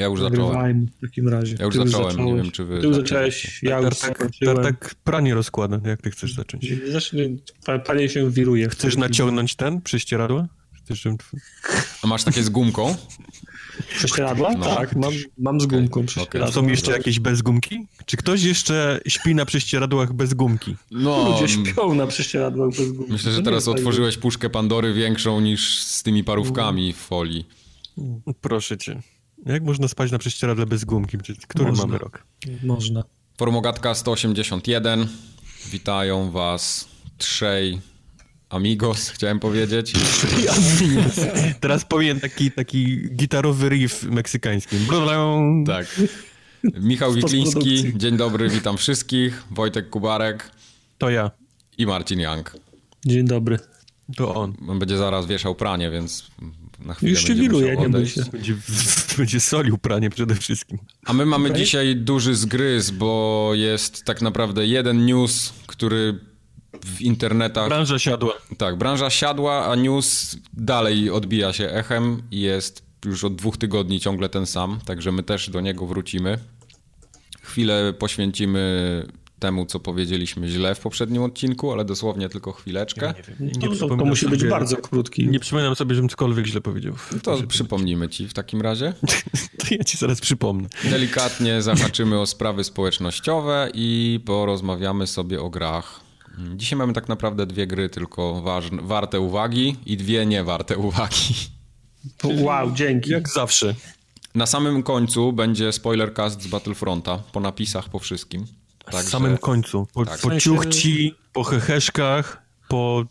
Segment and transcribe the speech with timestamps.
[0.00, 0.86] Ja już zacząłem.
[0.86, 1.56] W takim razie.
[1.58, 2.42] Ja już zacząłem, nie zacząłeś.
[2.42, 4.56] wiem czy wy Ty już zacząłeś, ja już Tartak, skończyłem.
[4.56, 6.66] tartak pranie rozkłada, jak ty chcesz zacząć?
[6.92, 8.68] Zacznij, pa- panie się wiruje.
[8.68, 10.46] Chcesz naciągnąć ten prześcieradło?
[12.02, 12.96] A masz takie z gumką?
[13.98, 14.52] Prześcieradła?
[14.58, 14.74] No.
[14.74, 16.06] Tak, mam, mam z gumką Okej.
[16.08, 16.52] prześcieradła.
[16.54, 17.86] Są jeszcze jakieś bez gumki?
[18.06, 20.76] Czy ktoś jeszcze śpi na prześcieradłach bez gumki?
[20.90, 23.12] No, Ludzie śpią na prześcieradłach bez gumki.
[23.12, 27.46] myślę, że nie teraz tak, otworzyłeś puszkę Pandory większą niż z tymi parówkami w folii.
[28.40, 29.00] Proszę cię.
[29.46, 31.18] Jak można spać na prześcieradle bez gumki?
[31.48, 31.86] Który Można.
[31.86, 32.26] mamy rok?
[32.62, 33.04] Można.
[33.38, 35.08] Formogatka 181.
[35.70, 37.80] Witają was trzej
[38.48, 39.92] amigos, chciałem powiedzieć.
[41.60, 44.76] Teraz powiem taki, taki gitarowy riff meksykański.
[45.66, 46.00] Tak.
[46.80, 49.42] Michał Wikliński, dzień dobry, witam wszystkich.
[49.50, 50.50] Wojtek Kubarek
[50.98, 51.30] To ja.
[51.78, 52.56] i Marcin Young.
[53.06, 53.58] Dzień dobry.
[54.16, 54.54] To on.
[54.68, 56.30] On będzie zaraz wieszał pranie, więc
[56.84, 58.22] na chwilę Już się będzie wiruje, nie bój się.
[58.32, 58.56] Będzie,
[59.18, 60.78] będzie solił pranie przede wszystkim.
[61.06, 61.62] A my mamy Okej.
[61.62, 66.20] dzisiaj duży zgryz, bo jest tak naprawdę jeden news, który
[66.84, 67.68] w internetach...
[67.68, 68.32] Branża siadła.
[68.58, 74.00] Tak, branża siadła, a news dalej odbija się echem i jest już od dwóch tygodni
[74.00, 76.38] ciągle ten sam, także my też do niego wrócimy.
[77.42, 79.06] Chwilę poświęcimy
[79.40, 83.14] temu, co powiedzieliśmy źle w poprzednim odcinku, ale dosłownie tylko chwileczkę.
[83.40, 85.28] Nie, To, to, to przypominam musi być sobie- bardzo krótki.
[85.28, 86.94] Nie przypominam sobie, żebym cokolwiek źle powiedział.
[87.22, 88.92] To przypomnimy ci w takim razie.
[89.68, 90.68] To ja ci zaraz przypomnę.
[90.84, 96.00] Delikatnie zahaczymy o sprawy społecznościowe i porozmawiamy sobie o grach.
[96.56, 101.34] Dzisiaj mamy tak naprawdę dwie gry tylko ważne, warte uwagi i dwie nie warte uwagi.
[102.24, 103.10] Wow, dzięki.
[103.10, 103.74] Jak zawsze.
[104.34, 108.46] Na samym końcu będzie spoilercast z Battlefronta, po napisach, po wszystkim.
[108.90, 109.86] W Także- samym końcu.
[109.94, 110.20] Po, Tak.
[110.20, 113.04] po W ciuchci, po heheszkach, po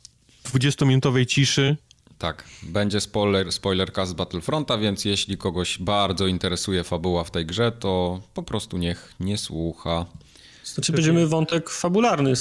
[0.54, 1.78] 20-minutowej ciszy.
[2.18, 7.72] Tak, będzie spoiler, spoilercast z Battlefronta, więc jeśli kogoś bardzo interesuje fabuła w tej grze,
[7.72, 10.06] to po prostu niech nie słucha.
[10.64, 12.34] Znaczy będziemy wątek fabularny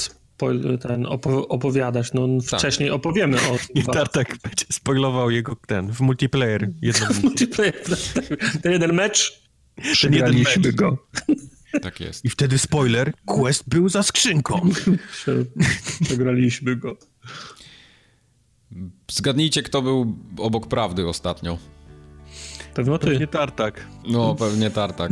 [0.80, 2.12] ten opo- opowiadać.
[2.14, 2.60] No Tak.
[2.60, 6.70] wcześniej opowiemy o I Tartak będzie spoilował jego ten, w multiplayer.
[7.22, 7.82] Multiplayer.
[8.62, 9.42] Ten jeden mecz.
[9.92, 10.96] Przegraliśmy go.
[11.82, 12.24] Tak jest.
[12.24, 14.60] I wtedy spoiler, quest był za skrzynką.
[16.04, 16.96] Przegraliśmy go.
[19.10, 21.58] Zgadnijcie, kto był obok prawdy ostatnio.
[22.74, 23.18] Pewno ty.
[23.18, 23.86] Nie Tartak.
[24.08, 25.10] No, pewnie Tartak.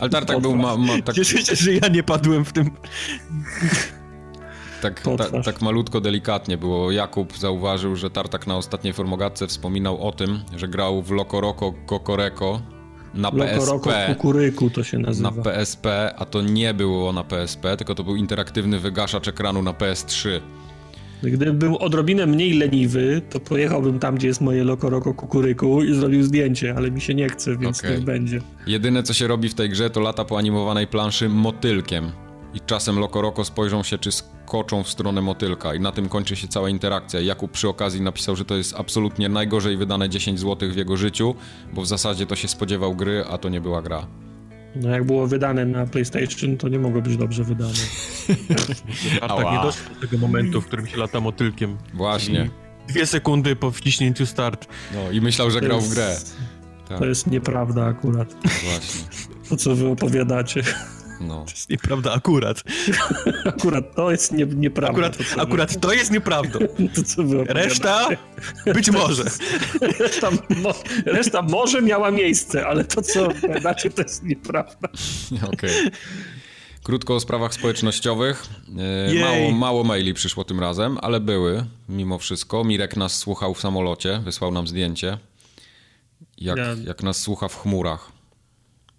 [0.00, 2.70] Ale Tartak był ma, ma, tak, Cieszę się, że ja nie padłem w tym.
[4.82, 6.92] tak, ta, tak malutko, delikatnie było.
[6.92, 11.74] Jakub zauważył, że Tartak na ostatniej formogatce wspominał o tym, że grał w Loco Roco
[11.86, 12.75] Kokoreko
[13.16, 14.14] na Roko PSP.
[14.14, 15.30] Kukuryku to się Na nazywa.
[15.42, 20.40] PSP, a to nie było na PSP, tylko to był interaktywny wygaszacz ekranu na PS3.
[21.22, 25.94] Gdybym był odrobinę mniej leniwy, to pojechałbym tam, gdzie jest moje Loko Roko Kukuryku i
[25.94, 27.90] zrobił zdjęcie, ale mi się nie chce, więc Okej.
[27.90, 28.40] niech będzie.
[28.66, 32.10] Jedyne co się robi w tej grze to lata po animowanej planszy motylkiem.
[32.54, 34.10] I czasem Lokoroko spojrzą się, czy
[34.46, 35.74] skoczą w stronę motylka.
[35.74, 37.20] I na tym kończy się cała interakcja.
[37.20, 41.34] Jakub przy okazji napisał, że to jest absolutnie najgorzej wydane 10 zł w jego życiu,
[41.72, 44.06] bo w zasadzie to się spodziewał gry, a to nie była gra.
[44.76, 47.72] No jak było wydane na PlayStation, to nie mogło być dobrze wydane.
[49.20, 51.76] Tartak nie doszedł do tego momentu, w którym się lata motylkiem.
[51.94, 52.50] Właśnie.
[52.88, 54.66] Dwie sekundy po wciśnięciu start.
[54.94, 56.16] No i myślał, że grał w grę.
[56.88, 58.34] Tak, To jest nieprawda akurat.
[58.64, 59.00] właśnie.
[59.48, 60.62] To, co wy opowiadacie.
[61.20, 61.44] No.
[61.44, 62.62] To jest nieprawda akurat.
[63.44, 64.90] Akurat to jest nie, nieprawda.
[64.92, 66.58] Akurat, to, akurat to jest nieprawdą.
[67.18, 67.52] Wy, to.
[67.54, 68.08] Reszta
[68.74, 69.24] być może.
[70.00, 70.30] Reszta,
[70.62, 70.74] mo,
[71.06, 74.88] reszta może miała miejsce, ale to, co opowiadacie, to jest nieprawda.
[75.52, 75.70] Okej.
[76.82, 78.46] Krótko o sprawach społecznościowych.
[78.78, 79.20] E, Jej.
[79.24, 82.64] Mało, mało maili przyszło tym razem, ale były mimo wszystko.
[82.64, 85.18] Mirek nas słuchał w samolocie, wysłał nam zdjęcie.
[86.38, 88.12] Jak, Ja- jak nas słucha w chmurach.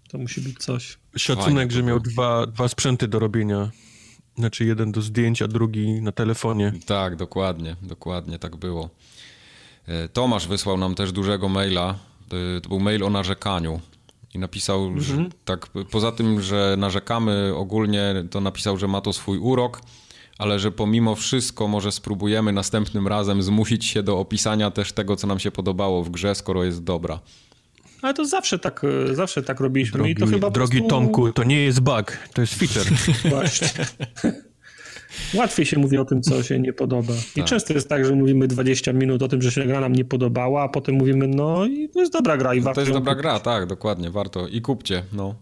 [0.08, 0.98] To musi być coś.
[1.16, 3.70] Szacunek, Fajnie że miał dwa, dwa sprzęty do robienia.
[4.38, 6.72] Znaczy jeden do zdjęcia, drugi na telefonie.
[6.86, 8.90] Tak, dokładnie, dokładnie tak było.
[9.86, 11.98] E, Tomasz wysłał nam też dużego maila.
[12.56, 13.80] E, To był mail o narzekaniu.
[14.34, 19.12] I napisał, że tak, p- poza tym, że narzekamy ogólnie, to napisał, że ma to
[19.12, 19.82] swój urok,
[20.38, 25.26] ale że pomimo wszystko może spróbujemy następnym razem zmusić się do opisania też tego, co
[25.26, 27.20] nam się podobało w grze, skoro jest dobra.
[28.02, 30.88] Ale to zawsze tak, e, zawsze tak robiliśmy Drogi, i to chyba drogi prostu...
[30.96, 32.92] Tomku, to nie jest bug, to jest feature.
[33.30, 33.68] Właśnie.
[35.34, 37.12] Łatwiej się mówi o tym, co się nie podoba.
[37.36, 37.44] I Tak.
[37.48, 40.62] często jest tak, że mówimy 20 minut o tym, że się gra nam nie podobała,
[40.62, 43.22] a potem mówimy, no i to jest dobra gra i warto To jest dobra kupić.
[43.22, 44.48] gra, tak, dokładnie, warto.
[44.48, 45.34] I kupcie, no.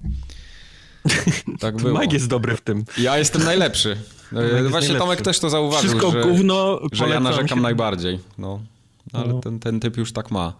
[1.60, 2.00] Tak było.
[2.00, 2.84] Mike jest dobry w tym.
[2.98, 3.96] Ja jestem najlepszy.
[4.32, 4.94] E, Właśnie.
[4.94, 7.62] Tomek też to zauważył, Wszystko że, gówno, że ja narzekam się.
[7.62, 8.18] najbardziej.
[8.38, 8.60] No.
[9.12, 9.40] Ale No.
[9.40, 10.52] ten, ten typ już tak ma.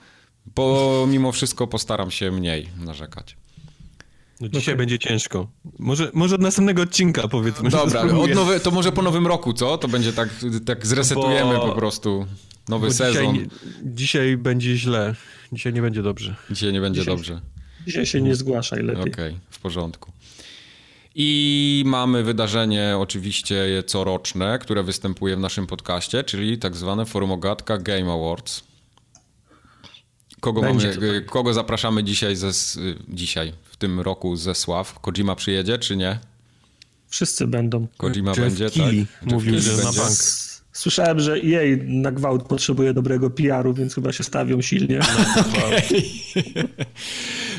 [0.54, 3.36] Bo mimo wszystko postaram się mniej narzekać.
[4.40, 5.48] No dzisiaj będzie ciężko.
[5.78, 7.70] Może, może od następnego odcinka powiedzmy.
[7.70, 9.78] Dobra, od nowy, to może po nowym roku, co?
[9.78, 10.28] To będzie tak,
[10.66, 12.26] tak zresetujemy Bo- po prostu
[12.68, 13.34] nowy sezon.
[13.34, 13.48] Dzisiaj,
[13.84, 15.14] dzisiaj będzie źle.
[15.52, 16.34] Dzisiaj nie będzie dobrze.
[16.50, 17.40] Dzisiaj nie będzie Dzisiaj- dobrze.
[17.86, 19.12] Dzisiaj się nie zgłaszaj lepiej.
[19.12, 20.12] Okej, w porządku.
[21.14, 28.12] I mamy wydarzenie oczywiście coroczne, które występuje w naszym podcaście, czyli tak zwane Formogatka Game
[28.12, 28.62] Awards.
[30.40, 32.50] Kogo, Będzie mamy, kogo zapraszamy dzisiaj, ze,
[33.08, 34.98] dzisiaj, w tym roku ze Sław?
[35.00, 36.18] Kojima przyjedzie, czy nie?
[37.08, 37.86] Wszyscy będą.
[37.96, 39.32] Kojima Jeff będzie, Keighley tak?
[39.32, 40.00] mówił, Jeff że Keighley na będzie.
[40.00, 40.18] bank.
[40.72, 45.00] Słyszałem, że jej na gwałt potrzebuje dobrego PR-u, więc chyba się stawią silnie.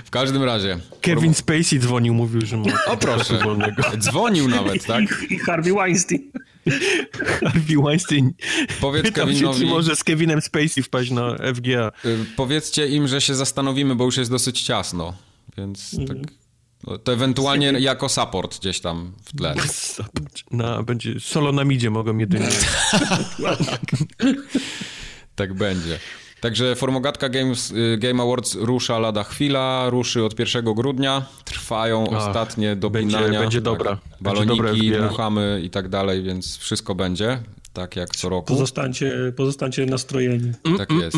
[0.08, 0.80] W każdym razie.
[1.02, 3.84] Kevin Spacey dzwonił, mówił, że ma O proszę, wolnego.
[3.98, 5.04] dzwonił nawet, tak?
[5.30, 6.32] I, I Harvey Weinstein.
[7.44, 8.34] Harvey Weinstein
[8.82, 11.92] Powiedz pytał się, Kevinowi, czy może z Kevinem Spacey wpaść na FGA.
[12.06, 15.14] y, powiedzcie im, że się zastanowimy, bo już jest dosyć ciasno,
[15.58, 16.18] więc tak...
[16.88, 19.56] no, To ewentualnie jako support gdzieś tam w tle.
[20.52, 22.48] Na, będzie solo na midzie mogą jedynie.
[25.36, 26.00] Tak będzie.
[26.42, 32.28] Także Formogatka Games, y, Game Awards rusza lada chwila, ruszy od 1 grudnia, trwają Ach,
[32.28, 33.40] ostatnie będzie- dopinania.
[33.40, 33.92] będzie tak, dobra.
[33.92, 35.08] Będzie Baloniki, dobre FGA.
[35.08, 37.40] dmuchamy i tak dalej, więc wszystko będzie,
[37.74, 38.48] tak jak co roku.
[38.48, 40.52] Pozostańcie, pozostańcie nastrojeni.
[40.78, 41.18] Tak jest.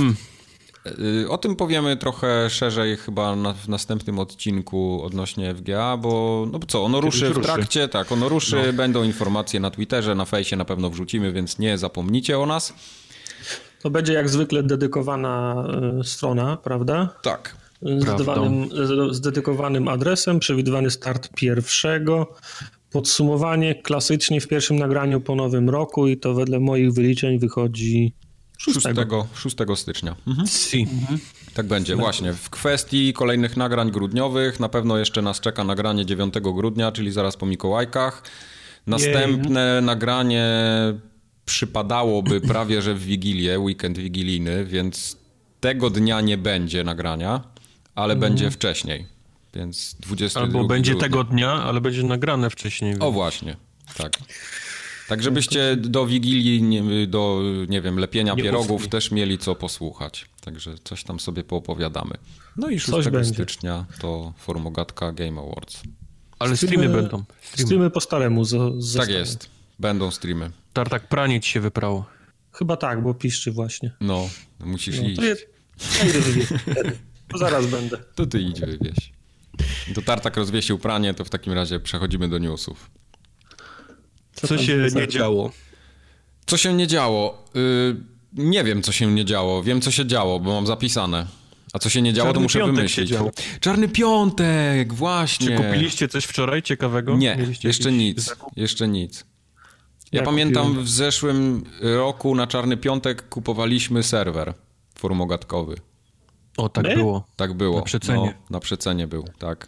[1.24, 6.60] Y, O tym powiemy trochę szerzej chyba na, w następnym odcinku odnośnie FGA, bo no
[6.68, 7.48] co, ono ruszy w ruszy.
[7.48, 11.78] trakcie, tak, ono ruszy, będą informacje na Twitterze, na fejsie na pewno wrzucimy, więc nie
[11.78, 12.74] zapomnijcie o nas.
[13.82, 15.64] To będzie jak zwykle dedykowana
[16.00, 17.10] e, strona, prawda?
[17.22, 17.56] Tak.
[17.82, 18.70] Z, dedykowanym,
[19.14, 22.34] z- dedykowanym adresem, przewidywany start pierwszego,
[22.92, 28.14] podsumowanie klasycznie w pierwszym nagraniu po nowym roku i to wedle moich wyliczeń wychodzi
[28.58, 28.76] 6.
[28.82, 28.88] 6,
[29.34, 30.16] 6 stycznia.
[30.28, 30.48] Mhm.
[30.48, 30.88] Si.
[31.54, 32.34] Tak będzie, właśnie.
[32.34, 37.38] W kwestii kolejnych nagrań grudniowych na pewno jeszcze nas czeka nagranie 9 grudnia, czyli zaraz
[37.38, 38.24] po Mikołajkach.
[38.88, 40.48] Następne nagranie
[41.54, 45.18] przypadałoby prawie że w Wigilię, weekend wigilijny, więc
[45.60, 47.44] tego dnia nie będzie nagrania,
[47.96, 49.06] ale będzie wcześniej.
[49.54, 51.08] Więc 22 Albo będzie grudnia.
[51.10, 52.96] tego dnia, ale będzie nagrane wcześniej.
[53.00, 53.56] O właśnie,
[53.98, 54.12] tak.
[55.08, 58.90] Tak, żebyście do Wigilii, nie- do, nie wiem, lepienia Nie pierogów uschli.
[58.90, 60.26] też mieli co posłuchać.
[60.42, 62.16] Także coś tam sobie poopowiadamy.
[62.58, 63.34] No i 6 Coś będzie.
[63.34, 65.82] stycznia to Formogatka Game Awards.
[66.40, 67.24] ale streamy będą.
[67.42, 67.68] Streamy.
[67.68, 68.46] Streamy po staremu.
[68.46, 69.50] Z, z Tak jest,
[69.80, 70.52] będą streamy.
[70.74, 72.06] Tartak pranie ci się wyprało.
[72.54, 73.92] Chyba tak, bo piszczy właśnie.
[74.02, 74.30] No,
[74.60, 75.16] musisz No, iść.
[75.16, 75.36] to, je,
[76.00, 76.50] ja idę wywieźć.
[77.28, 77.98] To zaraz będę.
[78.16, 79.12] To ty idź wywieź.
[79.96, 82.90] To Tartak rozwiesił pranie, to w takim razie przechodzimy do newsów.
[84.34, 85.52] Co, tam się nie działo?
[86.46, 87.46] Co się nie działo?
[87.56, 87.96] Y,
[88.34, 89.64] nie wiem, co się nie działo.
[89.64, 91.26] Wiem, co się działo, bo mam zapisane.
[91.74, 93.14] A co się nie działo, to Czarny muszę piątek wymyślić.
[93.60, 95.48] Czarny piątek, właśnie.
[95.48, 97.16] Czy kupiliście coś wczoraj ciekawego?
[97.18, 98.20] Nie, Mieliście jeszcze nic.
[98.20, 98.50] zakup?
[98.58, 99.26] Jeszcze nic.
[100.12, 100.86] Ja, Ja pamiętam kupiłem.
[100.86, 104.54] w zeszłym roku na Czarny Piątek kupowaliśmy serwer
[104.96, 105.76] formogatkowy.
[106.58, 106.96] O, tak My?
[106.96, 107.24] było.
[107.36, 107.78] Tak było.
[107.78, 108.26] Na przecenie.
[108.26, 109.68] No, na przecenie był, tak.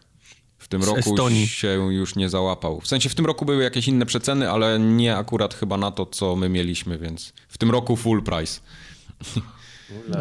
[0.58, 1.48] W tym Z roku Estonii.
[1.48, 2.82] się już nie załapał.
[2.82, 6.06] W sensie w tym roku były jakieś inne przeceny, ale nie akurat chyba na to,
[6.06, 8.60] co my mieliśmy, więc w tym roku full price.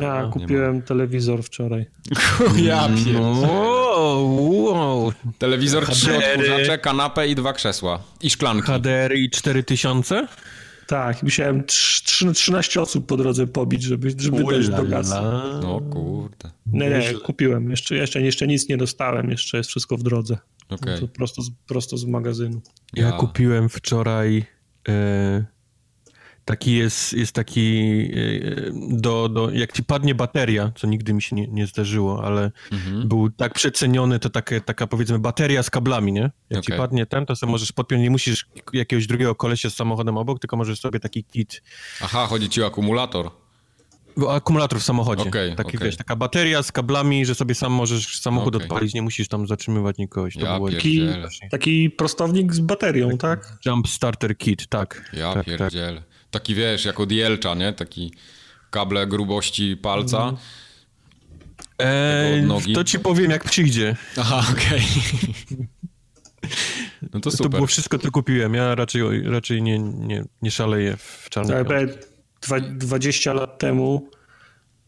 [0.00, 1.87] Ja kupiłem telewizor wczoraj.
[2.65, 2.89] Ja
[3.21, 5.12] Wow, wow.
[5.39, 8.03] Telewizor, trzy odkurzacze, kanapę i dwa krzesła.
[8.23, 8.67] I szklanki.
[8.67, 10.27] HDR i 4000?
[10.87, 15.15] Tak, musiałem trz- trz- 13 osób po drodze pobić, żeby, żeby dojść do gazy.
[15.62, 16.50] No kurde.
[16.73, 17.71] Nie, nie, kupiłem.
[17.71, 20.39] Jeszcze, jeszcze, jeszcze nic nie dostałem, jeszcze jest wszystko w drodze.
[20.69, 21.00] Okej.
[21.00, 22.61] To prosto, z, prosto z magazynu.
[22.95, 24.45] Ja, Ja- kupiłem wczoraj
[24.89, 25.45] e,
[26.50, 27.78] taki jest, jest taki
[28.14, 32.50] e, do, do, jak ci padnie bateria, co nigdy mi się nie, nie zdarzyło, ale
[32.73, 33.09] Mhm.
[33.09, 36.30] był tak przeceniony, to takie, taka powiedzmy bateria z kablami, nie?
[36.50, 36.78] Jak ci Okej.
[36.78, 40.57] padnie ten, to sobie możesz podpiąć, nie musisz jakiegoś drugiego kolesia z samochodem obok, tylko
[40.57, 41.62] możesz sobie taki kit,
[42.02, 43.30] Aha, chodzi ci o akumulator.
[44.30, 45.87] akumulator w samochodzie, Okej, taki okej.
[45.87, 48.69] wiesz, taka bateria z kablami, że sobie sam możesz samochód Okej.
[48.69, 50.35] odpalić, nie musisz tam zatrzymywać nikogoś.
[50.35, 51.28] To Ja było pierdzielę.
[51.50, 53.59] Taki prostownik z baterią, tak?
[53.66, 55.11] Jump Starter Kit, tak.
[55.12, 55.73] Ja tak, tak.
[56.31, 57.73] Taki wiesz, jak od Jelcza, nie?
[57.73, 58.13] Taki
[58.71, 60.33] kable grubości palca.
[61.79, 62.73] Eee, od nogi.
[62.75, 63.97] to ci powiem, jak przyjdzie.
[64.17, 64.83] Aha, okej.
[67.13, 68.55] No to To było wszystko, co kupiłem.
[68.55, 71.99] Ja raczej, raczej nie, nie, nie szaleję w czarnym Tak, piątku.
[72.49, 74.11] prawie dwa- 20 lat temu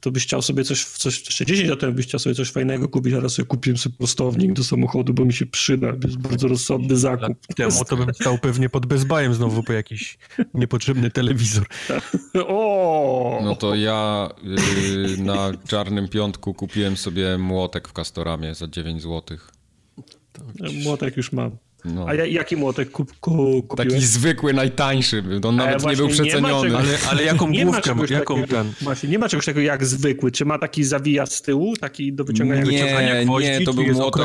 [0.02, 2.88] to byś chciał sobie coś, coś jeszcze 10 lat temu byś chciał sobie coś fajnego
[2.88, 5.92] kupić, a teraz sobie kupiłem sobie prostownik do samochodu, bo mi się przyda.
[5.92, 7.46] To jest bardzo rozsądny zakup.
[7.56, 10.18] Temu to bym stał pewnie pod bezbajem znowu po jakiś
[10.54, 11.66] niepotrzebny telewizor.
[12.46, 13.40] O!
[13.44, 19.38] No to ja yy, na czarnym piątku kupiłem sobie młotek w Castoramie za 9 zł.
[20.84, 21.56] Młotek już mam.
[21.84, 22.06] No.
[22.08, 23.92] A ja, jaki młotek kup, ku, kupiłeś?
[23.92, 25.22] Taki zwykły, najtańszy.
[25.48, 26.68] On nawet nie był nie ma przeceniony.
[26.68, 28.56] czegoś- Ale, ale jaką Nie ma główkę, czegoś jaką takiego.
[28.56, 28.72] ten?
[28.80, 30.30] Właśnie, nie ma czegoś takiego jak zwykły.
[30.32, 33.84] Czy ma taki zawijaz z tyłu, taki do wyciągania Nie, wyciągania gwoździ, nie, to był
[33.84, 34.22] młotek.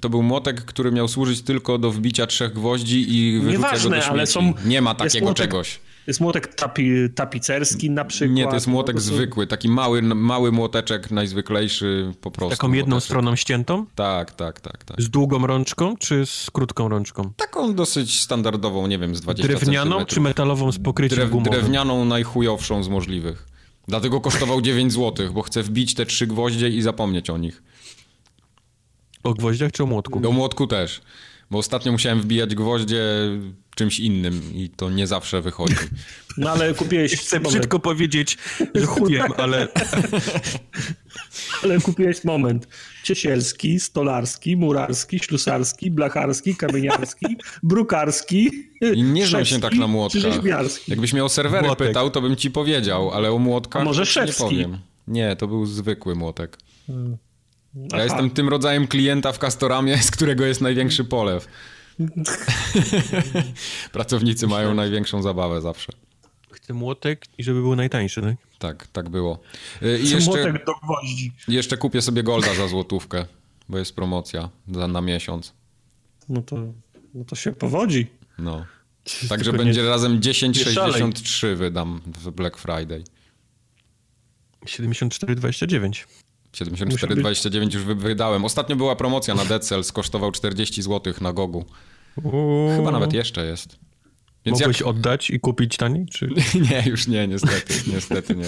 [0.00, 3.96] To był młotek, który miał służyć tylko do wbicia trzech gwoździ i wyrzucia Nieważne, go
[3.96, 4.10] do śmieci.
[4.10, 5.80] ale są- Nie ma jest takiego młotek- czegoś.
[6.06, 8.36] Jest młotek tapi, tapicerski na przykład.
[8.36, 12.56] Nie, to jest młotek No, to są- zwykły, taki mały, mały młoteczek, najzwyklejszy po prostu.
[12.56, 13.06] Taką jedną młoteczek.
[13.06, 13.86] stroną ściętą?
[13.94, 15.02] Tak, tak, tak, tak.
[15.02, 17.32] Z długą rączką, czy z krótką rączką?
[17.36, 21.52] Taką dosyć standardową, nie wiem, z 20 Drewnianą, czy metalową z pokryciem Drew, gumowym?
[21.52, 23.46] drewnianą, najchujowszą z możliwych.
[23.88, 27.62] Dlatego kosztował 9 zł, bo chcę wbić te trzy gwoździe i zapomnieć o nich.
[29.22, 30.20] O gwoździach czy o młotku?
[30.20, 31.00] Do młotku też,
[31.54, 33.02] bo ostatnio musiałem wbijać gwoździe
[33.74, 35.74] czymś innym i to nie zawsze wychodzi.
[36.38, 37.16] No ale kupiłeś...
[37.16, 38.38] Chcę moment, brzydko powiedzieć,
[38.74, 39.68] że kupiłem, ale
[41.62, 42.68] Ale kupiłeś moment.
[43.04, 47.26] Ciesielski, stolarski, murarski, ślusarski, blacharski, kamieniarski,
[47.62, 48.50] brukarski.
[48.94, 50.22] I nie znam się tak na młotkach.
[50.88, 51.88] Jakbyś miał serwery Młotek.
[51.88, 54.42] pytał, to bym ci powiedział, ale o młotkach A może nie szewski?
[54.42, 54.78] powiem.
[55.08, 56.58] Nie, to był zwykły młotek.
[57.74, 58.04] Ja Aha.
[58.04, 61.48] jestem tym rodzajem klienta w Castoramie, z którego jest największy polew.
[63.92, 65.92] Pracownicy mają największą zabawę zawsze.
[66.52, 68.36] chcę młotek i żeby był najtańszy, tak?
[68.58, 69.40] Tak, tak było.
[69.82, 71.32] Y, I jeszcze, młotek do gwoździ.
[71.48, 73.26] jeszcze kupię sobie Golda za złotówkę,
[73.68, 75.52] bo jest promocja za, na miesiąc.
[76.28, 76.56] No to,
[77.14, 78.06] no to się powodzi.
[78.38, 78.66] No.
[79.28, 81.02] Także Tylko będzie nie- razem nie szalej.
[81.02, 83.04] 10,63 wydam w Black Friday.
[84.66, 86.04] 74,29.
[86.54, 88.44] 74,29 już wy- wydałem.
[88.44, 91.64] Ostatnio była promocja na Dead Cells, kosztował 40 zł na Gogu.
[92.76, 93.78] Chyba nawet jeszcze jest.
[94.46, 94.88] Więc Mogłeś jak...
[94.88, 96.28] oddać i kupić taniej, czy...
[96.70, 98.46] Nie, już nie, niestety, niestety nie.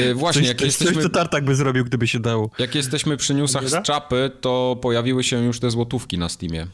[0.00, 2.50] Y, Właśnie, Coś, jak coś, jesteśmy, coś, co Tartak by zrobił, gdyby się dało.
[2.58, 6.66] jak jesteśmy przy newsach z czapy, to pojawiły się już te złotówki na Steamie.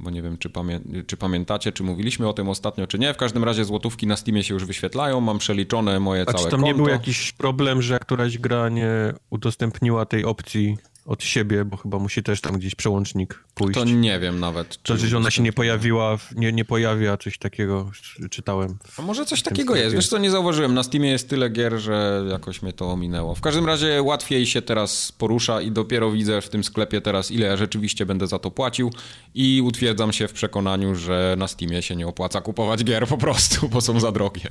[0.00, 3.14] Bo nie wiem, czy, pamię- czy pamiętacie, czy mówiliśmy o tym ostatnio, czy nie.
[3.14, 6.50] W każdym razie złotówki na Steamie się już wyświetlają, mam przeliczone moje A całe czy
[6.50, 6.84] tam nie konto.
[6.84, 8.88] był jakiś problem, że któraś gra nie
[9.30, 10.76] udostępniła tej opcji
[11.08, 13.78] od siebie, bo chyba musi też tam gdzieś przełącznik pójść.
[13.78, 14.82] To nie wiem nawet.
[14.82, 17.90] To, że ona się nie pojawiła, w- nie, nie pojawia, coś takiego
[18.30, 18.78] czytałem.
[18.98, 19.84] A może coś takiego jest.
[19.86, 19.96] sklepie.
[19.98, 20.74] Wiesz co, nie zauważyłem.
[20.74, 23.34] Na Steamie jest tyle gier, że jakoś mnie to ominęło.
[23.34, 27.46] W każdym razie łatwiej się teraz porusza i dopiero widzę w tym sklepie teraz, ile
[27.46, 28.90] ja rzeczywiście będę za to płacił
[29.34, 33.68] i utwierdzam się w przekonaniu, że na Steamie się nie opłaca kupować gier po prostu,
[33.68, 34.48] bo są za drogie.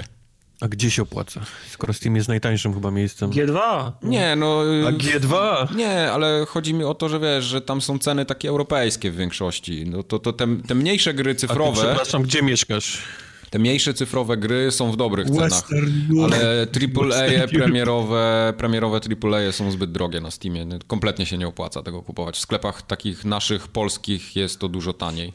[0.62, 1.42] A gdzie się opłaca?
[1.72, 3.32] Skoro Steam jest najtańszym chyba miejscem.
[3.32, 3.92] G2.
[4.04, 4.62] Nie, no...
[4.88, 5.36] A G2?
[5.76, 9.16] Nie, ale chodzi mi o to, że wiesz, że tam są ceny takie europejskie w
[9.16, 9.86] większości.
[9.88, 13.04] No to, to te, te mniejsze gry A ty, cyfrowe, przepraszam, gdzie mieszkasz?
[13.50, 15.50] te mniejsze cyfrowe gry są w dobrych cenach.
[15.50, 15.92] Western
[16.24, 16.68] Ale
[17.12, 20.66] AAA premierowe, premierowe AAA są zbyt drogie na Steamie.
[20.66, 22.36] No, Kompletnie się nie opłaca tego kupować.
[22.38, 25.34] W sklepach takich naszych, polskich jest to dużo taniej.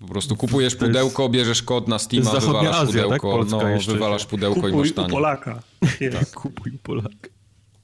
[0.00, 3.20] Po prostu kupujesz jest- pudełko, bierzesz kod na Steama, wywalasz Azja, tak?
[3.22, 3.92] pudełko, Polska no, jeszcze.
[3.92, 5.10] wywalasz pudełko i Kupuj masz u taniej.
[5.10, 5.62] Polaka.
[6.00, 6.34] Jest.
[6.34, 7.30] Kupuj Polak.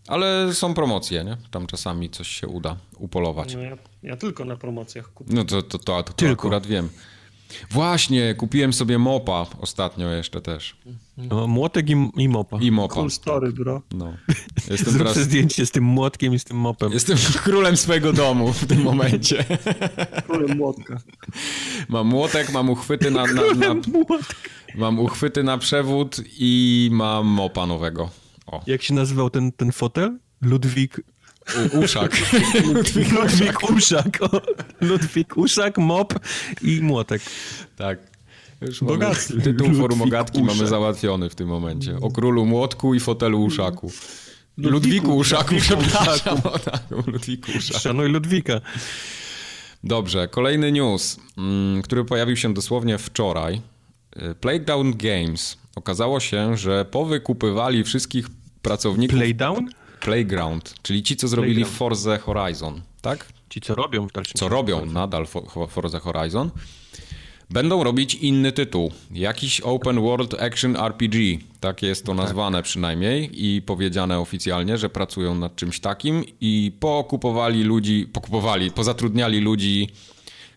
[0.08, 1.36] Ale są promocje, nie?
[1.50, 3.54] Tam czasami coś się uda upolować.
[3.54, 5.36] No ja, ja tylko na promocjach kupuję.
[5.36, 6.32] No to, to, to, to, to Tylko.
[6.32, 6.88] akurat wiem.
[7.70, 10.76] Właśnie, kupiłem sobie mopa ostatnio jeszcze też.
[11.16, 12.58] No, młotek i, i mopa.
[12.60, 12.94] I mopa.
[12.94, 13.82] Cool story, bro.
[13.94, 14.12] No.
[14.70, 15.12] Jestem teraz...
[15.12, 16.92] sobie zdjęcie z tym młotkiem i z tym mopem.
[16.92, 19.44] Jestem królem swojego domu w tym momencie.
[20.26, 21.00] Królem młotka.
[21.88, 23.74] Mam młotek, mam uchwyty na, na, na,
[24.74, 28.10] mam uchwyty na przewód i mam mopa nowego.
[28.46, 30.18] O, Jak się nazywał ten, ten fotel?
[30.40, 31.00] Ludwik...
[31.72, 32.16] uszak.
[33.12, 34.18] Ludwik Uszak.
[34.20, 34.40] O,
[34.80, 36.14] Ludwik Uszak, mop
[36.62, 37.22] i młotek.
[37.76, 37.98] tak.
[38.60, 39.06] Już mamy,
[39.44, 41.96] tytuł forum Ludwik ogatki mamy załatwiony w tym momencie.
[42.00, 43.92] O królu młotku i fotelu uszaku.
[44.56, 46.38] Ludwiku Ludwiku uszaku, Ludwiku przepraszam.
[46.44, 47.80] O, tak, o Ludwiku uszaku.
[47.80, 48.60] Szanuj Ludwika.
[49.84, 53.60] Dobrze, kolejny news, mm, który pojawił się dosłownie wczoraj.
[54.16, 55.56] Y, Playground Games.
[55.76, 58.26] Okazało się, że powykupywali wszystkich
[58.62, 59.68] pracowników Playdown?
[60.04, 61.78] Playground, czyli ci, co zrobili Playground.
[61.78, 63.32] Forza Horizon, tak?
[63.50, 66.50] Ci co robią w dalszym Co robią nadal Fo- Forza Horizon.
[67.50, 68.92] Będą robić inny tytuł.
[69.10, 71.38] Jakiś Open World Action RPG.
[71.60, 77.62] Tak jest to nazwane przynajmniej i powiedziane oficjalnie, że pracują nad czymś takim i pokupowali
[77.64, 79.88] ludzi, pokupowali, pozatrudniali ludzi,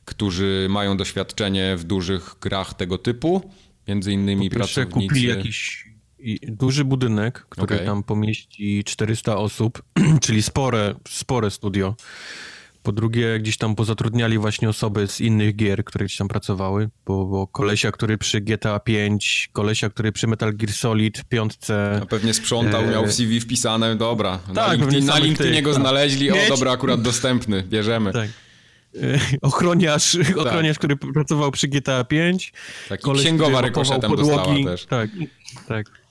[0.06, 3.52] którzy mają doświadczenie w dużych grach tego typu.
[3.88, 5.08] Między innymi Pierwsze pracownicy...
[5.14, 5.86] kupili jakiś
[6.20, 7.88] i duży budynek, który Okej.
[7.88, 9.82] tam pomieści 400 osób,
[10.22, 11.96] czyli spore, spore studio.
[12.84, 17.26] Po drugie, gdzieś tam pozatrudniali właśnie osoby z innych gier, które gdzieś tam pracowały, bo,
[17.26, 21.54] bo kolesia, który przy GTA 5, kolesia, który przy Metal Gear Solid 5,
[22.02, 24.40] A pewnie sprzątał, miał w CV wpisane, dobra.
[24.48, 25.82] na, Tak, LinkedIn, pewnie na LinkedInie go tak.
[25.82, 28.14] znaleźli, o dobra, akurat dostępny, bierzemy.
[28.14, 28.30] tak.
[29.04, 32.54] E, Ochroniarz, ochroniarz, który pracował przy GTA 5.
[32.90, 34.86] Taki Koleś, księgowa rykoszetem dostała też.
[34.86, 35.10] Tak,
[35.68, 36.05] tak.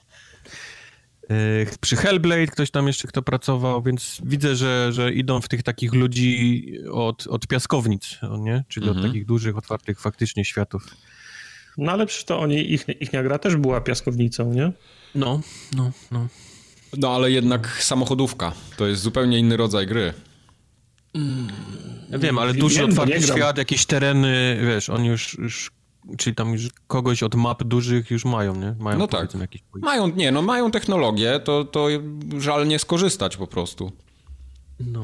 [1.29, 5.63] E, Przy Hellblade ktoś tam jeszcze kto pracował, więc widzę, że, że idą w tych
[5.63, 8.63] takich ludzi od, od piaskownic, nie?
[8.67, 9.05] Czyli Mhm.
[9.05, 10.87] od takich dużych, otwartych faktycznie światów.
[11.77, 14.71] No ale przecież to oni, ich, ich gra też była piaskownicą, nie?
[15.15, 15.41] No,
[15.75, 16.27] no, no.
[16.97, 20.13] No ale jednak samochodówka, to jest zupełnie inny rodzaj gry.
[22.09, 25.71] Ja wiem, ale duży, otwarty świat, jakieś tereny, wiesz, oni już, już
[26.17, 28.75] czyli tam już kogoś od map dużych już mają, nie?
[28.79, 29.35] Mają No tak.
[29.35, 29.61] jakieś...
[29.73, 31.87] Mają, nie, no mają technologię, to, to
[32.37, 33.91] żal nie skorzystać po prostu.
[34.79, 35.01] No.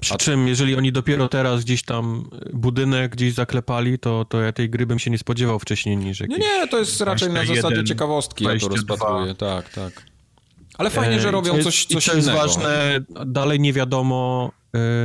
[0.00, 4.70] Przy czym, jeżeli oni dopiero teraz gdzieś tam budynek gdzieś zaklepali, to, to ja tej
[4.70, 6.38] gry bym się nie spodziewał wcześniej niż Nie, jakieś...
[6.46, 8.94] nie, to jest raczej na 21, zasadzie ciekawostki, ja to 22.
[8.94, 10.06] rozpatruję, tak, tak.
[10.78, 12.42] Ale fajnie, że robią coś, jest, i coś co jest innego.
[12.42, 14.50] ważne, dalej nie wiadomo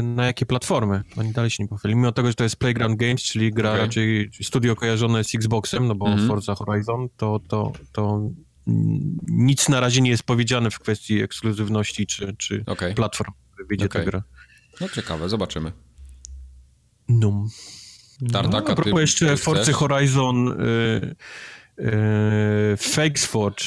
[0.03, 1.01] na jakie platformy.
[1.17, 1.99] Oni dalej się nie pochwalili.
[1.99, 3.81] Mimo tego, że to jest Playground Games, czyli gra Okej.
[3.81, 6.27] raczej studio kojarzone z Xboxem, no bo Mhm.
[6.27, 8.21] Forza Horizon, to, to, to
[8.67, 12.93] mm, nic na razie nie jest powiedziane w kwestii ekskluzywności czy, czy Okej.
[12.95, 14.01] platform, które wyjdzie Okej.
[14.05, 14.23] ta gra.
[14.81, 15.71] No ciekawe, zobaczymy.
[17.09, 17.45] No.
[18.31, 19.73] Tartaka, A propos jeszcze Forza?
[19.73, 21.15] Horizon y,
[21.79, 23.65] y, Fakesforge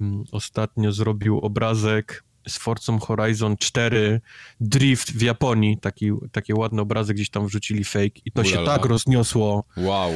[0.00, 4.20] mm, ostatnio zrobił obrazek z Forza Horizon 4
[4.60, 8.78] Drift w Japonii, taki, taki ładny obrazek gdzieś tam wrzucili fake i to się Ulala.
[8.78, 10.10] tak rozniosło, Wow.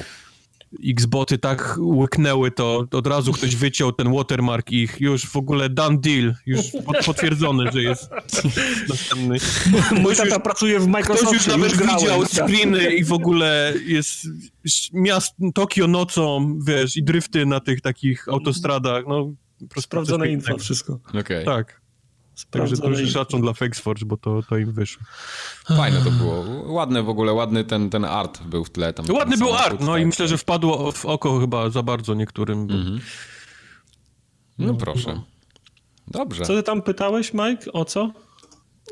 [0.88, 5.98] Xboty tak łyknęły to, od razu ktoś wyciął ten watermark ich, już w ogóle done
[5.98, 8.10] deal, już pot- potwierdzony, że jest
[8.88, 9.36] następny.
[10.00, 11.96] Mój tata pracuje w Ktoś Microsoftie, już nawet grałem.
[12.00, 14.26] widział screeny i w ogóle jest
[14.92, 19.32] miast Tokio nocą, wiesz, i drifty na tych takich autostradach, no
[19.80, 20.98] Sprawdzone info, wszystko.
[21.20, 21.44] Okej.
[21.44, 21.80] Tak.
[22.50, 25.02] Także duży szacun dla Fakesforge, bo to, to im wyszło.
[25.76, 26.44] Fajne to było.
[26.72, 28.92] Ładne w ogóle, ładny ten, ten art był w tle.
[28.92, 32.14] Tam, Ładny był art, no i tak, myślę, że wpadło w oko chyba za bardzo
[32.14, 32.60] niektórym.
[32.60, 33.00] Mhm.
[34.58, 35.20] No proszę.
[36.08, 36.44] Dobrze.
[36.44, 37.72] Co ty tam pytałeś, Mike?
[37.72, 38.12] O co?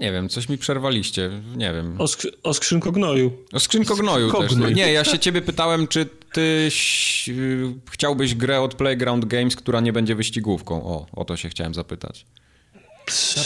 [0.01, 1.43] Nie wiem, coś mi przerwaliście.
[1.57, 2.01] Nie wiem.
[2.01, 3.33] O, skrzy- o skrzynkognoju.
[3.53, 4.41] O skrzynkognoju też.
[4.41, 4.75] Skrzynkognój.
[4.75, 6.69] Nie, ja się ciebie pytałem, czy ty
[7.29, 10.85] y, chciałbyś grę od Playground Games, która nie będzie wyścigówką.
[10.85, 12.27] O, o to się chciałem zapytać.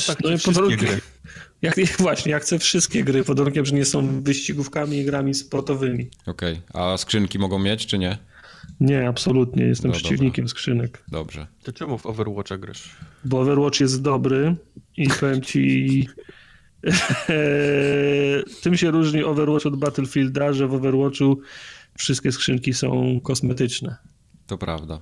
[0.07, 1.00] Tak No pod gry.
[1.62, 6.11] Jak, właśnie, ja chcę wszystkie gry, pod warunkiem, że nie są wyścigówkami i grami sportowymi.
[6.26, 8.18] Okej, a skrzynki mogą mieć, czy nie?
[8.81, 11.05] Nie, absolutnie, jestem No przeciwnikiem skrzynek.
[11.09, 11.46] Dobrze.
[11.62, 12.96] To czemu w Overwatcha grasz?
[13.24, 14.57] Bo Overwatch jest dobry
[14.96, 16.09] i powiem ci...
[18.62, 21.40] Tym się różni Overwatch od Battlefielda, że w Overwatchu
[21.98, 23.96] wszystkie skrzynki są kosmetyczne,
[24.46, 25.00] To prawda.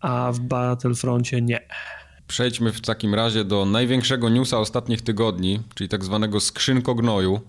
[0.00, 1.60] a w Battlefroncie nie.
[2.28, 7.40] Przejdźmy w takim razie do największego newsa ostatnich tygodni, czyli tak zwanego skrzynkognoju.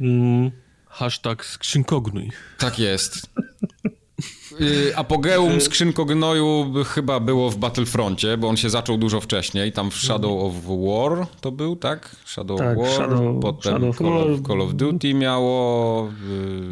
[0.00, 0.50] Mm,
[0.88, 2.30] Hashtag skrzynkognuj.
[2.58, 3.30] Tak jest.
[4.60, 9.72] Y, Apogeum skrzynkognoju chyba było w Battlefroncie, bo on się zaczął dużo wcześniej.
[9.72, 12.16] Tam w Shadow of War to był, tak?
[12.24, 14.42] Shadow Tak, of War, Shadow- potem Shadow of Call, of, War.
[14.48, 16.08] Call of Duty miało,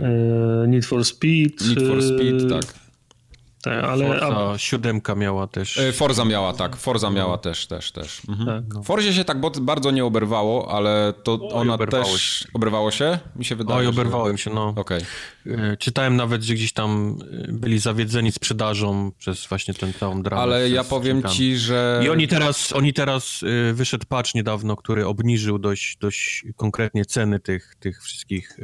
[0.03, 1.53] y, e, Need for Speed.
[1.69, 2.75] Need for Speed, tak.
[3.65, 5.77] Tak, ale a, Forza siódemka miała też.
[5.77, 6.77] Y, Forza miała, tak.
[6.77, 8.23] Forza miała też, też, też.
[8.29, 8.47] Mhm.
[8.47, 8.83] tak.
[8.83, 12.49] W Forzie się tak bo- bardzo nie oberwało, ale to ona oberwało też...
[12.55, 13.19] Oberwało się?
[13.37, 14.75] Mi się wydaje, Oj, że- oberwałem się, no.
[14.77, 15.01] Okej.
[15.47, 20.43] E, Czytałem nawet, że gdzieś tam e, byli zawiedzeni sprzedażą przez właśnie tę całą dramę.
[20.43, 22.01] Ale ja powiem ci, że...
[22.05, 23.41] I oni teraz, oni teraz
[23.73, 28.57] wyszedł patch niedawno, który obniżył dość, dość konkretnie ceny tych, tych wszystkich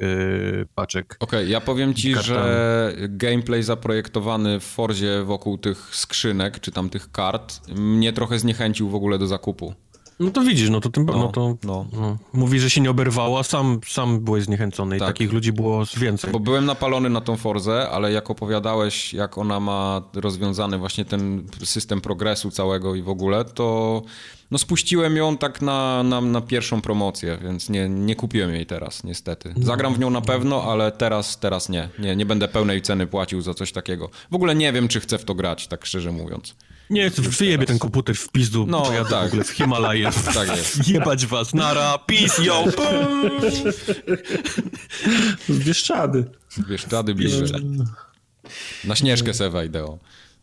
[0.74, 1.16] paczek.
[1.20, 4.78] Okej, ja powiem ci, że gameplay zaprojektowany w
[5.24, 9.74] Wokół tych skrzynek, czy tam tych kart, mnie trochę zniechęcił w ogóle do zakupu.
[10.20, 11.86] No to widzisz, no to tym, no, No, to no.
[11.92, 12.16] no.
[12.32, 15.08] mówi, że się nie oberwało, a sam, sam byłeś zniechęcony Tak.
[15.08, 16.32] i takich ludzi było więcej.
[16.32, 21.48] Bo byłem napalony na tą Forzę, ale jak opowiadałeś, jak ona ma rozwiązany właśnie ten
[21.64, 24.02] system progresu całego i w ogóle, to
[24.50, 29.04] no spuściłem ją tak na, na, na pierwszą promocję, więc nie, nie kupiłem jej teraz,
[29.04, 29.54] niestety.
[29.56, 31.88] Zagram w nią na pewno, ale teraz, teraz nie.
[31.98, 32.16] nie.
[32.16, 34.10] Nie będę pełnej ceny płacił za coś takiego.
[34.30, 36.54] W ogóle nie wiem, czy chcę w to grać, tak szczerze mówiąc.
[36.90, 39.24] Nie, to wyjebie ten komputer w pizdu, No, pojadę tak.
[39.24, 40.10] w ogóle w Himalaje.
[40.34, 40.88] Tak jest.
[40.88, 42.64] Jebać was, nara, peace, yo,
[45.48, 46.24] Z Bieszczady.
[46.68, 47.48] Wiesz, rady bliżej.
[48.84, 49.98] Na Śnieżkę se wejdę, o.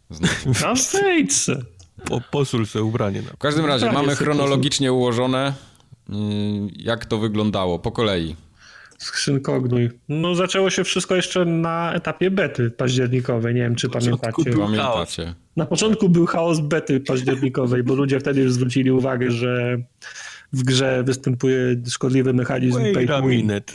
[0.09, 0.65] Znowu.
[0.65, 1.61] A wejdź se.
[2.05, 3.21] Po, posul sobie ubranie.
[3.21, 5.53] W każdym razie mamy chronologicznie ułożone,
[6.09, 6.13] y,
[6.75, 8.35] jak to wyglądało, po kolei.
[8.97, 9.89] Skrzynkognuj.
[10.09, 14.51] No zaczęło się wszystko jeszcze na etapie bety październikowej, nie wiem czy pamiętacie.
[14.57, 15.33] Pamiętacie?
[15.55, 19.77] Na początku był chaos bety październikowej, bo ludzie wtedy już zwrócili uwagę, że
[20.53, 23.29] w grze występuje szkodliwy mechanizm pay Wait win.
[23.29, 23.73] minute.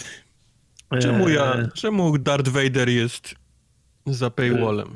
[1.00, 3.34] Czemu ja, Eee, czemu Darth Vader jest
[4.06, 4.88] za paywallem?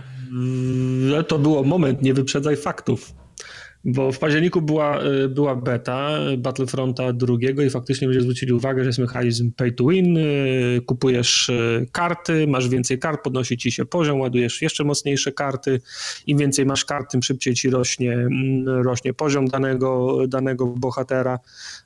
[1.28, 3.12] To było moment, nie wyprzedzaj faktów.
[3.88, 8.88] Bo w październiku była, y, była beta Battlefronta drugiego i faktycznie ludzie zwrócili uwagę, że
[8.88, 13.84] jest mechanizm pay to win, y, kupujesz y, karty, masz więcej kart, podnosi ci się
[13.84, 15.80] poziom, ładujesz jeszcze mocniejsze karty,
[16.26, 21.38] im więcej masz kart, tym szybciej ci rośnie, mm, rośnie poziom danego, danego bohatera,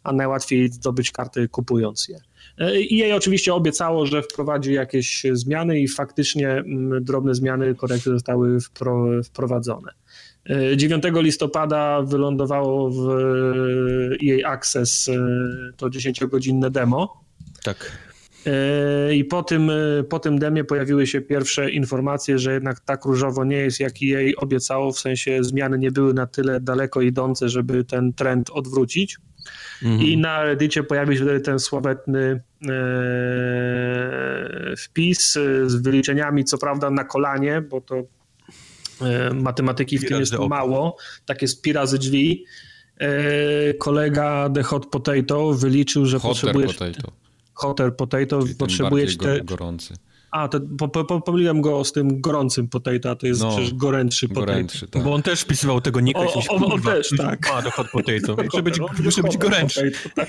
[0.02, 2.20] a najłatwiej zdobyć karty kupując je.
[2.80, 8.60] I jej oczywiście obiecało, że wprowadzi jakieś zmiany i faktycznie mm, drobne zmiany, korekty zostały
[8.60, 9.99] wpro, wprowadzone.
[10.50, 13.08] E, 9 listopada wylądowało w
[14.20, 15.12] jej Access e,
[15.76, 17.24] to 10-godzinne demo.
[17.64, 17.92] Tak.
[18.46, 23.04] E, I po tym, e, po tym demie pojawiły się pierwsze informacje, że jednak tak
[23.04, 27.48] różowo nie jest, jak jej obiecało, w sensie zmiany nie były na tyle daleko idące,
[27.48, 29.18] żeby ten trend odwrócić.
[29.82, 30.02] Mhm.
[30.02, 32.76] I na Reddicie pojawił się wtedy ten sławetny e,
[34.76, 38.04] wpis e, z wyliczeniami, co prawda na kolanie, bo to e,
[39.34, 40.48] matematyki w Pi tym jest oko.
[40.48, 42.44] mało, takie z pi razy drzwi.
[42.98, 46.76] E, kolega The Hot Potato wyliczył, że Hotter potrzebujesz...
[46.76, 47.12] potato,
[47.54, 49.38] Hotter Potato czyli potrzebuje cztery...
[49.38, 49.94] go, gorący.
[50.30, 53.74] A, to po, po, pomyliłem go z tym gorącym potato, a to jest No, przecież
[53.74, 54.46] gorętszy potato.
[54.46, 55.02] Gorętszy, tak.
[55.02, 56.20] Bo on też wpisywał tego nika.
[56.20, 57.48] O, on też, tak.
[57.54, 58.36] Ma do hot potato.
[58.44, 59.90] Muszę być, On muszę być hot goręczny.
[59.90, 60.28] potato, tak.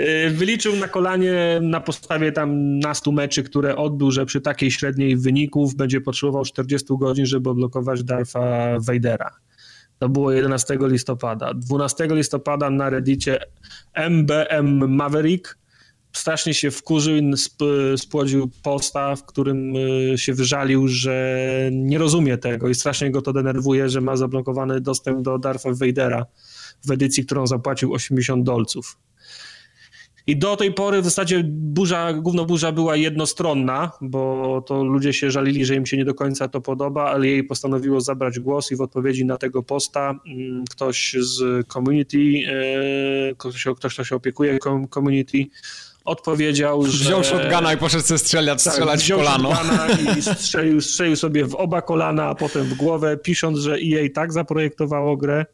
[0.00, 5.16] Y, Wyliczył na kolanie na podstawie tam nastu meczy, które odbył, że przy takiej średniej
[5.16, 9.30] wyników będzie potrzebował 40 godzin, żeby odblokować Darfa Vadera.
[9.98, 11.54] To było 11 listopada.
[11.54, 13.38] 12 listopada na reddicie
[13.94, 15.58] MBM Maverick
[16.12, 21.38] strasznie się wkurzył i sp- spłodził posta, w którym y, się wyżalił, że
[21.72, 26.26] nie rozumie tego i strasznie go to denerwuje, że ma zablokowany dostęp do Darfa Vadera
[26.86, 28.98] w edycji, którą zapłacił 80 dolców.
[30.26, 35.30] I do tej pory w zasadzie burza, główna burza była jednostronna, bo to ludzie się
[35.30, 38.76] żalili, że im się nie do końca to podoba, ale jej postanowiło zabrać głos i
[38.76, 44.58] w odpowiedzi na tego posta mm, ktoś z community, e, ktoś, ktoś kto się opiekuje
[44.58, 45.46] com- community,
[46.04, 47.04] odpowiedział, że...
[47.04, 49.50] Wziął shotguna i poszedł sobie strzelać, strzelać w wziął kolano.
[50.18, 54.32] i strzelił, strzelił sobie w oba kolana, a potem w głowę, pisząc, że EA tak
[54.32, 55.44] zaprojektowało grę,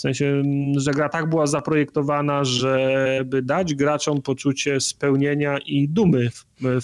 [0.00, 6.30] w sensie, mm, że gra tak była zaprojektowana, żeby dać graczom poczucie spełnienia i dumy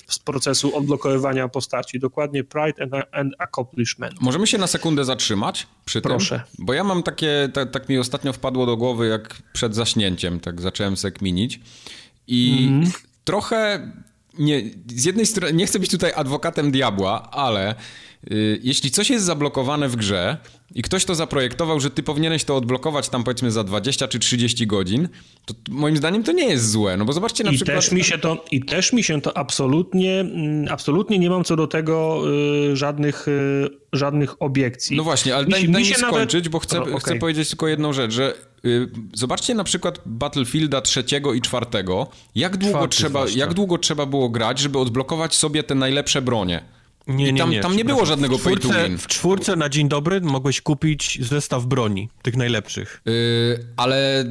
[0.09, 1.99] z procesu odblokowywania postaci.
[1.99, 4.21] Dokładnie pride and, and accomplishment.
[4.21, 6.43] Możemy się na sekundę zatrzymać przy Proszę.
[6.57, 6.67] tym?
[6.67, 10.61] Bo ja mam takie, tak, tak mi ostatnio wpadło do głowy, jak przed zaśnięciem, tak
[10.61, 11.61] zacząłem se kminić.
[12.27, 12.93] I Mhm.
[13.25, 13.93] trochę,
[14.39, 17.75] nie, z jednej strony, nie chcę być tutaj adwokatem diabła, ale
[18.63, 20.37] jeśli coś jest zablokowane w grze
[20.75, 24.67] i ktoś to zaprojektował, że ty powinieneś to odblokować tam powiedzmy za 20 czy 30
[24.67, 25.09] godzin,
[25.45, 27.77] to moim zdaniem to nie jest złe, no bo zobaczcie na I przykład...
[27.77, 31.57] też, mi się to, I też mi się to absolutnie, mm, absolutnie nie mam co
[31.57, 32.23] do tego
[32.73, 34.97] y, żadnych, y, żadnych obiekcji.
[34.97, 36.99] No właśnie, ale Mi daj, się- daj mi mi się nawet- skończyć, bo chcę, Dobra,
[36.99, 37.21] chcę okej.
[37.21, 38.35] powiedzieć tylko jedną rzecz, że
[38.65, 44.07] y, zobaczcie na przykład Battlefielda trzeciego i czwartego, jak długo, Czwarty trzeba, jak długo trzeba
[44.07, 46.76] było grać, żeby odblokować sobie te najlepsze bronie.
[47.07, 48.99] Nie, I nie, tam, nie, tam nie było żadnego w pay to czwórce, win.
[48.99, 53.03] w czwórce na dzień dobry mogłeś kupić zestaw broni, tych najlepszych.
[53.09, 54.25] Y, ale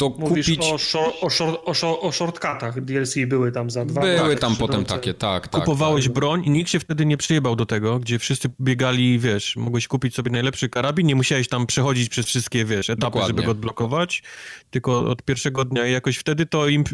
[0.00, 0.72] to Mówisz kupić...
[0.72, 4.40] o, shor, o, shor, o, shor, o shortcutach DLC były tam za dwa Były tak,
[4.40, 5.60] tam potem takie, tak, tak.
[5.60, 6.14] Kupowałeś tak.
[6.14, 10.14] broń i nikt się wtedy nie przyjebał do tego, gdzie wszyscy biegali, wiesz, mogłeś kupić
[10.14, 13.28] sobie najlepszy karabin, nie musiałeś tam przechodzić przez wszystkie, wiesz, etapy, Dokładnie.
[13.28, 14.22] żeby go odblokować,
[14.70, 16.84] tylko od pierwszego dnia i jakoś wtedy to im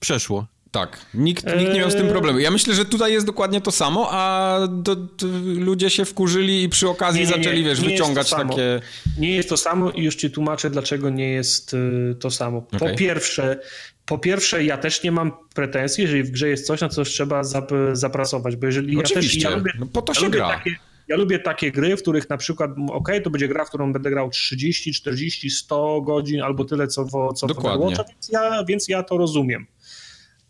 [0.00, 0.46] przeszło.
[0.76, 2.12] Tak, nikt, nikt nie miał z tym Eee.
[2.12, 2.38] problemu.
[2.38, 6.68] Ja myślę, że tutaj jest dokładnie to samo, a do, do, ludzie się wkurzyli i
[6.68, 8.80] przy okazji Nie, nie, nie, zaczęli, wiesz, wyciągać takie...
[9.18, 12.62] Nie jest to samo i już ci tłumaczę, dlaczego nie jest y, to samo.
[12.62, 13.60] Po pierwsze,
[14.06, 17.44] po pierwsze, ja też nie mam pretensji, jeżeli w grze jest coś, na co trzeba
[17.44, 20.38] zap, zapracować, bo jeżeli Oczywiście, ja też, ja lubię, no po to ja się lubię
[20.38, 20.48] gra.
[20.48, 20.76] Takie,
[21.08, 24.10] ja lubię takie gry, w których na przykład, ok, to będzie gra, w którą będę
[24.10, 27.86] grał 30, 40, 100 godzin albo tyle, co w, co w Dokładnie.
[27.86, 29.66] Overwatcha, więc ja, więc ja to rozumiem.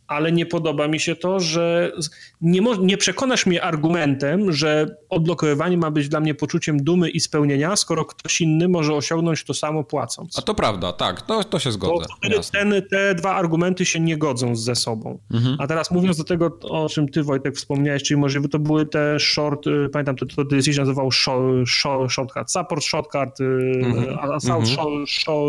[0.08, 1.92] Ale nie podoba mi się to, że
[2.40, 7.76] nie, nie przekonasz mnie argumentem, że odblokowywanie ma być dla mnie poczuciem dumy i spełnienia,
[7.76, 10.38] skoro ktoś inny może osiągnąć to samo płacąc.
[10.38, 12.06] A to prawda, tak, to, to się zgodzę.
[12.22, 15.18] Bo ten, te dwa argumenty się nie godzą ze sobą.
[15.34, 15.56] Mhm.
[15.60, 19.20] A teraz mówiąc do tego, o czym ty Wojtek wspomniałeś, czyli może to były te
[19.20, 21.68] short, y, pamiętam, to, to się nazywał short,
[22.08, 23.44] shortcut, support shortcut, y,
[23.84, 24.18] mhm.
[24.18, 25.06] a south mhm.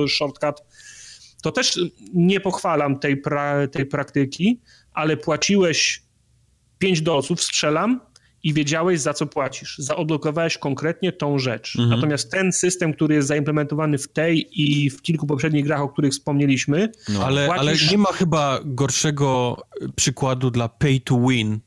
[0.08, 0.64] shortcut,
[1.42, 1.80] to też
[2.14, 4.62] nie pochwalam tej, pra, tej praktyki,
[4.94, 6.04] ale płaciłeś
[6.80, 8.00] 5 dolców, strzelam,
[8.44, 9.78] i wiedziałeś, za co płacisz.
[9.78, 11.76] Zaodblokowałeś konkretnie tą rzecz.
[11.76, 11.90] Mhm.
[11.90, 16.12] Natomiast ten system, który jest zaimplementowany w tej i w kilku poprzednich grach, o których
[16.12, 16.92] wspomnieliśmy.
[17.10, 17.26] No.
[17.26, 17.62] Ale, płacisz...
[17.62, 19.58] ale nie ma chyba gorszego
[19.96, 21.60] przykładu dla pay to win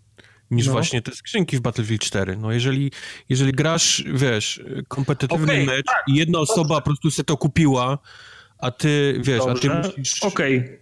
[0.51, 0.73] niż no.
[0.73, 2.37] właśnie te skrzynki w Battlefield 4.
[2.37, 2.91] No jeżeli,
[3.29, 7.99] jeżeli grasz, wiesz, kompetytywny okay, mecz tak, i jedna osoba po prostu sobie to kupiła,
[8.61, 9.73] a ty, wiesz, Dobrze.
[9.73, 10.23] a ty musisz...
[10.23, 10.81] Okej, okay.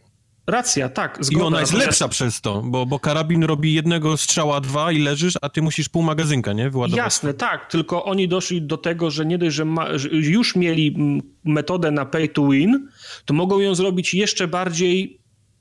[0.48, 1.18] Racja, tak.
[1.20, 1.44] Zgoda.
[1.44, 5.34] I ona jest lepsza przez to, bo, bo karabin robi jednego strzała dwa i leżysz,
[5.42, 6.70] a ty musisz pół magazynka, nie?
[6.70, 7.04] Wyładować.
[7.04, 10.96] Jasne, tak, tylko oni doszli do tego, że nie dość, że, ma, że już mieli
[11.44, 12.88] metodę na pay to win,
[13.24, 15.20] to mogą ją zrobić jeszcze bardziej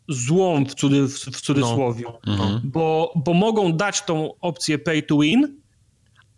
[0.10, 2.04] złą w, cudy, w cudzysłowie.
[2.26, 2.34] No.
[2.34, 2.62] Mhm.
[2.64, 5.62] Bo, bo mogą dać tą opcję pay to win,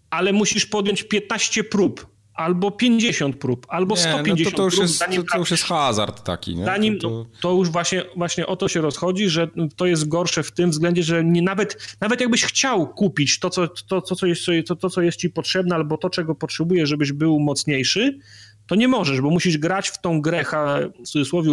[0.09, 2.07] ale musisz podjąć 15 prób
[2.39, 4.87] albo 50 prób, albo nie, 150 no to, to już prób.
[4.87, 6.55] Jest, to, to, już jest hazard taki.
[6.55, 6.65] Nie?
[6.65, 7.51] Zanim, to, to...
[7.51, 11.23] już właśnie, właśnie o to się rozchodzi, że to jest gorsze w tym względzie, że
[11.23, 15.01] nie, nawet, nawet jakbyś chciał kupić to co, to, to, co jest, to, to, co
[15.01, 18.19] jest ci potrzebne, albo to, czego potrzebujesz, żebyś był mocniejszy,
[18.67, 20.43] to nie możesz, bo musisz grać w tą grę,
[21.05, 21.51] w cudzysłowie,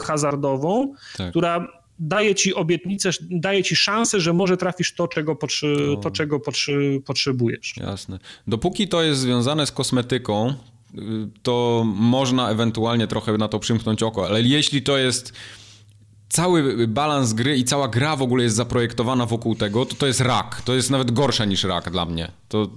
[0.00, 1.30] hazardową, tak.
[1.30, 1.68] która
[1.98, 7.02] daje ci obietnicę, daje ci szansę, że może trafisz to, czego, potrzy, to, czego potrzy,
[7.06, 7.74] potrzebujesz.
[7.76, 8.18] Jasne.
[8.46, 10.54] Dopóki to jest związane z kosmetyką,
[11.42, 15.32] to można ewentualnie trochę na to przymknąć oko, ale jeśli to jest
[16.28, 20.20] cały balans gry i cała gra w ogóle jest zaprojektowana wokół tego, to to jest
[20.20, 20.62] rak.
[20.64, 22.32] To jest nawet gorsze niż rak dla mnie.
[22.48, 22.70] To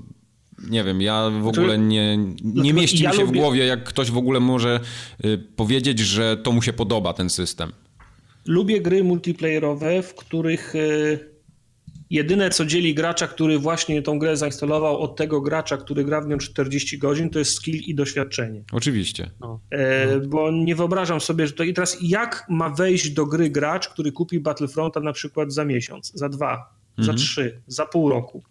[0.69, 3.84] nie wiem, ja w znaczy, ogóle nie, nie no mieści mi się w głowie, jak
[3.84, 4.79] ktoś w ogóle może
[5.25, 7.71] y, powiedzieć, że to mu się podoba ten system.
[8.45, 10.80] Lubię gry multiplayerowe, w których e,
[12.10, 16.28] jedyne co dzieli gracza, który właśnie tą grę zainstalował od tego gracza, który gra w
[16.28, 18.63] nią 40 godzin, to jest skill i doświadczenie.
[18.71, 19.32] Oczywiście.
[19.39, 19.60] No.
[19.71, 23.89] E, bo nie wyobrażam sobie, że to i teraz jak ma wejść do gry gracz,
[23.89, 27.17] który kupi Battlefronta na przykład za miesiąc, za dwa, mhm.
[27.17, 28.43] za trzy, za pół roku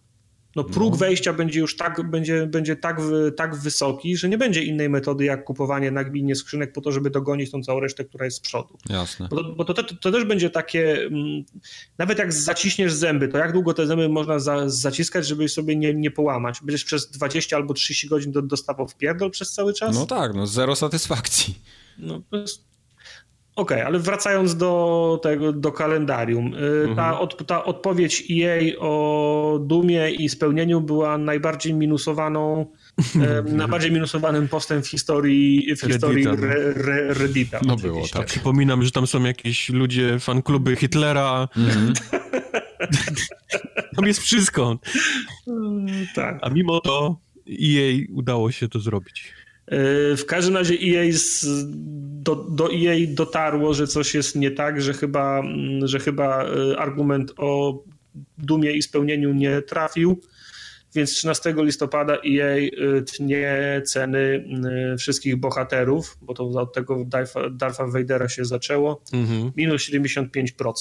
[0.59, 0.97] no próg no.
[0.97, 3.01] wejścia będzie już tak, będzie, będzie tak,
[3.37, 7.51] tak wysoki, że nie będzie innej metody jak kupowanie nagminnie skrzynek po to, żeby dogonić
[7.51, 8.79] tą całą resztę, która jest z przodu.
[8.91, 9.29] Jasne.
[9.31, 11.45] Bo, to, bo to, to, to, też będzie takie, mm,
[11.99, 15.95] nawet jak zaciśniesz zęby, to jak długo te zęby można za, zaciskać, żeby sobie nie,
[15.95, 16.61] nie połamać?
[16.63, 19.95] Będziesz przez 20 albo 30 godzin do, dostawał w pierdol przez cały czas?
[19.95, 21.55] No tak, no zero satysfakcji.
[21.99, 22.69] No to jest
[23.59, 26.55] Okej, okay, ale wracając do tego, do kalendarium.
[26.55, 26.97] Y, mhm.
[26.97, 32.67] Ta, od, ta odpowiedź EA o dumie i spełnieniu była najbardziej minusowaną,
[33.47, 36.47] najbardziej minusowanym postem w historii, w historii Reddita.
[36.47, 36.53] No.
[36.55, 38.27] Re, re, Reddita no było, tak.
[38.27, 41.49] Przypominam, że tam są jakieś ludzie, fankluby Hitlera.
[41.57, 41.93] Mhm.
[43.97, 44.79] tam jest wszystko.
[46.15, 46.39] tak.
[46.43, 47.17] A mimo to
[47.49, 49.38] EA udało się to zrobić.
[49.69, 51.47] E, w każdym razie EA z,
[52.23, 56.79] do, do EA dotarło, że coś jest nie tak, że chyba, mm, że chyba e,
[56.79, 57.83] argument o
[58.39, 60.21] dumie i spełnieniu nie trafił.
[60.95, 64.45] Więc 13 listopada EA e, tnie ceny
[64.99, 67.05] wszystkich bohaterów, bo to od tego
[67.51, 69.53] Darfa Vadera się zaczęło, mhm.
[69.57, 70.73] minus 75%.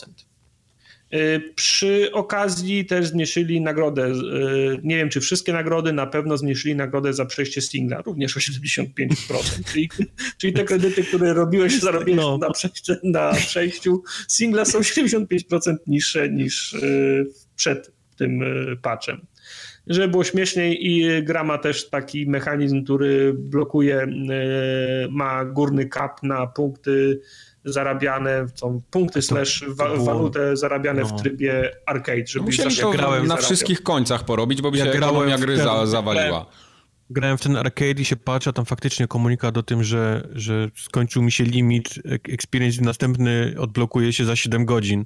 [1.13, 4.08] Y, przy okazji też zmniejszyli nagrodę.
[4.08, 8.39] Y, nie wiem, czy wszystkie nagrody, na pewno zmniejszyli nagrodę za przejście singla, również o
[8.39, 8.88] 75%.
[9.72, 9.89] czyli,
[10.38, 12.38] czyli te kredyty, które robiłeś, zarobiłeś no.
[12.38, 18.43] na, przejście, na przejściu singla są 75% niższe niż y, przed tym
[18.82, 19.26] patchem.
[19.88, 24.08] Żeby było śmieszniej i gra ma też taki mechanizm, który blokuje,
[25.10, 27.20] ma górny cap na punkty
[27.67, 31.08] zarabiane, są punkty slash wa walutę zarabiane no.
[31.08, 32.27] w trybie arcade.
[32.27, 35.86] Żeby Musieli to grałem na wszystkich końcach porobić, bo by ja się ekonomia gry za,
[35.86, 36.45] zawaliła.
[37.10, 41.21] Grałem w ten arcade i się patrzę, tam faktycznie komunikat o tym, że, że skończył
[41.21, 41.89] mi się limit,
[42.30, 45.06] experience następny odblokuje się za 7 godzin.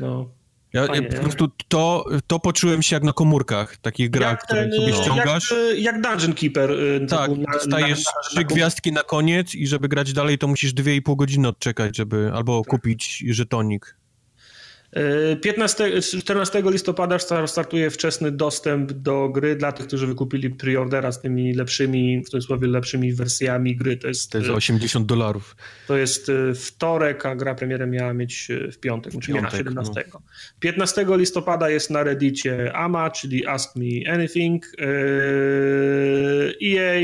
[0.00, 0.39] No.
[0.72, 5.54] Ja, po prostu to, to poczułem się jak na komórkach, takich grach, które sobie ściągasz.
[5.68, 6.70] Jak, jak Dungeon Keeper.
[6.70, 10.48] Y, tak, na, dostajesz na, na, trzy gwiazdki na koniec i żeby grać dalej, to
[10.48, 12.70] musisz dwie i pół godziny odczekać, żeby albo tak.
[12.70, 13.99] kupić żetonik.
[15.42, 21.54] 15, 14 listopada startuje wczesny dostęp do gry dla tych, którzy wykupili preordera z tymi
[21.54, 23.96] lepszymi, w cudzysłowie lepszymi wersjami gry.
[23.96, 25.56] To jest, to jest 80 dolarów.
[25.86, 30.04] To jest wtorek, a gra premierę miała mieć w piątek, czyli na 17.
[30.14, 30.22] No.
[30.60, 34.66] 15 listopada jest na reddicie AMA, czyli Ask Me Anything.
[36.62, 37.00] EA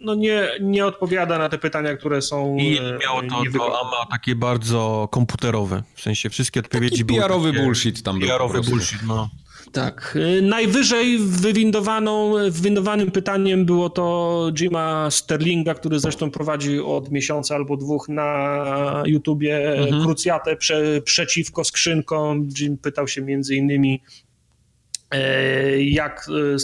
[0.00, 2.56] no nie, nie odpowiada na te pytania, które są.
[2.56, 5.82] I e, miało to, to AMA takie bardzo komputerowe.
[5.94, 7.20] W sensie wszystkie odpowiedzi Taki były.
[7.20, 8.28] PR-owy bullshit tam był.
[8.28, 9.28] PR-owy bullshit, no.
[9.72, 10.18] Tak.
[10.38, 17.76] E, najwyżej wywindowaną, wywindowanym pytaniem było to Jima Sterlinga, który zresztą prowadzi od miesiąca albo
[17.76, 20.02] dwóch na YouTubie mhm.
[20.02, 22.48] krucjatę prze, przeciwko skrzynkom.
[22.60, 24.02] Jim pytał się między innymi
[25.78, 26.56] jak e,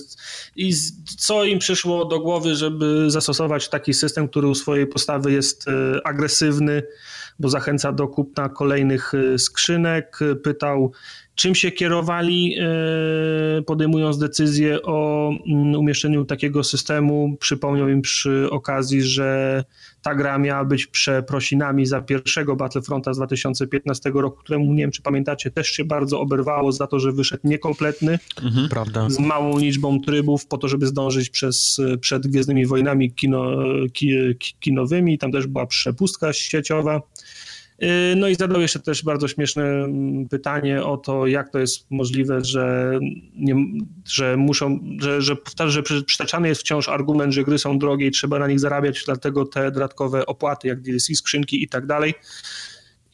[0.56, 0.74] i
[1.18, 5.72] co im przyszło do głowy, żeby zastosować taki system, który u swojej postawy jest e,
[6.06, 6.82] agresywny,
[7.38, 10.18] bo zachęca do kupna kolejnych skrzynek.
[10.42, 10.92] Pytał,
[11.34, 12.56] czym się kierowali,
[13.66, 17.36] podejmując decyzję o mm, umieszczeniu takiego systemu.
[17.40, 19.64] Przypomniał im przy okazji, że
[20.02, 25.02] ta gra miała być przeprosinami za pierwszego Battlefronta z 2015 roku, któremu nie wiem, czy
[25.02, 29.10] pamiętacie, też się bardzo oberwało za to, że wyszedł niekompletny, mhm, prawda.
[29.10, 33.56] z małą liczbą trybów, po to, żeby zdążyć przez, przed Gwiezdnymi Wojnami kino,
[33.92, 34.14] ki,
[34.60, 35.18] kinowymi.
[35.18, 37.00] Tam też była przepustka sieciowa.
[37.84, 41.90] Y, no i zadał jeszcze też bardzo śmieszne mm, pytanie o to, jak to jest
[41.90, 42.98] możliwe, że,
[43.36, 43.54] nie,
[44.08, 48.38] że muszą, że, że, że przytaczany jest wciąż argument, że gry są drogie i trzeba
[48.38, 52.14] na nich zarabiać, dlatego te dodatkowe opłaty, jak DLC, skrzynki i tak dalej.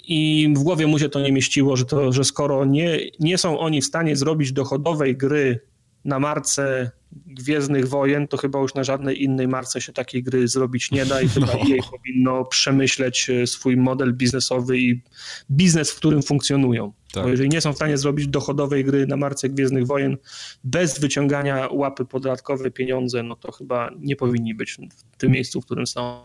[0.04, 3.58] I w głowie mu się to nie mieściło, że, to, że skoro nie, nie są
[3.58, 5.60] oni w stanie zrobić dochodowej gry
[6.04, 10.90] na marce Gwiezdnych Wojen, to chyba już na żadnej innej marce się takiej gry zrobić
[10.90, 11.68] nie da i chyba no.
[11.68, 15.02] jej powinno przemyśleć e, swój model biznesowy i
[15.50, 16.92] biznes, w którym funkcjonują.
[17.12, 17.24] Tak.
[17.24, 20.16] Bo jeżeli nie są w stanie zrobić dochodowej gry na marce Gwiezdnych Wojen
[20.64, 24.76] bez wyciągania łapy podatkowe pieniądze, no to chyba nie powinni być
[25.12, 26.22] w tym miejscu, w którym są.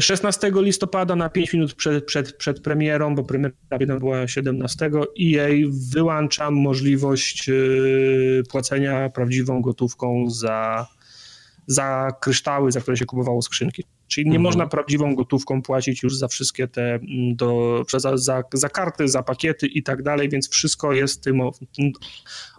[0.00, 5.48] 16 e, listopada na 5 minut przed, przed, przed premierą, bo premiera była 17, EA
[5.92, 7.52] wyłącza możliwość e,
[8.50, 10.86] płacenia prawdziwą gotówką za,
[11.66, 13.84] za kryształy, za które się kupowało skrzynki.
[14.08, 14.42] Czyli nie mhm.
[14.42, 16.98] można prawdziwą gotówką płacić już za wszystkie te,
[17.34, 21.40] do, za, za, za karty, za pakiety i tak dalej, więc wszystko jest tym,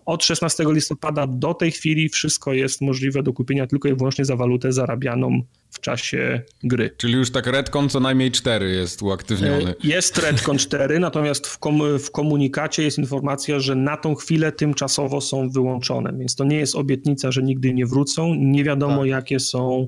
[0.06, 4.36] od 16 listopada do tej chwili wszystko jest możliwe do kupienia tylko i wyłącznie za
[4.36, 6.96] walutę zarabianą w czasie gry.
[6.98, 9.70] Czyli już tak Redcon co najmniej 4 jest uaktywniony.
[9.70, 14.52] E, jest Redcon 4, natomiast w, kom w komunikacie jest informacja, że na tą chwilę
[14.52, 18.36] tymczasowo są wyłączone, więc to nie jest obietnica, że nigdy nie wrócą.
[18.36, 19.08] Nie wiadomo tak.
[19.08, 19.88] jakie są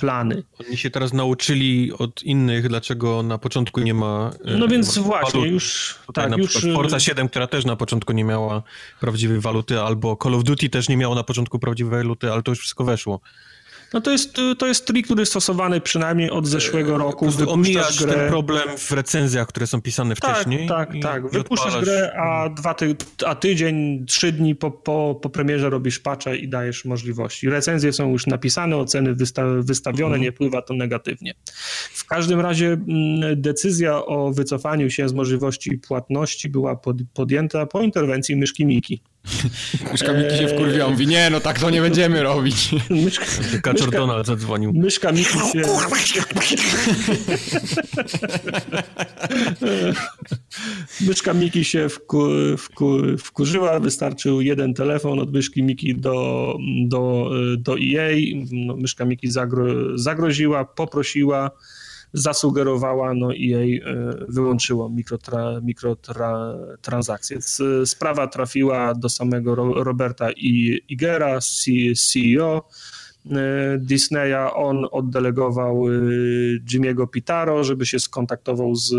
[0.00, 0.42] plany.
[0.68, 4.30] Oni się teraz nauczyli od innych, dlaczego na początku nie ma.
[4.44, 5.98] E, no więc właśnie, już.
[6.06, 6.66] Tutaj tak, na już...
[6.74, 8.62] Forza 7, która też na początku nie miała
[9.00, 12.50] prawdziwej waluty, albo Call of Duty też nie miało na początku prawdziwej waluty, ale to
[12.50, 13.20] już wszystko weszło.
[13.94, 17.28] No to jest, to jest trik, który jest stosowany przynajmniej od zeszłego roku.
[17.48, 18.14] Omijasz grę...
[18.14, 20.68] ten problem w recenzjach, które są pisane tak, wcześniej.
[20.68, 21.30] Tak, i, tak.
[21.30, 21.84] Wypuszczasz odpalasz...
[21.84, 22.96] grę, a, dwa ty...
[23.26, 27.50] a tydzień, trzy dni po, po, po premierze robisz patcha i dajesz możliwości.
[27.50, 30.22] Recenzje są już napisane, oceny wysta wystawione, mhm.
[30.22, 31.34] nie wpływa to negatywnie.
[31.92, 37.80] W każdym razie mm, decyzja o wycofaniu się z możliwości płatności była pod, podjęta po
[37.80, 39.02] interwencji myszki Miki.
[39.92, 42.70] Myszka Miki się wkurwiła, mówi, nie, no tak to nie będziemy robić.
[43.04, 43.24] Myszka,
[43.62, 44.72] Kaczor Donald zadzwonił.
[44.72, 45.62] Myszka Miki się...
[51.06, 52.28] myszka Miki się wku,
[52.58, 56.56] wku, wkurzyła, wystarczył jeden telefon od myszki Miki do,
[56.86, 58.16] do, do EA.
[58.50, 61.50] No, myszka Miki zagro, zagroziła, poprosiła
[62.12, 63.84] zasugerowała, no i jej e,
[64.28, 67.38] wyłączyło mikrotra, mikrotransakcje.
[67.84, 70.30] Sprawa trafiła do samego Roberta
[70.88, 72.68] Igera, CEO,
[73.78, 75.90] Disneya, on oddelegował e,
[76.72, 78.94] Jimmy'ego Pitaro, żeby się skontaktował z,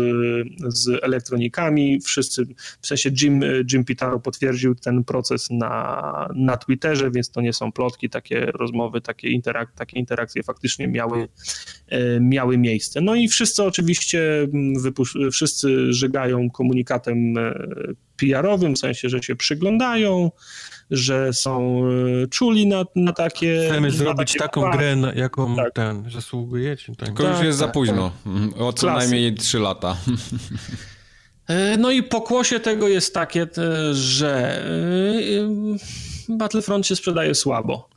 [0.68, 2.00] z elektronikami.
[2.00, 2.46] Wszyscy,
[2.80, 3.40] w sensie Jim,
[3.72, 9.00] Jim Pitaro potwierdził ten proces na, na Twitterze, więc to nie są plotki, takie rozmowy,
[9.00, 11.28] takie, interak takie interakcje faktycznie miały,
[11.88, 13.00] e, miały miejsce.
[13.00, 14.48] No i wszyscy oczywiście,
[15.32, 17.34] wszyscy żygają komunikatem
[18.22, 20.30] PR-owym, w sensie, że się przyglądają,
[20.90, 21.82] że są
[22.22, 23.66] e, czuli na, na takie...
[23.66, 25.74] Chcemy na zrobić takie taką grę, na jaką tak.
[25.74, 26.96] ten zasługujecie.
[26.96, 27.06] Tak.
[27.06, 28.10] Tylko tak, już jest tak, za późno.
[28.10, 28.32] Tak.
[28.32, 28.62] Mhm.
[28.62, 28.98] O co Klasy.
[28.98, 29.96] najmniej 3 lata.
[31.48, 33.46] E, no i pokłosie tego jest takie,
[33.92, 34.62] że
[36.28, 37.88] e, Battlefront się sprzedaje słabo.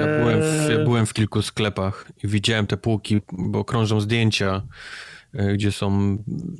[0.00, 4.62] Ja byłem, w, ja byłem w kilku sklepach i widziałem te półki, bo krążą zdjęcia
[5.54, 6.18] gdzie są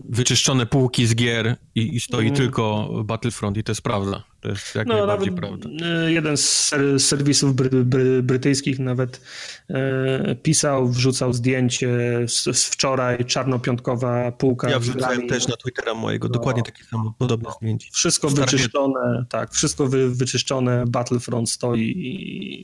[0.09, 2.37] wyczyszczone półki z gier i, i stoi mm.
[2.37, 4.25] tylko Battlefront i to jest prawda.
[4.41, 5.69] To jest jak no, najbardziej prawda.
[5.83, 9.21] E, jeden z serwisów bry, bry, brytyjskich nawet
[9.71, 11.89] e, pisał, wrzucał zdjęcie
[12.27, 14.71] z, z wczoraj, czarnopiątkowa półka.
[14.71, 17.89] Ja wrzucałem też na Twittera mojego, no, dokładnie takie samo, podobne no, zdjęcie.
[17.93, 21.93] Wszystko wyczyszczone, tak, wszystko wy, wyczyszczone, Battlefront stoi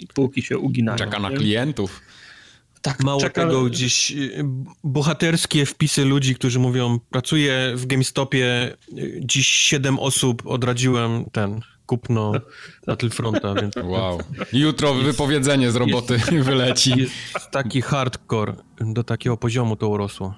[0.03, 0.99] i półki się uginają.
[0.99, 2.01] Czeka na klientów.
[2.83, 3.43] Tak, Mało czeka...
[3.43, 4.45] tego, gdzieś y,
[4.85, 12.33] bohaterskie wpisy ludzi, którzy mówią, pracuję w GameStopie, y, dziś siedem osób odradziłem ten kupno
[12.87, 13.55] Battlefronta.
[13.61, 13.75] Więc...
[13.77, 14.19] Wow.
[14.53, 16.91] Jutro wypowiedzenie z roboty jest, wyleci.
[16.99, 20.35] Jest taki hardcore, do takiego poziomu to urosło.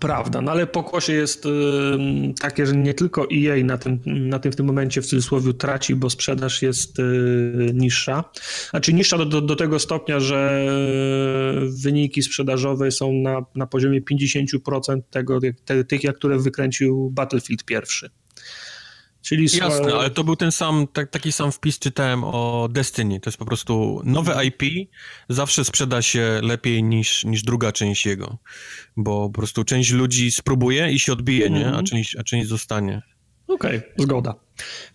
[0.00, 1.50] Prawda, no ale pokłosie jest y,
[2.40, 5.94] takie, że nie tylko EA na tym, na tym w tym momencie w cudzysłowie traci,
[5.94, 7.02] bo sprzedaż jest y,
[7.74, 8.24] niższa.
[8.70, 10.66] Znaczy niższa do, do, do tego stopnia, że
[11.82, 18.10] wyniki sprzedażowe są na, na poziomie 50% tego, te, tych, jak które wykręcił Battlefield pierwszy.
[19.22, 23.20] Czyli Jasne, ale to był ten sam, tak, taki sam wpis czytałem o Destiny.
[23.20, 24.62] To jest po prostu nowe IP
[25.28, 28.38] zawsze sprzeda się lepiej niż, niż druga część jego.
[28.96, 31.62] Bo po prostu część ludzi spróbuje i się odbije, mm -hmm.
[31.62, 31.66] nie?
[31.66, 31.86] A mhm.
[31.86, 33.02] część, a część zostanie.
[33.48, 34.34] Okej, okay, zgoda.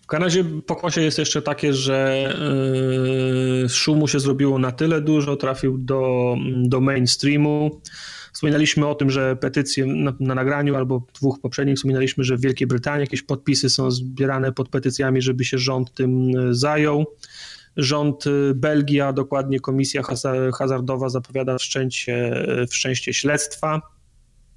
[0.02, 2.28] W każdym razie pokłosie jest jeszcze takie, że
[3.62, 7.80] yy, szumu się zrobiło na tyle dużo, trafił do, do mainstreamu.
[8.38, 12.66] Wspominaliśmy o tym, że petycje na, na, nagraniu albo dwóch poprzednich wspominaliśmy, że w Wielkiej
[12.66, 17.06] Brytanii jakieś podpisy są zbierane pod petycjami, żeby się rząd tym e, zajął.
[17.76, 20.02] Rząd e, Belgii, a dokładnie Komisja
[20.54, 22.14] Hazardowa zapowiada wszczęcie,
[22.62, 23.82] e, wszczęście śledztwa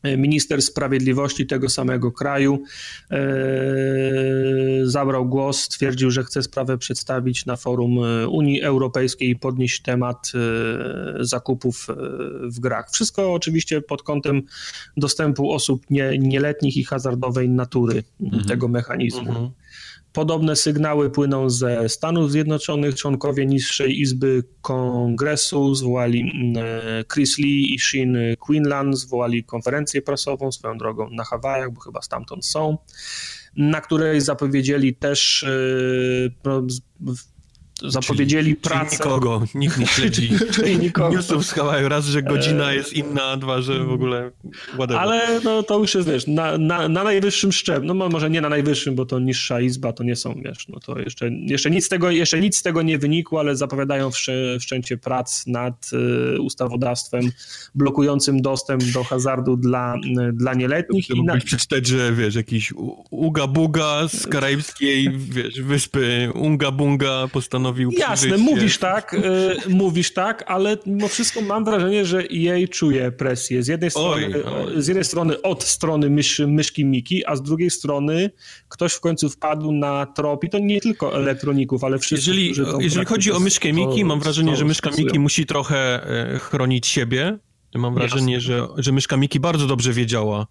[0.03, 2.63] Minister sprawiedliwości tego samego kraju
[3.11, 3.21] e,
[4.83, 10.31] zabrał głos, stwierdził, że chce sprawę przedstawić na forum e, Unii Europejskiej i podnieść temat
[10.35, 11.87] e, zakupów
[12.43, 12.91] w grach.
[12.91, 14.41] Wszystko oczywiście pod kątem
[14.97, 18.43] dostępu osób nie, nieletnich i hazardowej natury mhm.
[18.43, 19.29] tego mechanizmu.
[19.29, 19.49] Mhm.
[20.13, 22.95] Podobne sygnały płyną ze Stanów Zjednoczonych.
[22.95, 26.65] Członkowie niższej izby kongresu zwołali mm,
[27.13, 32.45] Chris Lee i Shin Quinlan, zwołali konferencję prasową swoją drogą na Hawajach, bo chyba stamtąd
[32.45, 32.77] są,
[33.57, 35.49] na której zapowiedzieli też e,
[37.87, 38.97] zapowiedzieli czyli, pracę.
[38.97, 41.15] Czyli nikogo, nikt nie śledzi czyli nikogo.
[41.15, 44.31] newsów z Hawaju, raz, że godzina jest inna, dwa, że w ogóle
[44.73, 44.97] whatever.
[44.97, 48.49] Ale no, to już jest, wiesz, na, na, na najwyższym szczeblu, no może nie na
[48.49, 51.89] najwyższym, bo to niższa izba, to nie są, wiesz, no to jeszcze, jeszcze, nic, z
[51.89, 54.29] tego, jeszcze nic z tego nie wynikło, ale zapowiadają wsz,
[54.59, 55.89] wszczęcie prac nad
[56.35, 57.31] y, ustawodawstwem
[57.75, 61.09] blokującym dostęp do hazardu dla, y, dla nieletnich.
[61.09, 61.37] I na...
[61.37, 62.73] przeczytać, że wiesz, jakiś
[63.09, 70.13] Uga Buga z karaibskiej, wiesz, wyspy Unga Bunga postanowił postanowił Jasne, mówisz tak, y, mówisz
[70.13, 73.63] tak, ale mimo wszystko mam wrażenie, że jej czuje presję.
[73.63, 74.81] Z jednej strony, oj, oj.
[74.81, 78.31] Z jednej strony od strony mysz, myszki Miki, a z drugiej strony
[78.69, 83.05] ktoś w końcu wpadł na trop i to nie tylko elektroników, ale wszyscy, Jeżeli, jeżeli
[83.05, 87.39] chodzi o myszkę Miki, mam wrażenie, że myszka Miki musi trochę e, chronić siebie,
[87.75, 90.47] Mam wrażenie, że, że myszka Miki bardzo dobrze wiedziała, e,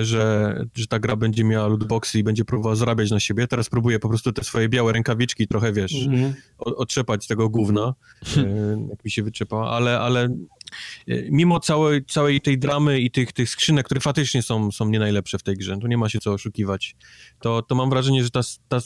[0.00, 3.46] że, że ta gra będzie miała lootboxy i będzie próbowała zarabiać na siebie.
[3.46, 6.32] Teraz próbuje po prostu te swoje białe rękawiczki trochę, wiesz, mm -hmm.
[6.58, 7.94] otrzepać z tego gówna,
[8.36, 8.40] e,
[8.90, 13.50] jak mi się wyczepa, ale, ale e, mimo całej, całej tej dramy i tych, tych
[13.50, 16.32] skrzynek, które faktycznie są, są nie najlepsze w tej grze, tu nie ma się co
[16.32, 16.96] oszukiwać,
[17.40, 18.80] to, to mam wrażenie, że ta, ta,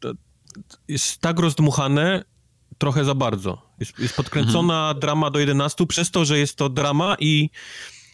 [0.00, 0.08] ta
[0.88, 2.24] jest tak rozdmuchane,
[2.78, 3.62] trochę za bardzo.
[3.80, 5.00] Jest, jest podkręcona mhm.
[5.00, 7.50] drama do 11 przez to, że jest to drama i,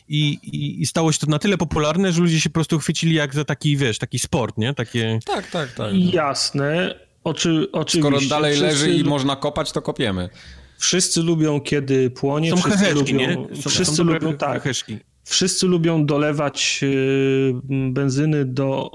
[0.09, 0.39] i,
[0.81, 3.45] i, stało się to na tyle popularne, że ludzie się po prostu chwycili jak za
[3.45, 4.75] taki, wiesz, taki sport, nie?
[4.75, 5.19] Takie...
[5.27, 5.93] Tak, tak, tak.
[5.95, 6.95] Jasne.
[7.25, 8.01] Oczy, oczywiście.
[8.01, 8.67] Skoro dalej wszyscy...
[8.67, 10.29] leży i można kopać, to kopiemy.
[10.79, 12.51] Wszyscy lubią, kiedy płonie.
[12.51, 13.57] Są wszyscy heheszki, lubią, nie?
[13.57, 14.63] Są, wszyscy są lubią, tak.
[14.63, 14.99] Heheszki.
[15.25, 17.55] Wszyscy lubią dolewać y,
[17.91, 18.91] benzyny do,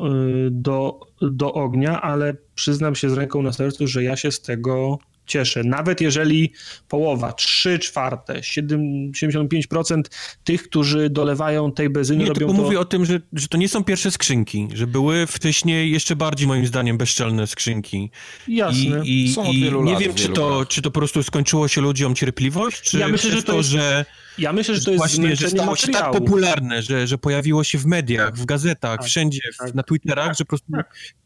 [0.47, 4.41] y, do, do ognia, ale przyznam się z ręką na sercu, że ja się z
[4.41, 5.63] tego cieszę.
[5.63, 6.53] Nawet jeżeli
[6.87, 10.01] połowa, 3 czwarte, 75%
[10.43, 12.53] tych, którzy dolewają tej benzyny nie, robią to...
[12.53, 16.47] mówię o tym, że, że to nie są pierwsze skrzynki, że były wcześniej jeszcze bardziej
[16.47, 18.11] moim zdaniem bezczelne skrzynki.
[18.47, 19.01] Jasne.
[19.05, 22.15] I, i, i nie lat, wiem, czy to, czy to po prostu skończyło się ludziom
[22.15, 23.69] cierpliwość, czy ja myślę, że to, jest...
[23.69, 24.05] że
[24.37, 27.77] ja myślę, że to jest właśnie, że stało się tak popularne, że, że pojawiło się
[27.77, 30.71] w mediach, w gazetach, tak, wszędzie, tak, na Twitterach, tak, że po prostu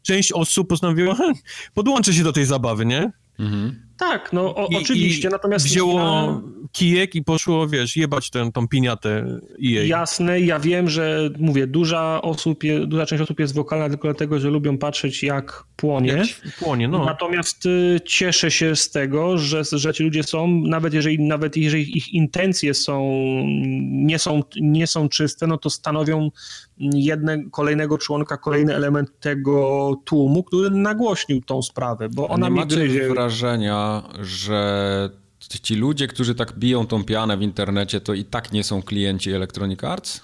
[0.02, 1.16] część osób postanowiła,
[1.74, 3.12] podłączy się do tej zabawy, nie?
[3.38, 3.91] Mhm.
[4.10, 5.66] Tak, no o, I, oczywiście, i natomiast...
[5.66, 6.40] Wzięło ja...
[6.72, 9.88] kijek i poszło, wiesz, jebać tę, tą piniatę jej.
[9.88, 14.38] Jasne, ja wiem, że, mówię, duża, osób je, duża część osób jest wokalna tylko dlatego,
[14.38, 16.12] że lubią patrzeć jak płonie.
[16.12, 17.04] Jak płonie, no.
[17.04, 21.96] Natomiast y, cieszę się z tego, że, że ci ludzie są, nawet jeżeli, nawet jeżeli
[21.96, 23.02] ich intencje są
[23.82, 26.30] nie, są, nie są czyste, no to stanowią
[26.78, 32.66] jednego, kolejnego członka, kolejny element tego tłumu, który nagłośnił tą sprawę, bo ona nie mi
[32.66, 33.08] gryzie.
[33.08, 35.10] wrażenia, że
[35.62, 39.32] ci ludzie, którzy tak biją tą pianę w internecie, to i tak nie są klienci
[39.32, 40.20] Electronic Arts?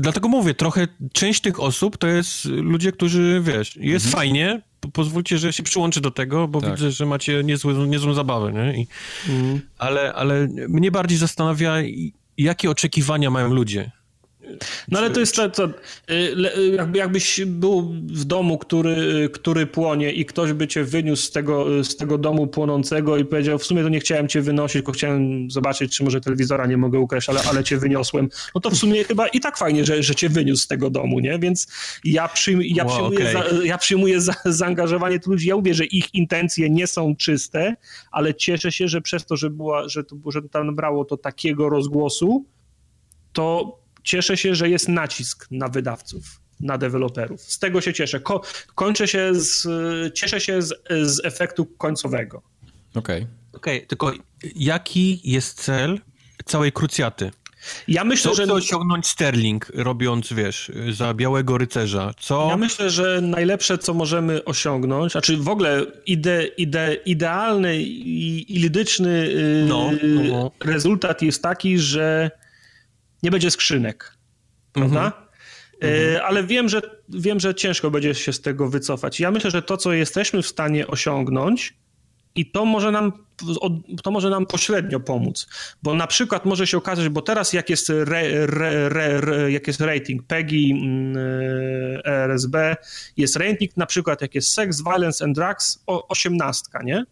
[0.00, 4.20] Dlatego mówię, trochę część tych osób to jest ludzie, którzy, wiesz, jest mhm.
[4.20, 4.62] fajnie,
[4.92, 6.70] pozwólcie, że się przyłączy do tego, bo tak.
[6.70, 8.82] widzę, że macie niezłą, niezłą zabawę, nie?
[8.82, 8.86] I,
[9.28, 9.60] mhm.
[9.78, 11.74] ale, ale mnie bardziej zastanawia,
[12.38, 13.90] jakie oczekiwania mają ludzie.
[14.88, 15.68] No ale to jest to, to
[16.72, 21.84] jakby, jakbyś był w domu, który, który płonie i ktoś by cię wyniósł z tego,
[21.84, 25.50] z tego domu płonącego i powiedział, w sumie to nie chciałem cię wynosić, tylko chciałem
[25.50, 28.28] zobaczyć, czy może telewizora nie mogę ukraść, ale, ale cię wyniosłem.
[28.54, 31.20] No to w sumie chyba i tak fajnie, że, że cię wyniósł z tego domu,
[31.20, 31.38] nie?
[31.38, 31.66] Więc
[32.04, 33.58] ja, przyjm, ja wow, przyjmuję, okay.
[33.58, 35.48] za, ja przyjmuję za, zaangażowanie tych ludzi.
[35.48, 37.76] Ja mówię, że ich intencje nie są czyste,
[38.12, 41.68] ale cieszę się, że przez to, że, była, że, to, że tam brało to takiego
[41.68, 42.44] rozgłosu,
[43.32, 47.40] to cieszę się, że jest nacisk na wydawców, na deweloperów.
[47.40, 48.20] Z tego się cieszę.
[48.20, 48.40] Ko
[48.74, 49.66] kończę się z,
[50.14, 52.42] cieszę się z, z efektu końcowego.
[52.94, 53.22] Okej.
[53.22, 53.44] Okay.
[53.52, 54.12] Okej, okay, tylko
[54.56, 56.00] jaki jest cel
[56.44, 57.30] całej krucjaty?
[57.88, 58.46] Ja myślę, co że.
[58.46, 62.14] Co osiągnąć Sterling, robiąc, wiesz, za białego rycerza?
[62.20, 62.46] Co.
[62.50, 68.58] Ja myślę, że najlepsze, co możemy osiągnąć, znaczy w ogóle ide, ide, idealny i, i
[68.58, 69.28] lidyczny
[69.68, 69.90] no,
[70.28, 70.50] no.
[70.64, 72.30] rezultat jest taki, że
[73.24, 74.16] nie będzie skrzynek,
[74.72, 75.04] prawda?
[75.04, 76.14] Mhm.
[76.14, 79.20] E, ale wiem że, wiem, że ciężko będzie się z tego wycofać.
[79.20, 81.74] Ja myślę, że to, co jesteśmy w stanie osiągnąć,
[82.34, 83.12] i to może nam,
[84.02, 85.46] to może nam pośrednio pomóc,
[85.82, 89.80] bo na przykład może się okazać, bo teraz jak jest, re, re, re, jak jest
[89.80, 91.16] rating PEGI, mm,
[92.06, 92.76] e, RSB,
[93.16, 97.04] jest rating na przykład jak jest Sex, Violence and Drugs, o, 18, nie?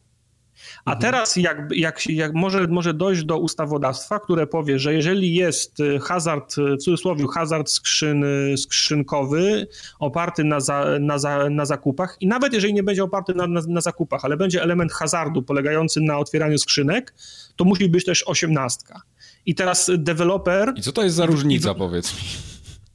[0.84, 1.00] A mhm.
[1.00, 5.98] teraz jak, jak, jak może, może dojść do ustawodawstwa, które powie, że jeżeli jest y,
[5.98, 9.66] hazard, y, w cudzysłowie hazard skrzyn, y, skrzynkowy
[9.98, 13.60] oparty na, za, na, za, na zakupach i nawet jeżeli nie będzie oparty na, na,
[13.68, 17.14] na zakupach, ale będzie element hazardu polegający na otwieraniu skrzynek,
[17.56, 19.02] to musi być też osiemnastka.
[19.46, 20.72] I teraz deweloper...
[20.76, 22.51] I co to jest za różnica, powiedz mi?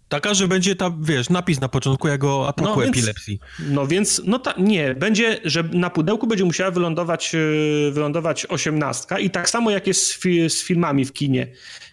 [0.09, 3.39] Taka, że będzie ta, wiesz, napis na początku jego ataku no epilepsji.
[3.59, 9.19] no więc, no ta, nie, będzie, że na pudełku będzie musiała wylądować, e, wylądować osiemnastka
[9.19, 11.47] i tak samo jak jest z, fi, z filmami w kinie.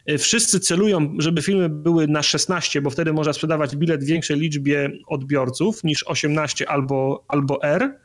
[0.06, 4.90] E, wszyscy celują, żeby filmy były na 16, bo wtedy można sprzedawać bilet większej liczbie
[5.06, 7.98] odbiorców niż 18 albo, albo R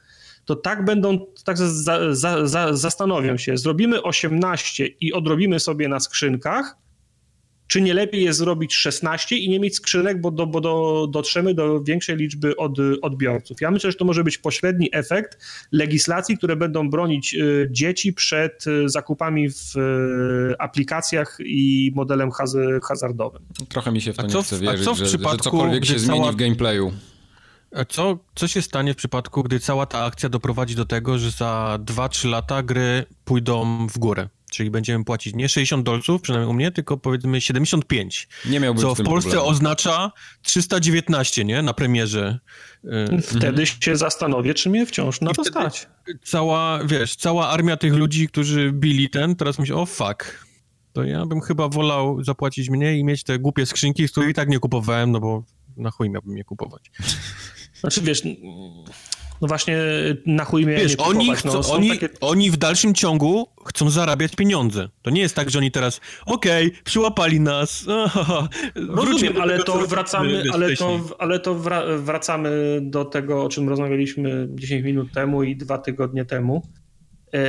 [0.46, 6.00] to tak będą, tak za, za, za, zastanowią się, zrobimy 18 i odrobimy sobie na
[6.00, 6.76] skrzynkach,
[7.70, 11.54] czy nie lepiej jest zrobić 16 i nie mieć skrzynek, bo, do, bo do, dotrzemy
[11.54, 13.62] do większej liczby od, odbiorców.
[13.62, 15.38] Ja myślę, że to może być pośredni efekt
[15.72, 22.58] legislacji, które będą bronić y, dzieci przed y, zakupami w y, aplikacjach i modelem haz,
[22.84, 23.42] hazardowym.
[23.70, 26.06] Trochę mi się w to nie chce wierzyć, w że, że cokolwiek się cała...
[26.06, 26.92] zmieni w gameplayu.
[27.76, 31.32] A co, co się stanie w przypadku, gdy cała ta akcja doprowadzi do tego, że
[31.32, 34.30] za 2-3 lata gry pójdą w górę?
[34.52, 38.28] Czyli będziemy płacić nie 60 dolców, przynajmniej u mnie, tylko powiedzmy 75.
[38.46, 39.52] Nie miałbym Co w Polsce problemu.
[39.52, 41.62] oznacza 319, nie?
[41.62, 42.40] Na premierze.
[43.24, 43.66] Wtedy mhm.
[43.66, 45.88] się zastanowię, czy mnie wciąż na to stać.
[46.24, 50.46] Cała, wiesz, cała armia tych ludzi, którzy bili ten, teraz myślę, o fuck.
[50.94, 54.34] To ja bym chyba wolał zapłacić mniej i mieć te głupie skrzynki, z których i
[54.34, 55.44] tak nie kupowałem, no bo
[55.78, 56.92] na chuj miałbym je kupować.
[57.80, 58.24] Znaczy, wiesz,
[59.42, 59.78] no właśnie
[60.26, 62.10] na chuj mnie Wiesz, oni, chcą, no, oni, takie...
[62.22, 64.90] oni w dalszym ciągu chcą zarabiać pieniądze.
[65.02, 67.86] To nie jest tak, że oni teraz, okej, okay, przyłapali nas.
[68.76, 71.56] Rozumiem, ale to wracamy, ale to, ale to
[71.98, 76.62] wracamy do tego, o czym rozmawialiśmy 10 minut temu i dwa tygodnie temu.
[77.34, 77.40] E,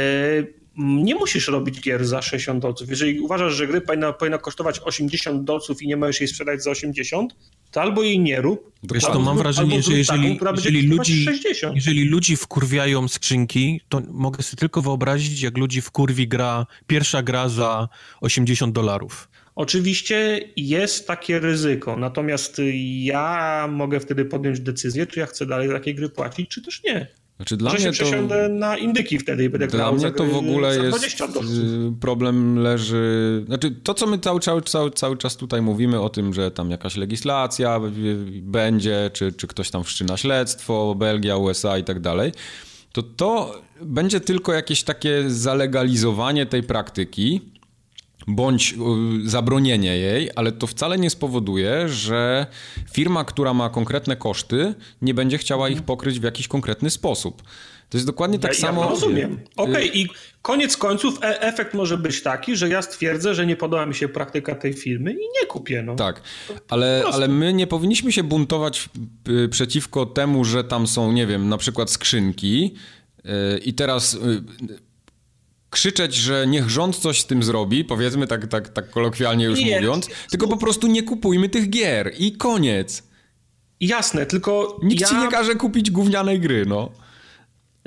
[0.77, 2.91] nie musisz robić gier za 60 dolców.
[2.91, 6.71] Jeżeli uważasz, że gry powinna, powinna kosztować 80 dolców i nie możesz jej sprzedać za
[6.71, 7.37] 80,
[7.71, 8.73] to albo jej nie rób.
[8.83, 11.27] Wiesz, to mam wrażenie, że jeżeli, taką, jeżeli, ludzi,
[11.75, 17.49] jeżeli ludzi wkurwiają skrzynki, to mogę sobie tylko wyobrazić, jak ludzi wkurwi gra, pierwsza gra
[17.49, 17.89] za
[18.21, 19.29] 80 dolarów.
[19.55, 22.61] Oczywiście jest takie ryzyko, natomiast
[23.03, 27.20] ja mogę wtedy podjąć decyzję, czy ja chcę dalej takiej gry płacić, czy też nie.
[27.41, 30.77] Znaczy dla mnie to na indyki wtedy i będę Dla grał mnie to w ogóle
[30.77, 36.01] jest y, problem leży, znaczy to co my cały, cały, cały, cały czas tutaj mówimy
[36.01, 37.81] o tym, że tam jakaś legislacja
[38.43, 42.33] będzie, czy, czy ktoś tam wszczyna śledztwo, Belgia, USA i tak dalej.
[42.93, 47.41] to to będzie tylko jakieś takie zalegalizowanie tej praktyki,
[48.27, 48.75] bądź
[49.25, 52.47] y, zabronienie jej, ale to wcale nie spowoduje, że
[52.93, 57.43] firma, która ma konkretne koszty, nie będzie chciała ich pokryć w jakiś konkretny sposób.
[57.91, 58.83] To jest dokładnie tak ja, samo.
[58.83, 59.41] Ja rozumiem.
[59.57, 59.87] Okej, okay.
[59.87, 60.09] i
[60.43, 64.09] koniec końców e efekt może być taki, że ja stwierdzę, że nie podoba mi się
[64.09, 65.83] praktyka tej firmy i nie kupię.
[65.83, 65.97] No.
[65.97, 66.23] Tak,
[66.69, 68.89] ale, ale my nie powinniśmy się buntować
[69.29, 72.75] y, przeciwko temu, że tam są, nie wiem, na przykład skrzynki
[73.19, 74.19] y, i teraz
[75.71, 79.77] krzyczeć, że niech rząd coś z tym zrobi, powiedzmy tak, tak, tak kolokwialnie już nie,
[79.77, 83.03] mówiąc, tylko po prostu nie kupujmy tych gier i koniec.
[83.81, 85.09] Jasne, tylko Nikt ja...
[85.09, 86.91] ci nie każe kupić gównianej gry, no.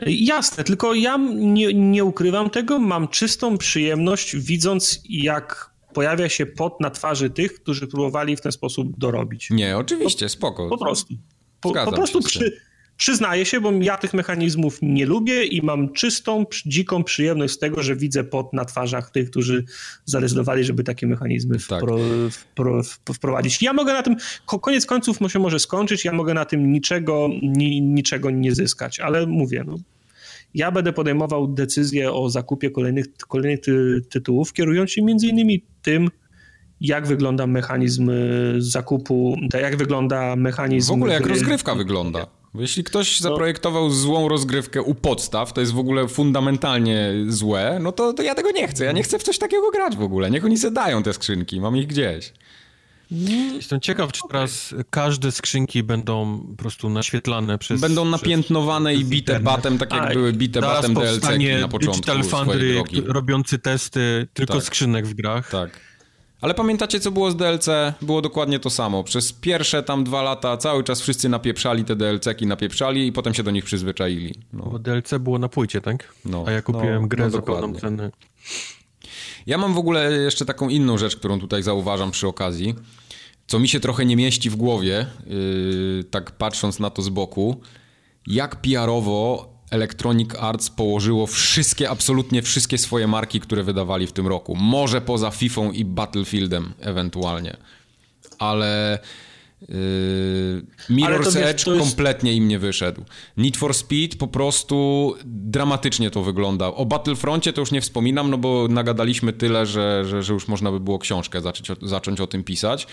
[0.07, 6.79] Jasne, tylko ja nie, nie ukrywam tego, mam czystą przyjemność widząc jak pojawia się pot
[6.81, 9.49] na twarzy tych, którzy próbowali w ten sposób dorobić.
[9.49, 10.69] Nie, oczywiście, spoko.
[10.69, 11.13] Po prostu.
[11.61, 12.61] Po, po prostu przy,
[12.97, 17.83] Przyznaję się, bo ja tych mechanizmów nie lubię i mam czystą, dziką przyjemność z tego,
[17.83, 19.63] że widzę pot na twarzach tych, którzy
[20.05, 21.81] zadecydowali, żeby takie mechanizmy tak.
[21.81, 21.97] wpro,
[22.31, 22.81] wpro,
[23.13, 23.61] wprowadzić.
[23.61, 24.15] Ja mogę na tym,
[24.45, 29.27] koniec końców się może skończyć, ja mogę na tym niczego, ni, niczego nie zyskać, ale
[29.27, 29.75] mówię, no,
[30.53, 36.09] ja będę podejmował decyzję o zakupie kolejnych, kolejnych ty, tytułów, kierując się między innymi tym,
[36.81, 38.11] jak wygląda mechanizm
[38.57, 40.87] zakupu, jak wygląda mechanizm...
[40.87, 42.42] W ogóle jak rozgrywka wygląda.
[42.55, 43.29] Jeśli ktoś no.
[43.29, 48.35] zaprojektował złą rozgrywkę u podstaw, to jest w ogóle fundamentalnie złe, no to, to ja
[48.35, 48.85] tego nie chcę.
[48.85, 50.31] Ja nie chcę w coś takiego grać w ogóle.
[50.31, 52.33] Niech oni sobie dają te skrzynki, mam ich gdzieś.
[53.53, 57.81] Jestem ciekaw, czy teraz każde skrzynki będą po prostu naświetlane przez...
[57.81, 61.21] Będą napiętnowane przez, i bite batem, tak jak A, były bite batem DLC
[61.61, 64.63] na początku Digital Foundry robiący testy tylko tak.
[64.63, 65.49] skrzynek w grach.
[65.49, 65.79] Tak.
[66.43, 67.67] Ale pamiętacie, co było z DLC?
[68.01, 69.03] Było dokładnie to samo.
[69.03, 73.43] Przez pierwsze tam dwa lata cały czas wszyscy napieprzali te DLC-ki, napieprzali i potem się
[73.43, 74.35] do nich przyzwyczaili.
[74.53, 74.65] No.
[74.65, 76.13] Bo DLC było na płycie, tak?
[76.25, 78.11] No, A ja kupiłem no, grę no, za pełną cenę.
[79.45, 82.75] Ja mam w ogóle jeszcze taką inną rzecz, którą tutaj zauważam przy okazji,
[83.47, 87.61] co mi się trochę nie mieści w głowie, yy, tak patrząc na to z boku.
[88.27, 94.55] Jak PR-owo Electronic Arts położyło wszystkie, absolutnie wszystkie swoje marki, które wydawali w tym roku.
[94.55, 97.57] Może poza FIFA i Battlefieldem ewentualnie.
[98.39, 98.99] Ale
[100.89, 101.79] Mirror's wiesz, Edge jest...
[101.79, 103.03] kompletnie im nie wyszedł.
[103.37, 106.67] Need for Speed po prostu dramatycznie to wygląda.
[106.67, 110.71] O Battlefroncie to już nie wspominam, no bo nagadaliśmy tyle, że, że, że już można
[110.71, 112.87] by było książkę zacząć o, zacząć o tym pisać.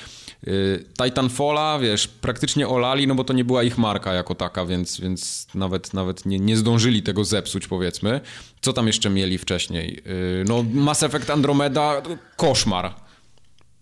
[0.47, 5.01] Yy, Titanfalla, wiesz, praktycznie olali, no bo to nie była ich marka jako taka, więc,
[5.01, 8.21] więc nawet, nawet nie, nie zdążyli tego zepsuć, powiedzmy.
[8.61, 10.03] Co tam jeszcze mieli wcześniej?
[10.07, 12.03] Yy, no Mass Effect Andromeda,
[12.37, 13.10] koszmar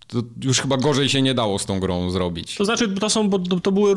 [0.08, 2.54] to już chyba gorzej się nie dało z tą grą zrobić.
[2.54, 3.94] To znaczy, to są, bo to były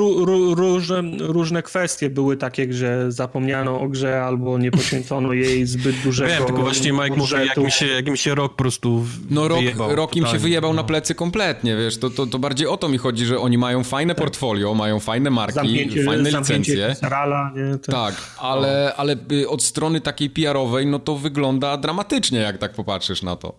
[0.55, 2.09] różne, różne kwestie.
[2.09, 6.91] Były takie, że zapomniano o grze albo nie poświęcono jej zbyt dużego Wiem, tylko właśnie
[6.91, 10.16] Mike mówi, jak mi, się, jak mi się rok po prostu No rok, wyjebał, rok
[10.16, 10.76] im się wyjebał no.
[10.76, 13.84] na plecy kompletnie, wiesz, to, to, to bardziej o to mi chodzi, że oni mają
[13.84, 14.24] fajne tak.
[14.24, 16.95] portfolio, mają fajne marki, zamknięcie, fajne licencje.
[16.95, 17.78] Sarala, nie?
[17.78, 17.91] To...
[17.91, 18.95] Tak, ale, no.
[18.95, 19.16] ale
[19.47, 23.55] od strony takiej PR-owej, no to wygląda dramatycznie, jak tak popatrzysz na to.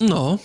[0.00, 0.38] No,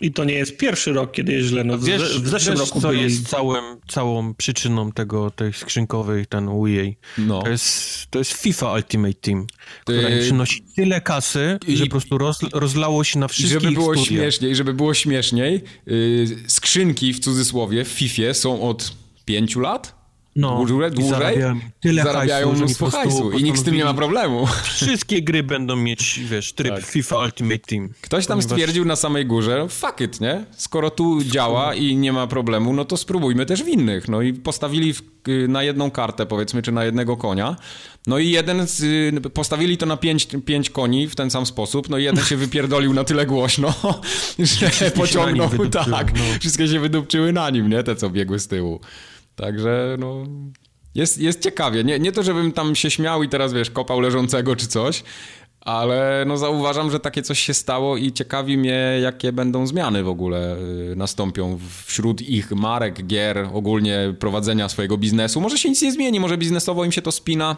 [0.00, 1.64] i to nie jest pierwszy rok, kiedy jest źle.
[1.64, 3.02] No, wiesz, w zeszłym wiesz, roku co byli...
[3.02, 6.92] jest całym, całą przyczyną tego, tej skrzynkowej, ten EA?
[7.18, 7.42] No.
[7.42, 9.46] To, jest, to jest FIFA Ultimate Team,
[9.80, 10.20] która Ty...
[10.20, 11.76] przynosi tyle kasy, I...
[11.76, 14.06] że po prostu roz, rozlało się na wszystkich Żeby było studiach.
[14.06, 18.92] śmieszniej, żeby było śmieszniej, yy, skrzynki w cudzysłowie w FIFA są od
[19.24, 20.01] pięciu lat?
[20.36, 23.94] No, dłużej, dłużej zarabiają, tyle zarabiają hajsu, mnóstwo hajsu i nikt z tym nie ma
[23.94, 24.46] problemu.
[24.62, 26.84] Wszystkie gry będą mieć, wiesz, tryb tak.
[26.84, 27.88] FIFA Ultimate Team.
[28.00, 28.52] Ktoś tam ponieważ...
[28.52, 30.44] stwierdził na samej górze, fuck it, nie?
[30.56, 34.08] Skoro tu działa i nie ma problemu, no to spróbujmy też w innych.
[34.08, 35.02] No i postawili w,
[35.48, 37.56] na jedną kartę, powiedzmy, czy na jednego konia.
[38.06, 38.84] No i jeden, z,
[39.34, 42.94] postawili to na pięć, pięć koni w ten sam sposób, no i jeden się wypierdolił
[42.94, 43.74] na tyle głośno,
[44.78, 46.20] że pociągnął, tak, no.
[46.40, 47.82] wszystkie się wydupczyły na nim, nie?
[47.82, 48.80] Te, co biegły z tyłu.
[49.42, 50.24] Także no,
[50.94, 51.84] jest, jest ciekawie.
[51.84, 55.02] Nie, nie to, żebym tam się śmiał i teraz, wiesz, kopał leżącego czy coś,
[55.60, 60.08] ale no zauważam, że takie coś się stało i ciekawi mnie, jakie będą zmiany w
[60.08, 60.56] ogóle
[60.92, 65.40] y, nastąpią wśród ich marek, gier, ogólnie prowadzenia swojego biznesu.
[65.40, 67.56] Może się nic nie zmieni, może biznesowo im się to spina.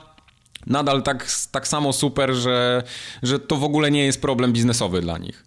[0.66, 2.82] Nadal tak, tak samo super, że,
[3.22, 5.44] że to w ogóle nie jest problem biznesowy dla nich.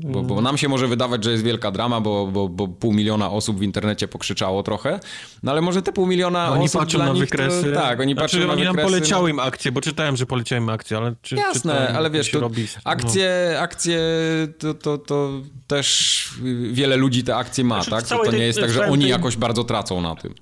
[0.00, 3.30] Bo, bo, nam się może wydawać, że jest wielka drama, bo, bo, bo pół miliona
[3.30, 5.00] osób w internecie pokrzyczało trochę,
[5.42, 7.72] no ale może te pół miliona oni osób patrzą na wykresy.
[7.72, 8.90] To, tak, oni znaczy, patrzą oni na wykresy.
[8.90, 12.30] poleciały im akcje, bo czytałem, że poleciały im akcje, ale czy Jasne, czy ale wiesz,
[12.30, 13.60] to robi, akcje, no.
[13.60, 14.00] akcje
[14.58, 15.30] to, to, to
[15.66, 16.28] też
[16.72, 18.18] wiele ludzi te akcje ma, znaczy, tak?
[18.18, 20.34] To, to nie jest tak, że oni jakoś bardzo tracą na tym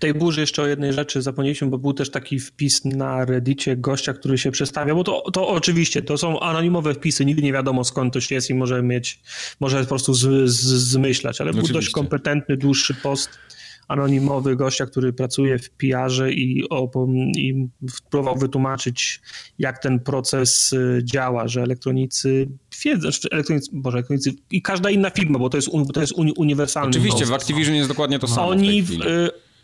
[0.00, 4.12] tej burzy jeszcze o jednej rzeczy zapomnieliśmy, bo był też taki wpis na Reddicie gościa,
[4.12, 8.14] który się przedstawia, bo to, to oczywiście, to są anonimowe wpisy, nigdy nie wiadomo skąd
[8.14, 9.20] to jest i może mieć,
[9.60, 11.72] może po prostu z, z, zmyślać, ale oczywiście.
[11.72, 13.30] był dość kompetentny, dłuższy post
[13.88, 16.64] anonimowy gościa, który pracuje w PR-ze i,
[17.36, 17.68] i
[18.10, 19.20] próbował wytłumaczyć,
[19.58, 22.48] jak ten proces y, działa, że elektronicy
[22.84, 27.26] wiedzą, elektronicy, boże, elektronicy i każda inna firma, bo to jest, to jest uniwersalny Oczywiście,
[27.26, 28.84] w Activision jest dokładnie to samo Oni,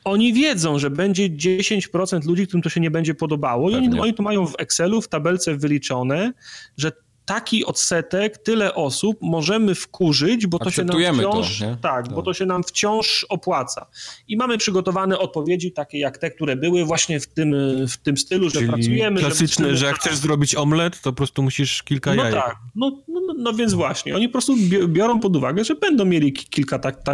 [0.07, 4.15] oni wiedzą, że będzie 10% ludzi, którym to się nie będzie podobało i oni, oni
[4.15, 6.33] to mają w Excelu, w tabelce wyliczone,
[6.77, 6.93] że
[7.27, 12.35] taki odsetek, tyle osób możemy wkurzyć, bo to się nam wciąż, to, tak, bo to
[12.35, 13.87] się nam wciąż opłaca.
[14.29, 17.55] I mamy przygotowane odpowiedzi takie jak te, które były właśnie w tym,
[17.89, 19.21] w tym stylu, że Czyli pracujemy.
[19.21, 22.41] Klasyczne, że jak chcesz zrobić omlet, to po prostu musisz kilka no jajek.
[22.41, 22.57] Tak.
[22.75, 24.57] No, no, no, no więc właśnie, oni po prostu
[24.89, 27.13] biorą pod uwagę, że będą mieli kilka tak, ta,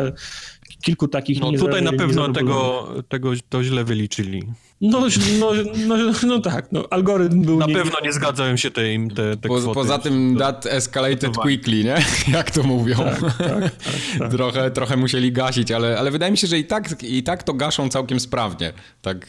[0.82, 4.42] kilku takich No tutaj na pewno tego, tego to źle wyliczyli.
[4.80, 5.00] No,
[5.40, 5.50] no,
[5.86, 7.58] no, no tak, no, algorytm był...
[7.58, 7.74] Na nie...
[7.74, 8.82] pewno nie zgadzają się te,
[9.14, 11.96] te, te po, Poza tym that escalated quickly, nie?
[12.36, 12.96] Jak to mówią.
[12.96, 13.72] Tak, tak, tak,
[14.18, 17.42] tak, trochę, trochę musieli gasić, ale, ale wydaje mi się, że i tak, i tak
[17.42, 18.72] to gaszą całkiem sprawnie.
[19.02, 19.26] Tak...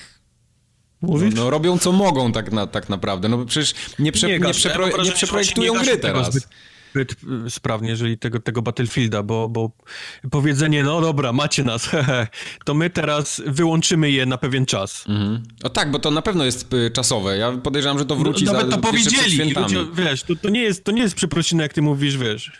[1.01, 1.35] Mówisz?
[1.35, 3.29] No, no robią co mogą tak, na, tak naprawdę.
[3.29, 6.31] No przecież nie, prze, nie, nie, przepro, nie przeprojektują gry teraz.
[6.31, 6.47] Zbyt
[6.93, 7.15] zbyt
[7.47, 9.71] y, sprawnie, jeżeli tego, tego Battlefielda, bo, bo
[10.31, 12.27] powiedzenie, no dobra, macie nas, hehe,
[12.65, 15.05] to my teraz wyłączymy je na pewien czas.
[15.07, 15.43] Mhm.
[15.63, 17.37] O tak, bo to na pewno jest y, czasowe.
[17.37, 19.53] Ja podejrzewam, że to wróci no, Nawet za, to powiedzieli.
[19.53, 22.51] Ludzie, wiesz, to, to, nie jest, to nie jest przeprosiny, jak ty mówisz, wiesz.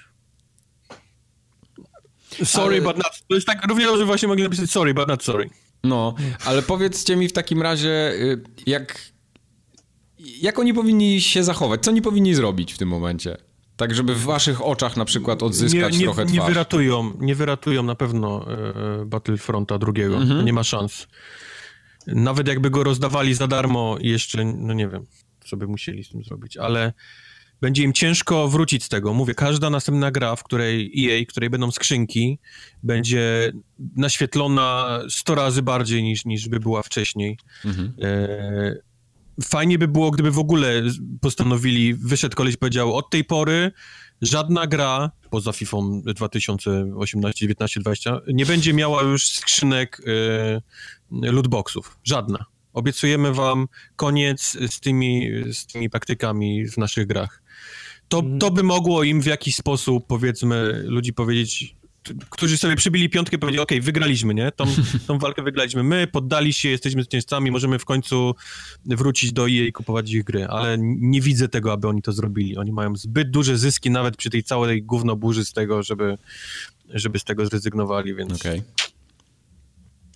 [2.43, 2.81] Sorry, ale...
[2.81, 3.23] but not...
[3.29, 5.49] To jest tak, równie dobrze właśnie mogli napisać sorry, but not sorry.
[5.84, 6.15] No,
[6.45, 9.13] ale powiedzcie mi w takim razie, y, jak...
[10.41, 11.81] Jak oni powinni się zachować?
[11.84, 13.38] Co oni powinni zrobić w tym momencie?
[13.84, 16.38] Tak, żeby w waszych oczach na przykład odzyskać nie, nie, trochę twarz.
[16.38, 20.17] Nie wyratują, nie wyratują na pewno e, Battlefronta drugiego.
[20.17, 20.45] Mhm.
[20.45, 21.07] Nie ma szans.
[22.07, 25.05] Nawet jakby go rozdawali za darmo jeszcze, no nie wiem,
[25.45, 26.93] co by musieli z tym zrobić, ale
[27.61, 29.13] będzie im ciężko wrócić z tego.
[29.13, 32.39] Mówię, każda następna gra, w której EA, w której będą skrzynki,
[32.84, 33.51] będzie
[33.95, 37.38] naświetlona 100 razy bardziej niż, niż by była wcześniej.
[37.65, 37.93] Mhm.
[38.01, 38.75] E,
[39.43, 40.84] fajnie by było, gdyby w ogóle
[41.21, 43.71] postanowili, wyszedł koleś powiedział, od tej pory
[44.21, 51.97] żadna gra, poza FIFA 2018, 19, 20, nie będzie miała już skrzynek y, lootboxów.
[52.03, 52.45] Żadna.
[52.73, 57.43] Obiecujemy wam koniec z tymi, z tymi praktykami w naszych grach.
[58.07, 61.75] To, to by mogło im w jakiś sposób, powiedzmy, ludzi powiedzieć,
[62.30, 64.51] którzy sobie przybili piątkę i powiedzieli, okej, okay, wygraliśmy, nie?
[64.51, 64.66] Tą,
[65.08, 65.84] tą walkę wygraliśmy.
[65.84, 68.36] My poddali się, jesteśmy zwycięzcami, możemy w końcu
[68.86, 72.58] wrócić do jej i kupować ich gry, ale nie widzę tego, aby oni to zrobili.
[72.58, 76.18] Oni mają zbyt duże zyski nawet przy tej całej gówno burzy z tego, żeby,
[76.89, 78.34] żeby z tego zrezygnowali, więc...
[78.34, 78.62] Okay.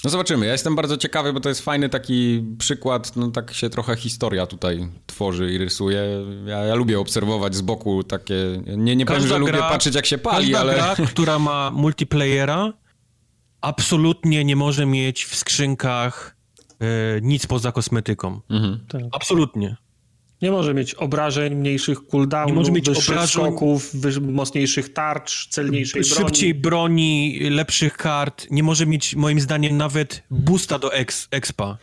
[0.04, 0.46] No zobaczymy.
[0.46, 4.48] Ja jestem bardzo ciekawy, bo to jest fajny taki przykład, no tak się trochę historia
[4.48, 6.02] tutaj tworzy i rysuje.
[6.46, 8.36] Ja, ja lubię obserwować z boku takie,
[8.78, 10.74] nie, nie powiem, że gra, lubię patrzeć jak się pali, każda ale...
[10.74, 12.74] gra, która ma multiplayera
[13.62, 16.36] absolutnie nie może mieć w skrzynkach
[16.80, 16.86] e,
[17.22, 18.42] nic poza kosmetyką.
[18.50, 18.80] Mhm.
[18.88, 19.02] Tak.
[19.12, 19.76] Absolutnie.
[20.42, 26.16] Nie może mieć obrażeń, mniejszych cooldownów, nie może mieć obrażeń, skoków, mocniejszych tarcz, celniejszej broni.
[26.16, 28.48] Szybciej broni, lepszych kart.
[28.52, 31.78] Nie może mieć, moim zdaniem, nawet boosta do ex, expa.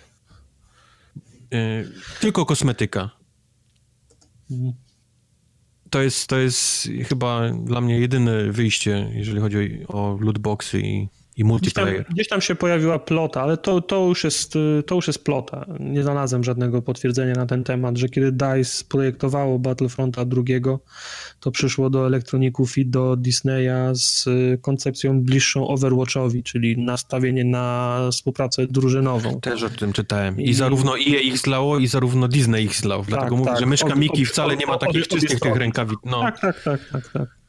[1.51, 3.11] Yy, tylko kosmetyka.
[5.91, 11.45] To jest, to jest chyba dla mnie jedyne wyjście, jeżeli chodzi o, lootboxy i i
[11.45, 11.93] multiplayer.
[11.95, 14.53] Gdzieś tam, gdzieś tam, się pojawiła plota, ale to, to, już jest,
[14.87, 15.67] to już jest plota.
[15.81, 20.81] Nie znalazłem żadnego potwierdzenia na ten temat, że kiedy DICE projektowało Battlefronta drugiego,
[21.41, 24.25] to przyszło do elektroników i do Disneya z
[24.63, 29.41] koncepcją bliższą Overwatchowi, czyli nastawienie na współpracę drużynową.
[29.41, 30.41] Też o tym czytałem.
[30.41, 33.01] I, I zarówno EA ich zlało, i zarówno Disney ich zlał.
[33.01, 35.99] Tak, Dlatego tak, mówię, że myszka Miki wcale nie ma takich czystych tych rękawic.
[36.05, 36.21] No.
[36.21, 37.44] Tak, tak, tak, tak, tak.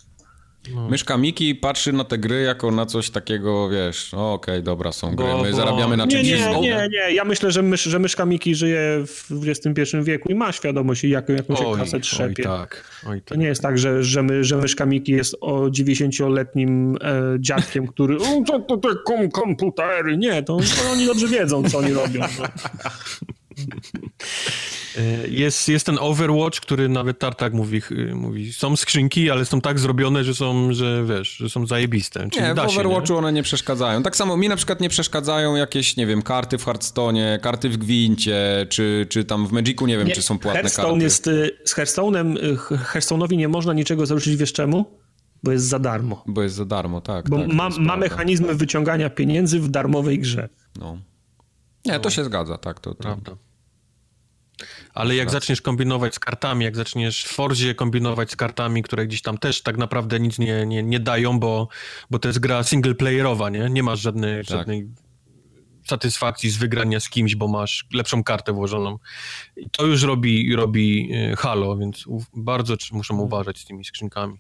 [0.74, 0.90] No.
[0.90, 4.92] Myszka Miki patrzy na te gry jako na coś takiego, wiesz, no okej, okay, dobra,
[4.92, 5.58] są gry, my bo...
[5.58, 9.04] zarabiamy na czymś Nie, nie, nie, nie, ja myślę, że, mysz, że Myszka Miki żyje
[9.08, 12.50] w XXI wieku i ma świadomość, jaką, jaką się kasę trzepie.
[12.50, 13.28] Oj tak, oj tak.
[13.28, 17.88] To nie jest tak, że, że, my, że Myszka Miki jest o 90-letnim e, dziadkiem,
[17.88, 21.94] który o, to, to te kom komputery, nie, to, to, oni dobrze wiedzą, co oni
[21.94, 22.22] robią.
[24.98, 27.82] E, jest, jest ten Overwatch, który nawet Tartak mówi,
[28.14, 32.30] mówi, są skrzynki, ale są tak zrobione, że są, że wiesz, że są zajebiste.
[32.30, 33.20] Czyli nie, w Overwatchu nie?
[33.20, 34.04] one nie przeszkadzają.
[34.04, 37.78] Tak samo mi na przykład nie przeszkadzają jakieś, nie wiem, karty w Hearthstone, karty w
[37.78, 41.04] Gwincie, czy, czy tam w Magicu, nie wiem, nie, czy są płatne Hearthstone karty.
[41.04, 44.86] Jest, y, z Hearthstone'em, y, Hearthstone'owi nie można niczego zarzucić, wiesz czemu?
[45.44, 46.24] Bo jest za darmo.
[46.28, 47.30] Bo jest za darmo, tak.
[47.30, 50.50] Bo tak, ma, ma mechanizmy wyciągania pieniędzy w darmowej grze.
[50.80, 50.98] No.
[51.86, 52.80] Nie, to się zgadza, tak.
[52.80, 53.04] To, to...
[53.04, 53.38] Prawda.
[54.94, 59.22] Ale jak zaczniesz kombinować z kartami, jak zaczniesz w Forzie kombinować z kartami, które gdzieś
[59.22, 61.68] tam też tak naprawdę nic nie, nie, nie dają, bo,
[62.10, 63.70] bo to jest gra singleplayerowa, nie?
[63.70, 64.58] Nie masz żadnej, Tak.
[64.58, 64.90] żadnej
[65.86, 69.00] satysfakcji z wygrania z kimś, bo masz lepszą kartę włożoną.
[69.58, 74.38] I to już robi, robi e, Halo, więc bardzo muszą uważać z tymi skrzynkami.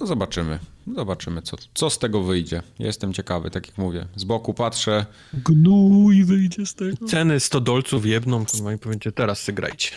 [0.00, 0.58] No zobaczymy.
[0.96, 2.62] Zobaczymy, co, co z tego wyjdzie.
[2.78, 4.06] Jestem ciekawy, tak jak mówię.
[4.16, 5.06] Z boku patrzę.
[5.32, 7.06] Gnój wyjdzie z tego.
[7.06, 9.90] Ceny 100 dolców jedną, kurwa, i powiecie, teraz sobie grajcie.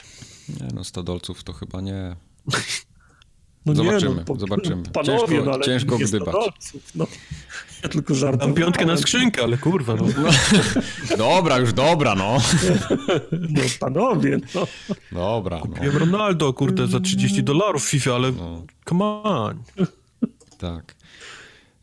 [0.49, 2.15] Nie no, 100 dolców to chyba nie.
[3.65, 4.83] No Zobaczymy, nie, no, po, zobaczymy.
[4.93, 6.33] Panowie, Ciężko- no ale ciężko gdybać.
[6.33, 7.07] dolców, No.
[7.83, 8.55] Ja tylko żartowałem.
[8.55, 10.05] piątkę na skrzynkę, ale kurwa, no.
[11.17, 12.37] Dobra, już dobra, no.
[13.49, 14.67] No panowie, no.
[15.11, 15.81] Dobra, no.
[15.81, 18.33] Wiem Ronaldo, kurde, za 30 dolarów w FIFA, ale
[18.89, 19.63] come on.
[20.62, 20.95] Tak.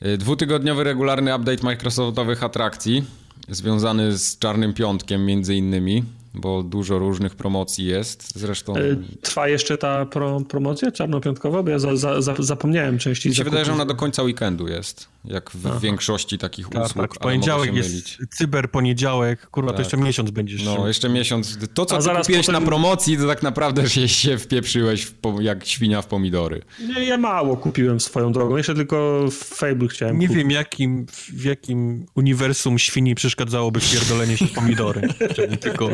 [0.07, 3.05] Y, Dwutygodniowy regularny update Microsoftowych atrakcji,
[3.49, 6.05] związany z Czarnym Piątkiem między innymi,
[6.35, 8.39] bo dużo różnych promocji jest.
[8.39, 8.81] Zresztą E,
[9.23, 13.45] Trwa jeszcze ta pro, promocja czarnopiątkowa, bo ja za, za, za, zapomniałem częściej mi się
[13.45, 17.75] wydaje, że ona do końca weekendu jest, jak w większości takich Tak, usług, tak, poniedziałek
[17.75, 18.19] jest mylić.
[18.31, 20.65] cyber poniedziałek, kurwa, to jeszcze miesiąc będziesz.
[20.65, 21.59] No, jeszcze miesiąc.
[21.75, 25.13] To, co A zaraz kupiłeś potem- na promocji, to tak naprawdę się, się wpieprzyłeś w
[25.15, 26.63] po, jak świnia w pomidory.
[26.89, 30.39] Nie, ja mało kupiłem swoją drogą, jeszcze tylko Fable chciałem Nie kupić.
[30.43, 31.07] wiem, jakim,
[31.39, 35.09] w jakim uniwersum świni przeszkadzałoby wpierdolenie się w pomidory.
[35.31, 35.89] Chciałbym tylko...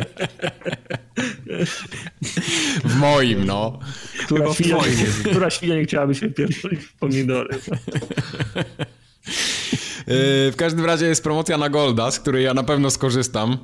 [2.84, 3.78] W moim, no.
[4.24, 4.96] Która Chyba świnia, twoim.
[5.30, 7.58] która świnia nie chciałaby się pierdolić w pomidory.
[10.06, 13.58] Yy, w każdym razie jest promocja na Golda, z której ja na pewno skorzystam.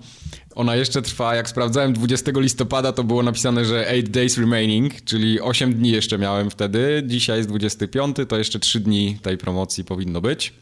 [0.55, 5.41] Ona jeszcze trwa, jak sprawdzałem 20 listopada, to było napisane, że 8 days remaining, czyli
[5.41, 7.03] 8 dni jeszcze miałem wtedy.
[7.07, 10.53] Dzisiaj jest 25, to jeszcze 3 dni tej promocji powinno być.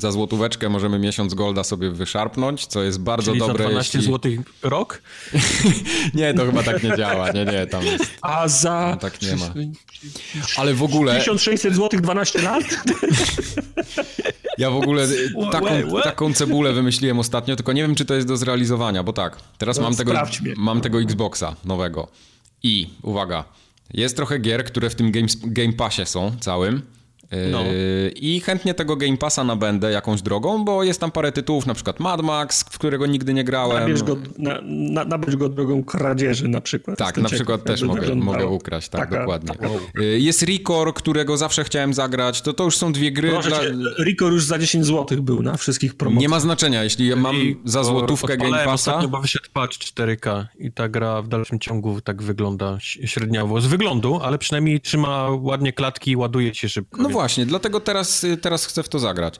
[0.00, 3.64] Za złotóweczkę możemy miesiąc Golda sobie wyszarpnąć, co jest bardzo Czyli za dobre.
[3.64, 4.12] 12 jeśli...
[4.12, 4.32] zł
[4.62, 5.02] rok?
[6.14, 7.30] Nie, to chyba tak nie działa.
[7.30, 8.04] Nie, nie, tam jest.
[8.22, 9.54] A za No, tak nie ma.
[10.56, 12.64] Ale w ogóle 1600 zł 12 lat?
[14.58, 15.08] Ja w ogóle
[15.52, 15.66] taką,
[16.02, 19.76] taką cebulę wymyśliłem ostatnio, tylko nie wiem, czy to jest do zrealizowania, bo tak, teraz
[19.76, 20.54] No, mam, tego, mnie.
[20.56, 22.08] mam tego Xboxa nowego
[22.62, 23.44] i uwaga,
[23.94, 26.82] jest trochę gier, które w tym Game, game Passie są całym.
[27.52, 27.62] No.
[28.16, 32.00] I chętnie tego Game Passa nabędę jakąś drogą, bo jest tam parę tytułów, na przykład
[32.00, 33.80] Mad Max, w którego nigdy nie grałem.
[33.80, 36.98] Nabierz go, na, na, nabierz go drogą kradzieży na przykład.
[36.98, 38.32] Tak, na przykład też mogę, wyglądało.
[38.32, 39.48] mogę ukraść, tak, Taka- dokładnie.
[39.48, 43.42] taka- Yy, Jest Record, którego zawsze chciałem zagrać, to to już są dwie gry dla...
[43.42, 43.74] cię,
[44.04, 46.20] Rico już za 10 zł był na wszystkich promocjach.
[46.22, 48.72] Nie ma znaczenia, jeśli mam I za złotówkę Game Passa...
[48.72, 53.60] ostatnio, bo wyszedł patch 4K i ta gra w dalszym ciągu tak wygląda ś- średniawo.
[53.60, 57.02] Z wyglądu, ale przynajmniej trzyma ładnie klatki i ładuje się szybko.
[57.02, 59.34] No właśnie, dlatego teraz, y, teraz chcę w to zagrać.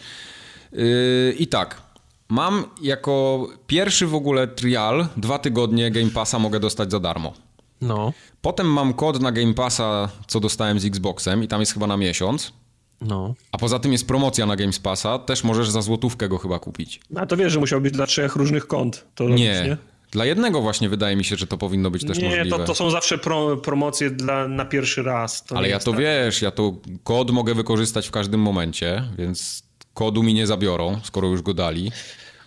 [0.73, 1.83] Yy, I tak,
[2.29, 7.33] mam jako pierwszy w ogóle trial dwa tygodnie Game Passa mogę dostać za darmo.
[7.81, 8.13] No,
[8.43, 11.97] Potem mam kod na Game Passa, co dostałem z Xboxem i tam jest chyba na
[11.97, 12.53] miesiąc.
[13.01, 13.35] no.
[13.53, 17.01] A poza tym jest promocja na Game Passa, też możesz za złotówkę go chyba kupić.
[17.17, 19.07] A to wiesz, że musiał być dla trzech różnych kont.
[19.15, 19.77] To robić, Nie, nie?
[20.11, 22.59] Dla jednego właśnie wydaje mi się, że to powinno być też Nie, możliwe.
[22.59, 25.45] to, to są zawsze pro, promocje dla, na pierwszy raz.
[25.45, 26.01] To Ale nie ja to tak.
[26.01, 29.63] wiesz, ja to kod mogę wykorzystać w każdym momencie, więc
[29.95, 31.93] kodu mi nie zabiorą, skoro już go dali.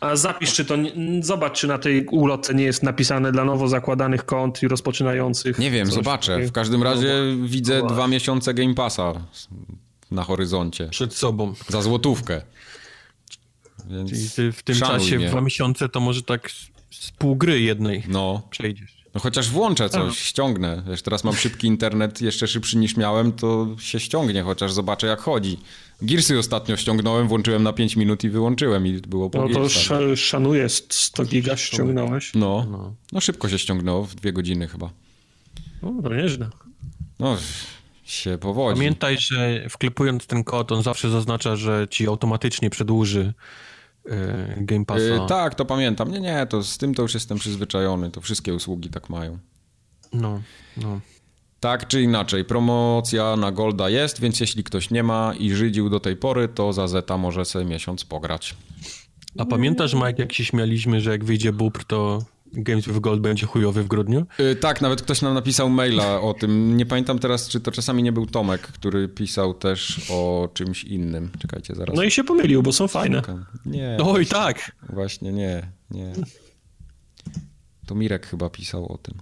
[0.02, 0.76] A zapisz, czy to.
[0.76, 5.60] nie- Zobacz, czy na tej ulotce nie jest napisane dla nowo zakładanych kont i rozpoczynających.
[5.60, 6.40] Nie wiem, coś zobaczę.
[6.40, 7.14] W każdym razie
[7.46, 9.14] widzę no dwa miesiące Game Passa
[10.12, 10.88] na horyzoncie.
[10.88, 11.54] Przed sobą.
[11.70, 12.42] Za złotówkę.
[13.90, 15.28] Więc I ty w tym czasie, mnie.
[15.28, 16.50] dwa miesiące, to może tak
[17.00, 19.04] z, pół gry jednej No, przejdziesz.
[19.14, 20.84] no chociaż włączę coś, ściągnę.
[20.90, 25.20] Wiesz, teraz mam szybki internet, jeszcze szybszy niż miałem, to się ściągnie, chociaż zobaczę jak
[25.20, 25.58] chodzi.
[26.02, 30.20] Gearsy ostatnio ściągnąłem, włączyłem na 5 minut i wyłączyłem i było po No to sz,
[30.20, 32.32] szanuję, 100 giga ściągnąłeś.
[32.36, 32.66] No,
[33.12, 34.90] no szybko się ściągnęło, w dwie godziny chyba.
[35.82, 36.50] No, to nieźle.
[37.20, 37.38] No,
[38.04, 38.78] się powodzi.
[38.78, 43.34] Pamiętaj, że wklepując ten kod, on zawsze zaznacza, że ci automatycznie przedłuży
[44.58, 45.26] Game Passa.
[45.26, 46.12] Y, tak, to pamiętam.
[46.12, 48.12] Nie, nie, to z tym to już jestem przyzwyczajony.
[48.12, 49.38] To wszystkie usługi tak mają.
[50.14, 50.42] No,
[50.78, 51.00] no.
[51.60, 56.00] Tak czy inaczej, promocja na Golda jest, więc jeśli ktoś nie ma i żydził do
[56.00, 58.56] tej pory, to za Zeta może sobie miesiąc pograć.
[59.38, 62.20] A pamiętasz, Mike, jak się śmialiśmy, że jak wyjdzie Bupr, to
[62.54, 64.26] Games with Gold będzie chujowy w grudniu?
[64.40, 66.78] Y, tak, nawet ktoś nam napisał maila o tym.
[66.78, 71.30] Nie pamiętam teraz, czy to czasami nie był Tomek, który pisał też o czymś innym.
[71.40, 71.96] Czekajcie, zaraz.
[71.96, 73.22] No i się pomylił, bo są fajne.
[73.66, 74.72] Nie, Oj, tak!
[74.90, 76.14] właśnie nie, nie.
[77.86, 79.16] To Mirek chyba pisał o tym.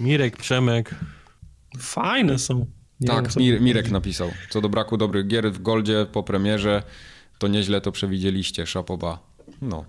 [0.00, 0.94] Mirek, Przemek.
[1.78, 2.58] Fajne są.
[2.58, 4.30] Nie wiem, tak, co- Mir, Mirek napisał.
[4.50, 6.82] Co do braku dobrych gier w Goldzie po premierze,
[7.38, 9.18] to nieźle to przewidzieliście, szapoba.
[9.62, 9.84] No.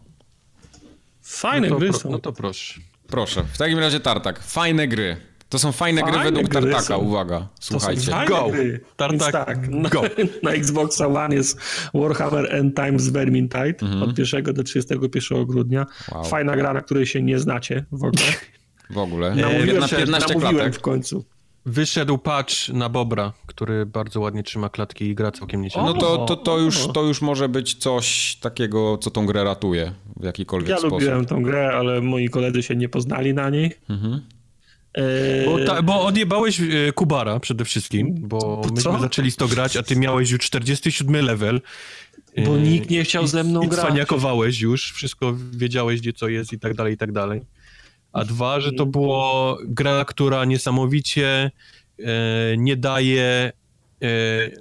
[1.24, 2.12] Fajne no to, gry pro, są.
[2.12, 2.80] no to proszę.
[3.08, 4.44] Proszę, w takim razie Tartak.
[4.44, 5.18] Fajne gry.
[5.50, 6.98] To są fajne, gry Fajne według gry Tartaka, są.
[6.98, 7.40] uwaga.
[7.40, 8.02] To Słuchajcie.
[8.02, 8.50] są fajne Go.
[8.50, 8.80] gry.
[8.98, 10.02] Tartak, tak, na, go.
[10.44, 11.60] na Xboxa One jest
[11.94, 15.82] Warhammer End Times Vermintide od 1 do 31 grudnia.
[15.82, 16.18] Mhm.
[16.22, 16.24] Wow.
[16.30, 18.24] Fajna gra, na której się nie znacie w ogóle.
[18.90, 19.36] W ogóle.
[19.36, 20.76] Namówiłem, na się, 15 namówiłem klatek.
[20.76, 21.26] w końcu.
[21.66, 25.84] Wyszedł patch na Bobra, który bardzo ładnie trzyma klatki i gra całkiem nieźle.
[25.84, 29.94] No to, to, to, już, to już może być coś takiego, co tą grę ratuje
[30.20, 30.92] w jakikolwiek Ja sposób.
[30.94, 33.72] lubiłem tą grę, ale moi koledzy się nie poznali na niej.
[33.90, 34.22] Mhm.
[34.94, 38.74] E, Bo, ta, bo odjebałeś e, Kubara przede wszystkim, bo Co?
[38.74, 41.62] myśmy zaczęli z to grać, a ty miałeś już 47 level.
[42.46, 43.86] Bo E, nikt nie chciał i- ze mną i grać.
[43.86, 47.42] cwaniakowałeś już, wszystko wiedziałeś, gdzie co jest i tak dalej, i tak dalej.
[48.14, 51.52] A dwa, że to było gra, która niesamowicie
[52.00, 52.04] e,
[52.58, 53.52] nie daje,
[54.02, 54.08] e,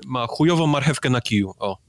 [0.07, 1.79] ma chujową marchewkę na kiju, o.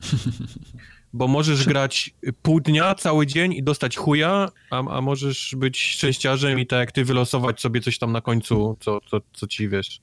[1.15, 6.59] Bo możesz grać pół dnia, cały dzień i dostać chuja, a, a możesz być szczęściarzem
[6.59, 10.01] i tak jak ty wylosować sobie coś tam na końcu, co, co, co ci wiesz.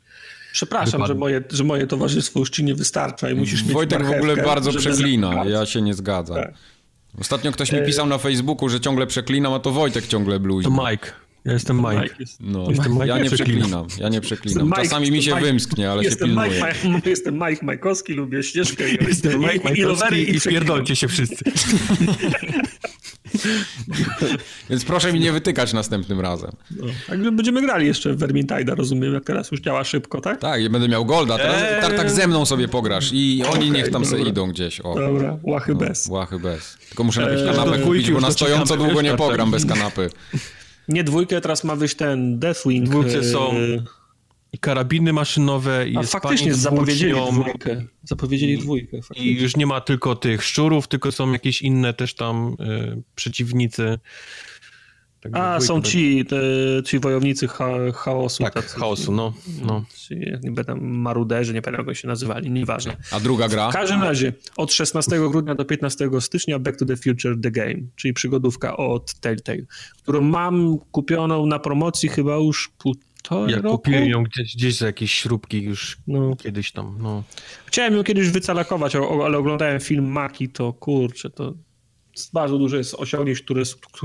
[0.53, 1.07] Przepraszam, Wypadnie.
[1.07, 4.37] że moje, że moje towarzystwo już ci nie wystarcza i musisz mieć Wojtek w ogóle
[4.37, 6.37] bardzo przeklina, ja się nie zgadzam.
[6.37, 6.55] Tak.
[7.21, 10.73] Ostatnio ktoś mi pisał na Facebooku, że ciągle przeklinam, a to Wojtek ciągle To bluźni.
[10.91, 11.13] Mike.
[11.45, 12.03] Ja jestem Mike.
[12.03, 13.87] Mike jest- No, Jestem Mike, ja nie przeklinam.
[13.99, 14.67] ja nie przeklinam.
[14.67, 16.51] Mike, Czasami mi się Mike- wymsknie, ale się pilnuję.
[16.51, 18.85] Mike, Mike, jestem Mike Majkowski, lubię ścieżkę.
[19.09, 20.61] Jestem Mike i, i, rowery Majkowski i przeklinam.
[20.67, 21.45] pierdolcie się wszyscy.
[24.71, 26.51] Więc proszę mi nie wytykać następnym razem.
[26.77, 26.87] No.
[27.07, 30.41] Także będziemy grali jeszcze w Vermintide'a, rozumiem, jak teraz już działa szybko, tak?
[30.41, 31.81] Tak, i będę miał golda, teraz Eee.
[31.81, 34.31] Tartak ze mną sobie pograsz i oni Okej, niech tam se dobra.
[34.31, 34.81] idą gdzieś.
[34.81, 34.95] O.
[34.95, 36.07] Dobra, łachy bez.
[36.07, 36.77] Łachy bez.
[36.89, 40.11] Tylko muszę Eee, do kanapę kupić, bo na stojąco długo nie pogram bez kanapy.
[40.91, 42.89] Nie dwójkę, teraz ma wyjść ten Deathwing.
[42.89, 43.55] Dwójce e, są
[44.53, 47.85] I karabiny maszynowe, i A faktycznie zapowiedzieli dwójkę.
[48.05, 49.01] Zapowiedzieli dwójkę.
[49.17, 53.99] I już nie ma tylko tych szczurów, tylko są jakieś inne też tam y, przeciwnicy.
[55.21, 56.37] Także A, są ci, te,
[56.87, 58.43] ci wojownicy cha, chaosu.
[58.45, 58.79] Tak, tacy.
[58.79, 59.33] chaosu, no.
[59.63, 59.85] no.
[59.97, 62.97] Ci, nie będę maruderzy, nie pamiętam jak się nazywali, nieważne.
[63.13, 63.71] A druga gra?
[63.71, 67.75] W każdym razie, od 16 grudnia do 15 stycznia Back to the Future The Game,
[67.97, 69.59] czyli przygodówka od Telltale,
[70.03, 73.79] którą mam kupioną na promocji chyba już półtorej Ja roku.
[73.79, 76.37] kupiłem ją gdzieś, gdzieś za jakieś śrubki już No.
[76.37, 77.23] kiedyś tam, no.
[77.67, 81.55] Chciałem ją kiedyś wycalakować, ale oglądałem film Maki, to kurczę, to
[82.33, 83.63] bardzo dużo jest osiągnięć, które,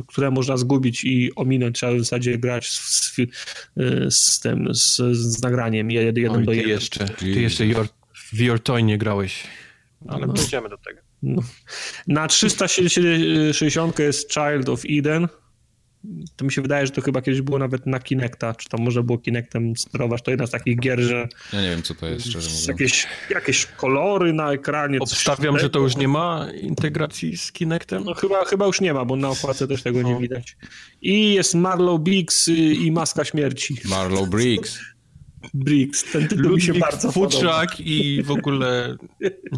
[0.07, 1.75] które można zgubić i ominąć.
[1.75, 3.15] Trzeba w zasadzie grać z, z,
[4.09, 6.71] z tym, z, z nagraniem jeden, Oj, do ty jeden.
[6.71, 7.87] jeszcze, ty jeszcze your,
[8.33, 9.43] w Your Toy nie grałeś.
[10.07, 10.33] Ale No.
[10.33, 10.99] dojdziemy do tego.
[11.23, 11.41] No.
[12.07, 15.27] Na 360 jest Child of Eden.
[16.35, 19.03] To mi się wydaje, że to chyba kiedyś było nawet na Kinecta, czy tam może
[19.03, 20.21] było Kinectem sterować.
[20.21, 22.67] To jedna z takich gier, że Ja nie wiem, co to jest, szczerze mówiąc.
[22.67, 24.99] jakieś, jakieś kolory na ekranie.
[24.99, 28.03] Obstawiam, że to już nie ma integracji z Kinectem.
[28.03, 30.19] No chyba, chyba już nie ma, bo na okładce też tego nie No.
[30.19, 30.57] widać.
[31.01, 33.75] I jest Marlow Biggs y, i Maska Śmierci.
[33.85, 34.79] Marlow Briggs.
[35.53, 37.31] Briggs, ten tytuł mi się Ludwik bardzo podoba.
[37.31, 38.97] Futrzak i w ogóle,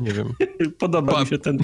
[0.02, 0.34] nie wiem,
[0.80, 1.58] Podoba Pa- mi się ten...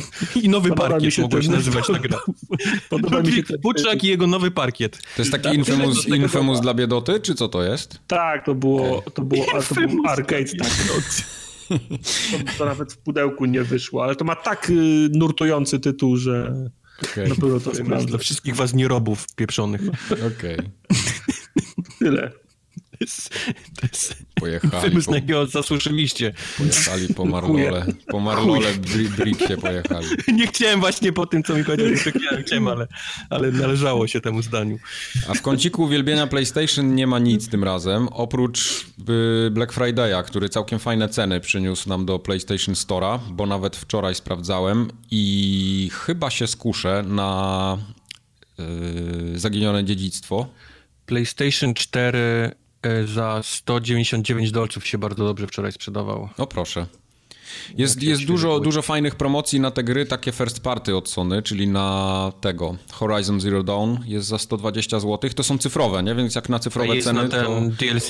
[0.44, 2.20] i nowy Podoba parkiet się mogłeś ten- nazywać ta gra.
[2.90, 4.98] Podoba mi się Ludwik ten Futrzak i jego nowy parkiet.
[5.16, 8.00] To jest taki Tak, infamous, infamous dla biedoty, czy co to jest?
[8.08, 10.68] Tak, to było, to było, a to był arcade, tak.
[11.70, 11.78] To,
[12.58, 14.74] to nawet w pudełku nie wyszło, ale to ma tak y,
[15.14, 16.54] nurtujący tytuł, że
[17.04, 18.18] Okej, na pewno to Dla sprawdzę.
[18.18, 19.82] wszystkich was nierobów pieprzonych.
[20.38, 20.58] okej.
[22.00, 22.32] Tyle.
[23.04, 23.30] To jest,
[23.82, 26.34] to jest Pojechali, wymysł, po, na jakiego zasłyszeliście.
[26.58, 27.86] pojechali po Marlole.
[28.08, 30.08] Po Marlole Bri- Bricksie pojechali.
[30.34, 32.00] Nie chciałem właśnie po tym, co mi powiedziałeś,
[32.46, 32.88] chciałem, ale,
[33.30, 34.78] ale należało się temu zdaniu.
[35.28, 38.86] A w kąciku uwielbienia PlayStation nie ma nic tym razem, oprócz
[39.48, 44.16] y, Black Friday'a, który całkiem fajne ceny przyniósł nam do PlayStation Store'a, bo nawet wczoraj
[44.16, 47.78] sprawdzałem i chyba się skuszę na
[49.36, 50.48] y, Zaginione Dziedzictwo.
[51.06, 52.63] PlayStation 4 e,
[53.06, 56.30] za 199 dolców się bardzo dobrze wczoraj sprzedawało.
[56.38, 56.86] No proszę.
[57.78, 61.10] Jest, Jakie jest świeże dużo, dużo fajnych promocji na te gry, takie first party od
[61.10, 65.30] Sony, czyli na tego Horizon Zero Dawn jest za 120 zł.
[65.36, 66.16] To są cyfrowe, nie?
[66.16, 67.86] Więc jak na A cyfrowe jest ceny na ten to...
[67.86, 68.10] DLC?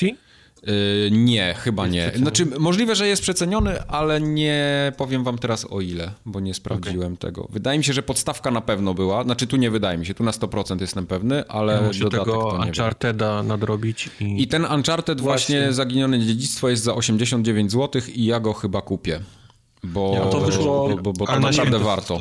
[0.67, 2.11] Yy, nie, chyba nie.
[2.15, 7.17] Znaczy, możliwe, że jest przeceniony, ale nie powiem wam teraz o ile, bo nie sprawdziłem
[7.17, 7.47] tego.
[7.49, 9.23] Wydaje mi się, że podstawka na pewno była.
[9.23, 12.25] Znaczy, tu nie wydaje mi się, tu na 100% jestem pewny, ale Ja muszę dodatek
[12.25, 12.57] tego to.
[12.67, 14.41] Uncharteda nadrobić i...
[14.43, 15.73] I ten Uncharted właśnie, Właśnie.
[15.73, 19.19] Zaginione Dziedzictwo jest za 89 zł i ja go chyba kupię.
[19.83, 22.19] Bo, Ja to wyszło- bo, bo, bo to naprawdę warto.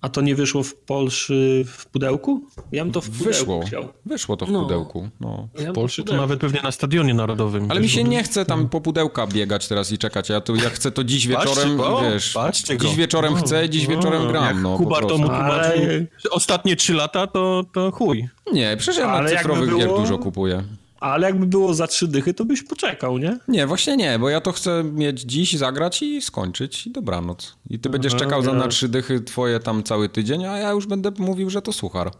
[0.00, 1.34] A to nie wyszło w Polsce
[1.66, 2.40] w pudełku?
[2.72, 3.88] Ja bym to w pudełku Wyszło, chciał.
[4.06, 4.62] wyszło to w No.
[4.62, 5.08] pudełku.
[5.20, 5.48] No.
[5.60, 7.66] Ja W Polsce to nawet pewnie na stadionie narodowym.
[7.70, 8.46] Ale mi się nie chce No.
[8.46, 10.28] tam po pudełka biegać teraz i czekać.
[10.28, 12.96] Ja, to, ja chcę to dziś wieczorem, go, wiesz, patrzcie dziś go.
[12.96, 14.62] wieczorem chcę, dziś wieczorem gram.
[14.62, 18.28] No, Kuba to mu tłumaczył Ale- ostatnie trzy lata, to, to chuj.
[18.52, 20.64] Nie, przecież ja Ale na jakby cyfrowych gier było- dużo kupuję.
[21.00, 23.38] Ale jakby było za trzy dychy, to byś poczekał, nie?
[23.48, 27.56] Nie, właśnie nie, bo ja to chcę mieć dziś, zagrać i skończyć i dobranoc.
[27.70, 30.70] I ty będziesz Aha, czekał za na trzy dychy twoje tam cały tydzień, a ja
[30.70, 32.10] już będę mówił, że to suchar.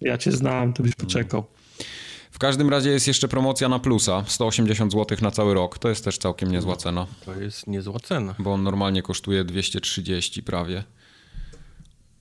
[0.00, 1.44] Ja cię znam, to byś poczekał.
[2.30, 5.78] W każdym razie jest jeszcze promocja na plusa, 180 zł na cały rok.
[5.78, 8.34] To jest też całkiem niezła cena, To jest niezła cena.
[8.38, 10.84] bo on normalnie kosztuje 230 prawie.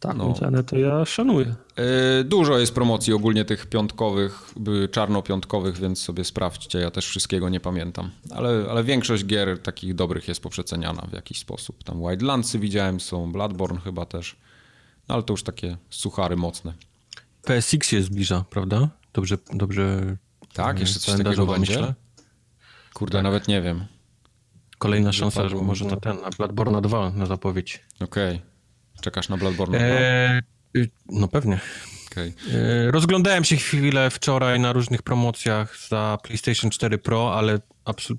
[0.03, 0.33] Taką No.
[0.33, 1.55] cenę to ja szanuję.
[1.77, 4.53] Yy, Dużo jest promocji ogólnie tych piątkowych,
[4.91, 6.79] czarnopiątkowych, więc sobie sprawdźcie.
[6.79, 8.11] Ja też wszystkiego nie pamiętam.
[8.31, 11.83] Ale, ale większość gier takich dobrych jest poprzeceniana w jakiś sposób.
[11.83, 14.35] Tam Wildlandsy widziałem, są Bloodborne chyba też.
[15.09, 16.73] No, ale to już takie suchary mocne.
[17.43, 18.89] PSX się zbliża, prawda?
[19.13, 20.17] Dobrze, dobrze.
[20.53, 21.73] Tak, jeszcze coś takiego będzie?
[21.73, 21.93] myślę.
[22.93, 23.85] Kurde, nawet nie wiem.
[24.77, 27.83] Kolejna szansa, że może na ten, na Bloodborne 2 na zapowiedź.
[27.99, 28.52] Okej.
[29.03, 29.79] Czekasz na Bloodborne?
[29.79, 29.85] No.
[29.85, 31.59] Eee, no pewnie.
[32.11, 32.33] Okej.
[32.53, 37.59] E, Rozglądałem się chwilę wczoraj na różnych promocjach za PlayStation 4 Pro, ale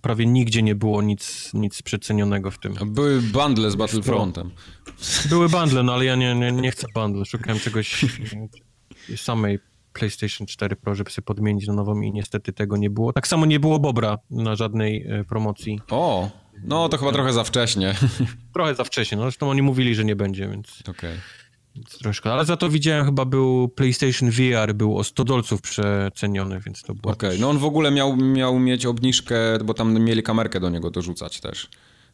[0.02, 2.74] prawie nigdzie nie było nic, nic przecenionego w tym.
[2.86, 4.50] Były bundle z Battlefrontem.
[5.28, 7.24] Były bundle, no ale ja nie, nie, nie chcę bundle.
[7.24, 8.04] Szukałem czegoś
[9.16, 9.58] samej
[9.92, 13.12] PlayStation 4 Pro, żeby sobie podmienić na nową i niestety tego nie było.
[13.12, 15.80] Tak samo nie było Bobra na żadnej e, promocji.
[15.90, 16.30] O,
[16.62, 17.94] no to chyba trochę za wcześnie.
[18.54, 21.16] Trochę za wcześnie, no zresztą oni mówili, że nie będzie, więc, Okej.
[21.74, 22.32] więc troszkę.
[22.32, 26.94] Ale za to widziałem chyba był PlayStation VR, był o 100 dolców przeceniony, więc to
[26.94, 27.40] było Okej, też...
[27.40, 31.40] no on w ogóle miał, miał mieć obniżkę, bo tam mieli kamerkę do niego dorzucać
[31.40, 31.68] też.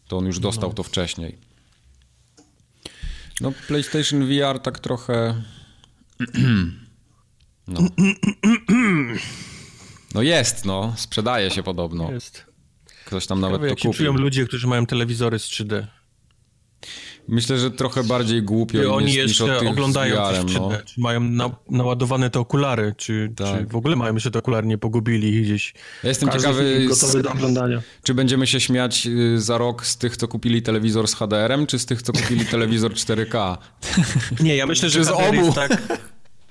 [0.09, 1.39] To on już dostał to wcześniej.
[3.41, 5.35] No PlayStation VR tak trochę...
[7.69, 7.81] No.
[10.15, 10.95] No jest, no.
[10.97, 12.13] Sprzedaje się podobno.
[12.13, 12.50] Jest.
[13.11, 14.25] Ktoś tam nawet Ciekawe, to jak się czują kupił.
[14.25, 15.87] ludzie, którzy mają telewizory z 3D.
[17.29, 20.51] Myślę, że trochę bardziej głupio Czy oni niż jeszcze tych oglądają z coś VR-em, w
[20.51, 20.61] 3D?
[20.61, 20.71] no.
[20.85, 22.95] Czy mają na, naładowane te okulary?
[22.97, 23.59] Czy, Tak.
[23.59, 25.75] czy w ogóle mają jeszcze te okulary, nie pogubili gdzieś?
[26.03, 27.83] Ja jestem Każdy ciekawy, gotowy do oglądania.
[28.03, 31.79] czy będziemy się śmiać y, za rok z tych, co kupili telewizor z HDR-em, czy
[31.79, 33.57] z tych, co kupili telewizor 4K?
[34.41, 35.35] Nie, ja myślę, że z HDR obu?
[35.45, 35.83] jest tak,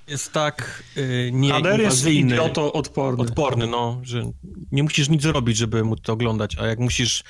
[0.10, 3.22] jest tak yy, HDR jest nieinwazyjny, idioto odporny.
[3.24, 4.32] odporny, no, że
[4.72, 7.24] nie musisz nic zrobić, żeby móc to oglądać, a jak musisz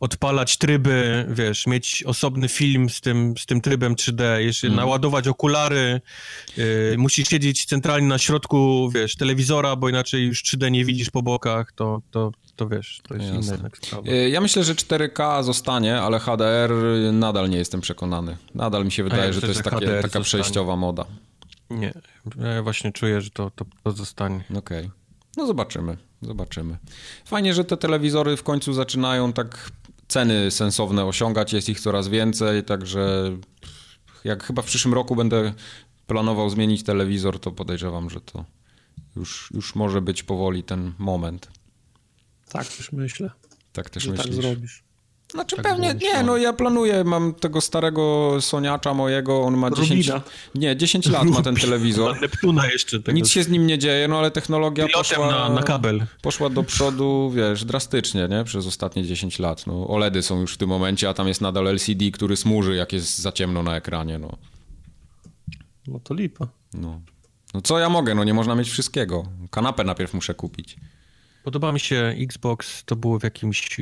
[0.00, 4.86] odpalać tryby, wiesz, mieć osobny film z tym, z tym trybem 3D, jeszcze Mhm.
[4.86, 6.00] naładować okulary,
[6.56, 11.22] yy, musisz siedzieć centralnie na środku, wiesz, telewizora, bo inaczej już 3D nie widzisz po
[11.22, 13.56] bokach, to, to, to wiesz, to jest Jasne.
[13.56, 14.10] inna sprawa.
[14.10, 16.70] Y, Ja myślę, że 4K zostanie, ale HDR
[17.12, 18.36] nadal nie jestem przekonany.
[18.54, 20.24] Nadal mi się wydaje, że myślę, to jest że takie, taka zostanie.
[20.24, 21.04] przejściowa moda.
[21.70, 21.92] Nie,
[22.54, 24.44] ja właśnie czuję, że to, to, to zostanie.
[24.56, 24.90] Okej.
[25.36, 26.78] No zobaczymy, zobaczymy.
[27.24, 29.70] Fajnie, że te telewizory w końcu zaczynają tak
[30.08, 33.36] ceny sensowne osiągać, jest ich coraz więcej, także
[34.24, 35.52] jak chyba w przyszłym roku będę
[36.06, 38.44] planował zmienić telewizor, to podejrzewam, że to
[39.16, 41.48] już, już może być powoli ten moment.
[42.48, 43.30] Tak też myślę,
[43.72, 44.34] Tak też tak myślisz?
[44.34, 44.83] zrobisz.
[45.34, 50.06] Znaczy Tak pewnie, nie, no ja planuję, mam tego starego Soniacza mojego, on ma 10,
[50.06, 50.24] Rubina.
[50.54, 52.14] nie, 10 lat ma ten telewizor.
[52.14, 55.30] Na Neptuna jeszcze tego Nic się z nim nie dzieje, no ale technologia pilotem poszła,
[55.30, 56.06] na, na kabel.
[56.22, 58.44] poszła do przodu, wiesz, drastycznie, nie?
[58.44, 59.66] Przez ostatnie 10 lat.
[59.66, 62.92] No, OLEDy są już w tym momencie, a tam jest nadal LCD, który smuży, jak
[62.92, 64.36] jest za ciemno na ekranie, no.
[65.86, 66.48] No to lipa.
[66.74, 67.00] No,
[67.54, 69.24] no co ja mogę, no nie można mieć wszystkiego.
[69.50, 70.76] Kanapę najpierw muszę kupić.
[71.44, 73.80] Podoba mi się Xbox, to było w jakimś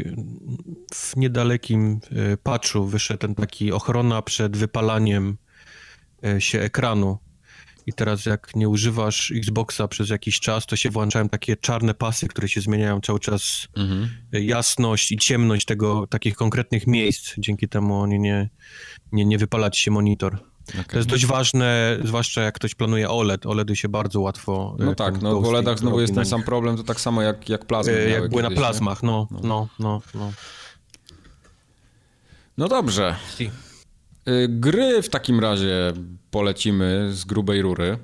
[0.94, 2.00] w niedalekim
[2.32, 5.36] y, patchu wyszedł ten taki ochrona przed wypalaniem
[6.26, 7.18] y, się ekranu.
[7.86, 12.28] I teraz jak nie używasz Xboxa przez jakiś czas, to się włączają takie czarne pasy,
[12.28, 14.08] które się zmieniają cały czas Mhm.
[14.34, 17.34] y, jasność i ciemność tego, takich konkretnych miejsc.
[17.38, 18.50] Dzięki temu oni nie,
[19.12, 20.51] nie, nie wypala się monitor.
[20.68, 20.84] Okej.
[20.90, 23.46] To jest dość ważne, zwłaszcza jak ktoś planuje OLED.
[23.46, 24.76] OLEDy się bardzo łatwo...
[24.80, 27.48] y, No tak, no w OLEDach znowu jest ten sam problem, to tak samo jak,
[27.48, 30.32] jak plazmy miały Jak były na plazmach, no, no, no, no.
[32.58, 33.16] No dobrze.
[33.36, 33.50] Si.
[34.28, 35.92] Y, Gry w takim razie
[36.30, 37.98] polecimy z grubej rury.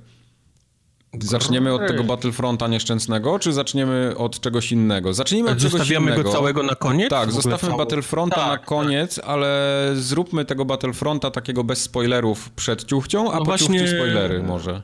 [1.23, 5.15] Zaczniemy od tego Battlefronta nieszczęsnego, czy zaczniemy od czegoś innego?
[5.15, 6.23] Zacznijmy od czegoś Zostawiamy innego.
[6.23, 7.11] go całego na koniec?
[7.11, 12.85] Tak, zostawmy cały- Battlefronta Tak, na koniec, ale zróbmy tego Battlefronta takiego bez spoilerów przed
[12.85, 14.83] ciuchcią, a No po właśnie- ciuchci spoilery może.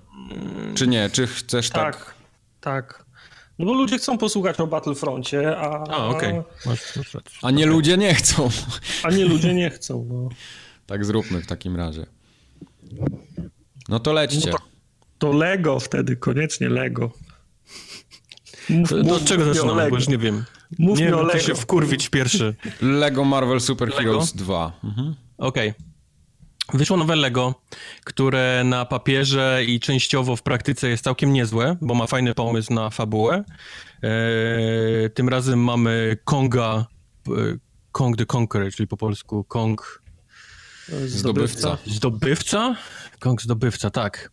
[0.74, 1.10] Czy nie?
[1.10, 1.96] Czy chcesz tak?
[1.96, 2.14] Tak,
[2.60, 3.05] tak.
[3.59, 6.32] No bo ludzie chcą posłuchać o Battlefroncie, a, A, okej.
[6.66, 7.02] Rację.
[7.42, 8.48] A nie ludzie nie chcą.
[9.02, 10.06] a nie ludzie nie chcą.
[10.12, 10.28] No.
[10.86, 12.06] Tak zróbmy w takim razie.
[13.88, 14.51] No to lećcie.
[14.51, 14.64] No to,
[15.30, 17.10] to, Lego wtedy, koniecznie Lego.
[18.68, 20.44] Mów, to, mów, czego zaczynamy, bo już nie wiem.
[20.78, 21.40] Mów nie mi o Lego.
[21.40, 22.55] się wkurwić pierwszy.
[22.82, 24.01] Lego Marvel Super Lego?
[24.01, 24.72] Heroes 2.
[24.84, 25.14] Mhm.
[25.38, 25.70] Okej.
[25.70, 25.94] Okay.
[26.72, 27.55] Wyszło nowe Lego,
[28.05, 32.90] które na papierze i częściowo w praktyce jest całkiem niezłe, bo ma fajny pomysł na
[32.90, 33.44] fabułę.
[34.02, 36.86] Eee, tym razem mamy Konga,
[37.28, 37.30] e,
[37.92, 40.02] Kong the Conqueror, czyli po polsku Kong...
[41.06, 41.78] Zdobywca.
[41.86, 42.76] Zdobywca?
[43.18, 44.30] Kong zdobywca, tak.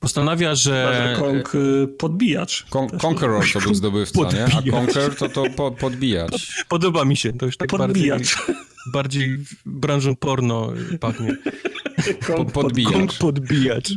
[0.00, 1.16] Postanawia, że...
[1.18, 2.66] Kong y, podbijacz.
[2.70, 4.64] Kon Conqueror to był zdobywca, podbijacz.
[4.64, 4.72] nie?
[4.72, 6.64] A Conquer to, to po, podbijacz.
[6.68, 8.36] Podoba mi się, to już tak podbijacz.
[8.36, 11.36] bardziej, bardziej branżą porno pachnie.
[12.26, 12.92] Kong podbijacz.
[12.92, 13.90] Kong podbijacz.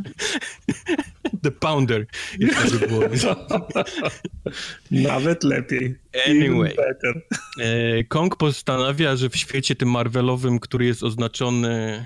[1.44, 2.06] The Pounder.
[4.92, 5.96] Nawet lepiej.
[6.28, 6.76] Anyway.
[7.60, 12.06] E, Kong postanawia, że w świecie tym Marvelowym, który jest oznaczony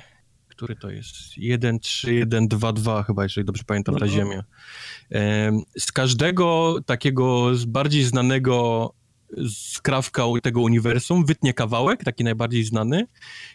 [0.61, 1.37] który to jest?
[1.37, 4.11] 1, 3, 1, 2, 2 chyba, jeżeli dobrze pamiętam, ta no.
[4.11, 4.43] ziemia.
[5.77, 8.93] Z każdego takiego bardziej znanego
[9.49, 13.07] skrawka tego uniwersum wytnie kawałek, taki najbardziej znany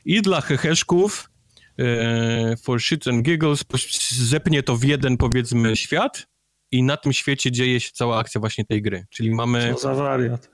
[0.05, 1.31] i dla heheszków
[1.79, 3.65] e, for shits and giggles
[4.11, 6.27] zepnie to w jeden, powiedzmy, świat
[6.71, 9.07] i na tym świecie dzieje się cała akcja właśnie tej gry.
[9.11, 9.75] Czyli mamy...
[9.75, 10.51] Co za wariat.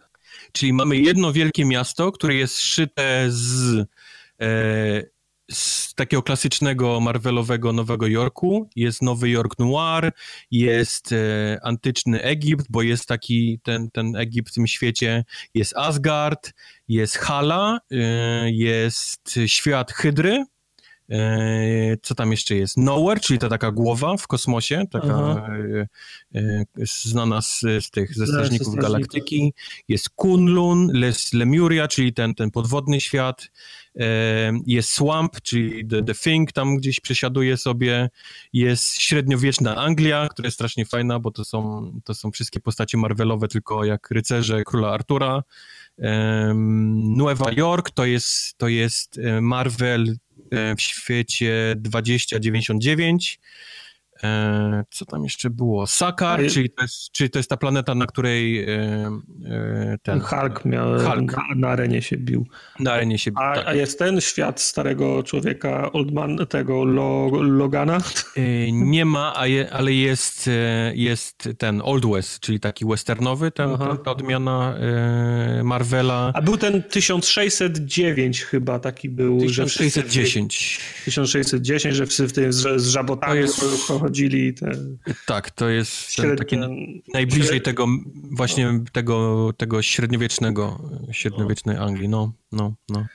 [0.53, 3.87] Czyli mamy jedno wielkie miasto, które jest szyte z
[4.41, 5.13] e,
[5.51, 8.69] z takiego klasycznego Marvelowego Nowego Jorku.
[8.77, 10.13] Jest Nowy Jork Noir,
[10.51, 15.25] jest e, antyczny Egipt, bo jest taki ten, ten Egipt w tym świecie,
[15.55, 16.53] jest Asgard,
[16.89, 20.45] jest Hala, e, jest świat Hydry,
[21.11, 22.77] e, co tam jeszcze jest?
[22.77, 25.87] Nowhere, czyli ta taka głowa w kosmosie, taka e,
[26.35, 29.55] e, znana z, z tych, ze Strażników Galaktyki.
[29.89, 33.51] Jest Kunlun, Les Lemuria, czyli ten, ten podwodny świat.
[34.67, 38.11] Jest Swamp, czyli The, the Thing, tam gdzieś przesiaduje sobie.
[38.53, 43.49] Jest średniowieczna Anglia, która jest strasznie fajna, bo to są, to są wszystkie postacie Marvelowe,
[43.49, 45.43] tylko jak rycerze króla Artura.
[47.17, 50.17] Nueva York to jest, to jest e, Marvel
[50.51, 53.41] e, w świecie 2099.
[54.23, 55.87] E, co tam jeszcze było?
[55.87, 58.67] Sakar, czyli, to jest, czyli to jest ta planeta, na której
[60.03, 60.21] ten...
[60.21, 61.37] Hulk miał, Hulk.
[61.37, 62.47] Na, na, arenie się bił.
[62.81, 63.67] Na arenie się bił, a, tak.
[63.67, 67.99] a jest ten świat starego człowieka, Oldman, tego Lo, Logana?
[68.73, 70.51] Nie ma, je, ale jest,
[70.95, 74.75] jest ten Old West, czyli taki westernowy, ten, ten, ta odmiana
[75.65, 76.33] Marvela.
[76.35, 79.41] A był ten 1609 chyba, taki był.
[79.41, 80.81] 1610.
[80.99, 84.55] Że 1610, że w, w tym z, z żabotami jest chodzili.
[84.55, 84.73] Te
[85.27, 86.57] tak, to jest średnie, taki
[87.15, 87.61] najbliżej średnie...
[87.61, 87.87] tego
[88.31, 90.79] właśnie tego, tego średniowiecznego,
[91.13, 93.07] średniowiecznej Anglii, no, no, no.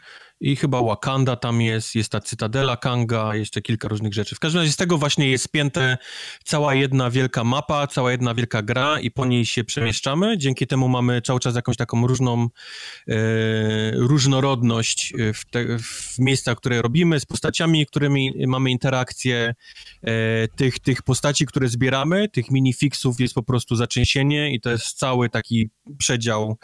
[0.41, 4.35] I chyba Wakanda tam jest, jest ta Cytadela Kanga, jeszcze kilka różnych rzeczy.
[4.35, 5.97] W każdym razie z tego właśnie jest spięte
[6.43, 10.37] cała jedna wielka mapa, cała jedna wielka gra i po niej się przemieszczamy.
[10.37, 12.49] Dzięki temu mamy cały czas jakąś taką różną
[13.07, 13.15] e,
[13.91, 19.55] różnorodność w, te, w miejscach, które robimy, z postaciami, którymi mamy interakcje,
[20.03, 24.97] e, tych, tych postaci, które zbieramy, tych minifixów jest po prostu zaczęsienie i to jest
[24.97, 26.57] cały taki przedział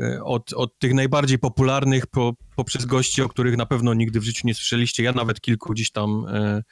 [0.00, 4.24] e, od, od tych najbardziej popularnych po, poprzez gości, o których na pewno nigdy w
[4.24, 5.02] życiu nie słyszeliście.
[5.02, 6.62] Ja nawet kilku gdzieś tam e,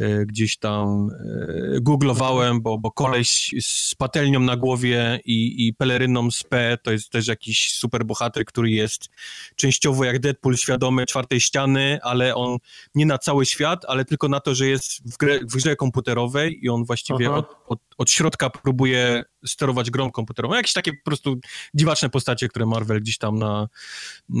[0.00, 6.30] e, gdzieś tam e, googlowałem, bo, bo koleś z patelnią na głowie i, i peleryną
[6.30, 9.08] z P to jest też jakiś super bohater, który jest
[9.56, 12.58] częściowo jak Deadpool świadomy czwartej ściany, ale on
[12.94, 16.64] nie na cały świat, ale tylko na to, że jest w, grze, w grze komputerowej
[16.64, 20.54] i on właściwie od, od, od środka próbuje sterować grą komputerową.
[20.54, 21.36] Jakieś takie po prostu
[21.74, 23.68] dziwaczne postacie, które Marvel gdzieś tam na,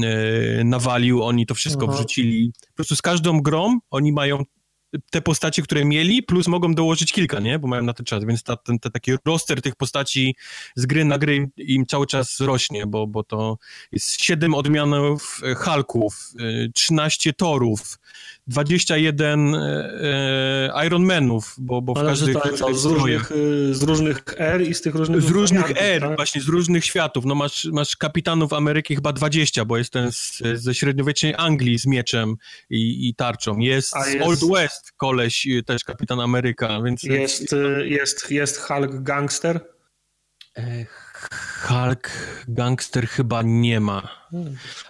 [0.04, 1.96] e, nawalił, oni to wszystko Aha.
[1.96, 2.52] wrzucili.
[2.68, 4.44] Po prostu z każdą grą oni mają
[5.10, 7.58] te postacie, które mieli, plus mogą dołożyć kilka, nie?
[7.58, 10.36] Bo mają na ten czas, więc ta, ten, ten taki roster tych postaci
[10.76, 13.58] z gry na gry im cały czas rośnie, bo, bo to
[13.92, 16.32] jest 7 odmianów Hulków,
[16.74, 17.98] 13 e, Torów,
[18.46, 19.58] 21 e,
[20.74, 22.34] e, Ironmanów, bo, bo w Ale każdych...
[22.34, 23.32] Tak, to, z, różnych,
[23.70, 25.22] z różnych er i z tych różnych...
[25.22, 26.16] Z różnych er, tak?
[26.16, 27.24] właśnie, z różnych światów.
[27.24, 31.86] No masz, masz kapitanów Ameryki chyba 20, bo jest ten z, ze średniowiecznej Anglii z
[31.86, 32.36] mieczem
[32.70, 33.58] i, i tarczą.
[33.58, 37.02] Jest, jest, z Old West koleś, też kapitan Ameryka, więc...
[37.02, 39.74] Jest, y, jest, jest Hulk Gangster?
[41.62, 42.10] Hulk
[42.48, 44.08] Gangster chyba nie ma,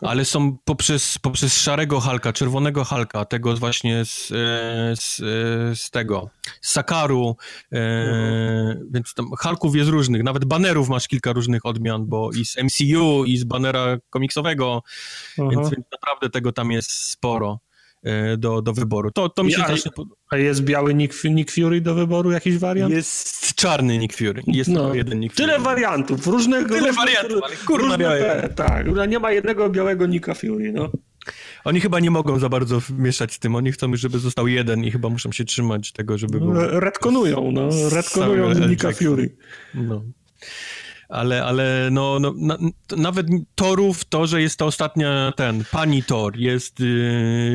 [0.00, 5.90] ale są poprzez, poprzez szarego Hulka, czerwonego Hulka, tego właśnie z, e, z, e, z
[5.90, 6.30] tego,
[6.60, 7.36] z Sakaru,
[7.72, 8.88] e, mhm.
[8.92, 13.24] więc tam Hulków jest różnych, nawet banerów masz kilka różnych odmian, bo i z MCU,
[13.24, 14.82] i z banera komiksowego,
[15.38, 17.58] więc, więc, naprawdę tego tam jest sporo.
[18.04, 19.10] E, do, do wyboru.
[19.10, 19.66] To, to mi się Ja-
[20.30, 22.92] A jest biały Nick, Nick Fury do wyboru, jakiś wariant?
[22.94, 24.42] Jest czarny Nick Fury.
[24.46, 24.80] Jest No.
[24.80, 25.46] tylko jeden Nick Fury.
[25.48, 26.68] Tyle wariantów, różnego...
[26.68, 30.90] Tyle różne- wariantów, ale kurwa te- Tak, nie ma jednego białego Nicka Fury, no.
[31.64, 33.54] Oni chyba nie mogą za bardzo mieszać z tym.
[33.54, 36.54] Oni chcą żeby został jeden i chyba muszą się trzymać tego, żeby był...
[36.80, 38.70] Redkonują, no, redkonują L.
[38.70, 38.92] Nicka.
[38.92, 39.36] Fury.
[39.74, 40.02] No.
[41.14, 42.58] Ale, ale no, no na,
[42.96, 46.78] nawet Torów, to, że jest to ostatnia, ten, pani Thor, jest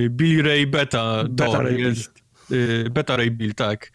[0.09, 1.85] Billy Ray Beta, Beta Thor, Ray Bill.
[1.85, 2.11] jest
[2.49, 3.91] yy, Beta Ray Bill, tak.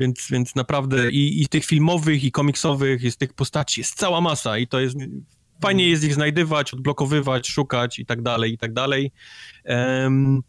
[0.00, 4.58] Więc, więc naprawdę i, i tych filmowych, i komiksowych, jest tych postaci, jest cała masa
[4.58, 4.96] i to jest,
[5.62, 9.12] fajnie jest ich znajdywać, odblokowywać, szukać i tak dalej, i tak dalej.
[9.64, 10.42] Em,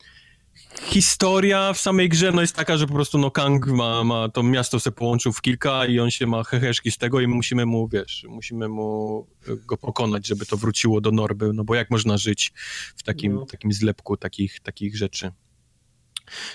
[0.81, 4.43] historia w samej grze no jest taka, że po prostu no Kang ma, ma to
[4.43, 7.65] miasto se połączył w kilka i on się ma heheszki z tego i my musimy
[7.65, 9.27] mu, wiesz, musimy mu
[9.65, 12.51] go pokonać, żeby to wróciło do normy, no bo jak można żyć
[12.95, 13.45] w takim, No.
[13.45, 15.31] takim zlepku takich, takich rzeczy.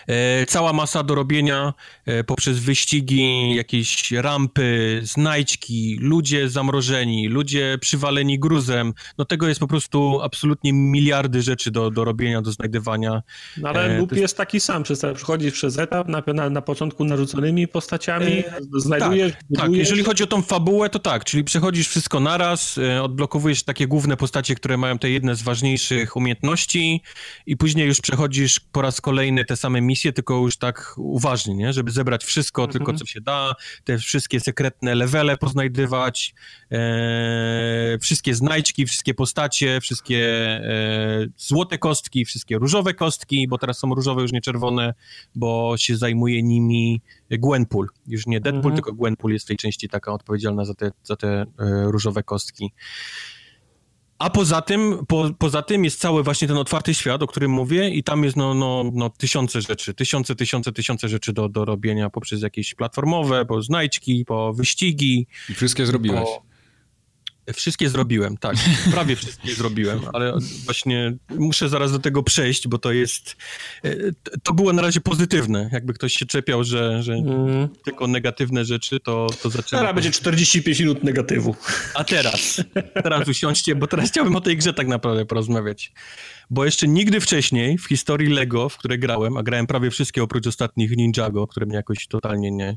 [0.09, 1.75] E, cała masa do robienia
[2.07, 8.95] e, poprzez wyścigi, jakieś rampy, znajdźki, ludzie zamrożeni, ludzie przywaleni gruzem.
[9.19, 13.23] No tego jest po prostu absolutnie miliardy rzeczy do, do robienia, do znajdywania.
[13.57, 16.51] No, ale E, loop to jest- jest taki sam, przez, przychodzisz przez etap, na, na,
[16.51, 18.43] na początku narzuconymi postaciami,
[18.77, 19.79] znajdujesz, Tak, budujesz.
[19.79, 24.17] jeżeli chodzi o tą fabułę, to tak, czyli przechodzisz wszystko naraz, e, odblokowujesz takie główne
[24.17, 27.03] postacie, które mają te jedne z ważniejszych umiejętności
[27.47, 31.73] i później już przechodzisz po raz kolejny te same misje, tylko już tak uważnie, nie?
[31.73, 32.73] żeby zebrać wszystko, Mhm.
[32.73, 33.55] tylko co się da,
[33.85, 36.35] te wszystkie sekretne levele poznajdywać,
[36.73, 43.95] e, wszystkie znajdźki, wszystkie postacie, wszystkie e, złote kostki, wszystkie różowe kostki, bo teraz są
[43.95, 44.95] różowe, już nie czerwone,
[45.35, 47.01] bo się zajmuje nimi
[47.31, 47.87] Gwenpool.
[48.07, 48.75] Już nie Deadpool, Mhm.
[48.75, 51.47] tylko Gwenpool jest w tej części taka odpowiedzialna za te, za te e,
[51.85, 52.73] różowe kostki.
[54.19, 57.91] A poza tym, po, poza tym jest cały właśnie ten otwarty świat, o którym mówię
[57.91, 62.11] i tam jest no, no, no tysiące rzeczy, tysiące, tysiące, tysiące rzeczy do, do robienia
[62.11, 66.21] poprzez jakieś platformowe, po znajdźki, po wyścigi, I wszystkie zrobiłeś.
[66.21, 66.48] bo-
[67.55, 68.57] Wszystkie zrobiłem, tak.
[68.93, 70.33] Prawie wszystkie zrobiłem, ale
[70.65, 73.37] właśnie muszę zaraz do tego przejść, bo to jest.
[73.85, 73.91] e,
[74.43, 75.71] To było na razie pozytywne.
[75.73, 77.69] Jakby ktoś się czepiał, że, że Mm.
[77.85, 79.81] tylko negatywne rzeczy, to, to zaczęło.
[79.81, 81.57] Teraz będzie 45 minut negatywu.
[81.95, 82.63] A teraz,
[83.03, 85.93] teraz usiądźcie, bo teraz chciałbym o tej grze tak naprawdę porozmawiać.
[86.51, 90.47] Bo jeszcze nigdy wcześniej w historii LEGO, w które grałem, a grałem prawie wszystkie oprócz
[90.47, 92.77] ostatnich Ninjago, które mnie jakoś totalnie nie,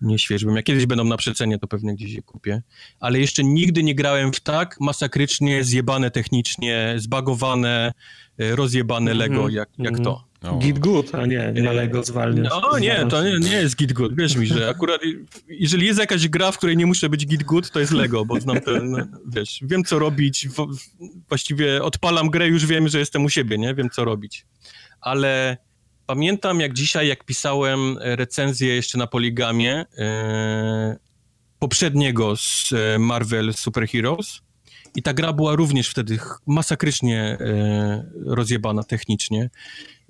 [0.00, 0.56] nie świeżbym.
[0.56, 2.62] Jak kiedyś będą na przecenie, to pewnie gdzieś je kupię.
[3.00, 7.92] Ale jeszcze nigdy nie grałem w tak masakrycznie zjebane technicznie, zbagowane,
[8.38, 10.04] e, rozjebane LEGO jak, jak mhm.
[10.04, 10.33] to.
[10.50, 10.58] O.
[10.58, 12.52] Git good, a nie, na Lego zwalniasz.
[12.62, 14.16] No nie, to nie, nie jest Git Good.
[14.16, 15.00] Wierz mi, że akurat
[15.48, 18.40] jeżeli jest jakaś gra, w której nie muszę być Git Good, to jest Lego, bo
[18.40, 20.48] znam ten, no, wiesz, wiem co robić,
[21.28, 23.74] właściwie odpalam grę, już wiem, że jestem u siebie, nie?
[23.74, 24.46] Wiem co robić.
[25.00, 25.56] Ale
[26.06, 30.96] pamiętam jak dzisiaj, jak pisałem recenzję jeszcze na Poligamie e,
[31.58, 34.40] poprzedniego z e, Marvel Super Heroes
[34.96, 39.50] i ta gra była również wtedy masakrycznie e, rozjebana technicznie.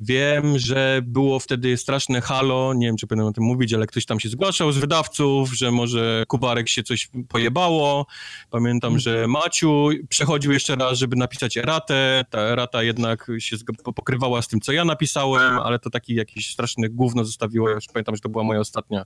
[0.06, 4.06] Wiem, że było wtedy straszne halo, nie wiem, czy będę o tym mówić, ale ktoś
[4.06, 8.06] tam się zgłaszał z wydawców, że może Kubarek się coś pojebało.
[8.50, 12.24] Pamiętam, że Maciu przechodził jeszcze raz, żeby napisać eratę.
[12.30, 13.56] Ta erata jednak się
[13.94, 17.68] pokrywała z tym, co ja napisałem, ale to taki jakiś straszny gówno zostawiło.
[17.68, 19.04] Ja już pamiętam, że to była moja ostatnia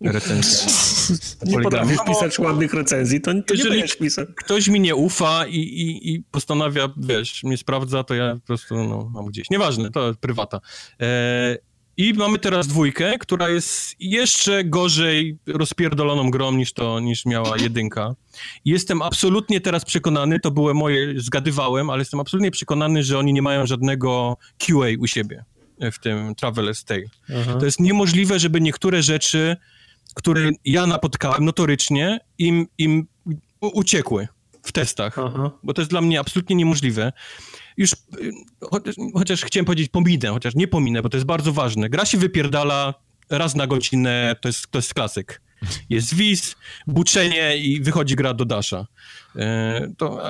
[0.00, 0.72] recenzja.
[1.50, 4.28] Nie potrafisz pisać ładnych recenzji, to, to nie Jeżeli- będziesz pisać.
[4.36, 8.74] ktoś mi nie ufa i, i, i postanawia, wiesz, mnie sprawdza, to ja po prostu
[8.74, 9.50] no, mam gdzieś.
[9.50, 10.39] Nieważne, to prywata.
[11.00, 11.58] E,
[11.96, 18.14] I mamy teraz dwójkę, która jest jeszcze gorzej rozpierdoloną grą niż to, niż miała jedynka.
[18.64, 23.42] Jestem absolutnie teraz przekonany, to były moje, zgadywałem, ale jestem absolutnie przekonany, że oni nie
[23.42, 25.44] mają żadnego QA u siebie
[25.92, 27.40] w tym Traveler's Tale.
[27.40, 27.56] Aha.
[27.58, 29.56] To jest niemożliwe, żeby niektóre rzeczy,
[30.14, 33.06] które ja napotkałem notorycznie, im, im
[33.60, 34.28] uciekły
[34.62, 35.50] w testach, Aha.
[35.62, 37.12] bo to jest dla mnie absolutnie niemożliwe.
[37.80, 37.96] Już,
[38.60, 41.88] chociaż, chociaż chciałem powiedzieć pominę, chociaż nie pominę, bo to jest bardzo ważne.
[41.88, 42.94] Gra się wypierdala
[43.30, 45.40] raz na godzinę, to jest, to jest klasyk.
[45.90, 48.86] Jest wiz, buczenie i wychodzi gra do dasza.
[49.36, 50.22] E, to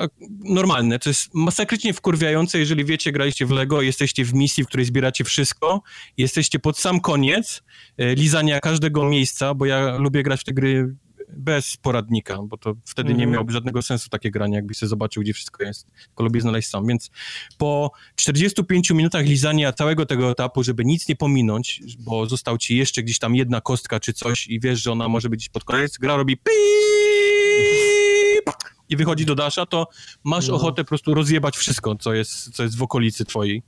[0.43, 4.85] normalne, to jest masakrycznie wkurwiające, jeżeli wiecie, graliście w Lego, jesteście w misji, w której
[4.85, 5.81] zbieracie wszystko,
[6.17, 7.63] jesteście pod sam koniec
[7.97, 10.95] e, lizania każdego miejsca, bo ja lubię grać w te gry
[11.37, 13.31] bez poradnika, bo to wtedy nie Mhm.
[13.31, 15.87] miałoby żadnego sensu takie granie, jakbyś sobie zobaczył, gdzie wszystko jest.
[16.07, 17.11] Tylko lubię znaleźć sam, więc
[17.57, 23.03] po 45 minutach lizania całego tego etapu, żeby nic nie pominąć, bo został ci jeszcze
[23.03, 26.15] gdzieś tam jedna kostka czy coś i wiesz, że ona może być pod koniec, gra
[26.17, 26.51] robi piip
[28.89, 29.87] i wychodzi do dasza, to
[30.23, 30.53] masz No.
[30.55, 33.63] ochotę po prostu rozjebać wszystko, co jest, co jest w okolicy twojej.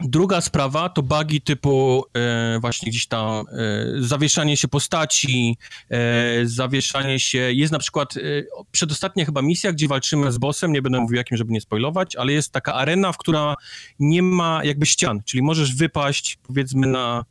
[0.00, 3.44] Druga sprawa to bugi typu e, właśnie gdzieś tam e,
[3.98, 5.56] zawieszanie się postaci,
[5.90, 7.38] e, zawieszanie się.
[7.38, 8.20] Jest na przykład e,
[8.70, 12.32] przedostatnia chyba misja, gdzie walczymy z bossem, nie będę mówił jakim, żeby nie spoilować, ale
[12.32, 13.54] jest taka arena, w która
[13.98, 17.24] nie ma jakby ścian, czyli możesz wypaść powiedzmy na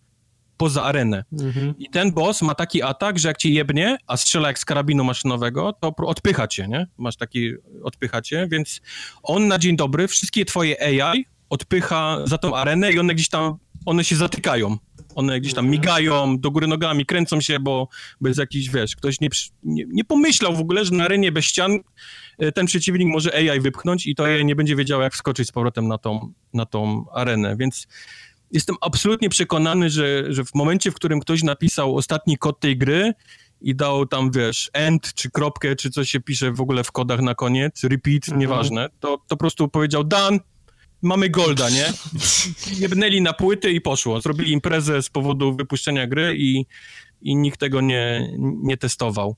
[0.58, 1.24] poza arenę.
[1.34, 1.74] Mhm.
[1.78, 5.04] I ten boss ma taki atak, że jak cię jebnie, a strzela jak z karabinu
[5.04, 6.88] maszynowego, to odpycha cię, nie?
[6.98, 7.52] Masz taki,
[7.84, 8.82] odpycha cię, więc
[9.24, 13.58] on na dzień dobry wszystkie twoje AI odpycha za tą arenę i one gdzieś tam,
[13.86, 14.78] one się zatykają.
[15.16, 17.88] One gdzieś tam migają, do góry nogami, kręcą się, bo,
[18.22, 19.30] bo jest jakiś, wiesz, ktoś nie,
[19.64, 21.80] nie, nie pomyślał w ogóle, że na arenie bez ścian
[22.38, 25.52] e, ten przeciwnik może AI wypchnąć i to AI nie będzie wiedziało, jak wskoczyć z
[25.52, 27.88] powrotem na tą, na tą arenę, więc
[28.52, 33.14] jestem absolutnie przekonany, że, że w momencie, w którym ktoś napisał ostatni kod tej gry
[33.62, 37.22] i dał tam, wiesz, end, czy kropkę, czy coś się pisze w ogóle w kodach
[37.22, 38.40] na koniec, repeat, mhm.
[38.40, 40.40] nieważne, to, to po prostu powiedział done,
[41.02, 41.86] mamy golda, nie?
[42.80, 44.22] Jebnęli na płyty i poszło.
[44.22, 46.66] Zrobili imprezę z powodu wypuszczenia gry i,
[47.22, 49.36] i nikt tego nie, nie testował.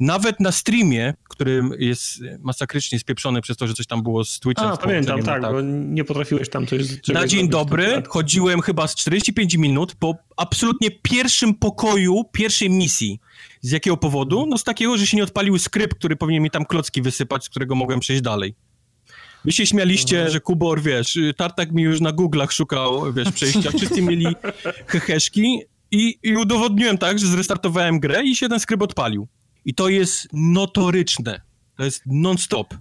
[0.00, 4.68] Nawet na streamie, który jest masakrycznie spieprzony przez to, że coś tam było z Twitchem.
[4.68, 7.08] A, pamiętam, tak, tak, bo nie potrafiłeś tam coś...
[7.08, 13.20] Na dzień dobry chodziłem chyba z 45 minut po absolutnie pierwszym pokoju pierwszej misji.
[13.60, 14.46] Z jakiego powodu?
[14.48, 17.48] No z takiego, że się nie odpalił skrypt, który powinien mi tam klocki wysypać, z
[17.48, 18.54] którego mogłem przejść dalej.
[19.44, 20.32] Wy się śmialiście, mhm.
[20.32, 24.26] że Kubor, wiesz, Tartak mi już na Google'ach szukał, wiesz, przejścia, wszyscy mieli
[24.86, 25.60] heheszki
[25.90, 29.28] i, i udowodniłem tak, że zrestartowałem grę i się ten skrypt odpalił.
[29.64, 31.40] I to jest notoryczne.
[31.76, 32.74] To jest non-stop.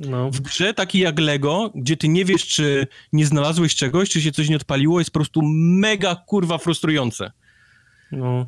[0.00, 0.30] No.
[0.30, 4.32] W grze taki jak Lego, gdzie ty nie wiesz, czy nie znalazłeś czegoś, czy się
[4.32, 7.32] coś nie odpaliło, jest po prostu mega kurwa frustrujące.
[8.12, 8.46] No.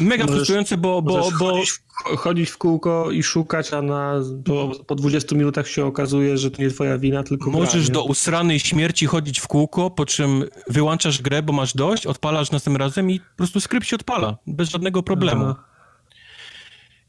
[0.00, 1.02] Mega możesz, frustrujące, bo...
[1.02, 1.48] bo, bo...
[1.48, 4.14] Chodzić, w, chodzić, w, kółko i szukać, a na,
[4.44, 8.04] po, po 20 minutach się okazuje, że to nie twoja wina, tylko Możesz gra, do
[8.04, 13.10] usranej śmierci chodzić w kółko, po czym wyłączasz grę, bo masz dość, odpalasz następnym razem
[13.10, 15.44] i po prostu skrypt się odpala, bez żadnego problemu.
[15.44, 15.67] Aha.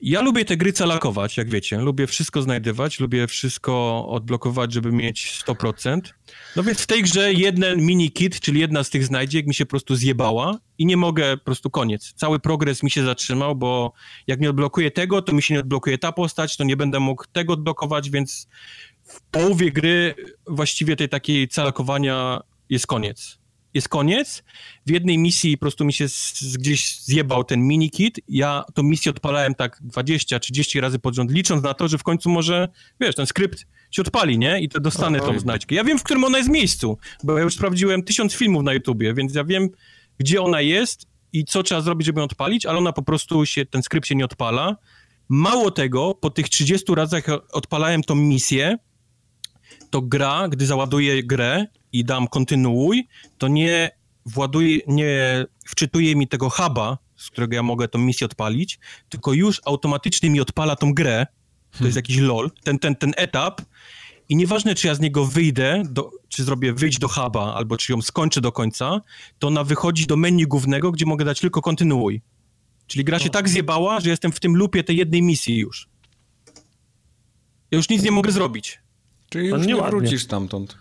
[0.01, 1.77] Ja lubię te gry calakować, jak wiecie.
[1.77, 6.01] Lubię wszystko znajdywać, lubię wszystko odblokować, żeby mieć 100%.
[6.55, 9.65] No więc w tej grze jeden mini kit, czyli jedna z tych znajdziek mi się
[9.65, 12.13] po prostu zjebała i nie mogę, po prostu koniec.
[12.15, 13.93] Cały progres mi się zatrzymał, bo
[14.27, 17.25] jak nie odblokuję tego, to mi się nie odblokuje ta postać, to nie będę mógł
[17.31, 18.47] tego odblokować, więc
[19.03, 20.15] w połowie gry
[20.47, 23.38] właściwie tej takiej calakowania jest koniec
[23.73, 24.43] jest koniec.
[24.85, 28.19] W jednej misji po prostu mi się z, gdzieś zjebał ten mini kit.
[28.27, 32.29] Ja tą misję odpalałem tak 20-30 razy pod rząd, licząc na to, że w końcu
[32.29, 32.67] może,
[32.99, 34.61] wiesz, ten skrypt się odpali, nie?
[34.61, 35.75] I to dostanę tą znajdźkę.
[35.75, 39.13] Ja wiem, w którym ona jest miejscu, bo ja już sprawdziłem tysiąc filmów na YouTubie,
[39.13, 39.69] więc ja wiem,
[40.17, 43.65] gdzie ona jest i co trzeba zrobić, żeby ją odpalić, ale ona po prostu się,
[43.65, 44.77] ten skrypt się nie odpala.
[45.29, 48.77] Mało tego, po tych 30 razach odpalałem tą misję,
[49.89, 53.07] to gra, gdy załaduję grę i dam kontynuuj,
[53.37, 53.91] to nie
[54.25, 58.79] właduje, nie wczytuje mi tego huba, z którego ja mogę tą misję odpalić,
[59.09, 61.27] tylko już automatycznie mi odpala tą grę,
[61.71, 61.87] to hmm.
[61.87, 63.61] jest jakiś lol, ten, ten, ten etap
[64.29, 67.91] i nieważne, czy ja z niego wyjdę, do, czy zrobię wyjść do huba, albo czy
[67.91, 69.01] ją skończę do końca,
[69.39, 72.21] to ona wychodzi do menu głównego, gdzie mogę dać tylko kontynuuj.
[72.87, 75.89] Czyli gra się tak zjebała, że jestem w tym lupie tej jednej misji już.
[77.71, 78.79] Ja już nic nie mogę zrobić.
[79.29, 80.77] Czyli już nie wrócisz stamtąd.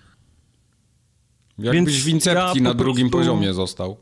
[1.58, 3.96] Jakbyś Więc w Incepcji ja na drugim poziomie został.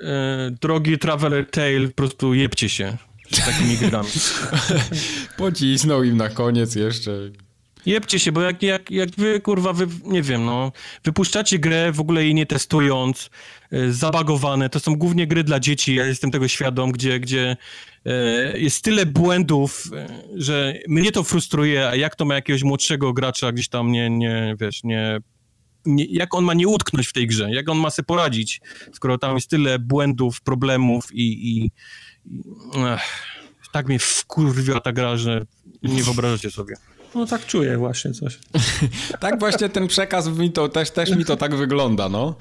[0.00, 2.96] E, drogi Traveler Tale, po prostu jebcie się
[3.30, 4.08] z takimi grami.
[5.36, 7.10] Pocisnął im na koniec jeszcze.
[7.86, 10.72] Jebcie się, bo jak, jak, jak wy, kurwa, wy, nie wiem, no,
[11.04, 13.30] wypuszczacie grę w ogóle jej nie testując,
[13.72, 17.56] y, zabagowane, to są głównie gry dla dzieci, ja jestem tego świadom, gdzie, gdzie
[18.06, 23.12] y, jest tyle błędów, y, że mnie to frustruje, a jak to ma jakiegoś młodszego
[23.12, 25.20] gracza gdzieś tam nie, nie wiesz, nie
[25.86, 28.60] nie, jak on ma nie utknąć w tej grze, jak on ma sobie poradzić,
[28.92, 31.70] skoro tam jest tyle błędów, problemów i, i, i
[33.72, 35.46] tak mnie wkurwia ta gra, że
[35.82, 36.74] nie wyobrażacie sobie.
[37.14, 38.38] No tak czuję właśnie coś.
[39.20, 42.36] tak właśnie ten przekaz mi to, też, też mi to tak wygląda, no.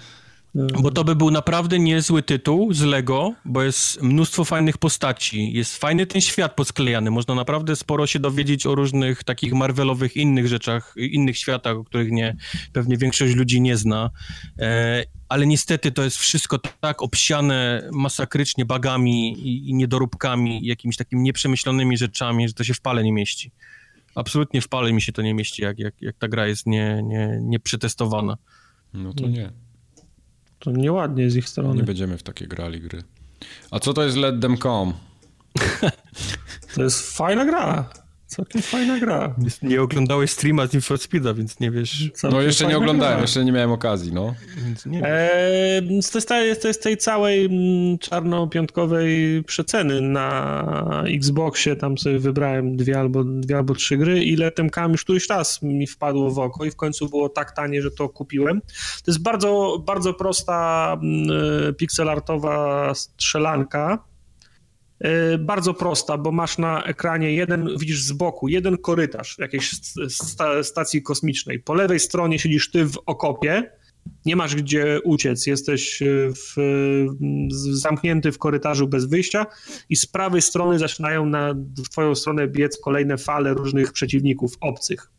[0.56, 5.78] Bo to by był naprawdę niezły tytuł z Lego, bo jest mnóstwo fajnych postaci, jest
[5.78, 10.94] fajny ten świat posklejany, można naprawdę sporo się dowiedzieć o różnych takich Marvelowych innych rzeczach,
[10.98, 12.36] innych światach, o których nie,
[12.74, 14.10] pewnie większość ludzi nie zna,
[14.60, 21.22] e, ale niestety to jest wszystko tak obsiane masakrycznie bagami i, i niedoróbkami, jakimiś takimi
[21.22, 23.52] nieprzemyślonymi rzeczami, że to się w pale nie mieści.
[24.16, 27.02] Absolutnie w pale mi się to nie mieści, jak, jak, jak ta gra jest nie,
[27.04, 28.38] nie, nieprzetestowana.
[28.94, 29.52] No to nie.
[30.60, 31.76] To nieładnie z ich strony.
[31.76, 33.04] Nie będziemy w takie grali gry.
[33.72, 34.94] A co to jest Let Them Come?
[36.76, 37.90] to jest fajna gra.
[38.32, 39.36] Całkiem fajna gra.
[39.62, 42.12] Nie oglądałeś streama z Need for Speeda, więc nie wiesz.
[42.32, 43.22] No jeszcze nie oglądałem, gra.
[43.22, 44.36] jeszcze nie miałem okazji, no.
[44.66, 45.02] Więc nie.
[45.06, 53.00] Eee, z, tej, z tej całej mm, czarno-piątkowej przeceny na Xboxie, tam sobie wybrałem dwie
[53.00, 56.66] albo, dwie albo trzy gry i letem kam już któryś raz mi wpadło w oko
[56.66, 58.62] i w końcu było tak tanie, że to kupiłem.
[59.06, 64.11] To jest bardzo, bardzo prosta mm, pixelartowa strzelanka.
[65.02, 69.72] E, Bardzo prosta, bo masz na ekranie jeden, widzisz z boku, jeden korytarz jakiejś
[70.10, 71.60] sta, stacji kosmicznej.
[71.60, 73.72] Po lewej stronie siedzisz ty w okopie,
[74.26, 76.56] nie masz gdzie uciec, jesteś e, w,
[77.72, 79.46] zamknięty w korytarzu bez wyjścia
[79.90, 81.56] i z prawej strony zaczynają na
[81.92, 85.12] twoją stronę biec kolejne fale różnych przeciwników obcych.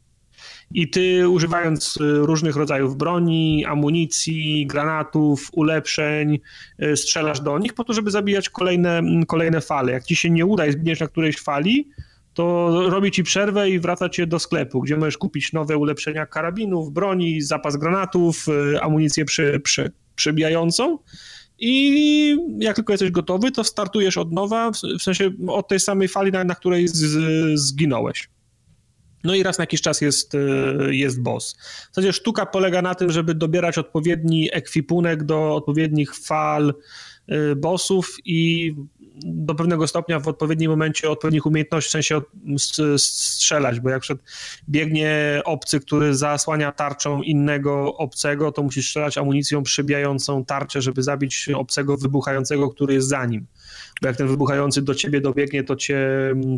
[0.75, 6.39] I ty używając y, różnych rodzajów broni, amunicji, granatów, ulepszeń,
[6.83, 9.93] y, strzelasz do nich po to, żeby zabijać kolejne, mm, kolejne fale.
[9.93, 11.89] Jak ci się nie uda i zginiesz na którejś fali,
[12.35, 16.93] to robi ci przerwę i wraca cię do sklepu, gdzie możesz kupić nowe ulepszenia karabinów,
[16.93, 19.93] broni, zapas granatów, y, amunicję przy, przy.
[21.59, 26.33] I jak tylko jesteś gotowy, to startujesz od nowa, w sensie od tej samej fali,
[26.33, 27.05] na, na której z,
[27.61, 28.29] zginąłeś.
[29.25, 30.39] No i raz na jakiś czas jest, y,
[30.91, 31.57] jest boss.
[31.91, 36.75] W zasadzie sztuka polega na tym, żeby dobierać odpowiedni ekwipunek do odpowiednich fal
[37.33, 38.75] y, bossów i
[39.25, 42.21] do pewnego stopnia w odpowiednim momencie odpowiednich umiejętności, w sensie
[42.97, 44.19] strzelać, bo jak przed
[44.69, 51.49] biegnie obcy, który zasłania tarczą innego obcego, to musisz strzelać amunicją przebijającą tarczę, żeby zabić
[51.55, 53.47] obcego wybuchającego, który jest za nim.
[54.03, 55.99] Bo jak ten wybuchający do ciebie dobiegnie, to cię,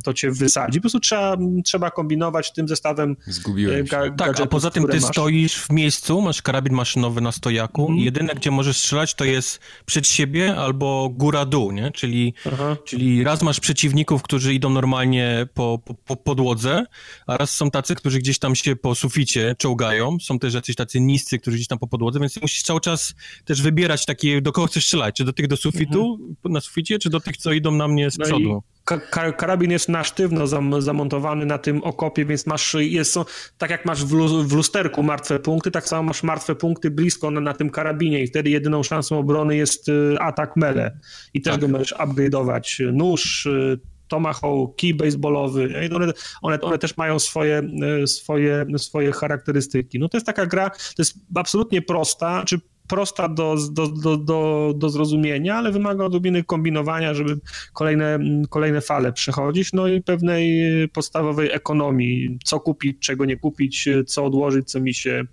[0.05, 0.79] to cię wysadzi.
[0.79, 3.85] Po prostu trzeba, trzeba kombinować tym zestawem Zgubiłem e, się.
[3.85, 5.11] ga- Tak, a gadżetów, poza tym ty masz.
[5.11, 7.99] stoisz w miejscu, masz karabin maszynowy na stojaku Mhm.
[7.99, 11.91] i jedyne, gdzie możesz strzelać, to jest przed siebie albo góra-dół, nie?
[11.91, 12.77] Czyli, Aha.
[12.85, 16.85] czyli raz masz przeciwników, którzy idą normalnie po, po, po podłodze,
[17.27, 20.17] a raz są tacy, którzy gdzieś tam się po suficie czołgają.
[20.23, 23.63] Są też jacyś tacy niscy, którzy gdzieś tam po podłodze, więc musisz cały czas też
[23.63, 25.17] wybierać takie, do kogo chcesz strzelać.
[25.17, 28.19] Czy do tych do sufitu, na suficie, czy do tych, co idą na mnie z
[28.19, 28.63] No przodu.
[28.85, 33.25] ka- ka- karabin jest na sztywno zam- zamontowany na tym okopie, więc masz, jest, są,
[33.59, 37.31] tak jak masz w, lu- w lusterku martwe punkty, tak samo masz martwe punkty blisko
[37.31, 40.99] na, na tym karabinie i wtedy jedyną szansą obrony jest y, atak mele
[41.35, 41.61] i też Tak.
[41.61, 42.93] go możesz upgrade'ować.
[42.93, 45.87] Nóż, y, tomahawk, kij baseballowy?
[45.91, 46.13] I one,
[46.43, 47.63] one, one też mają swoje,
[48.03, 49.99] y, swoje, swoje charakterystyki.
[49.99, 54.73] No to jest taka gra, to jest absolutnie prosta, czy prosta do, do, do, do,
[54.77, 57.39] do zrozumienia, ale wymaga odrobiny kombinowania, żeby
[57.73, 58.19] kolejne,
[58.51, 64.71] kolejne fale przechodzić, no i pewnej podstawowej ekonomii, co kupić, czego nie kupić, co odłożyć,
[64.71, 65.25] co mi się,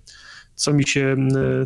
[0.55, 1.17] co mi się,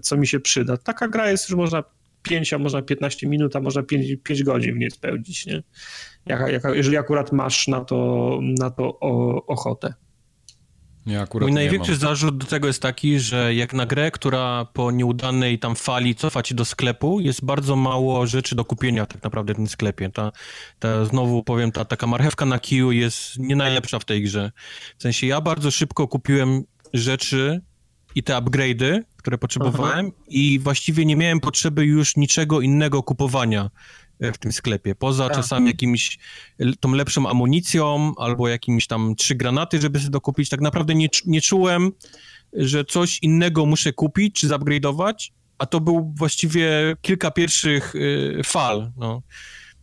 [0.02, 0.78] co mi się przyda.
[0.78, 1.84] Taka gra jest, że można
[2.22, 5.64] 5, a można 15 minut, a można 5, 5 godzin w niej spędzić, nie?
[6.26, 9.00] Jak, jak, jeżeli akurat masz na to, na to
[9.48, 9.94] ochotę.
[11.06, 12.00] Ja akurat Mój nie największy mam.
[12.00, 16.44] zarzut do tego jest taki, że jak na grę, która po nieudanej tam fali cofa
[16.44, 20.10] ci do sklepu, jest bardzo mało rzeczy do kupienia tak naprawdę w tym sklepie.
[20.10, 20.32] Ta,
[20.80, 24.52] ta znowu powiem, ta taka marchewka na kiju jest nie najlepsza w tej grze.
[24.98, 26.64] W sensie ja bardzo szybko kupiłem
[26.94, 27.62] rzeczy
[28.16, 33.70] i te upgrade'y, które potrzebowałem i właściwie nie miałem potrzeby już niczego innego kupowania
[34.20, 34.96] w tym sklepie.
[34.96, 35.38] Poza Tak.
[35.38, 36.20] czasami jakimś
[36.60, 40.50] l- tą lepszą amunicją albo jakimiś tam trzy granaty, żeby sobie dokupić.
[40.50, 41.92] Tak naprawdę nie, nie czułem,
[42.54, 48.92] że coś innego muszę kupić czy zupgrade'ować, a to był właściwie kilka pierwszych y, fal.
[48.98, 49.22] No.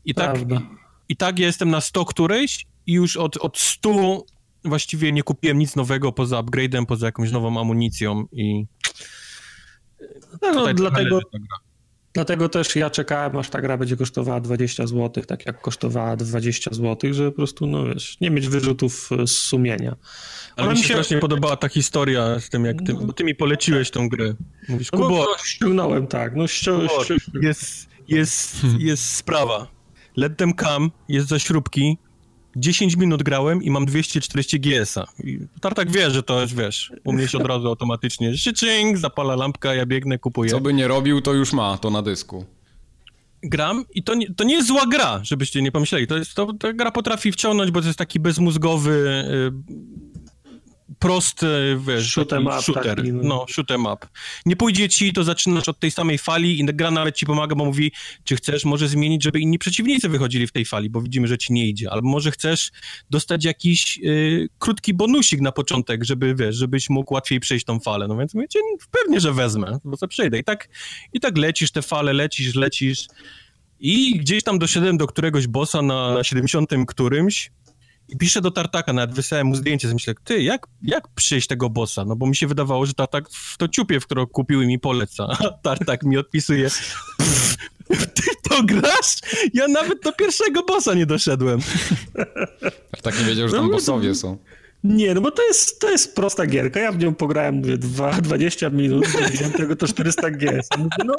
[0.05, 0.61] I, tak, Prawda.
[1.09, 4.25] I tak ja jestem na 100 którejś i już od, od 100
[4.65, 8.67] właściwie nie kupiłem nic nowego poza upgrade'em, poza jakąś nową amunicją i
[10.43, 11.21] No, no, dlatego.
[12.15, 16.75] Dlatego też ja czekałem, aż ta gra będzie kosztowała 20 zł, tak jak kosztowała 20
[16.75, 19.97] zł, żeby po prostu, no wiesz, nie mieć wyrzutów e, z sumienia.
[20.57, 23.35] Ale Ona mi się strasznie podobała ta historia z tym, jak ty, bo ty mi
[23.35, 24.35] poleciłeś tą grę.
[24.69, 26.81] Mówisz, No, bo Kubo, no, ściągnąłem, tak, no ścią,
[27.43, 29.67] jest, jest, jest sprawa.
[30.17, 31.99] Let them come, jest za śrubki,
[32.57, 35.07] 10 minut grałem i mam 240 GS-a.
[35.25, 39.37] I Tartak wie, że to jest, wiesz, u mnie się od razu automatycznie szyczyng, zapala
[39.37, 40.51] lampka, ja biegnę, kupuję.
[40.51, 42.45] Co by nie robił, to już ma to na dysku.
[43.43, 46.07] gram i to nie, to nie jest zła gra, żebyście nie pomyśleli.
[46.07, 48.91] To jest, to, ta gra potrafi wciągnąć, bo to jest taki bezmózgowy,
[49.71, 50.12] y,
[50.99, 53.05] prosty, wiesz, Shoot 'em taki up shooter.
[53.05, 53.23] no.
[53.23, 54.07] no, shoot 'em up.
[54.47, 57.65] Nie pójdzie ci, to zaczynasz od tej samej fali i gra nawet ci pomaga, bo
[57.65, 57.93] mówi,
[58.25, 61.53] czy chcesz może zmienić, żeby inni przeciwnicy wychodzili w tej fali, bo widzimy, że ci
[61.53, 61.91] nie idzie.
[61.91, 62.71] Albo może chcesz
[63.11, 68.09] dostać jakiś y, krótki bonusik na początek, żeby, wiesz, żebyś mógł łatwiej przejść tą falę.
[68.09, 68.59] No więc mówicie,
[68.91, 70.39] pewnie, że wezmę, bo co przejdę.
[70.39, 70.69] I tak,
[71.13, 73.07] I tak lecisz te fale, lecisz, lecisz
[73.85, 77.51] i gdzieś tam doszedłem do któregoś bossa na, na 70 którymś
[78.13, 82.05] I piszę do Tartaka, nawet wysłałem mu zdjęcie, myślę, ty, jak, jak przyjść tego bossa?
[82.05, 84.79] No bo mi się wydawało, że Tartak w to ciupie, w którą kupił i mi
[84.79, 85.27] poleca.
[85.41, 86.69] A Tartak mi odpisuje,
[87.89, 89.17] ty to grasz?
[89.55, 91.61] Ja nawet do pierwszego bossa nie doszedłem.
[93.03, 94.39] Tak nie wiedział, że tam no, bossowie są.
[94.85, 96.81] Nie, no bo to jest, to jest prosta gierka.
[96.81, 99.05] Ja w nią pograłem, mówię, 2, 20 minut,
[99.43, 100.61] do tego to 400 G.
[101.05, 101.15] No,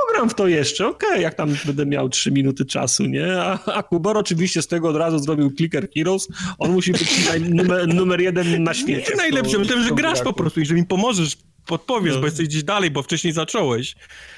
[0.00, 3.32] pogram w to jeszcze, okej, okay, jak tam będę miał 3 minuty czasu, nie?
[3.42, 6.28] A, a Kubor oczywiście z tego od razu zrobił Clicker Heroes.
[6.58, 9.10] On musi być numer, numer jeden na świecie.
[9.10, 12.20] Nie najlepsze, w tym, że grasz po prostu i że mi pomożesz, podpowiesz, no.
[12.20, 13.96] bo jesteś gdzieś dalej, bo wcześniej zacząłeś.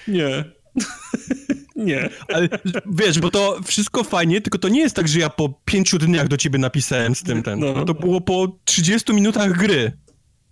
[0.08, 0.44] Nie.
[1.76, 2.08] Nie.
[2.34, 2.48] Ale
[2.86, 6.28] wiesz, bo to wszystko fajnie, tylko to nie jest tak, że ja po pięciu dniach
[6.28, 7.58] do ciebie napisałem z tym ten.
[7.58, 7.84] No.
[7.84, 9.92] To było po 30 minutach gry.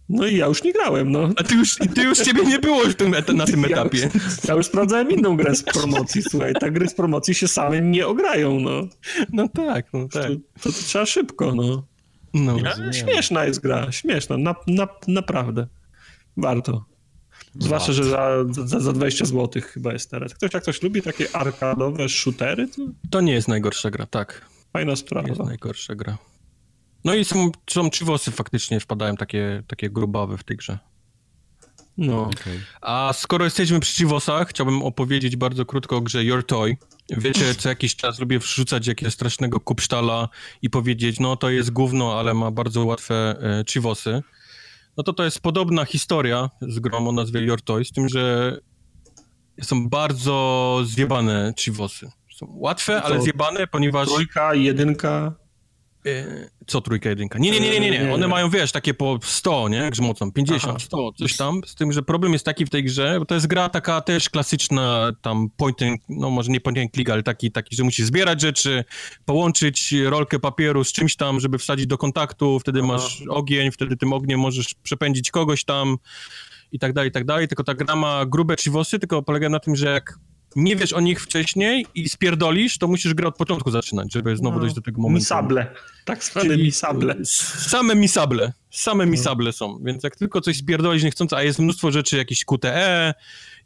[0.08, 1.30] No i ja już nie grałem, no.
[1.36, 3.98] A ty już, ty już ciebie nie było w tym, na tym etapie.
[3.98, 6.52] Ja, ja, już sprawdzałem inną grę z promocji, słuchaj.
[6.60, 8.88] Ta gry z promocji się same nie ograją, no.
[9.32, 10.22] No tak, no tak.
[10.22, 11.86] To, to, to trzeba szybko, no.
[12.34, 15.66] no ja, śmieszna jest gra, śmieszna, na, na, naprawdę.
[16.36, 16.84] Warto.
[17.58, 20.34] Zwłaszcza, że za, za, za 20 zł chyba jest teraz.
[20.34, 22.82] Ktoś jak ktoś lubi takie arkadowe shootery, to...
[23.10, 24.44] To nie jest najgorsza gra, tak.
[24.72, 25.28] Fajna sprawa.
[25.28, 26.18] Nie jest najgorsza gra.
[27.04, 30.78] No i są, są włosy faktycznie wpadają takie, takie grubawe w tej grze.
[31.98, 32.22] No.
[32.22, 32.60] Okay.
[32.80, 36.76] A skoro jesteśmy przy Chivosach, chciałbym opowiedzieć bardzo krótko o grze Your Toy.
[37.10, 40.28] Wiecie, co jakiś czas lubię wrzucać jakiegoś strasznego kupsztala
[40.62, 44.22] i powiedzieć, no to jest gówno, ale ma bardzo łatwe e, Chivosy.
[44.96, 48.56] No to to jest podobna historia z grą o nazwie Your Toy, z tym, że
[49.62, 52.10] są bardzo zjebane Chivosy.
[52.36, 54.08] Są łatwe, ale zjebane, ponieważ...
[54.08, 55.34] Trójka, jedynka...
[56.06, 57.38] E, co trójka, jedynka?
[57.38, 58.14] Nie, nie, nie, nie, nie.
[58.14, 59.90] One mają, wiesz, takie po 100, nie?
[59.90, 60.78] Grzmocą, 50, Aha.
[60.78, 61.60] 100, coś tam.
[61.66, 64.30] Z tym, że problem jest taki w tej grze, bo to jest gra taka też
[64.30, 68.06] klasyczna, tam point and, no może nie point and click, ale taki, taki, że musisz
[68.06, 68.84] zbierać rzeczy,
[69.24, 72.88] połączyć rolkę papieru z czymś tam, żeby wsadzić do kontaktu, wtedy Aha.
[72.88, 75.96] masz ogień, wtedy tym ogniem możesz przepędzić kogoś tam
[76.72, 77.48] i tak dalej, i tak dalej.
[77.48, 80.18] Tylko ta gra ma grube chivosy, tylko polega na tym, że jak
[80.56, 84.54] nie wiesz o nich wcześniej i spierdolisz, to musisz grę od początku zaczynać, żeby znowu
[84.54, 85.20] no, dojść do tego momentu.
[85.20, 85.74] Misable.
[86.04, 87.16] Tak zwane misable.
[87.24, 88.52] Same misable.
[88.70, 89.78] Same misable są.
[89.84, 93.14] Więc jak tylko coś spierdolisz niechcąco, a jest mnóstwo rzeczy, jakieś QTE,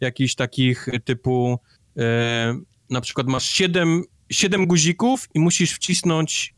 [0.01, 1.59] jakichś takich typu
[1.99, 2.59] e,
[2.91, 6.55] na przykład masz 7, 7 guzików i musisz wcisnąć,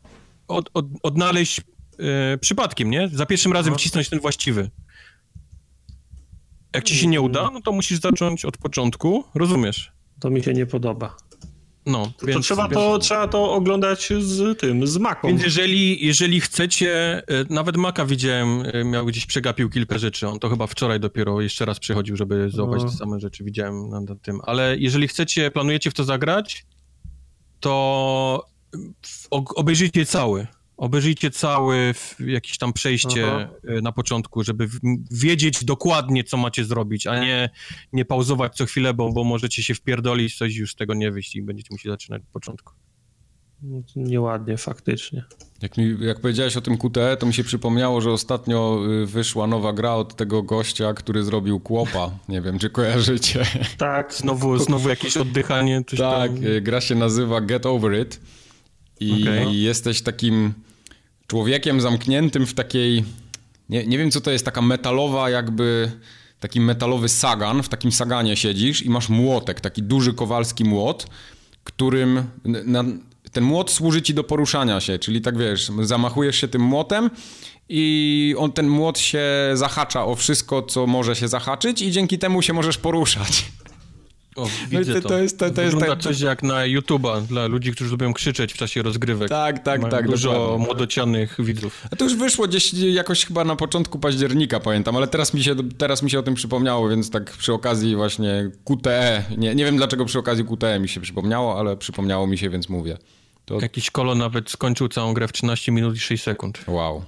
[0.49, 1.61] od, od, odnaleźć
[1.99, 3.09] e, przypadkiem, nie?
[3.09, 3.79] Za pierwszym razem no.
[3.79, 4.71] wcisnąć ten właściwy.
[6.75, 9.93] Jak ci się nie uda, no to musisz zacząć od początku, rozumiesz?
[10.21, 11.17] To mi się nie podoba.
[11.87, 15.29] No, to, więc, to, trzeba, to trzeba to oglądać z tym, z Maką.
[15.29, 20.39] Więc jeżeli, jeżeli chcecie, e, nawet Maka widziałem, e, miał gdzieś przegapił kilka rzeczy, on
[20.39, 22.91] to chyba wczoraj dopiero jeszcze raz przychodził, żeby zobaczyć no.
[22.91, 26.67] te same rzeczy, widziałem na tym, ale jeżeli chcecie, planujecie w to zagrać,
[27.61, 28.47] to
[29.31, 30.47] obejrzyjcie cały,
[30.81, 31.95] Obejrzyjcie całe
[32.27, 33.49] jakieś tam przejście Aha.
[33.69, 34.69] E, na początku, żeby
[35.11, 37.51] wiedzieć dokładnie, co macie zrobić, a nie,
[37.93, 41.37] nie pauzować co chwilę, bo, bo możecie się wpierdolić, coś już z tego nie wyjść
[41.37, 42.73] i będziecie musieli zaczynać od początku.
[43.63, 45.25] No, nieładnie, faktycznie.
[45.63, 49.47] Jak, mi, jak powiedziałeś o tym QTE, to mi się przypomniało, że ostatnio y, wyszła
[49.47, 52.11] nowa gra od tego gościa, który zrobił Kłopa.
[52.29, 53.45] Nie wiem, czy kojarzycie.
[53.79, 55.85] Tak, znowu, znowu jakieś oddychanie.
[55.85, 56.45] tak, tam...
[56.45, 58.21] Y, gra się nazywa Get Over It
[59.01, 59.55] i okay.
[59.55, 60.55] jesteś takim
[61.31, 63.05] człowiekiem zamkniętym w takiej,
[63.69, 65.93] nie, nie wiem co to jest, taka metalowa jakby,
[66.41, 71.07] taki metalowy sagan, w takim saganie siedzisz i masz młotek, taki duży kowalski młot,
[71.65, 72.85] którym na,
[73.33, 77.11] ten młot służy ci do poruszania się, czyli tak wiesz, zamachujesz się tym młotem
[77.69, 79.25] i on, ten młot się
[79.55, 83.45] zahacza o wszystko, co może się zahaczyć i dzięki temu się możesz poruszać.
[84.37, 86.01] O, widzę no to, to, jest, to, to jest tak...
[86.01, 89.29] coś jak na YouTube'a dla ludzi, którzy lubią krzyczeć w czasie rozgrywek.
[89.29, 90.09] Tak, tak, Mają tak.
[90.09, 90.67] Dużo dokładnie.
[90.67, 91.85] młodocianych widzów.
[91.91, 95.55] A to już wyszło gdzieś jakoś chyba na początku października, pamiętam, ale teraz mi się,
[95.79, 99.77] teraz mi się o tym przypomniało, więc tak przy okazji właśnie QTE, nie, nie wiem
[99.77, 102.99] dlaczego przy okazji QTE mi się przypomniało, ale przypomniało mi się, więc mówię.
[103.45, 103.61] To...
[103.61, 106.59] Jakiś kolo nawet skończył całą grę w 13 minut i 6 sekund.
[106.69, 107.05] Wow.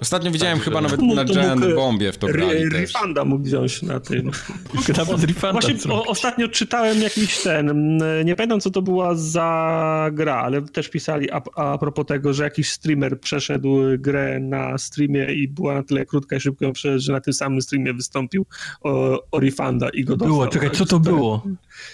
[0.00, 4.00] Ostatnio widziałem tak, chyba nawet na Giant Bombie w to grali Refunda mógł wziąć na
[4.00, 4.30] tym.
[5.26, 10.62] Refunda Właśnie o, ostatnio czytałem jakiś ten, nie pamiętam co to była za gra, ale
[10.62, 15.74] też pisali a, a propos tego, że jakiś streamer przeszedł grę na streamie i była
[15.74, 18.46] na tyle krótka i szybko że na tym samym streamie wystąpił
[18.80, 20.28] o, o Refunda i go dostał.
[20.28, 21.42] Było, czekaj, co to było?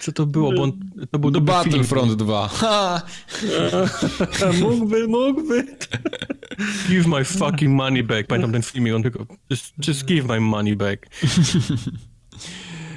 [0.01, 0.51] Co to było?
[0.51, 0.71] Bo on,
[1.11, 2.49] to był Battlefront 2.
[4.61, 5.77] mógłby, mógłby.
[6.89, 8.27] Give my fucking money back.
[8.27, 11.07] Pamiętam ten filmik, on tylko just, just give my money back.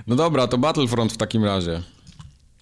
[0.06, 1.82] No dobra, to Battlefront w takim razie.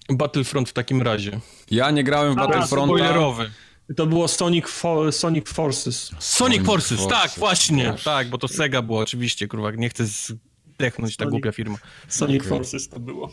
[0.09, 1.39] Battlefront w takim razie.
[1.71, 2.89] Ja nie grałem w Battlefront.
[2.89, 3.51] Spoilerowy.
[3.97, 6.11] To było Sonic, Fo Sonic Forces.
[6.19, 11.17] Sonic Forces, Forces, tak, właśnie, tak, bo to Sega było oczywiście, kurwa, nie chcę zdechnąć
[11.17, 11.31] ta Sonic.
[11.31, 11.77] głupia firma.
[12.07, 12.49] Sonic Okej.
[12.49, 13.31] Forces to było.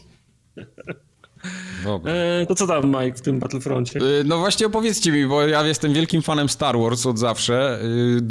[1.84, 2.12] Dobra.
[2.12, 4.00] E, to co tam, Mike, w tym Battlefroncie?
[4.00, 7.78] Y, No właśnie opowiedzcie mi, bo ja jestem wielkim fanem Star Wars od zawsze.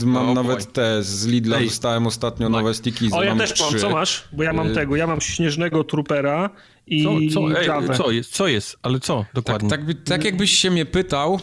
[0.01, 0.73] Y, Mam O, nawet boy.
[0.73, 1.65] te z Lidla, Ej.
[1.65, 3.07] dostałem ostatnio nowe sticky.
[3.11, 4.23] O, ja mam też mam, co masz?
[4.33, 6.49] Bo ja mam tego, ja mam Śnieżnego Troopera
[6.87, 9.69] i Co, co, ej, co jest, co jest, ale co Tak, dokładnie?
[9.69, 11.39] tak, by- tak jakbyś się mnie pytał,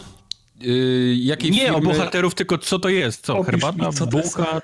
[0.65, 1.75] y, jakiej nie firmy...
[1.77, 4.61] o bohaterów, tylko co to jest, co, Opisz herbata, bułka?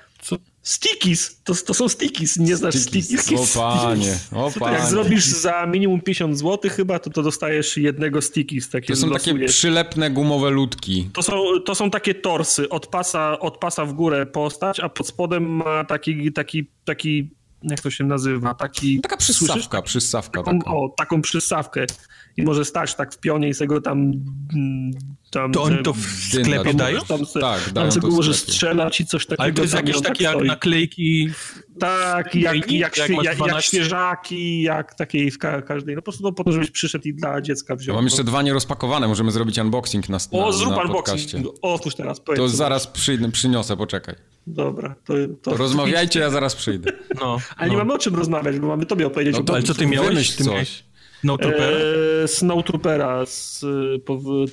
[0.70, 3.06] Stickies, to, to są stickies, nie znasz Stickies.
[3.06, 3.56] stickies?
[3.56, 4.86] O panie, o To Jak panie.
[4.90, 8.68] zrobisz za minimum 50 zł chyba, to, to dostajesz jednego stickies.
[8.68, 9.52] Takie To są takie losujesz.
[9.52, 11.10] przylepne gumowe ludki.
[11.12, 15.06] To są, to są takie torsy, od pasa, od pasa w górę postać, a pod
[15.06, 17.30] spodem ma taki, taki, taki
[17.62, 19.00] jak to się nazywa, taki...
[19.00, 19.36] Taka słyszysz?
[19.48, 20.70] przyssawka, przyssawka Taką, taka.
[20.70, 21.86] o, taką przystawkę.
[22.40, 23.98] I może stać tak w pionie i sobie go tam...
[24.54, 24.90] mm,
[25.30, 27.00] tam To oni to w sklepie to dają?
[27.00, 29.42] Tam se, Tak, tam dają sobie może strzelać i coś takiego.
[29.42, 31.28] Ale to jest tam jakieś tak takie jak naklejki,
[31.78, 33.68] Tak, jak, jak, Jak świe, masz jak, jak 12?
[33.68, 35.94] świeżaki, jak takiej w ka każdej.
[35.94, 37.92] No po prostu no, po to, żebyś przyszedł i dla dziecka wziął.
[37.92, 38.10] Ja mam no.
[38.10, 41.46] jeszcze dwa nierozpakowane, możemy zrobić unboxing na, O, zrób na unboxing.
[41.62, 42.20] Otwórz teraz.
[42.36, 44.14] To zaraz przyjdę, przyniosę, poczekaj.
[44.46, 45.14] Dobra, to...
[45.42, 45.50] to...
[45.50, 46.92] To rozmawiajcie, ja zaraz przyjdę.
[47.20, 47.38] no.
[47.56, 47.82] Ale nie no.
[47.82, 50.30] mamy o czym rozmawiać, bo mamy tobie opowiedzieć No o to- Ale co ty miałeś?
[50.30, 50.52] Ty coś.
[50.52, 50.89] miałeś
[51.24, 51.74] No Trooper?
[51.74, 53.64] Eee, Snowtroopera z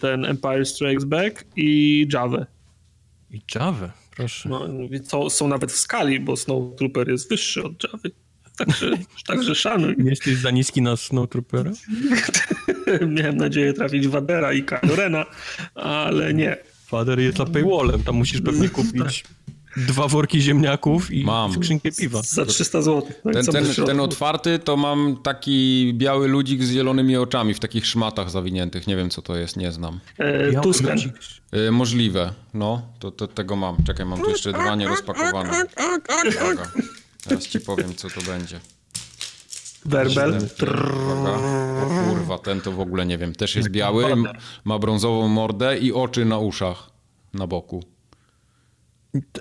[0.02, 2.46] ten Empire Strikes Back i Java.
[3.32, 4.50] I Java, proszę.
[4.50, 4.68] No,
[5.04, 8.12] co, są nawet w skali, bo Snowtrooper jest wyższy od Javy.
[8.58, 8.92] Także,
[9.28, 9.96] także szanuj.
[9.98, 11.72] Nie jesteś za niski na Snowtroopera?
[13.16, 15.26] Miałem nadzieję trafić Wadera i Kylo Rena,
[15.76, 16.58] ale nie.
[16.86, 19.24] Fader jest za paywallem, tam musisz pewnie kupić
[19.86, 21.54] dwa worki ziemniaków i Mam.
[21.54, 22.22] skrzynkę piwa.
[22.22, 23.12] Za 300 zł.
[23.30, 27.86] I Ten, ten, ten otwarty to mam taki biały ludzik z zielonymi oczami w takich
[27.86, 28.88] szmatach zawiniętych.
[28.88, 30.00] Nie wiem co to jest, nie znam.
[30.18, 30.98] E, Tusken.
[31.68, 33.84] Y, możliwe, no, to, to tego mam.
[33.84, 35.64] Czekaj, mam tu jeszcze dwa nierozpakowane.
[36.42, 36.72] Uwaga.
[37.24, 38.60] Teraz ci powiem co to będzie.
[39.86, 40.38] Werbel.
[41.84, 43.36] O kurwa, ten to w ogóle nie wiem.
[43.36, 44.06] Też jest biały,
[44.64, 46.90] ma brązową mordę i oczy na uszach
[47.34, 47.84] na boku.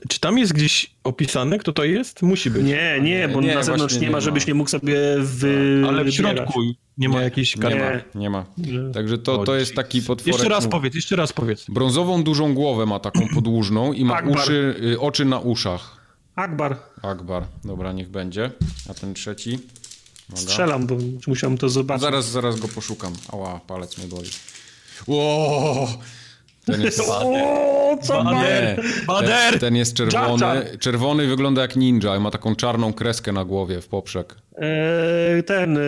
[0.09, 2.23] Czy tam jest gdzieś opisane, kto to jest?
[2.23, 2.63] Musi być.
[2.65, 5.83] Nie, nie, bo Nie, na zewnątrz nie nie ma, żebyś nie mógł sobie wy...
[5.89, 6.61] Ale w środku
[6.99, 7.79] nie ma jakiejś Nie karty.
[7.79, 8.47] ma, nie ma.
[8.95, 10.27] Także to, to jest taki potworek.
[10.35, 11.67] Jeszcze raz no, powiedz, jeszcze raz powiedz.
[11.69, 14.37] Brązową dużą głowę ma taką podłużną i ma Akbar.
[14.39, 15.97] uszy, y, oczy na uszach.
[16.37, 16.77] Akbar.
[17.03, 17.45] Akbar.
[17.65, 18.51] Dobra, niech będzie.
[18.91, 19.59] A ten trzeci?
[20.29, 20.43] Uwaga.
[20.43, 20.97] Strzelam, bo
[21.27, 22.03] musiałem to zobaczyć.
[22.03, 23.13] Zaraz, zaraz go poszukam.
[23.33, 24.31] Ała, palec mnie boli.
[25.07, 25.89] Ło!
[26.67, 27.01] Ten jest...
[27.89, 28.43] O, co ma?
[28.43, 28.77] Nie,
[29.07, 29.51] Bader!
[29.51, 30.47] ten, ten jest czerwony.
[30.47, 30.79] Jar.
[30.79, 34.37] Czerwony wygląda jak ninja i ma taką czarną kreskę na głowie w poprzek.
[34.57, 35.81] E, ten e,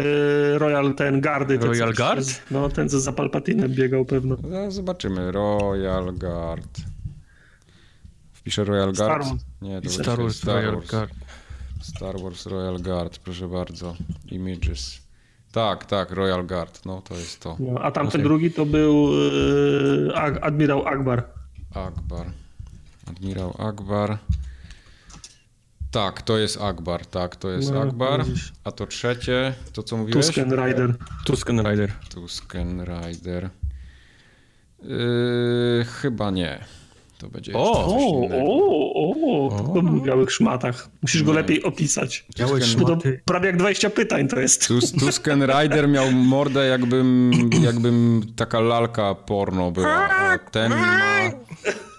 [0.58, 1.58] Royal, ten Gardy.
[1.58, 2.42] ten, Royal Guard?
[2.50, 4.36] No, ten co za Palpatinem biegał pewno.
[4.42, 5.32] No, zobaczymy.
[5.32, 6.78] Royal Guard.
[8.32, 9.28] Wpiszę Royal Star Guard?
[9.28, 9.42] Wars.
[9.62, 10.90] Nie, to Star Wars, Star Royal Wars.
[10.90, 11.12] Guard.
[11.82, 13.94] Star Wars Royal Guard, proszę bardzo.
[14.30, 15.07] Images.
[15.52, 16.84] Tak, tak, Royal Guard.
[16.86, 17.56] No to jest to.
[17.60, 18.22] No, a tamten Okej.
[18.22, 19.08] drugi to był
[20.14, 21.22] Ag- admirał Akbar.
[21.74, 22.26] Akbar.
[23.10, 24.18] Admirał Akbar.
[25.90, 28.24] Tak, to jest Akbar, tak, to jest No, Akbar.
[28.24, 28.52] widzisz.
[28.64, 30.26] A to trzecie, to co mówiłeś?
[30.26, 30.94] Tusken Rider.
[31.26, 31.92] Tusken Rider.
[32.14, 33.50] Tusken Rider.
[34.82, 36.64] Yy, chyba nie.
[37.18, 37.74] To będzie O!
[37.74, 40.88] coś O, o, o, był w białych szmatach.
[41.02, 42.26] Musisz go lepiej opisać.
[42.38, 43.20] Białe szmaty.
[43.24, 44.68] prawie jak 20 pytań to jest.
[44.68, 47.30] Tus, Tusken Rider miał mordę jakbym,
[47.62, 50.98] jakbym taka lalka porno była, a ten ma...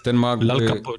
[0.04, 0.94] Ten ma, Lalka y, po...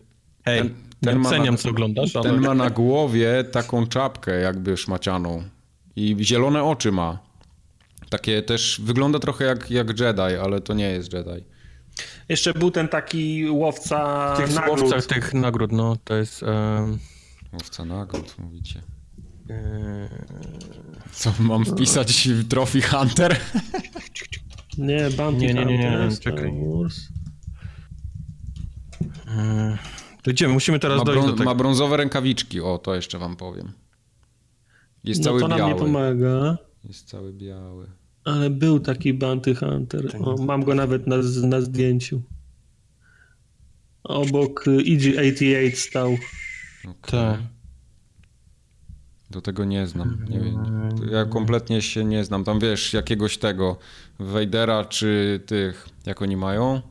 [0.46, 2.24] Hej, ten- ten nie ma oceniam, na- co oglądasz, ale...
[2.30, 5.44] ten ma na głowie taką czapkę jakby szmacianą
[5.96, 7.20] i zielone oczy ma.
[8.10, 11.44] Takie też, wygląda trochę jak, jak Jedi, ale to nie jest Jedi.
[12.30, 14.80] Jeszcze był ten taki łowca tych nagród.
[14.80, 16.44] słowcach tych nagród, no, to jest...
[16.44, 17.00] Um,
[17.54, 18.82] Łowca nagród, mówicie.
[19.50, 20.10] e,
[21.12, 23.36] Co, mam wpisać w Trophy Hunter?
[24.78, 26.54] Nie, Bounty Nie, nie, nie, nie, Hunter, Star czekaj.
[29.28, 29.78] E,
[30.24, 31.44] to idziemy, musimy teraz Ma, dojść do tego.
[31.44, 33.72] ma brązowe rękawiczki, o, to jeszcze wam powiem.
[35.04, 36.58] Jest No cały to nam nie pomaga.
[36.84, 37.88] Jest cały biały.
[38.26, 40.06] Ale był taki Bounty Hunter.
[40.20, 42.22] O, mam go nawet na, na zdjęciu.
[44.04, 46.18] Obok y, EG-88 stał.
[46.84, 47.00] Okej.
[47.12, 47.40] Tak.
[49.30, 50.26] Do tego nie znam.
[50.30, 50.64] Nie wiem.
[51.12, 52.44] Ja kompletnie się nie znam.
[52.44, 53.78] Tam wiesz, jakiegoś tego
[54.20, 56.82] Vadera czy tych, jak oni mają?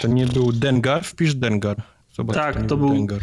[0.00, 1.04] To nie był Dengar?
[1.04, 1.82] Wpisz Dengar.
[2.12, 3.20] Zobacz, Tak, nie to był- Dengar.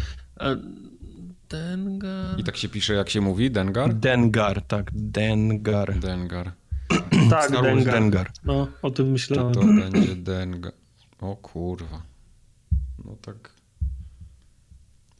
[1.50, 2.40] Dengar?
[2.40, 3.50] I tak się pisze, jak się mówi?
[3.50, 3.94] Dengar?
[3.94, 5.98] Dengar, tak, Dengar.
[5.98, 6.52] Dengar.
[7.30, 7.94] Tak, Star Dengar.
[7.94, 8.30] Dengar.
[8.44, 9.54] No, o tym To myślałem.
[9.54, 10.72] to będzie Dengar.
[11.20, 12.02] O kurwa.
[13.04, 13.50] No tak.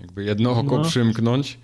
[0.00, 0.84] Jakby jedno oko no.
[0.84, 1.58] przymknąć.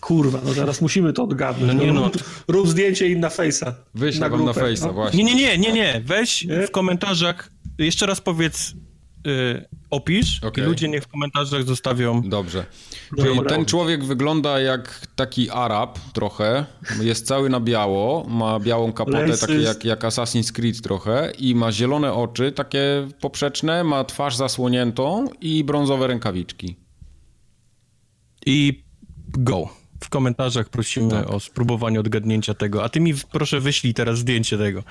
[0.00, 1.74] Kurwa, no teraz musimy to odgadnąć.
[1.74, 2.10] No nie no.
[2.48, 3.72] Rób zdjęcie im na Face'a.
[3.94, 4.92] Wyślę na wam na Face'a, no.
[4.92, 5.24] właśnie.
[5.24, 6.02] Nie, nie, nie, nie, nie.
[6.04, 6.66] Weź nie?
[6.66, 8.74] w komentarzach, jeszcze raz powiedz,
[9.24, 10.64] yy, opisz okay.
[10.64, 12.22] i ludzie niech w komentarzach zostawią.
[12.22, 12.66] Dobrze.
[13.48, 16.66] ten człowiek wygląda jak taki Arab trochę.
[17.00, 21.72] Jest cały na biało, ma białą kapotę, takie jak, jak Assassin's Creed trochę i ma
[21.72, 26.76] zielone oczy, takie poprzeczne, ma twarz zasłoniętą i brązowe rękawiczki.
[28.46, 28.84] I
[29.28, 29.81] go.
[30.02, 31.30] W komentarzach prosimy tak.
[31.30, 34.82] o spróbowanie odgadnięcia tego, a ty mi proszę wyślij teraz zdjęcie tego.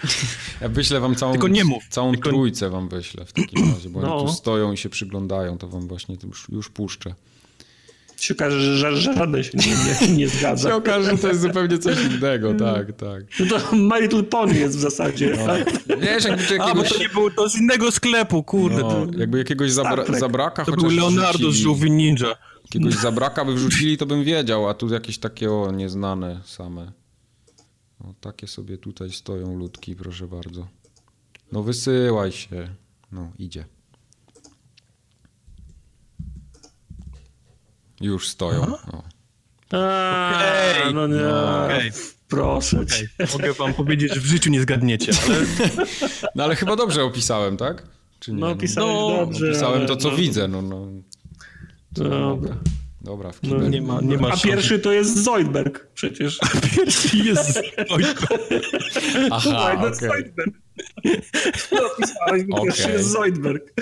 [0.61, 1.83] Ja wyślę wam całą, Tylko nie mów.
[1.89, 2.29] całą Tylko...
[2.29, 4.17] trójcę wam wyślę w takim razie, bo no.
[4.17, 7.15] oni tu stoją i się przyglądają, to wam właśnie już, już puszczę
[8.23, 10.69] się okaże, że, żaden się nie, nie, nie zgadza.
[10.69, 13.23] się okaże, że to jest zupełnie coś innego, tak, tak.
[13.39, 15.37] No to My Little Pony jest w zasadzie.
[15.37, 15.45] No.
[15.45, 15.71] Tak?
[15.99, 16.71] Wiesz, jakby jakiegoś...
[16.71, 18.81] A, bo to nie było, to z innego sklepu, kurde.
[18.81, 22.35] No, jakby jakiegoś zabra zabraka To był Leonardo z Żółwi Ninja.
[22.73, 26.91] Jakiegoś zabraka by wrzucili, to bym wiedział, a tu jakieś takie o, nieznane same.
[27.99, 30.67] No, takie sobie tutaj stoją ludki, proszę bardzo.
[31.51, 32.75] No wysyłaj się.
[33.11, 33.65] No, idzie.
[38.01, 38.65] Już stoją.
[38.67, 39.03] No.
[39.67, 40.93] okay.
[40.93, 41.15] no nie.
[41.15, 41.91] No, okay.
[42.27, 43.27] Proszę okay.
[43.33, 45.35] Mogę wam powiedzieć, że w życiu nie zgadniecie, ale...
[46.35, 47.83] No ale chyba dobrze opisałem, tak?
[48.19, 48.39] Czy nie?
[48.39, 49.49] No opisałem no, dobrze.
[49.49, 50.17] Opisałem to, co no.
[50.17, 50.61] widzę, no.
[50.61, 50.87] no.
[51.91, 52.57] Dobra.
[53.01, 56.39] Dobra, w no, nie ma, nie ma A pierwszy to jest Zoidberg przecież.
[56.41, 57.53] A pierwszy jest
[57.89, 58.27] Zoidberg.
[59.31, 59.89] Aha, okej.
[59.89, 60.09] Okay.
[60.09, 60.55] Zoidberg.
[62.51, 62.65] Okay.
[62.65, 63.73] pierwszy jest Zoidberg.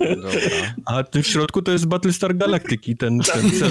[0.00, 0.40] Dobra.
[0.84, 3.70] A ty w środku to jest Battlestar Galactic ten, ten, ten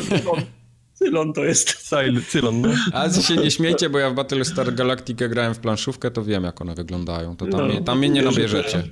[0.94, 1.74] Cylon to jest.
[1.74, 2.70] Cyl, Cylon, no.
[2.94, 6.62] A się nie śmiecie, bo ja w Battlestar Galactica grałem w planszówkę, to wiem, jak
[6.62, 7.36] one wyglądają.
[7.36, 8.84] To tam, no, mnie, tam mnie nie nabierzecie.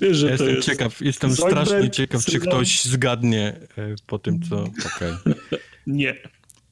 [0.00, 4.42] Wiesz, że jestem jest ciekaw, jestem Zoidberg, strasznie ciekaw, czy ktoś zgadnie e, po tym,
[4.42, 4.62] co...
[4.96, 5.16] Okay.
[5.86, 6.16] Nie.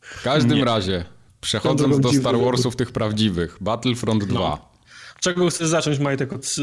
[0.01, 0.65] W każdym nie.
[0.65, 1.05] razie,
[1.41, 4.41] przechodząc do Star Warsów tych prawdziwych, Battlefront 2.
[4.41, 4.75] No.
[5.21, 6.33] Czego chcesz zacząć, Majtek?
[6.33, 6.57] Od...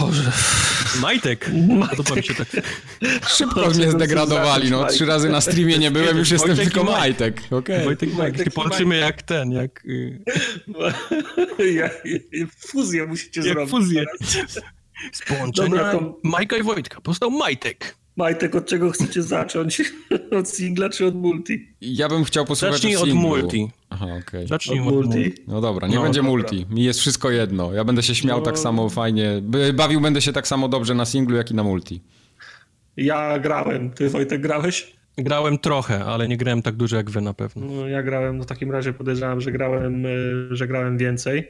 [0.00, 0.32] Boże.
[1.00, 1.50] Majtek?
[1.68, 2.24] Majtek.
[2.26, 2.48] się tak...
[3.28, 4.86] Szybko mnie zdegradowali, no.
[4.86, 7.42] Trzy razy na streamie nie byłem, już jestem Wojtek tylko Majtek.
[7.50, 7.84] Okay.
[7.84, 8.54] Wojtek Majtek.
[8.54, 9.84] Polczymy jak ten, jak...
[9.84, 10.24] Y-
[11.82, 12.02] jak...
[12.58, 13.70] Fuzję musicie jak zrobić.
[13.70, 14.04] fuzję.
[15.12, 16.18] Z połączenia Dobra, to...
[16.22, 17.96] Majka i Wojtka powstał Majtek.
[18.16, 19.82] Majtek, od czego chcecie zacząć?
[20.38, 21.68] od singla czy od multi?
[21.80, 23.70] Ja bym chciał posłuchać Zacznij od multi.
[23.90, 24.06] Aha.
[24.20, 24.46] Okay.
[24.46, 25.18] Zacznij od, od multi.
[25.18, 25.42] multi.
[25.48, 26.30] No dobra, nie no, będzie dobra.
[26.30, 26.66] multi.
[26.70, 27.72] Mi jest wszystko jedno.
[27.72, 28.44] Ja będę się śmiał no...
[28.44, 29.42] tak samo fajnie.
[29.74, 32.00] Bawił będę się tak samo dobrze na singlu, jak i na multi.
[32.96, 33.90] Ja grałem.
[33.90, 34.92] Ty, Wojtek, grałeś?
[35.18, 37.66] Grałem trochę, ale nie grałem tak dużo jak wy na pewno.
[37.66, 40.10] No, ja grałem, no w takim razie podejrzewam, że grałem, e,
[40.50, 41.48] że grałem więcej.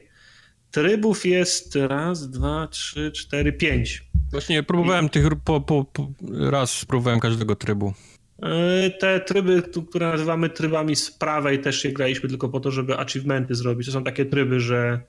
[0.72, 4.02] Trybów jest raz, dwa, trzy, cztery, pięć.
[4.30, 7.94] Właśnie próbowałem tych, po, po, po, raz spróbowałem każdego trybu.
[8.42, 12.98] E, te tryby, które nazywamy trybami z prawej, też się graliśmy tylko po to, żeby
[12.98, 13.86] achievementy zrobić.
[13.86, 15.00] To są takie tryby, że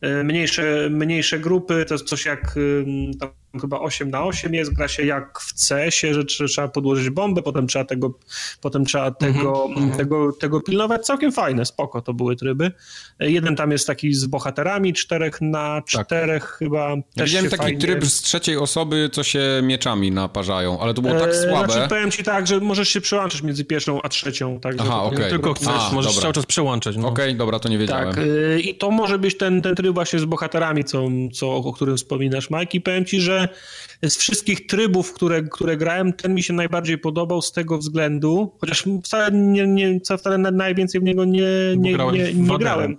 [0.00, 2.54] e, mniejsze, mniejsze grupy, to jest coś jak
[3.60, 7.66] chyba 8 na 8 jest, gra się jak w CS-ie, że trzeba podłożyć bombę, potem
[7.66, 8.14] trzeba tego,
[8.60, 9.96] potem trzeba tego, mm -hmm.
[9.96, 11.06] tego, tego pilnować.
[11.06, 12.72] Całkiem fajne, spoko to były tryby.
[13.20, 16.06] Jeden tam jest taki z bohaterami, czterech na tak.
[16.06, 16.52] czterech tak.
[16.52, 16.96] chyba.
[17.16, 17.78] Ja widziałem taki fajnie...
[17.78, 21.72] tryb z trzeciej osoby, co się mieczami naparzają, ale to było tak e, słabe.
[21.72, 24.60] Znaczy, powiem ci tak, że możesz się przełączyć między pierwszą a trzecią.
[24.60, 25.18] Tak, Aha, okej.
[25.18, 25.30] Okay.
[25.30, 26.22] Tylko chcesz, a, możesz dobra.
[26.22, 26.96] cały czas przełączać.
[26.96, 27.08] No.
[27.08, 28.14] Okej, okay, dobra, to nie wiedziałem.
[28.14, 31.72] Tak, e, i to może być ten, ten tryb właśnie z bohaterami, co, co, o
[31.72, 33.41] którym wspominasz, Mike, i powiem ci, że
[34.02, 38.84] z wszystkich trybów, które, które grałem, ten mi się najbardziej podobał z tego względu, chociaż
[39.04, 41.42] wcale, nie, nie, wcale najwięcej w niego nie,
[41.76, 42.96] nie, nie, nie grałem.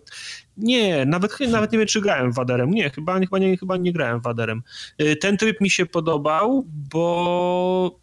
[0.57, 2.71] Nie, nawet, nawet nie wiem, czy grałem Waderem.
[2.71, 4.63] Nie, chyba, chyba, nie, chyba nie grałem Waderem.
[5.01, 7.99] Y, ten tryb mi się podobał, bo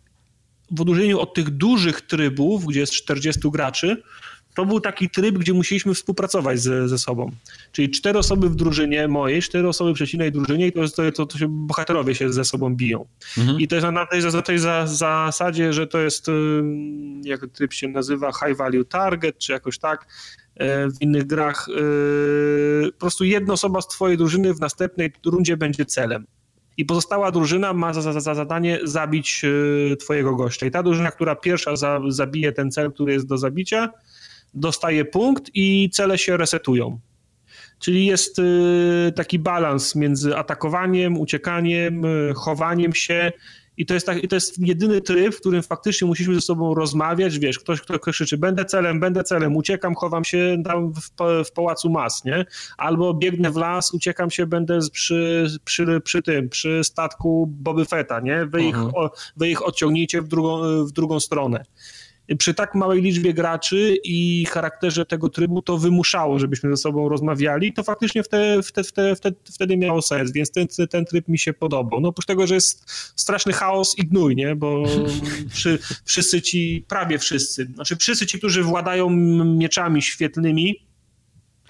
[0.71, 4.03] w odróżnieniu od tych dużych trybów, gdzie jest 40 graczy,
[4.55, 7.31] to był taki tryb, gdzie musieliśmy współpracować ze, ze sobą.
[7.73, 11.39] Czyli cztery osoby w drużynie mojej, cztery osoby przeciwnej drużynie i to, jest, to, to
[11.39, 13.07] się bohaterowie się ze sobą biją.
[13.39, 13.61] Mhm.
[13.61, 16.27] I to jest na tej, za tej za, zasadzie, że to jest,
[17.23, 20.07] jak tryb się nazywa, high value target, czy jakoś tak,
[20.55, 21.67] e, w innych grach.
[21.69, 26.27] E, po prostu jedna osoba z twojej drużyny w następnej rundzie będzie celem
[26.77, 29.43] i pozostała drużyna ma za, za, za zadanie zabić
[29.93, 30.67] e, twojego gościa.
[30.67, 33.91] I ta drużyna, która pierwsza za, zabije ten cel, który jest do zabicia,
[34.55, 37.01] dostaje punkt i cele się resetują.
[37.79, 43.33] Czyli jest y, taki balans między atakowaniem, uciekaniem, y, chowaniem się
[43.81, 46.75] I to jest, tak, i to jest jedyny tryb, w którym faktycznie musimy ze sobą
[46.75, 51.01] rozmawiać, wiesz, ktoś, kto krzyczy, będę celem, będę celem, uciekam, chowam się tam w,
[51.45, 52.45] w pałacu mas, nie?
[52.79, 58.21] Albo biegnę w las, uciekam się, będę przy, przy, przy tym, przy statku Boby Fetta,
[58.21, 58.47] nie?
[58.47, 59.09] Wy ich, mhm.
[59.37, 61.65] wy ich odciągnijcie w drugą, w drugą stronę
[62.39, 67.73] przy tak małej liczbie graczy i charakterze tego trybu to wymuszało, żebyśmy ze sobą rozmawiali,
[67.73, 72.01] to faktycznie wtedy, wtedy, wtedy, wtedy miało sens, więc ten, ten tryb mi się podobał.
[72.01, 74.57] No oprócz tego, że jest straszny chaos i gnój, nie?
[74.57, 74.83] bo
[75.55, 79.11] przy, wszyscy ci, prawie wszyscy, znaczy wszyscy ci, którzy władają
[79.45, 80.90] mieczami świetlnymi,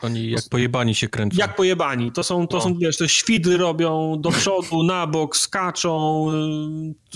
[0.03, 1.37] oni jak pojebani się kręcą.
[1.39, 2.13] Jak pojebani.
[2.13, 2.63] To są, to no.
[2.63, 6.27] są wiesz, te świdry robią do przodu, na bok, skaczą,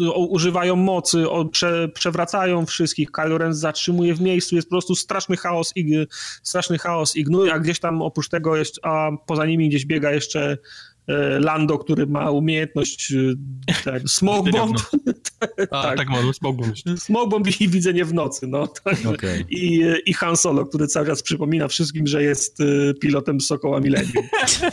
[0.01, 3.11] y, używają mocy, prze, przewracają wszystkich.
[3.11, 6.07] Kylo Ren zatrzymuje w miejscu, jest po prostu straszny chaos i,
[6.43, 10.11] straszny chaos i gnój, a gdzieś tam oprócz tego jest, a poza nimi gdzieś biega
[10.11, 10.59] jeszcze
[11.41, 13.35] Lando, który ma umiejętność e,
[13.85, 14.77] tak, smoke bomb.
[15.71, 17.01] A, tak, tak ma, smoke bomb.
[17.01, 18.69] Smoke bomb i widzenie w nocy, no.
[19.15, 19.45] Okay.
[19.51, 24.25] I, I Han Solo, który cały czas przypomina wszystkim, że jest e, pilotem Sokoła Millennium.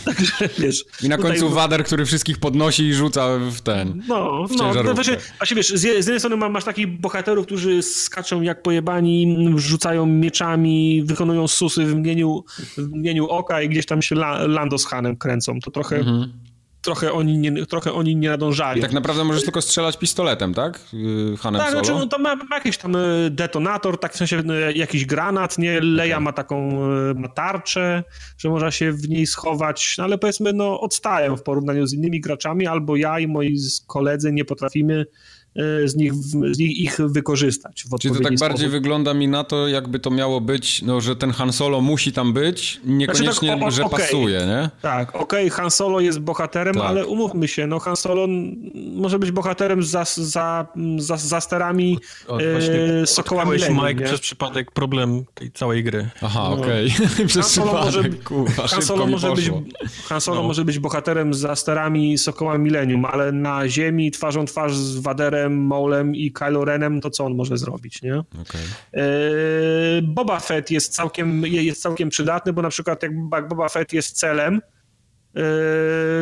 [0.05, 1.55] Także, wiesz, I na końcu tutaj...
[1.55, 5.69] Wader, który wszystkich podnosi i rzuca w ten, No, w no, to właśnie, właśnie wiesz,
[5.69, 11.85] z, z jednej strony masz takich bohaterów, którzy skaczą jak pojebani, rzucają mieczami, wykonują susy
[11.85, 12.43] w mgnieniu,
[12.77, 14.15] w mgnieniu oka i gdzieś tam się
[14.47, 15.59] Lando z Hanem kręcą.
[15.59, 15.97] To trochę...
[15.97, 16.20] Mhm
[16.81, 18.79] trochę oni nie, trochę oni nie nadążali.
[18.79, 20.79] I tak naprawdę możesz tylko strzelać pistoletem, tak?
[20.93, 21.83] Y, Hanem tak, Solo?
[21.83, 25.57] znaczy, no to ma, ma, jakiś tam y, detonator, tak w sensie y, jakiś granat,
[25.57, 25.81] nie?
[25.81, 26.23] Leja okay.
[26.23, 26.71] ma taką
[27.15, 28.03] ma tarczę,
[28.37, 32.21] że można się w niej schować, no ale powiedzmy, no odstają w porównaniu z innymi
[32.21, 35.05] graczami, albo ja i moi koledzy nie potrafimy
[35.85, 36.13] z nich,
[36.51, 37.83] z nich ich wykorzystać.
[37.83, 41.15] W Czyli to tak bardziej wygląda mi na to, jakby to miało być, no, że
[41.15, 43.99] ten Han Solo musi tam być, niekoniecznie, znaczy tak, o, o, że okay.
[43.99, 44.69] pasuje, nie?
[44.81, 46.83] Tak, okej, okay, Han Solo jest bohaterem, tak.
[46.83, 48.27] ale umówmy się, no Han Solo
[48.95, 50.67] może być bohaterem za, za,
[50.97, 54.05] za, za sterami o, e, Sokoła Millennium, Mike nie?
[54.05, 56.09] przez przypadek problem tej całej gry.
[56.21, 56.61] Aha, no.
[56.61, 56.93] okej.
[57.13, 57.25] Okay.
[57.31, 59.51] przez może, Kurwa, Han Solo, może być,
[60.05, 60.47] Han Solo no.
[60.47, 66.15] może być bohaterem za sterami Sokoła Millennium, ale na ziemi twarzą twarz z Waderem Maulem
[66.15, 68.19] i Kylo Renem, to co on może zrobić, nie?
[68.19, 68.61] Okay.
[68.93, 69.01] E,
[70.01, 74.61] Boba Fett jest całkiem, jest całkiem przydatny, bo na przykład jak Boba Fett jest celem,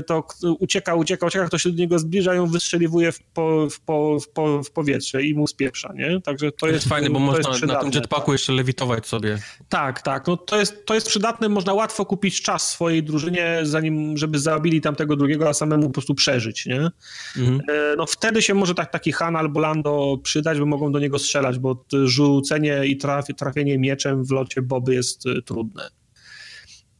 [0.08, 0.24] to
[0.60, 4.30] ucieka, ucieka, ucieka, ktoś się do niego zbliża, ją wystrzeliwuje w, po, w, po, w,
[4.30, 6.22] po, w powietrze i mu spieprza, nie?
[6.22, 9.38] Także to, jest, fajne, bo można na tym jetpacku jeszcze lewitować sobie.
[9.70, 14.18] Tak, tak, no to jest, to jest przydatne, można łatwo kupić czas swojej drużynie, zanim,
[14.18, 16.90] żeby zabili tamtego drugiego, a samemu po prostu przeżyć, nie?
[17.38, 17.62] Mhm.
[17.68, 21.20] Yy, no wtedy się może tak, taki Han albo Lando przydać, bo mogą do niego
[21.20, 25.99] strzelać, bo rzucenie i traf, trafienie mieczem w locie Boby jest y, trudne.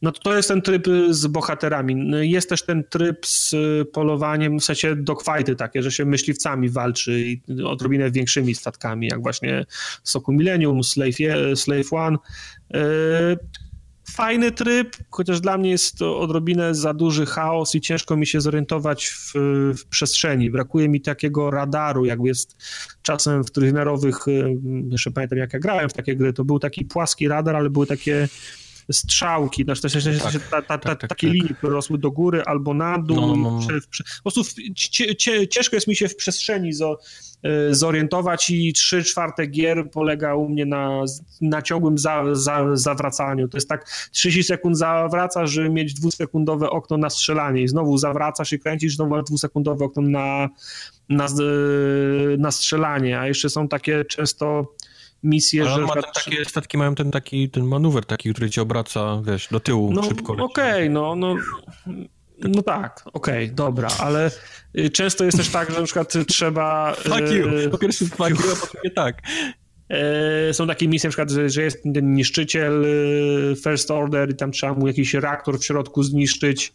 [0.02, 2.10] No to jest ten tryb z bohaterami.
[2.30, 3.54] Jest też ten tryb z
[3.92, 9.66] polowaniem, w sensie dogfighty takie, że się myśliwcami walczy i odrobinę większymi statkami, jak właśnie
[10.04, 11.16] Soku Millennium, Slave,
[11.54, 12.16] Slave One.
[14.10, 18.40] Fajny tryb, chociaż dla mnie jest to odrobinę za duży chaos i ciężko mi się
[18.40, 19.32] zorientować w,
[19.78, 20.50] w przestrzeni.
[20.50, 22.56] Brakuje mi takiego radaru, jakby jest
[23.02, 24.16] czasem w trójwymiarowych,
[24.90, 27.86] jeszcze pamiętam jak ja grałem w takie gry, to był taki płaski radar, ale były
[27.86, 28.28] takie
[28.92, 31.34] strzałki, znaczy tak, ta, ta, ta, tak, tak, takie tak.
[31.34, 33.16] linie, rosły do góry albo na dół.
[33.16, 33.60] No, no, no.
[34.24, 34.60] po prostu
[35.50, 36.98] ciężko jest mi się w przestrzeni zo,
[37.42, 41.04] e, zorientować i trzy czwarte gier polega u mnie na,
[41.40, 43.48] na ciągłym za, za, zawracaniu.
[43.48, 48.52] To jest tak 30 sekund zawracasz, żeby mieć dwusekundowe okno na strzelanie i znowu zawracasz
[48.52, 50.48] i kręcisz, znowu masz dwusekundowe okno na,
[51.08, 51.26] na,
[52.38, 54.74] na strzelanie, a jeszcze są takie często
[55.22, 55.80] misje, Ale że...
[55.80, 59.92] Ma takie statki mają ten taki, ten manewr taki, który cię obraca, wiesz, do tyłu
[59.92, 60.32] no, szybko.
[60.32, 61.34] Okej, okay, no, no,
[62.38, 64.30] no tak, okej, okay, dobra, ale
[64.78, 66.94] y, często jest też tak, że na przykład trzeba...
[66.94, 69.22] Fuck you, y, po pierwsze fuck you, a po drugie tak.
[70.50, 72.86] Y, są takie misje, na przykład, że jest ten niszczyciel
[73.64, 76.72] First Order i tam trzeba mu jakiś reaktor w środku zniszczyć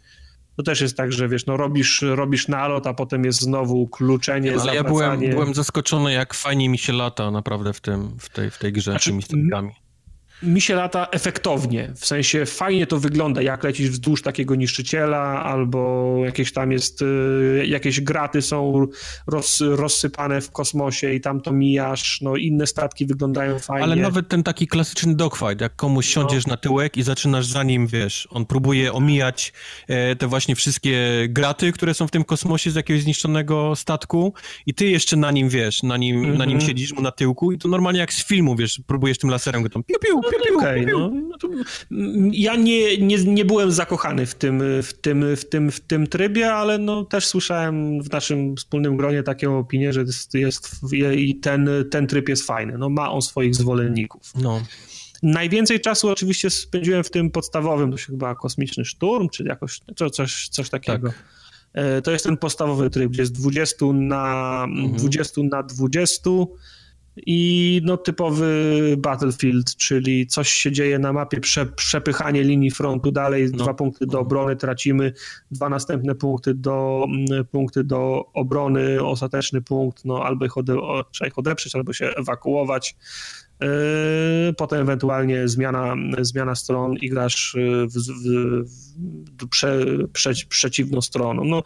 [0.57, 4.52] to też jest tak, że wiesz, no robisz, robisz nalot, a potem jest znowu kluczenie,
[4.52, 4.77] Ale zawracanie.
[4.77, 8.57] ja byłem, byłem zaskoczony, jak fajnie mi się lata naprawdę w tym, w tej, w
[8.57, 9.72] tej grze znaczy, tymi statkami
[10.43, 16.15] mi się lata efektownie, w sensie fajnie to wygląda, jak lecisz wzdłuż takiego niszczyciela, albo
[16.25, 18.87] jakieś tam jest, y, jakieś graty są
[19.27, 23.83] roz, rozsypane w kosmosie i tam to mijasz, no inne statki wyglądają fajnie.
[23.83, 26.53] Ale nawet ten taki klasyczny dogfight, jak komuś siądziesz no.
[26.53, 29.53] na tyłek i zaczynasz za nim, wiesz, on próbuje omijać
[29.87, 34.33] e, te właśnie wszystkie graty, które są w tym kosmosie z jakiegoś zniszczonego statku
[34.65, 36.37] i ty jeszcze na nim, wiesz, na nim, mm -hmm.
[36.37, 36.69] na nim mhm.
[36.69, 39.69] siedzisz mu na tyłku i to normalnie jak z filmu, wiesz, próbujesz tym laserem go
[39.69, 41.11] tam piu, piu, no, okay, no,
[42.31, 46.53] Ja nie, nie, nie byłem zakochany w tym, w, tym, w, tym, w tym trybie,
[46.53, 50.69] ale no, też słyszałem w naszym wspólnym gronie taką opinię, że jest, jest
[51.15, 52.77] i ten, ten tryb jest fajny.
[52.77, 54.31] No, ma on swoich zwolenników.
[54.35, 54.61] No.
[55.23, 59.81] Najwięcej czasu oczywiście spędziłem w tym podstawowym, to się chyba kosmiczny szturm, czy jakoś
[60.11, 61.07] coś, coś takiego.
[61.07, 61.23] Tak.
[61.73, 64.93] E, to jest ten podstawowy tryb, gdzie jest 20 na, mhm.
[64.97, 66.30] 20 na 20
[67.17, 73.47] i no, typowy Battlefield, czyli coś się dzieje na mapie, prze, przepychanie linii frontu dalej,
[73.51, 73.63] no.
[73.63, 75.13] dwa punkty do obrony tracimy,
[75.51, 77.07] dwa następne punkty do,
[77.51, 80.75] punkty do obrony, ostateczny punkt, no albo ich, ode,
[81.11, 82.95] trzeba ich odeprzeć, albo się ewakuować.
[83.61, 87.57] Yy, potem ewentualnie zmiana, zmiana stron i grasz
[87.88, 88.65] w, w,
[89.44, 91.44] w prze, prze, przeciwną stroną.
[91.44, 91.64] No,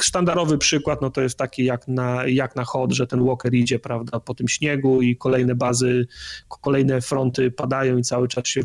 [0.00, 3.78] sztandarowy przykład no to jest taki jak na, jak na hod, że ten walker idzie
[3.78, 6.06] prawda, po tym śniegu i kolejne bazy,
[6.48, 8.60] kolejne fronty padają i cały czas się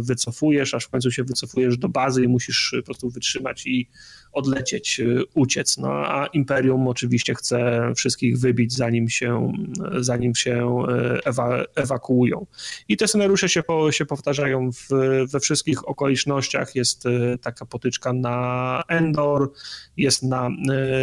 [0.00, 3.88] wycofujesz, aż w końcu się wycofujesz do bazy i musisz po prostu wytrzymać i
[4.34, 5.78] odlecieć, y, uciec.
[5.78, 9.52] No, a Imperium oczywiście chce wszystkich wybić, zanim się,
[10.00, 12.46] zanim się y, ewa, ewakuują.
[12.88, 14.88] I te scenariusze się, po, się powtarzają w,
[15.32, 16.74] we wszystkich okolicznościach.
[16.74, 19.52] Jest y, taka potyczka na Endor,
[19.96, 20.50] jest na,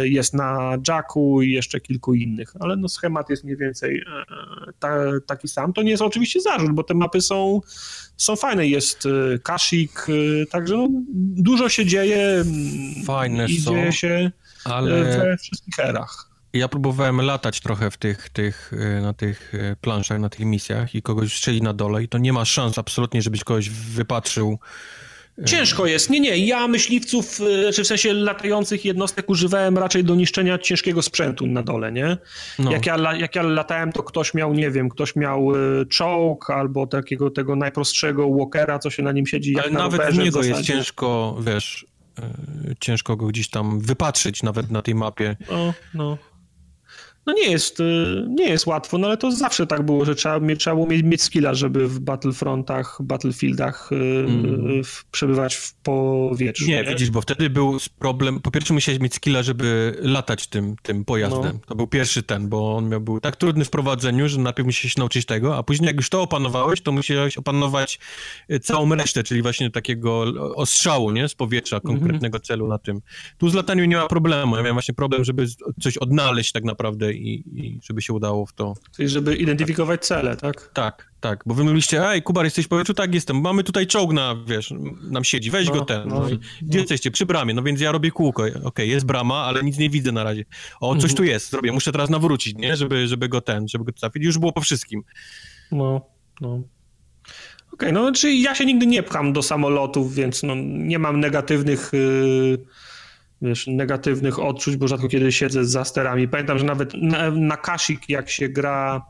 [0.02, 4.02] jest na Jacku i jeszcze kilku innych, ale no schemat jest mniej więcej
[4.78, 4.96] ta,
[5.26, 5.72] taki sam.
[5.72, 7.60] To nie jest oczywiście zarzut, bo te mapy są
[8.22, 10.88] są fajne, jest y, Kasik, y, także no,
[11.36, 14.30] dużo się dzieje mm, Fajne i są, dzieje się
[14.64, 15.04] ale...
[15.04, 16.28] we wszystkich erach.
[16.52, 21.02] Ja próbowałem latać trochę w tych, tych, y, na tych planszach, na tych misjach i
[21.02, 24.58] kogoś strzeli na dole i to nie ma szans absolutnie, żebyś kogoś wypatrzył
[25.46, 26.10] Ciężko jest.
[26.10, 26.46] Nie, nie.
[26.46, 31.62] Ja myśliwców, e, czy w sensie latających jednostek używałem raczej do niszczenia ciężkiego sprzętu na
[31.62, 32.16] dole, nie?
[32.58, 32.72] No.
[32.72, 36.86] Jak, ja, jak ja latałem, to ktoś miał, nie wiem, ktoś miał e, czołg albo
[36.86, 40.62] takiego tego najprostszego walkera, co się na nim siedzi Ale nawet rowerze, w niego jest
[40.62, 41.86] ciężko, wiesz,
[42.18, 42.22] e,
[42.80, 45.36] ciężko go gdzieś tam wypatrzyć nawet na tej mapie.
[45.50, 46.18] No, no
[47.26, 50.40] no nie jest, y, nie jest łatwo, no ale to zawsze tak było, że trzeba,
[50.58, 54.82] trzeba było mieć, mieć skilla, żeby w Battlefrontach, Battlefieldach mm.
[55.10, 56.66] przebywać w powietrzu.
[56.66, 60.76] Nie, nie, widzisz, bo wtedy był problem, po pierwsze musiałeś mieć skilla, żeby latać tym,
[60.82, 61.52] tym pojazdem.
[61.52, 61.66] No.
[61.66, 64.94] To był pierwszy ten, bo on miał, był tak trudny w prowadzeniu, że najpierw musiałeś
[64.94, 67.98] się nauczyć tego, a później jak już to opanowałeś, to musiałeś opanować
[68.50, 70.24] y, całą resztę, czyli właśnie takiego
[70.54, 71.98] ostrzału, nie, z powietrza, mhm.
[71.98, 72.42] konkretnego mm.
[72.42, 73.00] celu na tym.
[73.38, 75.46] Tu z lataniem nie ma problemu, ja miałem właśnie problem, żeby
[75.80, 78.74] coś odnaleźć tak naprawdę i, i żeby się udało w to.
[78.96, 80.70] Czyli żeby identyfikować cele, tak?
[80.72, 82.94] Tak, tak, bo wy mówiliście, ej, Kubar, jesteś w powietrzu?
[82.94, 83.40] Tak, jestem.
[83.40, 84.74] Mamy tutaj czołg na, wiesz,
[85.10, 86.08] nam siedzi, weź no, go ten.
[86.08, 87.10] No, no gdzie jesteście?
[87.10, 88.42] Przy bramie, no więc ja robię kółko.
[88.42, 90.44] Okej, okay, jest brama, ale nic nie widzę na razie.
[90.80, 91.16] O, coś mhm.
[91.16, 92.76] tu jest, zrobię, muszę teraz nawrócić, nie?
[92.76, 94.24] Żeby, żeby go ten, żeby go trafić.
[94.24, 95.02] Już było po wszystkim.
[95.72, 96.06] No,
[96.40, 96.52] no.
[96.52, 96.64] Okej,
[97.72, 101.90] okay, no czyli ja się nigdy nie pcham do samolotów, więc no, nie mam negatywnych...
[101.92, 102.91] Yy
[103.42, 106.28] wiesz, negatywnych odczuć, bo rzadko kiedy siedzę za sterami.
[106.28, 109.02] Pamiętam, że nawet na, na Kasik, jak się gra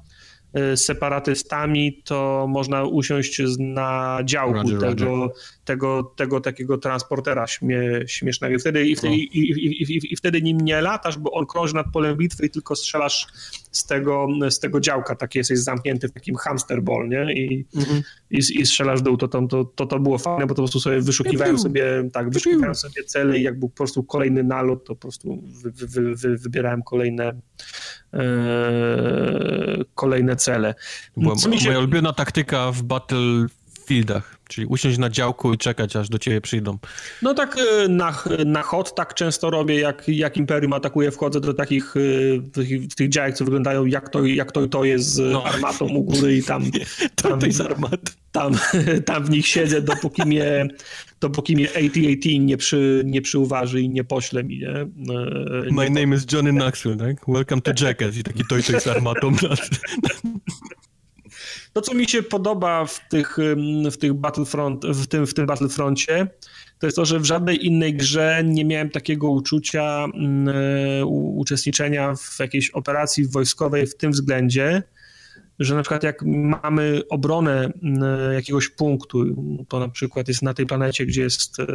[0.77, 5.37] separatystami, to można usiąść na działku Roger, tego, Roger.
[5.65, 8.55] tego, tego takiego transportera śmie, śmiesznego.
[8.55, 9.15] I wtedy, i, wtedy, no.
[9.15, 12.77] i, i, i, wtedy nim nie latasz, bo on krąży nad polem bitwy i tylko
[12.77, 13.27] strzelasz
[13.73, 17.33] z tego, z tego działka, taki jesteś zamknięty w takim hamster ball, nie?
[17.33, 18.03] I, mhm.
[18.31, 21.01] i, i strzelasz dół, to, to, to, to było fajne, bo to po prostu sobie
[21.01, 25.01] wyszukiwałem sobie, tak, wyszukiwałem sobie cele i jak był po prostu kolejny nalot, to po
[25.01, 27.35] prostu wy, wy, wy, wybierałem kolejne e,
[29.95, 30.75] kolejne cele.
[31.17, 31.49] Była się...
[31.49, 32.83] moja ulubiona taktyka w
[33.83, 36.79] Battlefieldach Czyli usiąść na działku i czekać, aż do ciebie przyjdą.
[37.23, 41.55] No tak e, na, na hot tak często robię, jak, jak Imperium atakuje, wchodzę do
[41.55, 45.45] takich e, tych, tych działek, co wyglądają jak to, jak to, to jest z no.
[45.45, 46.65] armatą u góry i tam...
[47.23, 48.01] to, tam, jest armat.
[48.33, 48.53] Tam,
[49.07, 50.69] tam w nich siedzę, dopóki mnie,
[51.21, 54.71] dopóki mnie AT-AT nie, przy, nie przyuważy i nie pośle mi, nie?
[54.71, 54.87] E,
[55.71, 57.17] My nie name is Johnny Knoxville, tak?
[57.29, 59.33] Welcome to Jackass i taki toj, toj z armatą.
[61.73, 63.37] To, co mi się podoba w, tych,
[63.91, 66.27] w, tych Battlefront, w, tym, w tym Battlefroncie,
[66.79, 70.07] to jest to, że w żadnej innej grze nie miałem takiego uczucia
[71.07, 74.83] u, uczestniczenia w jakiejś operacji wojskowej w tym względzie,
[75.59, 76.23] że na przykład jak
[76.63, 77.73] mamy obronę
[78.35, 79.25] jakiegoś punktu,
[79.69, 81.67] to na przykład jest na tej planecie, gdzie jest e,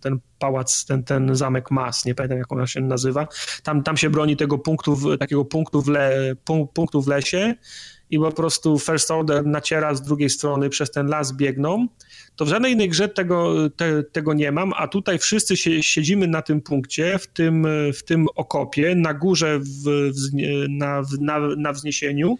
[0.00, 3.28] ten pałac, ten, ten zamek Mas, nie pamiętam jak ona się nazywa,
[3.62, 6.36] tam, tam się broni tego punktu, takiego punktu w, le,
[6.74, 7.54] punktu w lesie
[8.10, 11.88] i po prostu First Order naciera z drugiej strony, przez ten las biegną,
[12.36, 16.28] to w żadnej innej grze tego, te, tego nie mam, a tutaj wszyscy się, siedzimy
[16.28, 20.10] na tym punkcie, w tym, w tym okopie, na górze, w,
[20.68, 22.38] na, na, na wzniesieniu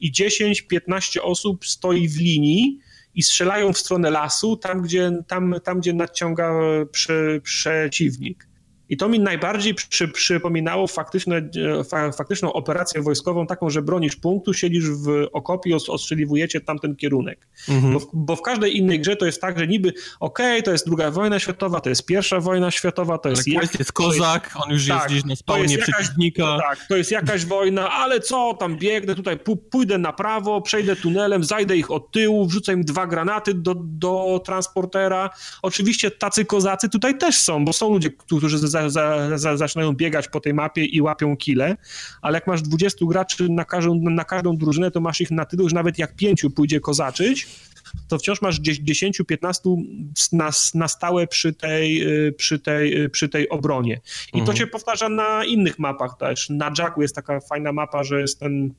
[0.00, 2.78] i 10-15 osób stoi w linii
[3.14, 6.52] i strzelają w stronę lasu, tam gdzie, tam, tam, gdzie nadciąga
[6.92, 8.46] przy, przeciwnik.
[8.88, 14.16] I to mi najbardziej przy, przypominało faktyczne, e, fa, faktyczną operację wojskową, taką, że bronisz
[14.16, 17.46] punktu, siedzisz w okopie i ostrzeliwujecie tamten kierunek.
[17.68, 17.92] Mhm.
[17.92, 20.72] Bo, w, bo, w, każdej innej grze to jest tak, że niby okej, okay, to
[20.72, 23.42] jest druga wojna światowa, to jest pierwsza wojna światowa, to jest...
[23.46, 26.58] Ale jak, jest kozak, on już tak, jest gdzieś na spawnie przeciwnika.
[26.68, 29.38] Tak, to jest jakaś wojna, ale co, tam biegnę, tutaj
[29.70, 34.40] pójdę na prawo, przejdę tunelem, zajdę ich od tyłu, wrzucę im dwa granaty do, do
[34.44, 35.30] transportera.
[35.62, 40.28] Oczywiście tacy kozacy tutaj też są, bo są ludzie, którzy za, za, za, zaczynają biegać
[40.28, 41.76] po tej mapie i łapią kile,
[42.22, 45.68] ale jak masz 20 graczy na każdą, na każdą drużynę, to masz ich na tyle,
[45.68, 47.46] że nawet jak pięciu pójdzie kozaczyć,
[48.08, 49.76] to wciąż masz 10-15
[50.32, 54.00] na, na stałe przy tej, y, przy tej, y, przy tej obronie.
[54.32, 54.46] I mhm.
[54.46, 56.50] to się powtarza na innych mapach też.
[56.50, 58.74] Na Jacku jest taka fajna mapa, że jest ten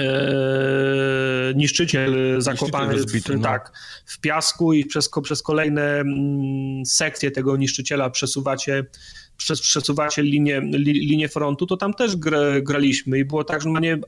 [0.00, 3.42] e, niszczyciel zakopany w, no.
[3.42, 3.72] tak,
[4.06, 8.84] w piasku i przez, przez kolejne mm, sekcje tego niszczyciela przesuwacie
[9.36, 12.16] przesuwacie linię, li, linię frontu, to tam też
[12.62, 13.98] graliśmy i było tak, że nie,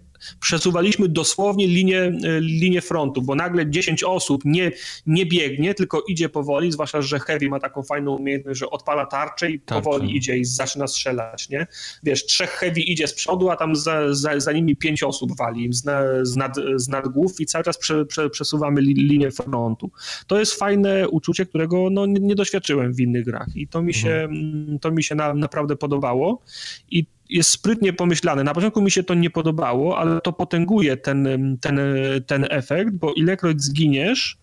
[0.41, 4.73] przesuwaliśmy dosłownie linię, linię frontu, bo nagle 10 osób nie,
[5.07, 9.51] nie biegnie, tylko idzie powoli, zwłaszcza, że Heavy ma taką fajną umiejętność, że odpala tarczę
[9.51, 11.67] i powoli idzie i zaczyna strzelać, nie?
[12.03, 15.73] Wiesz, trzech Heavy idzie z przodu, a tam za, za, za nimi pięć osób wali
[15.73, 19.31] z, na, z, nad, z nad głów i cały czas prze, prze, przesuwamy li, linię
[19.31, 19.91] frontu.
[20.27, 23.95] To jest fajne uczucie, którego no, nie, nie doświadczyłem w innych grach i to mi
[23.95, 24.79] się, mhm.
[24.79, 26.43] to mi się na, naprawdę podobało
[26.91, 28.45] i jest sprytnie pomyślane.
[28.45, 31.81] Na początku mi się to nie podobało, ale to potęguje ten, ten,
[32.27, 34.39] ten efekt, bo ilekroć zginiesz,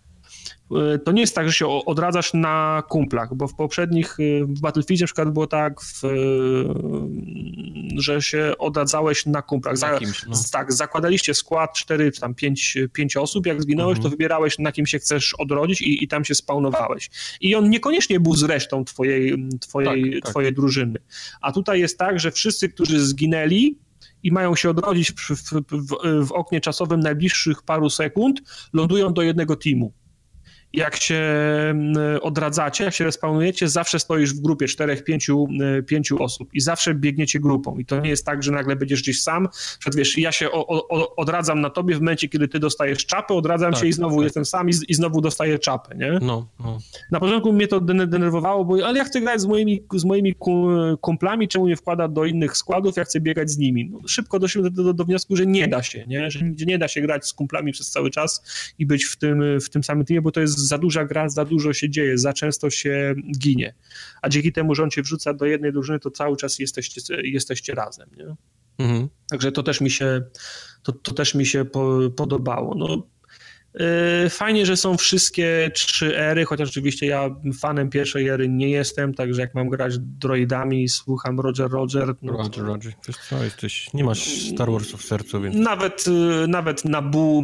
[1.05, 5.03] to nie jest tak, że się odradzasz na kumplach, bo w poprzednich, e, w Battlefieldzie
[5.03, 6.09] na przykład było tak, w, e,
[7.97, 9.77] że się odradzałeś na kumplach.
[9.77, 10.35] Za, kimś, no.
[10.51, 14.03] Tak, zakładaliście skład 4 czy tam 5, 5 osób, jak zginąłeś, mhm.
[14.03, 17.09] to wybierałeś na kim się chcesz odrodzić i, i tam się spawnowałeś.
[17.41, 20.31] I on niekoniecznie był z resztą twojej, twojej, tak, tak.
[20.31, 20.99] twojej drużyny.
[21.41, 23.77] A tutaj jest tak, że wszyscy, którzy zginęli,
[24.23, 28.41] i mają się odrodzić w, w, w, w oknie czasowym najbliższych paru sekund,
[28.73, 29.93] lądują do jednego teamu
[30.73, 35.47] jak się mm, odradzacie, jak się respawnujecie, zawsze stoisz w grupie czterech, pięciu,
[35.79, 37.77] y, pięciu osób i zawsze biegniecie grupą.
[37.77, 39.47] I to nie jest tak, że nagle będziesz gdzieś sam.
[39.79, 43.33] Przed wiesz, ja się o, o, odradzam na tobie w momencie, kiedy ty dostajesz czapę,
[43.33, 44.23] odradzam tak, się i znowu tak.
[44.23, 46.19] jestem sam i, i, znowu dostaję czapę, nie?
[46.21, 46.79] No, no.
[47.11, 50.35] Na początku mnie to denerwowało, bo ale ja chcę grać z moimi, z moimi
[51.01, 53.89] kumplami, czemu nie wkłada do innych składów, ja chcę biegać z nimi.
[53.89, 56.31] No, szybko doszedłem do, do, do, wniosku, że nie da się, nie?
[56.31, 58.43] Że nie da się grać z kumplami przez cały czas
[58.79, 61.45] i być w tym, w tym samym teamie, bo to jest za duża gra, za
[61.45, 63.73] dużo się dzieje, za często się ginie.
[64.21, 67.75] A dzięki temu, że on cię wrzuca do jednej drużyny, to cały czas jesteście, jesteście
[67.75, 68.09] razem.
[68.17, 68.35] Nie?
[68.77, 69.09] Mhm.
[69.29, 70.21] Także to też mi się,
[70.83, 72.75] to, to też mi się po, podobało.
[72.75, 73.07] No,
[74.29, 77.29] fajnie, że są wszystkie trzy ery, chociaż oczywiście ja
[77.59, 82.15] fanem pierwszej ery nie jestem, także jak mam grać droidami, słucham Roger Roger.
[82.21, 82.63] No Roger to...
[82.63, 85.55] Roger, wiesz co, jesteś, nie masz Star Warsów w sercu, więc...
[85.55, 87.41] Nawet, y, nawet Nabu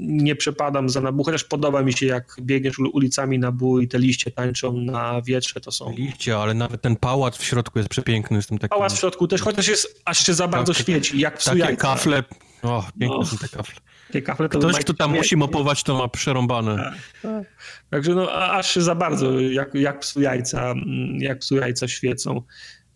[0.00, 4.30] nie przepadam za Nabu, chociaż podoba mi się jak biegniesz ulicami Nabu i te liście
[4.30, 5.92] tańczą na wietrze, to są...
[5.92, 8.70] Liście, ale nawet ten pałac w środku jest przepiękny, jestem taki...
[8.70, 11.76] Pałac w środku też, chociaż jest, aż się za bardzo tak, świeci, jak psu Takie
[11.76, 12.22] kafle,
[12.62, 13.24] o, piękne no.
[13.24, 13.87] są te kafle.
[14.24, 16.76] Kafle to Ktoś, kto tam musi mopować, to ma przerąbane.
[16.76, 17.44] Tak, tak.
[17.90, 20.74] Także no, aż się za bardzo, jak, jak, psu jajca,
[21.18, 22.42] jak psu jajca świecą.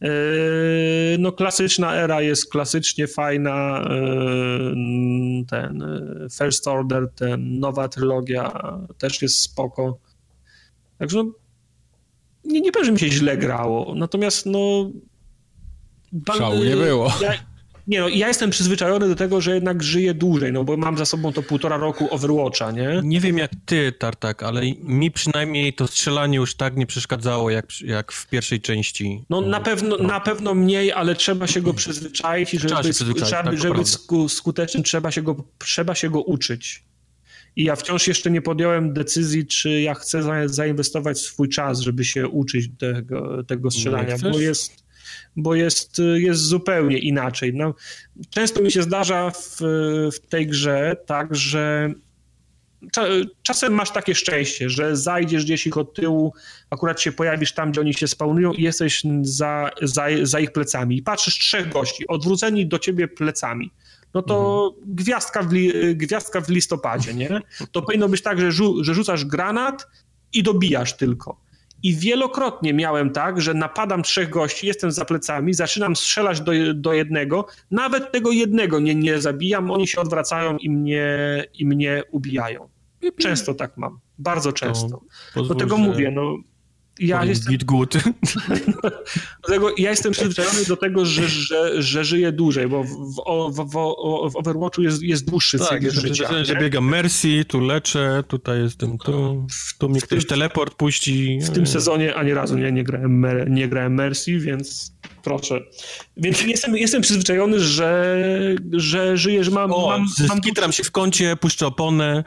[0.00, 0.10] Yy,
[1.18, 5.78] no klasyczna era jest klasycznie fajna, yy, ten
[6.20, 8.62] yy, First Order, ten nowa trylogia
[8.98, 9.98] też jest spoko.
[10.98, 11.32] Także no,
[12.44, 14.90] nie, nie powiem, że mi się źle grało, natomiast no...
[16.38, 17.12] Szału nie było.
[17.22, 17.32] Ja,
[17.86, 21.04] nie no, ja jestem przyzwyczajony do tego, że jednak żyję dłużej, no bo mam za
[21.04, 23.00] sobą to półtora roku Overwatcha, nie?
[23.04, 27.80] Nie wiem jak ty, Tartak, ale mi przynajmniej to strzelanie już tak nie przeszkadzało jak,
[27.80, 29.24] jak w pierwszej części.
[29.30, 30.08] No na pewno, no.
[30.08, 33.78] na pewno mniej, ale trzeba się go przyzwyczaić i żeby, być, przyzwyczaić, żeby, tak, żeby
[33.78, 36.84] być skutecznym, trzeba się, go, trzeba się go uczyć.
[37.56, 42.28] I ja wciąż jeszcze nie podjąłem decyzji, czy ja chcę zainwestować swój czas, żeby się
[42.28, 44.82] uczyć tego, tego strzelania, bo jest
[45.36, 47.54] bo jest, jest zupełnie inaczej.
[47.54, 47.74] No,
[48.30, 49.56] często mi się zdarza w,
[50.12, 51.94] w tej grze tak, że
[53.42, 56.34] czasem masz takie szczęście, że zajdziesz gdzieś ich od tyłu,
[56.70, 60.96] akurat się pojawisz tam, gdzie oni się spawnują i jesteś za, za, za ich plecami
[60.96, 63.70] i patrzysz trzech gości, odwróceni do ciebie plecami
[64.14, 64.94] no to mhm.
[64.94, 67.40] gwiazdka, w li, gwiazdka w listopadzie, nie?
[67.72, 69.86] To powinno być tak, że, że rzucasz granat
[70.32, 71.40] i dobijasz tylko.
[71.82, 76.92] I wielokrotnie miałem tak, że napadam trzech gości, jestem za plecami, zaczynam strzelać do, do
[76.92, 81.08] jednego, nawet tego jednego nie, nie zabijam, oni się odwracają i mnie,
[81.54, 82.68] i mnie ubijają.
[83.18, 85.00] Często tak mam, bardzo często.
[85.34, 86.36] Pozwól, Do tego że mówię, no
[87.00, 87.94] ja jestem, good.
[89.46, 93.72] dlatego ja jestem przyzwyczajony do tego, że, że, że żyję dłużej, bo w, w, w,
[94.32, 96.14] w, Overwatchu jest, jest dłuższy Tak, cykl jestem życia.
[96.14, 99.46] przyzwyczajony, że biegam Mercy, tu leczę, tutaj jestem tu,
[99.78, 101.38] tu mi ktoś tym- teleport puści.
[101.42, 103.24] W tym sezonie ani razu nie, nie, grałem,
[103.54, 104.92] nie grałem Mercy, więc
[105.22, 105.60] proszę.
[106.16, 108.16] Więc jestem, jestem przyzwyczajony, że,
[108.72, 112.24] że żyję, że mam, O, mam, mam skitram się w kącie, puszczę oponę.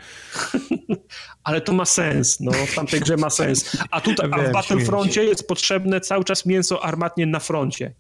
[1.43, 3.77] ale to ma sens, no, w tamtej grze ma sens.
[3.91, 7.93] A tutaj, a w Battlefroncie jest potrzebne cały czas mięso armatnie na froncie.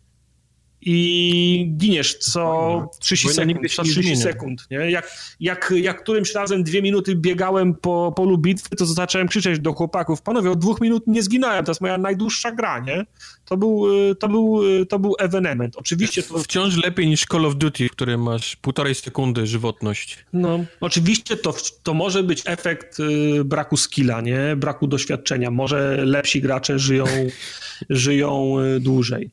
[0.87, 4.23] I giniesz co 30 Wojna sekund, co nie 30 zmienia.
[4.23, 4.77] sekund, nie?
[4.77, 9.73] Jak, jak, jak którymś razem dwie minuty biegałem po polu bitwy, to zacząłem krzyczeć do
[9.73, 13.05] chłopaków, panowie, od dwóch minut nie zginąłem, to jest moja najdłuższa gra, nie?
[13.45, 15.75] To był, y, to był, y, to był ewenement.
[15.75, 20.25] Oczywiście to, Wciąż lepiej niż Call of Duty, w którym masz półtorej sekundy żywotność.
[20.33, 21.53] No, oczywiście to,
[21.83, 24.55] to może być efekt y, braku skilla, nie?
[24.57, 25.51] Braku doświadczenia.
[25.51, 27.05] Może lepsi gracze żyją,
[27.89, 29.29] żyją dłużej.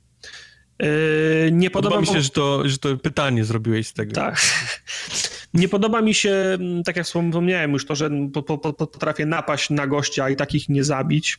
[0.82, 4.12] Y, nie podoba, Podoba mi się, że to, że to pytanie zrobiłeś z tego.
[4.12, 4.40] Tak.
[5.54, 9.26] Nie podoba mi się, mm, tak jak wspomniałem już to, że po, po, po, potrafię
[9.26, 11.38] napaść na gościa i takich nie zabić.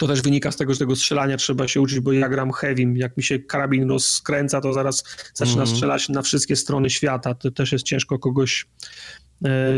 [0.00, 2.82] To też wynika z tego, że tego strzelania trzeba się uczyć, bo ja gram heavy.
[2.94, 5.04] Jak mi się karabin rozkręca, to zaraz
[5.34, 5.76] zaczyna Mhm.
[5.76, 7.34] strzelać na wszystkie strony świata.
[7.34, 8.66] To też jest ciężko kogoś,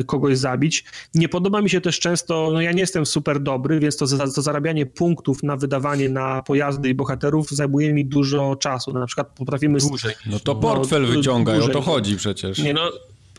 [0.07, 0.85] kogoś zabić.
[1.15, 4.33] Nie podoba mi się też często, no ja nie jestem super dobry, więc to, za-
[4.33, 8.93] to zarabianie punktów na wydawanie na pojazdy i bohaterów zajmuje mi dużo czasu.
[8.93, 9.79] Na przykład potrafimy...
[9.79, 10.15] Dłużej.
[10.27, 11.75] No to portfel No, wyciągaj, o dłużej.
[11.75, 12.59] to chodzi przecież.
[12.59, 12.91] Nie no,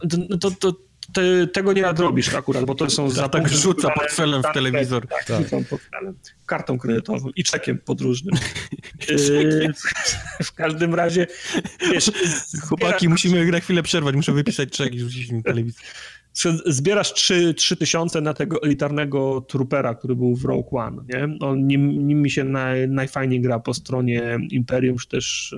[0.09, 0.73] to, to, to
[1.13, 5.07] te, tego nie nadrobisz akurat, bo to są za tak rzuca portfelem w tak, telewizor.
[5.07, 5.43] Tak, tak.
[5.43, 8.35] rzucam portfelem, kartą kredytową i czekiem podróżnym.
[9.09, 9.73] Yy,
[10.43, 11.27] w każdym razie,
[11.91, 12.11] wiesz,
[12.67, 15.81] Chłopaki, musimy na chwilę przerwać, muszę wypisać czek i rzucić mi telewizor.
[16.35, 21.37] Zbierasz, zbierasz 3, 3 tysiące na tego elitarnego troopera, który był w Rogue One, nie?
[21.39, 25.55] On, nim, nim mi się naj, najfajniej gra po stronie Imperium, czy też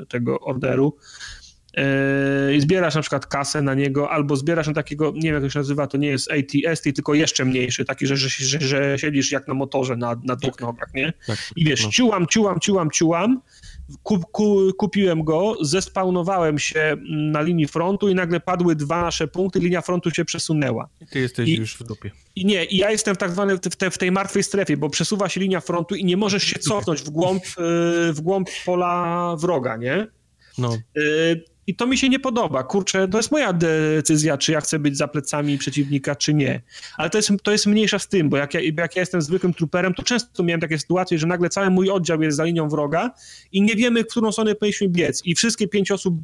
[0.00, 0.96] e, tego Orderu.
[1.74, 5.42] E, I zbierasz na przykład kasę na niego, albo zbierasz na takiego, nie wiem jak
[5.42, 8.98] to się nazywa, to nie jest ATST, tylko jeszcze mniejszy, taki, że, że, że, że
[8.98, 11.12] siedzisz jak na motorze na, na dwóch nogach, nie?
[11.26, 11.90] Tak, I wiesz, no.
[11.90, 13.40] ciułam, ciułam, ciułam, ciułam,
[14.02, 19.60] kup, ku, kupiłem go, zespawnowałem się na linii frontu i nagle padły dwa nasze punkty,
[19.60, 20.88] linia frontu się przesunęła.
[21.10, 22.10] Ty jesteś I- już w dupie.
[22.36, 24.90] I nie, i ja jestem w tak zwanej, w, te, w tej martwej strefie, bo
[24.90, 29.36] przesuwa się linia frontu i nie możesz się cofnąć w głąb, y, w głąb pola
[29.38, 30.06] wroga, nie?
[30.58, 30.76] No.
[30.98, 32.62] Y, I to mi się nie podoba.
[32.62, 36.62] Kurczę, to jest moja decyzja, czy ja chcę być za plecami przeciwnika, czy nie.
[36.96, 39.54] Ale to jest, to jest mniejsza z tym, bo jak ja, jak ja jestem zwykłym
[39.54, 43.10] truperem, to często miałem takie sytuacje, że nagle cały mój oddział jest za linią wroga
[43.52, 45.22] i nie wiemy, w którą stronę powinniśmy biec.
[45.24, 46.14] I wszystkie pięć osób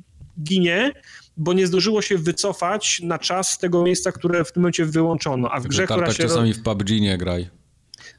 [0.42, 0.92] ginie,
[1.36, 5.50] bo nie zdążyło się wycofać na czas z tego miejsca, które w tym momencie wyłączono.
[5.50, 6.22] A w grze, która się...
[6.22, 7.63] czasami w PUBG nie graj.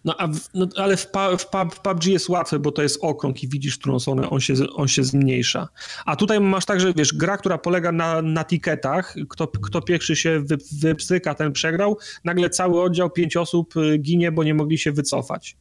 [0.06, 1.08] No, a w, no, ale w,
[1.38, 1.46] w,
[1.76, 4.88] w PUBG jest łatwe, bo to jest okrąg i widzisz, którą stronę on się, on
[4.88, 5.68] się zmniejsza.
[6.06, 10.16] A tutaj masz tak, że wiesz, gra, która polega na, na tiketach, kto, kto pierwszy
[10.16, 14.78] się wy, wypstryka, ten przegrał, nagle cały oddział, pięć osób y, ginie, bo nie mogli
[14.78, 15.58] się wycofać.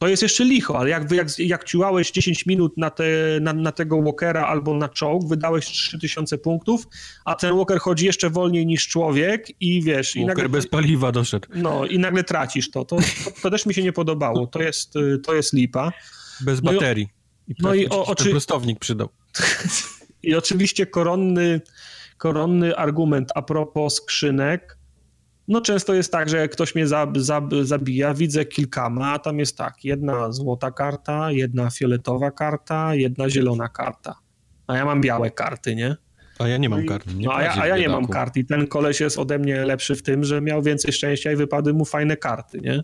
[0.00, 3.04] To jest jeszcze licho, ale jak, jak, jak ciułałeś 10 minut na, te,
[3.40, 6.86] na, na tego walkera albo na czołg, wydałeś 3000 punktów,
[7.24, 10.16] a ten walker chodzi jeszcze wolniej niż człowiek i wiesz...
[10.16, 10.48] i Walker nagle...
[10.48, 11.48] bez paliwa doszedł.
[11.54, 12.84] No i nagle tracisz to.
[12.84, 13.02] To, to,
[13.42, 14.46] to też mi się nie podobało.
[14.46, 15.92] To jest, y, to jest lipa.
[16.40, 17.08] Bez No i- baterii.
[17.48, 19.08] I no i o- oczy- ten prostownik przydał.
[20.22, 21.60] I oczywiście koronny,
[22.18, 24.79] koronny argument a propos skrzynek.
[25.50, 29.38] No często jest tak, że jak ktoś mnie zab, zab, zabija, widzę kilkama, a tam
[29.38, 34.14] jest tak, jedna złota karta, jedna fioletowa karta, jedna zielona karta.
[34.66, 35.96] A ja mam białe karty, nie?
[36.38, 37.06] A ja nie mam No i- kart.
[37.14, 38.12] Nie No, a ja, a ja nie mam biedaku.
[38.12, 41.36] kart i ten koleś jest ode mnie lepszy w tym, że miał więcej szczęścia i
[41.36, 42.82] wypadły mu fajne karty, nie?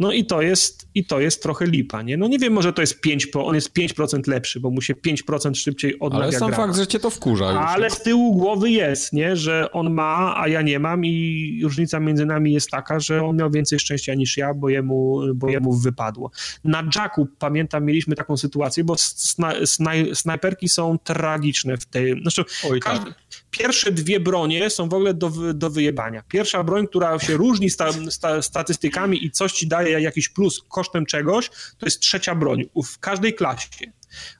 [0.00, 2.16] No i to jest, i to jest trochę lipa, nie?
[2.16, 4.94] No nie wiem, może to jest 5, po- on jest 5% lepszy, bo mu się
[4.94, 7.60] 5% szybciej odnawia Ale sam fakt, że cię to wkurza już.
[7.66, 9.36] Ale z tyłu głowy jest, nie?
[9.36, 13.36] Że on ma, a ja nie mam i różnica między nami jest taka, że on
[13.36, 16.30] miał więcej szczęścia niż ja, bo jemu, bo jemu wypadło.
[16.64, 22.22] Na Jacku, pamiętam, mieliśmy taką sytuację, bo sna, snaj, snajperki są tragiczne w tej...
[22.22, 23.14] Znaczy, Oj każdy, tak.
[23.50, 26.22] Pierwsze dwie bronie są w ogóle do, do wyjebania.
[26.28, 31.06] Pierwsza broń, która się różni sta, sta, statystykami i coś ci daje jakiś plus kosztem
[31.06, 33.68] czegoś, to jest trzecia broń w każdej klasie.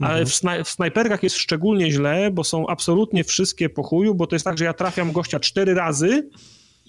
[0.00, 4.26] Ale w, snaj, w snajperkach jest szczególnie źle, bo są absolutnie wszystkie po chuju, bo
[4.26, 6.28] to jest tak, że ja trafiam gościa cztery razy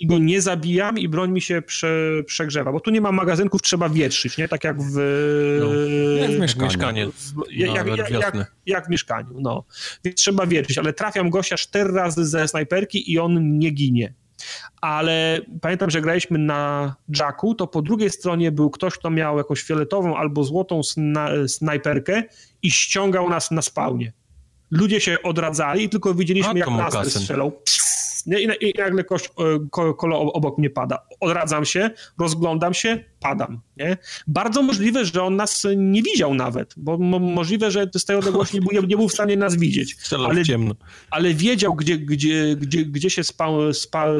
[0.01, 3.61] i go nie zabijam i broń mi się prze, przegrzewa, bo tu nie ma magazynków,
[3.61, 4.47] trzeba wietrzyć, nie?
[4.47, 4.95] Tak jak w...
[5.59, 5.73] No,
[6.21, 7.11] jak w mieszkaniu.
[7.35, 9.63] No, jak, jak, jak, jak w mieszkaniu, no.
[10.03, 14.13] Więc trzeba wierzyć, ale trafiam gościa cztery razy ze snajperki i on nie ginie.
[14.81, 19.63] ale pamiętam, że graliśmy na Jacku, to po drugiej stronie był ktoś, kto miał jakąś
[19.63, 22.23] fioletową albo złotą sna snajperkę
[22.61, 24.13] i ściągał nas na spawnie.
[24.71, 27.61] Ludzie się odradzali i tylko widzieliśmy, jak laser strzelał.
[28.25, 28.39] Nie?
[28.39, 31.05] I, I, nagle kość, e, kolo obok mnie pada.
[31.19, 31.89] Odradzam się,
[32.19, 33.61] rozglądam się, padam.
[33.77, 33.97] Nie?
[34.27, 38.55] Bardzo możliwe, że on nas nie widział nawet, bo mo możliwe, że z tej odległości
[38.55, 39.95] nie był, nie był w stanie nas widzieć.
[40.27, 40.75] Ale, ciemno.
[41.11, 43.47] ale wiedział, gdzie, gdzie, gdzie, gdzie się spa,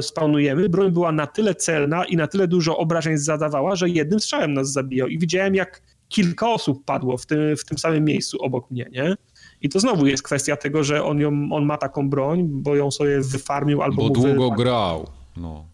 [0.01, 0.69] spawnujemy.
[0.69, 4.71] Broń była na tyle celna i na tyle dużo obrażeń zadawała, że jednym strzałem nas
[4.71, 5.07] zabijał.
[5.07, 9.15] I widziałem, jak kilka osób padło w tym, w tym samym miejscu obok mnie, nie?
[9.61, 12.91] I to znowu jest kwestia tego, że on, ją, on ma taką broń, bo ją
[12.91, 14.51] sobie wyfarmił albo Bo długo wypadł.
[14.61, 15.07] grał.
[15.37, 15.65] No.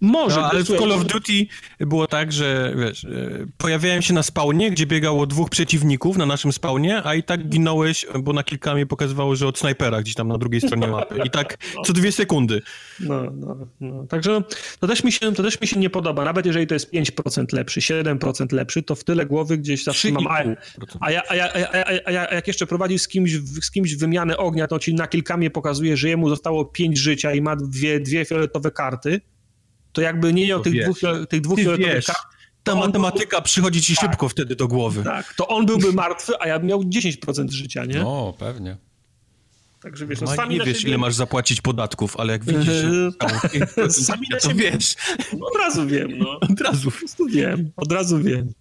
[0.00, 1.46] Może, No, ale w Call of Duty
[1.80, 6.52] było tak, że wiesz, e, pojawiałem się na spawnie, gdzie biegało dwóch przeciwników na naszym
[6.52, 10.28] spawnie, a i tak ginąłeś, bo na kilka mi pokazywało, że od snajpera gdzieś tam
[10.28, 11.18] na drugiej stronie mapy.
[11.24, 12.62] I tak co dwie sekundy.
[13.00, 14.06] No, no, no.
[14.06, 14.42] Także no,
[14.80, 16.24] to, też mi się, to też mi się nie podoba.
[16.24, 20.26] Nawet jeżeli to jest 5% lepszy, 7% lepszy, to w tyle głowy gdzieś zawsze mam.
[20.26, 20.56] A, 3,5%.
[21.00, 23.32] a, ja, a, ja, a, ja, a, ja, a jak jeszcze prowadzi z kimś,
[23.62, 27.32] z kimś wymianę ognia, to ci na kilka mnie pokazuje, że jemu zostało 5 życia
[27.32, 29.20] i ma dwie, dwie fioletowe karty,
[29.96, 30.84] to jakby nie miał To tych wiesz.
[30.84, 30.98] dwóch,
[31.28, 32.04] tych dwóch fioletowych
[32.64, 35.02] ta matematyka przychodzi ci szybko wtedy do głowy.
[35.04, 37.94] tak, to on byłby martwy, a ja bym miał 10% życia, nie?
[37.98, 38.76] no, pewnie.
[39.82, 42.68] Także wiesz, no, No, sami nie wiesz, siebie- ile masz zapłacić podatków, ale jak widzisz,
[43.78, 44.94] Eee, sami na to siebie- wiesz,
[45.38, 46.40] No, od razu wiem, no.
[46.52, 46.90] od razu.
[46.90, 48.52] Po prostu wiem, od razu wiem.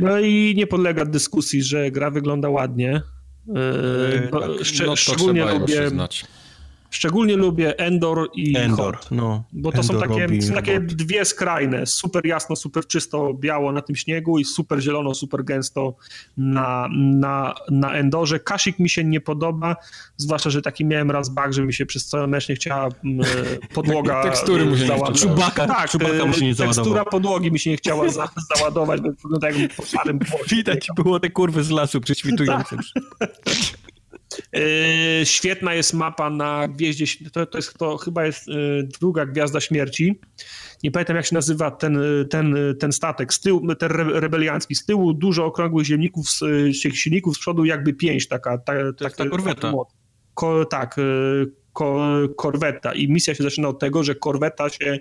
[0.00, 3.02] No i nie podlega dyskusji, że gra wygląda ładnie.
[3.46, 4.50] Yy, bo tak.
[4.64, 6.24] szcze- no szczególnie, lubię, przyznać.
[6.94, 9.44] Szczególnie lubię Endor i Endor, Hot, no.
[9.52, 13.72] bo to są Endor takie, robi są takie dwie skrajne, super jasno, super czysto biało
[13.72, 15.94] na tym śniegu i super zielono, super gęsto
[16.36, 18.40] na, na, na Endorze.
[18.40, 19.76] Kasik mi się nie podoba,
[20.16, 23.26] zwłaszcza, że taki miałem raz bug, że mi się przez cały mecz nie chciała mm,
[23.74, 25.20] podłoga Tekstury mu się nie załadować.
[25.20, 27.04] Czubaka, Tak, czubaka mu się nie tekstura załadował.
[27.04, 30.56] podłogi mi się nie chciała za, załadować, bo wygląda jak po szarym błocie.
[30.56, 32.76] Widać było te kurwy z lasu prześwitujące.
[33.20, 33.83] Yy,
[35.24, 40.20] świetna jest mapa na gwieździe, to, to, jest, to chyba jest yy, druga Gwiazda Śmierci.
[40.82, 44.20] Nie pamiętam jak się nazywa ten, yy, ten, yy, ten statek, z tyłu, ten re,
[44.20, 44.74] rebeliancki.
[44.74, 48.58] Z tyłu dużo okrągłych ziemników, yy, silników, z przodu jakby pięść taka.
[48.58, 49.72] Ta, To jest ta korweta.
[50.70, 51.63] tak, yy,
[52.36, 54.98] korweta i misja się zaczyna od tego, że korweta się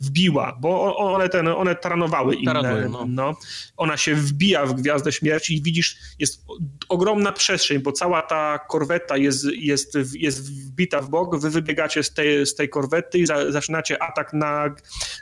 [0.00, 2.52] wbiła, bo one, ten, one taranowały inne.
[2.52, 3.06] Taranują, no.
[3.08, 3.36] no.
[3.76, 6.44] Ona się wbija w Gwiazdę Śmierci i widzisz, jest
[6.88, 12.14] ogromna przestrzeń, bo cała ta korweta jest, jest, jest wbita w bok, wy wybiegacie z
[12.14, 14.74] tej, z tej korwety i za, zaczynacie atak na,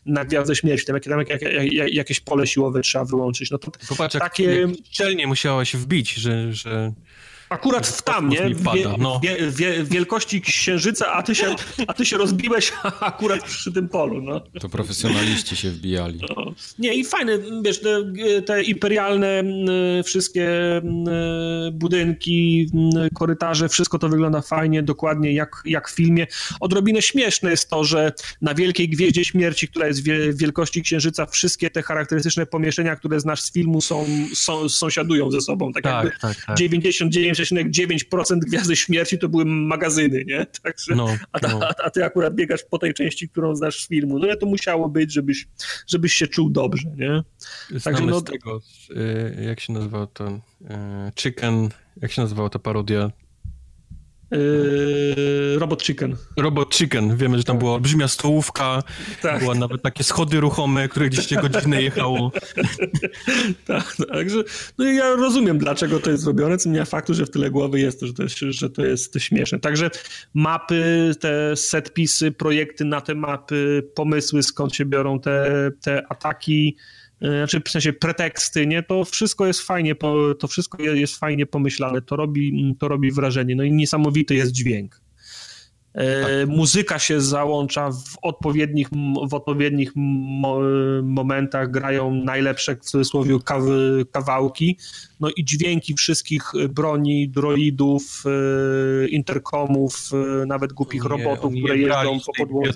[0.06, 3.51] na Gwiazdę Śmierci, tam, tam jak, jak, jak, jakieś pole siłowe trzeba wyłączyć.
[3.51, 6.93] No to Popatrz, jak, Takie- jak szczelnie musiała się wbić, że, że
[7.55, 8.55] Akurat w tam, nie?
[8.74, 9.20] Wie, no.
[9.22, 11.55] wie, wie, wielkości księżyca, a ty, się,
[11.86, 14.40] a ty się rozbiłeś akurat przy tym polu, no.
[14.60, 16.20] To profesjonaliści się wbijali.
[16.28, 16.55] No.
[16.78, 18.12] Nie, i fajne, wiesz, te,
[18.47, 19.43] te imperialne
[20.05, 20.48] wszystkie
[21.72, 22.70] budynki,
[23.14, 26.26] korytarze, wszystko to wygląda fajnie, dokładnie jak, jak w filmie.
[26.60, 28.12] Odrobinę śmieszne jest to, że
[28.43, 33.40] na Wielkiej Gwieździe Śmierci, która jest wie, wielkości Księżyca, wszystkie te charakterystyczne pomieszczenia, które znasz
[33.40, 35.72] z filmu są, są sąsiadują ze sobą.
[35.72, 36.56] Tak, jakby tak, tak, tak.
[37.52, 40.46] 99,9% Gwiazdy Śmierci to były magazyny, nie?
[40.62, 41.60] Także, No, a, ta, no.
[41.84, 44.18] a, ty akurat biegasz po tej części, którą znasz z filmu.
[44.18, 45.46] No ale to musiało być, żebyś,
[45.86, 47.22] żebyś się czuł dobrze, nie?
[47.80, 48.60] Znamy no- z tego,
[48.90, 50.38] y, jak się nazywał to, y,
[51.16, 51.68] Chicken,
[52.02, 53.10] jak się nazywała ta parodia?
[54.30, 56.16] Yy, Robot Chicken.
[56.36, 58.82] Robot Chicken, wiemy, że tam była olbrzymia stołówka,
[59.22, 59.40] Tak.
[59.40, 62.32] była nawet takie schody ruchome, które gdzieś się godzinę jechało.
[63.66, 64.36] Tak, także
[64.78, 68.01] no ja rozumiem, dlaczego to jest zrobione, co nie faktu, że w tyle głowy jest
[68.01, 69.59] że to jest, że to jest śmieszne.
[69.60, 69.90] Także
[70.34, 76.76] mapy, te setpisy, projekty na te mapy, pomysły, skąd się biorą te, te ataki,
[77.28, 78.82] znaczy w sensie preteksty, nie?
[78.82, 79.94] To wszystko jest fajnie,
[80.38, 83.56] to wszystko je- jest fajnie pomyślane, to robi, to robi wrażenie.
[83.56, 85.01] No i niesamowity jest dźwięk.
[85.94, 88.88] E, Muzyka się załącza w odpowiednich,
[89.30, 90.60] w odpowiednich mo,
[91.02, 93.38] momentach, grają najlepsze w cudzysłowie
[94.12, 94.78] kawałki,
[95.20, 100.10] no i dźwięki wszystkich broni, droidów, e, interkomów,
[100.42, 102.72] e, nawet głupich Nie, robotów, które je jeżdżą po podłodze.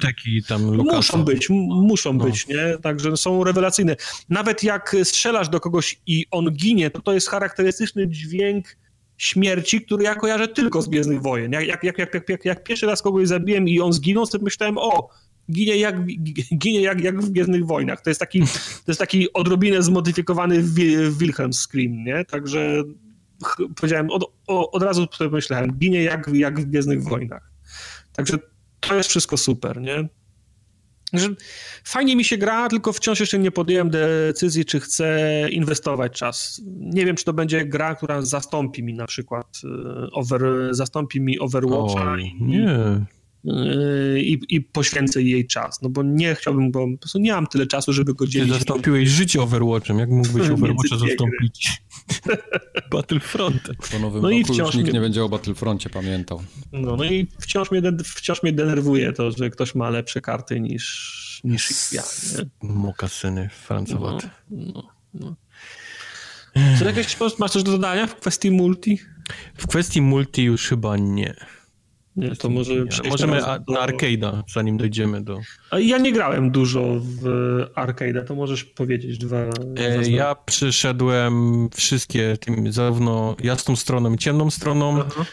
[0.97, 2.25] Muszą być, muszą No.
[2.25, 2.79] być, nie?
[2.83, 3.97] Także są rewelacyjne.
[4.29, 8.77] Nawet jak strzelasz do kogoś i on ginie, to to jest charakterystyczny dźwięk
[9.19, 11.53] śmierci, który ja kojarzę tylko z Gwiezdnych Wojen.
[11.53, 14.79] Jak, jak, jak, jak, jak, jak, pierwszy raz kogoś zabiłem i on zginął, to myślałem,
[14.79, 15.09] o,
[15.53, 16.07] ginie jak,
[16.59, 18.03] ginie jak, jak w Gwiezdnych Wojnach.
[18.03, 18.41] To jest taki,
[18.85, 22.25] to jest taki odrobinę zmodyfikowany Wi- Wilhelm Scream, nie?
[22.25, 22.83] Także
[23.77, 27.51] powiedziałem, od, od razu sobie myślałem, ginie jak, jak w Gwiezdnych Wojnach.
[28.13, 28.39] Także
[28.81, 30.09] to jest wszystko super, nie?
[31.13, 31.29] Że
[31.85, 36.61] fajnie mi się gra, tylko wciąż jeszcze nie podjąłem decyzji, czy chcę inwestować czas.
[36.81, 41.39] Nie wiem, czy to będzie gra, która zastąpi mi na przykład e, over, zastąpi mi
[41.39, 42.13] Overwatcha.
[42.13, 43.07] Oj, nie.
[44.17, 47.67] I, I poświęcę jej czas, no bo nie chciałbym, bo po prostu nie mam tyle
[47.67, 48.53] czasu, żeby go Ty dzielić.
[48.53, 49.99] zastąpiłeś życie Overwatchem.
[49.99, 51.83] Jak mógłbyś Overwatcha zastąpić
[52.93, 53.77] Battlefrontem?
[53.93, 56.43] Po nowym No i wciąż nikt mnie- nie będzie o Battlefroncie pamiętał.
[56.73, 61.41] No, no i wciąż mnie, wciąż mnie denerwuje to, że ktoś ma lepsze karty niż,
[61.45, 62.03] niż ja.
[62.39, 62.69] Nie?
[62.69, 64.31] Mokasyny francowate.
[64.51, 64.83] No,
[65.15, 65.37] no.
[66.79, 68.99] Co jakieś, masz coś do dodania w kwestii multi?
[69.55, 71.35] W kwestii multi już chyba nie.
[72.19, 75.41] Nie, to może Nie, Możemy teraz a, do- na arcade'a, zanim dojdziemy do...
[75.79, 77.23] Ja nie grałem dużo w
[77.77, 79.37] arcade'a, to możesz powiedzieć dwa...
[79.77, 85.03] E, ja przeszedłem wszystkie, tym, zarówno jasną stroną i ciemną stroną.
[85.07, 85.25] Aha.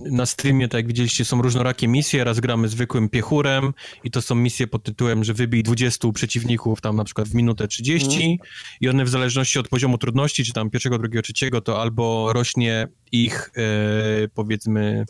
[0.00, 2.24] Na streamie, tak jak widzieliście, są różnorakie misje.
[2.24, 3.74] Raz gramy zwykłym piechurem
[4.04, 7.68] i to są misje pod tytułem, że wybij 20 przeciwników tam na przykład w minutę
[7.68, 8.38] 30
[8.80, 12.88] i one w zależności od poziomu trudności, czy tam pierwszego, drugiego, trzeciego, to albo rośnie
[13.12, 15.04] ich e, powiedzmy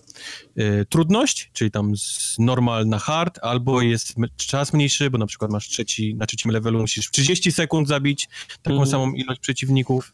[0.57, 5.51] e, trudność, czyli tam z normal na hard, albo jest czas mniejszy, bo na przykład
[5.51, 8.29] masz trzeci, na trzecim levelu musisz w 30 sekund zabić
[8.63, 8.91] taką Mhm.
[8.91, 10.13] samą ilość przeciwników.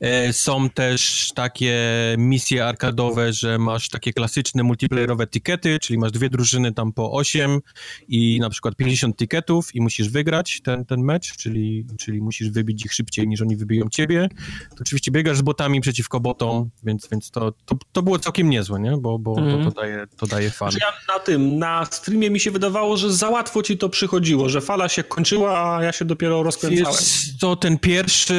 [0.00, 1.76] E, Są też takie
[2.18, 7.60] misje arkadowe, że masz takie klasyczne multiplayerowe tikety, czyli masz dwie drużyny tam po 8
[8.08, 12.84] i na przykład 50 tiketów i musisz wygrać ten, ten mecz, czyli, czyli musisz wybić
[12.84, 14.28] ich szybciej niż oni wybiją ciebie.
[14.70, 18.80] To oczywiście biegasz z botami przeciwko botom, więc, więc to, to, to było całkiem niezłe,
[18.80, 18.96] nie?
[18.96, 19.64] bo, bo Mhm.
[19.64, 20.70] to, to, daje, to daje fan.
[20.70, 24.48] Że ja na tym, na streamie mi się wydawało, że za łatwo ci to przychodziło,
[24.48, 26.92] że fala się kończyła, a ja się dopiero rozkręcałem.
[27.00, 28.34] Wiesz, to ten pierwszy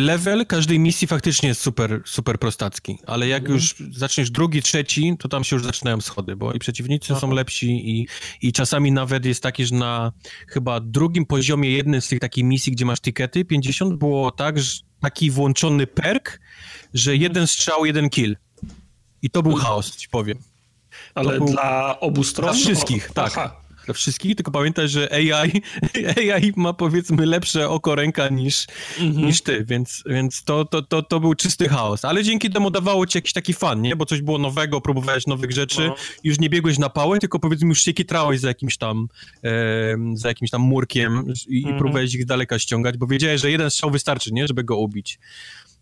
[0.00, 5.28] level każdej misji faktycznie jest super, super prostacki, ale jak już zaczniesz drugi, trzeci, to
[5.28, 8.06] tam się już zaczynają schody, bo i przeciwnicy są lepsi i,
[8.42, 10.12] i czasami nawet jest taki, że na
[10.48, 14.80] chyba drugim poziomie jednej z tych takich misji, gdzie masz tikety, 50, było tak, że
[15.00, 16.40] taki włączony perk,
[16.94, 18.36] że jeden strzał, jeden kill.
[19.22, 20.38] I to był chaos, ci powiem.
[21.14, 22.50] Ale był- dla obu stron?
[22.52, 23.32] Dla wszystkich, tak.
[23.36, 23.56] Aha.
[23.86, 25.30] Dla wszystkich, tylko pamiętaj, że AI,
[26.32, 28.66] AI ma powiedzmy lepsze oko ręka niż,
[29.00, 29.26] Mhm.
[29.26, 32.04] niż ty, więc, więc to, to, to, to był czysty chaos.
[32.04, 33.96] Ale dzięki temu dawało ci jakiś taki fan, nie?
[33.96, 35.94] Bo coś było nowego, próbowałeś nowych rzeczy, No.
[36.24, 39.08] już nie biegłeś na pałę, tylko powiedzmy już się kitrałeś za jakimś tam
[39.42, 41.12] em, za jakimś tam murkiem
[41.48, 41.76] i, Mhm.
[41.76, 44.46] i próbowałeś ich z daleka ściągać, bo wiedziałeś, że jeden strzał wystarczy, nie?
[44.46, 45.18] Żeby go ubić.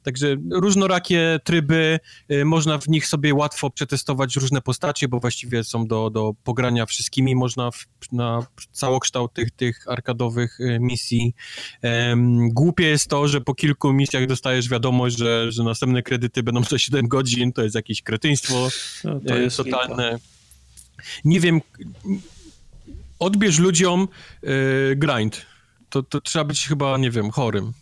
[0.05, 2.01] Także różnorakie tryby,
[2.31, 6.87] y, można w nich sobie łatwo przetestować różne postacie, bo właściwie są do, do pogrania
[6.87, 11.35] wszystkimi, można w, na całokształt tych, tych arkadowych y, misji.
[11.83, 16.65] Em, głupie jest to, że po kilku misjach dostajesz wiadomość, że, że następne kredyty będą
[16.65, 18.69] za 7 godzin, to jest jakieś kretyństwo
[19.05, 20.19] No, to jest totalne.
[21.25, 21.61] Nie wiem,
[23.19, 24.09] odbierz ludziom
[24.45, 25.47] y, grind.
[25.91, 27.73] To, to trzeba być chyba, nie wiem, chorym.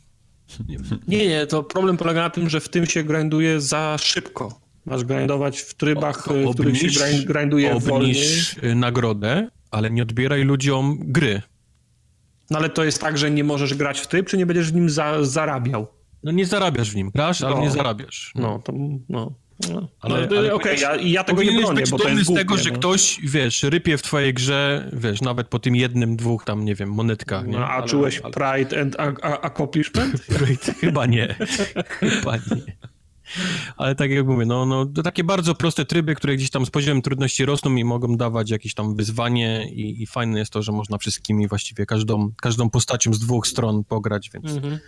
[1.08, 4.60] Nie, nie, to problem polega na tym, że w tym się grinduje za szybko.
[4.86, 8.10] Masz grindować w trybach, To w których się obniż- grind, grinduje wolniej.
[8.10, 11.42] Obniż nagrodę, ale nie odbieraj ludziom gry.
[12.50, 14.74] No ale to jest tak, że nie możesz grać w tryb, czy nie będziesz w
[14.74, 15.86] nim za, zarabiał?
[16.24, 17.10] No nie zarabiasz w nim.
[17.14, 17.60] Grasz, ale No.
[17.62, 18.32] nie zarabiasz.
[18.34, 18.72] No, to
[19.08, 19.32] no.
[19.72, 19.88] No.
[20.00, 22.48] Ale, no, ale Okej, ja, ja tego nie bronię, bo to dumny jest z tego,
[22.48, 22.78] głupie, że no.
[22.78, 26.88] ktoś, wiesz, rypie w twojej grze, wiesz, nawet po tym jednym, dwóch tam, nie wiem,
[26.88, 27.52] monetkach, nie?
[27.52, 30.22] No, a Ale- czułeś ale- pride and a- a- accomplishment?
[30.80, 31.34] Chyba nie.
[31.88, 32.76] Chyba nie.
[33.76, 36.70] Ale tak jak mówię, no, no to takie bardzo proste tryby, które gdzieś tam z
[36.70, 40.72] poziomem trudności rosną i mogą dawać jakieś tam wyzwanie i, i fajne jest to, że
[40.72, 44.78] można wszystkimi właściwie każdą, każdą postacią z dwóch stron pograć, więc, Mhm.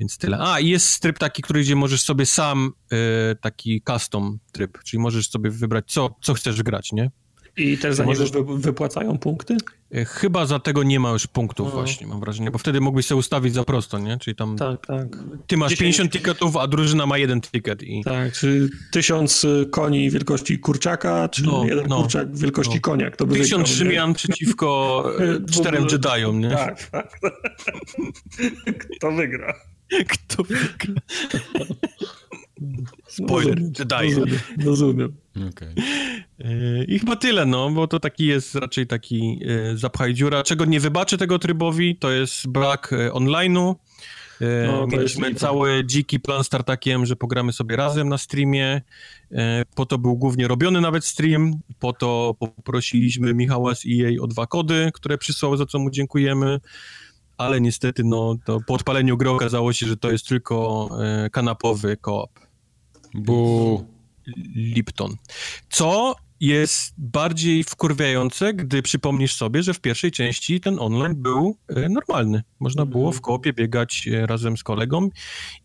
[0.00, 0.38] Więc tyle.
[0.40, 2.96] A, i jest tryb taki, który gdzie możesz sobie sam y,
[3.40, 7.10] taki custom tryb, czyli możesz sobie wybrać, co, co chcesz grać, nie?
[7.56, 9.56] I też za Możesz- niego wy, wypłacają punkty?
[9.96, 11.74] Y, Chyba za tego nie ma już punktów No.
[11.74, 14.18] właśnie, mam wrażenie, bo wtedy mógłbyś sobie ustawić za prosto, nie?
[14.18, 15.06] Czyli tam Tak, tak.
[15.46, 18.04] ty masz 10 50 tiketów, a drużyna ma jeden ticket i...
[18.04, 22.80] Tak, czy tysiąc y, koni wielkości kurczaka, czy No, jeden no, kurczak wielkości no.
[22.80, 23.68] konia, kto by Tysiąc?
[23.68, 25.04] Rzymian przeciwko
[25.54, 26.50] czterem Jediom, nie?
[26.50, 27.18] Tak, tak.
[28.96, 29.54] Kto wygra?
[30.08, 30.94] Kto wygra?
[33.06, 34.14] Spoiler, Rozumiem, Jedi.
[34.14, 35.16] Rozumiem, rozumiem.
[35.48, 35.74] Okej.
[36.38, 40.42] E, I chyba tyle, no, bo to taki jest raczej taki e, zapchaj dziura.
[40.42, 43.74] Czego nie wybaczę tego trybowi, to jest brak e, online'u.
[44.66, 48.82] No, Mieliśmy cały dziki plan z Tartakiem, że pogramy sobie razem na streamie.
[49.74, 51.60] Po to był głównie robiony nawet stream.
[51.78, 56.60] Po to poprosiliśmy Michała z EA o dwa kody, które przysłał, za co mu dziękujemy.
[57.40, 61.96] Ale niestety, no, to po odpaleniu gry okazało się, że to jest tylko e, kanapowy
[61.96, 62.30] koop.
[63.14, 63.84] Bu.
[64.54, 65.16] Lipton.
[65.70, 71.88] Co jest bardziej wkurwiające, gdy przypomnisz sobie, że w pierwszej części ten online był e,
[71.88, 72.42] normalny.
[72.60, 75.08] Można było w koopie biegać e, razem z kolegą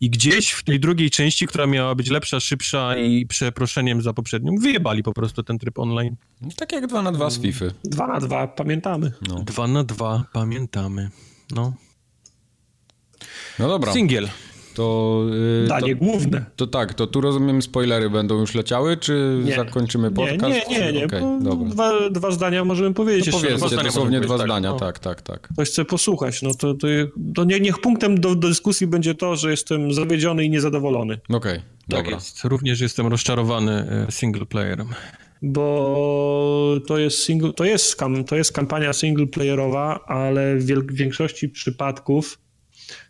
[0.00, 4.54] i gdzieś w tej drugiej części, która miała być lepsza, szybsza i przeproszeniem za poprzednią,
[4.60, 6.16] wyjebali po prostu ten tryb online.
[6.56, 7.64] Tak jak 2 na 2 z FIFA.
[7.84, 9.12] Dwa na dwa, pamiętamy.
[9.28, 11.10] No, Dwa na dwa, pamiętamy.
[11.54, 11.72] No.
[13.58, 14.28] no dobra, Singiel.
[14.74, 15.22] to,
[15.62, 16.44] yy, Danie to, główne.
[16.56, 19.56] to tak, to tu rozumiem spoilery będą już leciały, czy Nie.
[19.56, 20.70] zakończymy podcast?
[20.70, 21.06] Nie, nie, nie, nie.
[21.06, 21.68] Bo dobra.
[21.70, 23.26] Dwa, dwa zdania możemy powiedzieć.
[23.26, 23.42] Jeszcze.
[23.42, 24.46] powiedzcie, zdania dosłownie dwa tak.
[24.46, 24.76] zdania, No.
[24.76, 25.48] tak, tak, tak.
[25.52, 26.86] Ktoś chce posłuchać, no to, to,
[27.34, 31.18] to nie, niech punktem do, do dyskusji będzie to, że jestem zawiedziony i niezadowolony.
[31.28, 32.14] Okej, Tak dobra.
[32.14, 32.44] jest.
[32.44, 34.88] Również jestem rozczarowany e, single playerem.
[35.42, 42.38] Bo to jest, single, to jest, kam, to jest kampania singleplayerowa, ale w większości przypadków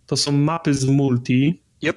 [0.07, 1.97] to są mapy z multi Yep.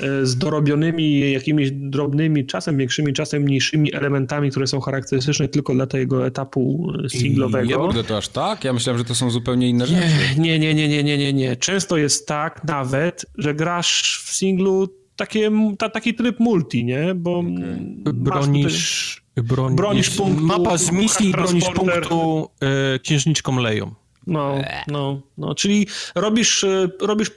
[0.00, 5.86] e, z dorobionymi jakimiś drobnymi, czasem większymi, czasem mniejszymi elementami, które są charakterystyczne tylko dla
[5.86, 7.78] tego etapu e, singlowego.
[7.78, 8.64] Kurde, to aż tak?
[8.64, 10.02] Ja myślałem, że to są zupełnie inne rzeczy.
[10.38, 11.56] Nie, nie, nie, nie, nie, nie, nie.
[11.56, 17.14] Często jest tak nawet, że grasz w singlu takie, ta, taki tryb multi, nie?
[17.14, 17.42] Bo
[18.14, 18.62] masz tutaj-
[19.36, 23.94] Bronisz, Bronisz punktu, Mapa z misji i bronisz punktu e, księżniczką Leją.
[24.26, 24.54] No,
[24.86, 27.30] no, no, czyli robisz, e, robisz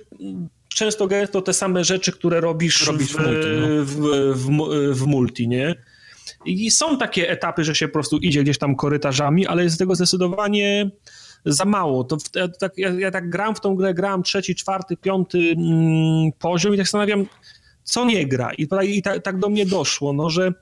[0.68, 3.68] często gęsto te same rzeczy, które robisz, Robisz w, w multi, no.
[3.86, 3.96] w,
[4.36, 5.76] w, w multi, nie?
[6.46, 9.96] I są takie etapy, że się po prostu idzie gdzieś tam korytarzami, ale jest tego
[9.96, 10.92] zdecydowanie
[11.46, 12.04] za mało.
[12.04, 16.32] To ja, tak, ja, ja tak gram w tą grę, gram trzeci, czwarty, piąty mm,
[16.40, 17.26] poziom i tak zastanawiam,
[17.84, 18.52] co nie gra.
[18.54, 18.68] I,
[18.98, 20.54] i tak, tak do mnie doszło, no, że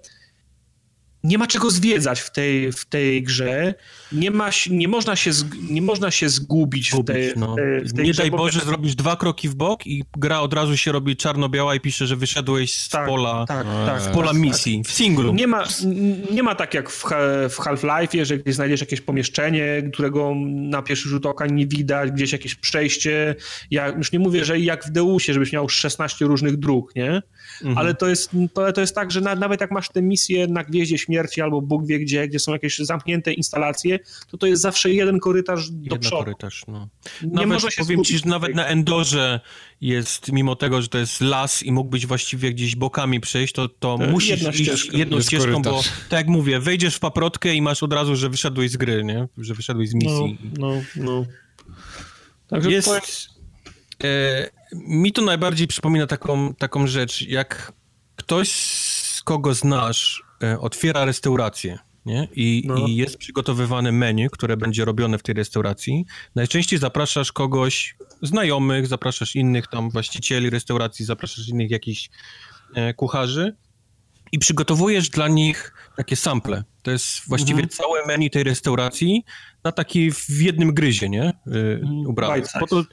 [1.23, 3.73] nie ma czego zwiedzać w tej, w tej grze.
[4.11, 5.31] Nie, ma, nie, można się,
[5.69, 7.53] nie można się zgubić, w tej, no.
[7.53, 10.03] w tej, w tej Nie grze, daj bo- Boże, zrobisz dwa kroki w bok i
[10.17, 13.85] gra od razu się robi czarno-biała i pisze, że wyszedłeś z Tak, pola, tak, Eee.
[13.85, 15.33] tak, z pola tak, misji, w singlu.
[15.33, 15.63] Nie ma,
[16.31, 17.03] nie ma tak jak w,
[17.49, 22.31] w Half-Life'ie, że gdzieś znajdziesz jakieś pomieszczenie, którego na pierwszy rzut oka nie widać, gdzieś
[22.31, 23.35] jakieś przejście.
[23.71, 27.21] Ja już nie mówię, że jak w Deusie, żebyś miał 16 różnych dróg, nie?
[27.61, 27.77] Mhm.
[27.77, 30.63] Ale to jest, to, to jest tak, że na, nawet jak masz te misje na
[30.63, 33.99] Gwieździe Śmierci albo Bóg wie gdzie, gdzie są jakieś zamknięte instalacje,
[34.31, 36.17] to to jest zawsze jeden korytarz do Jeden przodu.
[36.23, 36.89] korytarz, no.
[37.23, 39.39] Nie Nawet, można się powiem ci, że nawet na Endorze
[39.81, 43.97] jest, mimo tego, że to jest las i mógłbyś właściwie gdzieś bokami przejść, to, to
[43.97, 44.97] To musisz jedna iść ścieżka.
[44.97, 45.91] jedną Jest ścieżką, bo korytarz.
[46.09, 49.27] tak jak mówię, wejdziesz w paprotkę i masz od razu, że wyszedłeś z gry, nie?
[49.37, 50.37] Że wyszedłeś z No, misji.
[50.59, 51.25] no, no.
[52.47, 57.71] Także Jest, to e, mi to najbardziej przypomina taką, taką rzecz, jak
[58.15, 62.27] ktoś, z kogo znasz, e, otwiera restaurację, nie?
[62.35, 62.75] I, No.
[62.87, 66.05] I jest przygotowywane menu, które będzie robione w tej restauracji.
[66.35, 72.09] Najczęściej zapraszasz kogoś, znajomych, zapraszasz innych tam właścicieli restauracji, zapraszasz innych jakichś
[72.75, 73.55] e, kucharzy
[74.31, 76.63] i przygotowujesz dla nich takie sample.
[76.81, 77.69] To jest właściwie Mhm.
[77.69, 79.23] całe menu tej restauracji
[79.63, 81.33] na taki w jednym gryzie, nie?
[81.47, 82.35] Y, ubrane.
[82.45, 82.59] size.
[82.59, 82.83] Po to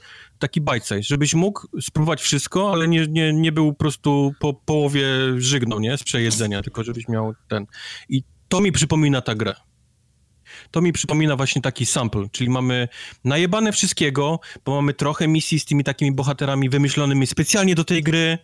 [0.49, 5.07] taki size, żebyś mógł spróbować wszystko, ale nie, nie, nie był po prostu po połowie
[5.37, 5.99] żygnął, nie?
[5.99, 7.67] Z przejedzenia, tylko żebyś miał ten.
[8.09, 9.55] I to mi przypomina ta grę.
[10.71, 12.89] To mi przypomina właśnie taki sample, czyli mamy
[13.25, 18.39] najebane wszystkiego, bo mamy trochę misji z tymi takimi bohaterami wymyślonymi specjalnie do tej gry,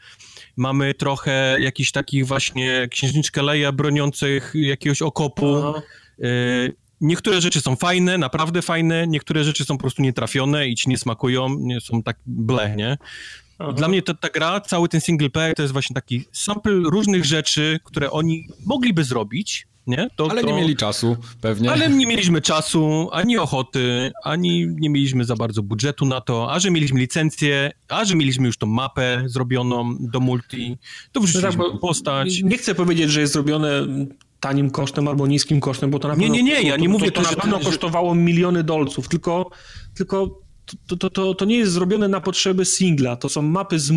[0.57, 5.57] mamy trochę jakichś takich właśnie księżniczkę Leia broniących jakiegoś okopu.
[5.57, 5.83] Aha.
[7.01, 10.99] Niektóre rzeczy są fajne, naprawdę fajne, niektóre rzeczy są po prostu nietrafione i ci nie
[10.99, 12.99] smakują, nie są tak ble, nie?
[13.59, 13.73] Aha.
[13.73, 17.25] Dla mnie ta, ta gra, cały ten single player to jest właśnie taki sample różnych
[17.25, 20.09] rzeczy, które oni mogliby zrobić, nie?
[20.17, 20.47] To, Ale to...
[20.47, 21.71] nie mieli czasu, pewnie.
[21.71, 26.61] Ale nie mieliśmy czasu, ani ochoty, ani nie mieliśmy za bardzo budżetu na to, a
[26.61, 30.79] że mieliśmy licencję, a że mieliśmy już tą mapę zrobioną do multi,
[31.13, 32.43] to wrzuciliśmy No tak, postać.
[32.43, 33.87] Nie chcę powiedzieć, że jest zrobione
[34.41, 36.93] tanim kosztem albo niskim kosztem, bo to na Nie, pewno, nie, nie, ja nie to,
[36.93, 39.51] mówię to, to też, na pewno że- kosztowało miliony dolców, tylko,
[39.95, 40.41] tylko
[40.89, 43.93] to, to, to, to nie jest zrobione na potrzeby singla, to są mapy z,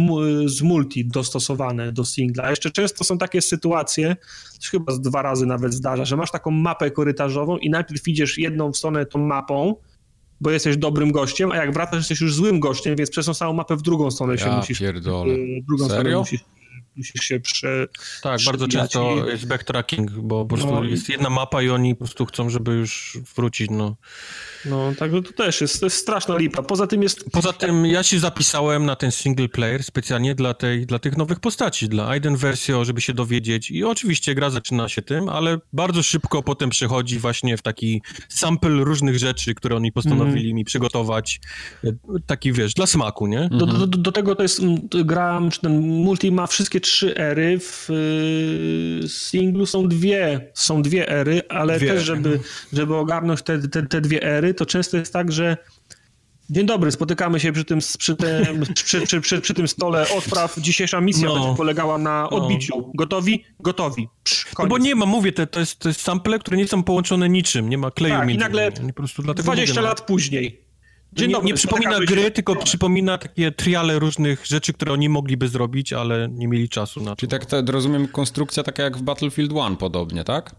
[0.45, 2.43] z multi dostosowane do singla.
[2.43, 4.15] A jeszcze często są takie sytuacje,
[4.57, 8.07] to się chyba z dwa razy nawet zdarza, że masz taką mapę korytarzową i najpierw
[8.07, 9.75] idziesz jedną w stronę tą mapą,
[10.41, 13.53] bo jesteś dobrym gościem, a jak wracasz, jesteś już złym gościem, więc przez tą samą
[13.53, 14.79] mapę w drugą stronę się Ja musisz...
[14.79, 15.33] pierdolę.
[15.63, 16.19] w drugą stronę Serio?
[16.19, 16.41] musisz,
[16.95, 17.87] musisz się prze,
[18.21, 21.95] Tak, bardzo często i- jest backtracking, bo po prostu No jest jedna mapa i oni
[21.95, 23.95] po prostu chcą, żeby już wrócić, no.
[24.65, 26.63] No, także to też jest, to jest straszna lipa.
[26.63, 27.25] Poza tym jest...
[27.31, 31.39] Poza tym ja się zapisałem na ten single player specjalnie dla, tej, dla tych nowych
[31.39, 36.03] postaci, dla Aiden Versio, żeby się dowiedzieć i oczywiście gra zaczyna się tym, ale bardzo
[36.03, 41.39] szybko potem przechodzi właśnie w taki sample różnych rzeczy, które oni postanowili mi przygotować,
[42.25, 43.49] taki wiesz, dla smaku, nie?
[43.51, 47.59] Do, do, do, tego to jest mm, gra, czy ten multi ma wszystkie trzy ery,
[47.59, 51.87] w y, singlu są dwie, są dwie ery, ale dwie.
[51.87, 52.39] też, żeby,
[52.73, 55.57] żeby ogarnąć te, te, te dwie ery, to często jest tak, że
[56.49, 60.55] Dzień dobry, spotykamy się przy tym, przy tym, przy, przy, przy, tym stole odpraw.
[60.57, 61.33] Dzisiejsza misja no.
[61.33, 62.37] będzie polegała na no.
[62.37, 62.77] odbiciu.
[62.77, 62.91] No.
[62.95, 63.43] Gotowi?
[63.59, 64.07] Gotowi.
[64.23, 66.83] Psz, no bo nie ma, mówię, to, to, jest, to jest sample, które nie są
[66.83, 70.05] połączone niczym, nie ma kleju tak, i nagle po prostu 20 mówię, lat no.
[70.05, 70.62] później.
[71.15, 75.47] Dzień nie, dobry, nie przypomina gry, tylko przypomina takie triale różnych rzeczy, które oni mogliby
[75.47, 77.15] zrobić, ale nie mieli czasu na to.
[77.15, 80.55] Czyli tak, tak rozumiem, konstrukcja taka jak w Battlefield 1 podobnie, tak?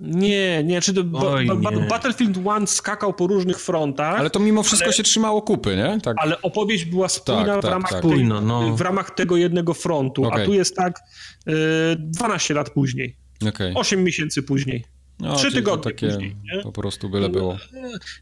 [0.00, 1.86] Nie, nie, czy to Oj, ba, ba, nie.
[1.86, 4.20] Battlefield 1 skakał po różnych frontach.
[4.20, 6.00] Ale to mimo wszystko ale, się trzymało kupy, nie?
[6.00, 6.16] Tak.
[6.18, 8.02] Ale opowieść była spójna tak, w, tak, ramach tak.
[8.02, 8.76] Tej, no.
[8.76, 10.42] w ramach tego jednego frontu, okay.
[10.42, 11.00] a tu jest tak
[11.48, 11.52] y,
[11.98, 13.16] 12 lat później.
[13.48, 13.72] Okay.
[13.74, 14.84] 8 miesięcy później.
[15.20, 16.36] No, 3 tygodnie takie później.
[16.54, 16.62] Nie?
[16.62, 17.58] Po prostu byle było.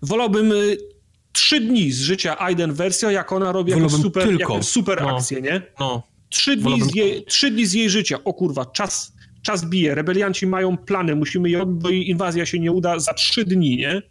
[0.03, 0.77] Wolałbym y,
[1.33, 5.17] trzy dni z życia Aiden wersja, jak ona robi jakąś super, jakąś super no.
[5.17, 5.63] akcję, nie?
[5.81, 6.03] No.
[6.29, 8.19] Trzy dni, z jej, trzy dni z jej życia.
[8.25, 9.13] O kurwa, czas
[9.43, 13.77] czas bije, rebelianci mają plany, musimy je bo inwazja się nie uda za trzy dni,
[13.77, 14.03] nie?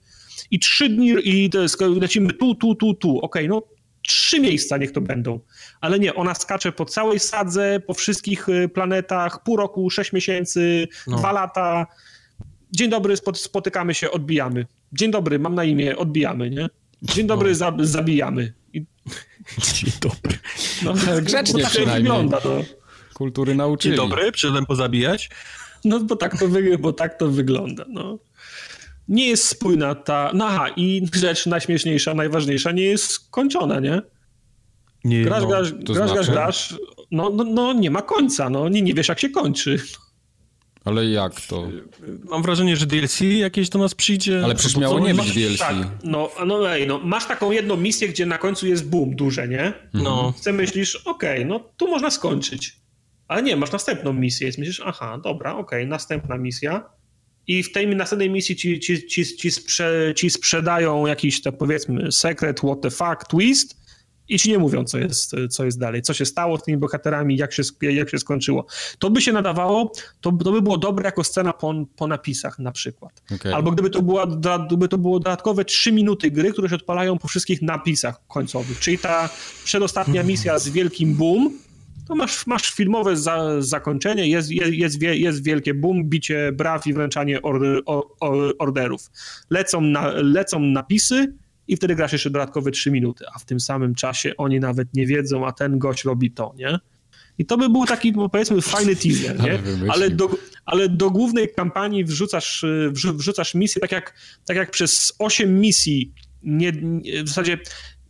[0.52, 3.20] I trzy dni i to jest, lecimy tu, tu, tu, tu.
[3.20, 3.64] Okej, okay, no
[4.08, 5.40] trzy miejsca niech to będą.
[5.82, 10.88] Ale nie, ona skacze po całej sadze, po wszystkich y, planetach, pół roku, sześć miesięcy,
[11.08, 11.18] no.
[11.18, 11.88] dwa lata.
[12.72, 14.66] Dzień dobry, spotykamy się, odbijamy.
[14.94, 16.70] Dzień dobry, mam na imię, odbijamy, nie?
[17.02, 17.86] Dzień dobry, no.
[17.86, 18.54] zabijamy.
[18.74, 18.86] I...
[19.58, 20.40] Dzień dobry.
[20.84, 22.04] No, grzecznie tak przynajmniej.
[22.04, 22.64] Wygląda, no
[23.22, 23.96] kultury nauczyli.
[23.96, 25.30] Dzień dobry, przyszedłem pozabijać.
[25.86, 28.20] No bo tak to, wy, bo tak to wygląda, no.
[29.08, 30.32] Nie jest spójna ta...
[30.34, 34.02] No aha, i rzecz najśmieszniejsza, najważniejsza nie jest skończona, nie?
[35.04, 36.14] Nie, grasz, no, grasz, grasz, znaczy?
[36.14, 36.76] grasz, grasz,
[37.12, 39.80] no, no, no nie ma końca, no nie, nie wiesz jak się kończy.
[40.86, 41.68] Ale jak to?
[42.30, 44.42] Mam wrażenie, że DLC jakieś do nas przyjdzie.
[44.44, 45.60] Ale przecież miało nie być DLC.
[45.60, 49.48] Tak, no, no, ej, no, masz taką jedną misję, gdzie na końcu jest boom duże,
[49.48, 49.74] nie?
[49.94, 50.34] No.
[50.38, 52.76] Chcę myślisz, okej, okay, no tu można skończyć.
[53.28, 56.90] Ale nie, masz następną misję i myślisz, aha, dobra, okej, okay, następna misja.
[57.48, 62.12] I w tej następnej misji ci, ci, ci, ci, sprze, ci sprzedają jakiś, tak powiedzmy,
[62.12, 63.81] secret, what the fuck, twist
[64.32, 67.38] i ci nie mówią, co jest, co jest dalej, co się stało z tymi bohaterami,
[67.38, 68.66] jak się, jak się skończyło.
[69.00, 72.72] To by się nadawało, to, to by było dobre jako scena po, po napisach na
[72.72, 73.22] przykład.
[73.36, 73.56] Okay.
[73.56, 74.28] Albo gdyby to, była,
[74.68, 78.98] gdyby to było dodatkowe trzy minuty gry, które się odpalają po wszystkich napisach końcowych, czyli
[78.98, 79.30] ta
[79.64, 81.52] przedostatnia misja z wielkim boom,
[82.08, 87.42] to masz, masz filmowe za, zakończenie, jest, jest, jest wielkie boom, bicie braw i wręczanie
[87.42, 87.82] order,
[88.60, 89.12] orderów.
[89.50, 91.34] Lecą, na, lecą napisy
[91.72, 95.08] i wtedy grasz jeszcze dodatkowe 3 minuty, a w tym samym czasie oni nawet nie
[95.08, 96.80] wiedzą, a ten gość robi to, nie?
[97.38, 99.60] I to by był taki, powiedzmy, fajny teaser, nie?
[99.90, 100.30] Ale do,
[100.66, 104.14] ale do głównej kampanii wrzucasz, wrzucasz misję, tak jak,
[104.46, 106.72] tak jak przez 8 misji nie,
[107.24, 107.58] w zasadzie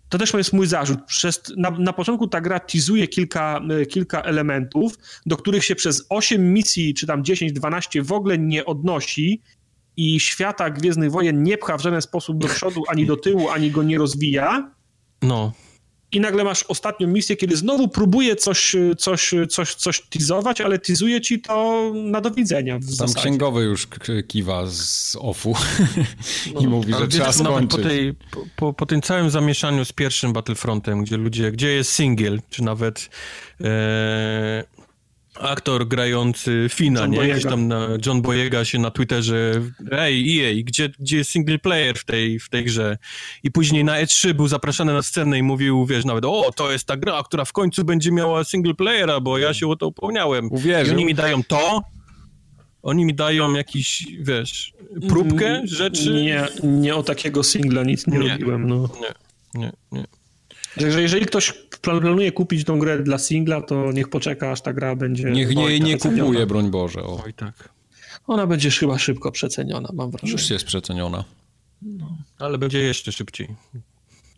[0.09, 0.99] to też jest mój zarzut.
[1.07, 6.05] Przez, na, na początku ta gra teasuje kilka, e, kilka elementów, do których się przez
[6.09, 9.41] 8 misji, czy tam 10-12 w ogóle nie odnosi
[9.97, 13.71] i świata Gwiezdnych Wojen nie pcha w żaden sposób do przodu, ani do tyłu, ani
[13.71, 14.71] go nie rozwija.
[15.21, 15.51] No
[16.11, 21.21] i nagle masz ostatnią misję, kiedy znowu próbuje coś, coś, coś, coś teasować, ale teasuje
[21.21, 22.79] ci to na do widzenia.
[22.79, 23.19] W Tam zasadzie.
[23.19, 23.87] księgowy już
[24.27, 25.55] kiwa z offu
[26.53, 26.61] no.
[26.61, 27.81] i mówi, że trzeba skończyć.
[27.81, 28.13] Po, tej,
[28.55, 33.09] po, po, tym całym zamieszaniu z pierwszym Battlefrontem, gdzie ludzie, gdzie jest single, czy nawet
[33.61, 34.63] e,
[35.39, 37.17] aktor grający Fina, John nie?
[37.17, 37.33] Boyega.
[37.33, 39.61] Gdzieś tam na John Boyega się na Twitterze
[39.91, 42.97] ej, EA, gdzie, gdzie jest single player w tej, w tej grze?
[43.43, 46.85] I później na E3 był zapraszany na scenę i mówił, wiesz, nawet, o, to jest
[46.85, 50.51] ta gra, która w końcu będzie miała single playera, bo ja się o to upomniałem.
[50.51, 50.93] Uwierzył.
[50.93, 51.81] I oni mi dają to,
[52.83, 54.73] oni mi dają jakiś, wiesz,
[55.09, 56.13] próbkę mm, rzeczy.
[56.13, 58.89] Nie, nie o takiego singla nic nie, nie robiłem, no.
[59.01, 60.05] Nie, nie, nie.
[60.79, 64.95] Także jeżeli ktoś planuje kupić tą grę dla singla, to niech poczeka, aż ta gra
[64.95, 65.31] będzie.
[65.31, 67.03] Niech nie, nie kupuje, broń Boże.
[67.03, 67.23] O.
[67.25, 67.69] Oj, tak.
[68.27, 70.31] Ona będzie chyba szybko przeceniona, mam wrażenie.
[70.31, 71.23] Już jest przeceniona.
[71.81, 72.17] No.
[72.39, 73.47] Ale będzie jeszcze szybciej.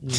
[0.03, 0.11] No.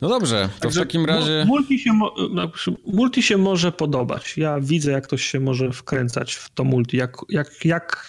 [0.00, 1.44] No dobrze, to Także w takim razie.
[1.46, 1.90] Multi się,
[2.30, 2.50] no,
[2.86, 4.36] multi się może podobać.
[4.36, 6.96] Ja widzę, jak ktoś się może wkręcać w to multi.
[6.96, 8.06] Jak, jak, jak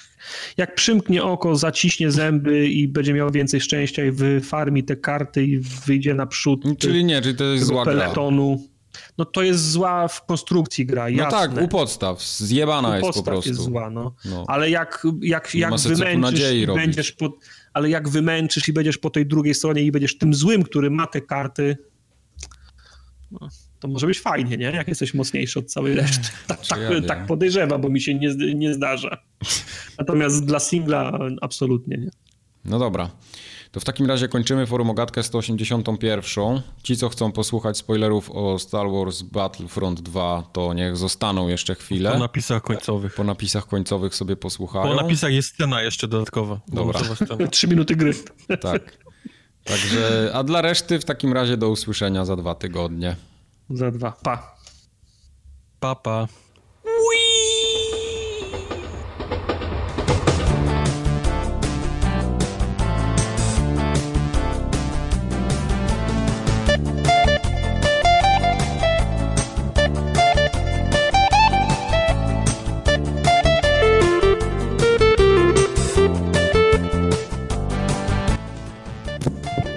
[0.58, 5.60] jak przymknie oko, zaciśnie zęby i będzie miał więcej szczęścia i wyfarmi te karty i
[5.60, 6.64] wyjdzie naprzód.
[6.80, 8.56] Czyli nie, czyli to jest zła peletonu.
[8.58, 8.74] gra.
[9.18, 11.48] No to jest zła w konstrukcji gra, jasne.
[11.48, 13.50] No tak, u podstaw, zjebana u jest podstaw po prostu.
[13.50, 14.16] jest zła, no.
[14.26, 14.46] no.
[14.48, 17.38] Ale jak, jak, jak wymęczysz i będziesz po,
[17.74, 21.08] ale jak wymęczysz i będziesz po tej drugiej stronie i będziesz tym złym, który ma
[21.08, 21.78] te karty,
[23.32, 23.50] no,
[23.84, 24.66] to może być fajnie, nie?
[24.66, 26.30] Jak jesteś mocniejszy od całej reszty.
[26.48, 29.18] Tak, tak, ja tak podejrzewam, bo mi się nie, nie zdarza.
[30.00, 32.10] Natomiast dla singla absolutnie nie.
[32.66, 33.10] No dobra.
[33.72, 36.62] To w takim razie kończymy forum ogatkę 181.
[36.84, 42.12] Ci, co chcą posłuchać spoilerów o Star Wars Battlefront 2, to niech zostaną jeszcze chwilę.
[42.12, 43.16] Po napisach końcowych.
[43.16, 44.96] Po napisach końcowych sobie posłuchają.
[44.96, 46.60] Po napisach jest scena jeszcze dodatkowa.
[46.68, 47.00] Dobra.
[47.52, 48.14] Trzy minuty gry.
[48.62, 48.98] Tak.
[49.64, 53.16] Także, a dla reszty w takim razie do usłyszenia za dwa tygodnie.
[53.70, 54.12] Za dwa.
[54.24, 54.56] Pa.
[55.80, 56.28] Papa.
[56.28, 56.44] Pa.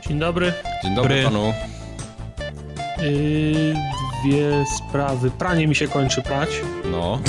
[0.08, 0.52] Dzień dobry.
[0.82, 1.24] Dzień dobry Dobry.
[1.24, 1.76] panu.
[3.02, 3.75] Yy,
[4.25, 5.31] dwie sprawy.
[5.31, 6.49] Pranie mi się kończy prać.
[6.91, 7.20] No.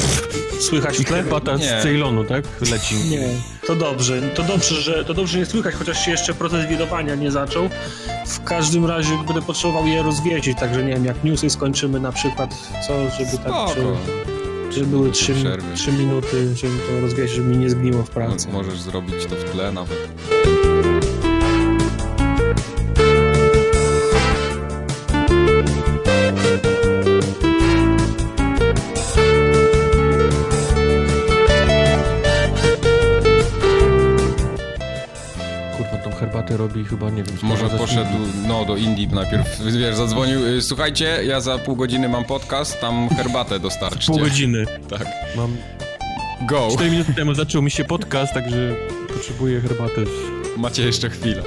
[0.60, 1.24] Słychać w tle?
[1.24, 1.64] Bata Nie.
[1.80, 2.44] z Ceylonu, tak?
[2.72, 2.96] Leci.
[2.96, 3.28] Nie.
[3.68, 4.22] To dobrze.
[4.22, 7.70] To dobrze, że to dobrze nie słychać, chociaż się jeszcze proces widowania nie zaczął.
[8.28, 12.56] W każdym razie będę potrzebował je rozwiesić, także nie wiem, jak newsy skończymy na przykład,
[12.88, 13.74] co, żeby tak Spoko.
[14.72, 15.76] czy, czy były trzy, Przerwy.
[15.76, 18.48] trzy minuty, żeby to rozwiesić, żeby mi nie zgniło w pracy.
[18.54, 19.98] Możesz zrobić to w tle nawet.
[36.20, 37.36] Herbatę robi chyba, nie wiem.
[37.44, 38.10] Może poszedł,
[38.48, 43.10] no do Indii najpierw, wiesz, zadzwonił, y, słuchajcie, ja za pół godziny mam podcast, tam
[43.10, 44.08] herbatę dostarczcie.
[44.12, 44.66] Pół godziny.
[44.90, 45.06] Tak.
[45.38, 45.56] Mam
[46.48, 46.68] Go.
[46.74, 48.76] 4 minuty temu zaczął mi się podcast, także
[49.14, 50.06] potrzebuję herbatę.
[50.06, 51.44] z- Macie jeszcze chwilę.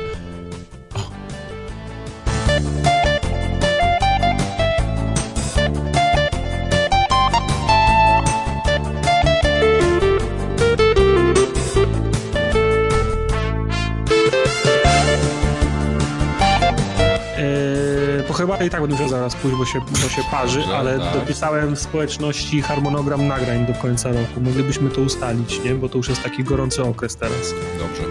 [18.61, 21.15] Herbatę i tak będę musiał zaraz pójść, bo się, bo się parzy, Dobrze, ale tak.
[21.15, 24.41] dopisałem w społeczności harmonogram nagrań do końca roku.
[24.41, 25.75] Moglibyśmy to ustalić, nie?
[25.75, 27.55] Bo to już jest taki gorący okres teraz.
[27.79, 28.03] Dobrze.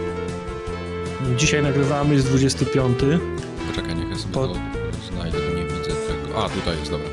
[1.38, 3.00] Dzisiaj nagrywamy, jest 25.
[3.70, 4.56] Poczekaj, niech ja sobie Po- to
[5.16, 6.46] znajdę, nie widzę tego.
[6.46, 7.08] A, tutaj jest, dobra.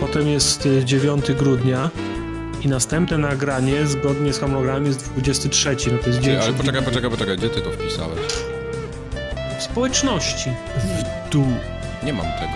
[0.00, 1.90] Potem jest y, 9 grudnia
[2.62, 7.10] i następne nagranie zgodnie z harmonogramem jest 23, no to jest dzień ale poczekaj, poczekaj,
[7.10, 8.18] poczekaj, gdzie ty to wpisałeś?
[9.58, 10.50] W społeczności.
[11.30, 11.44] Tu.
[12.02, 12.52] Nie mam tego.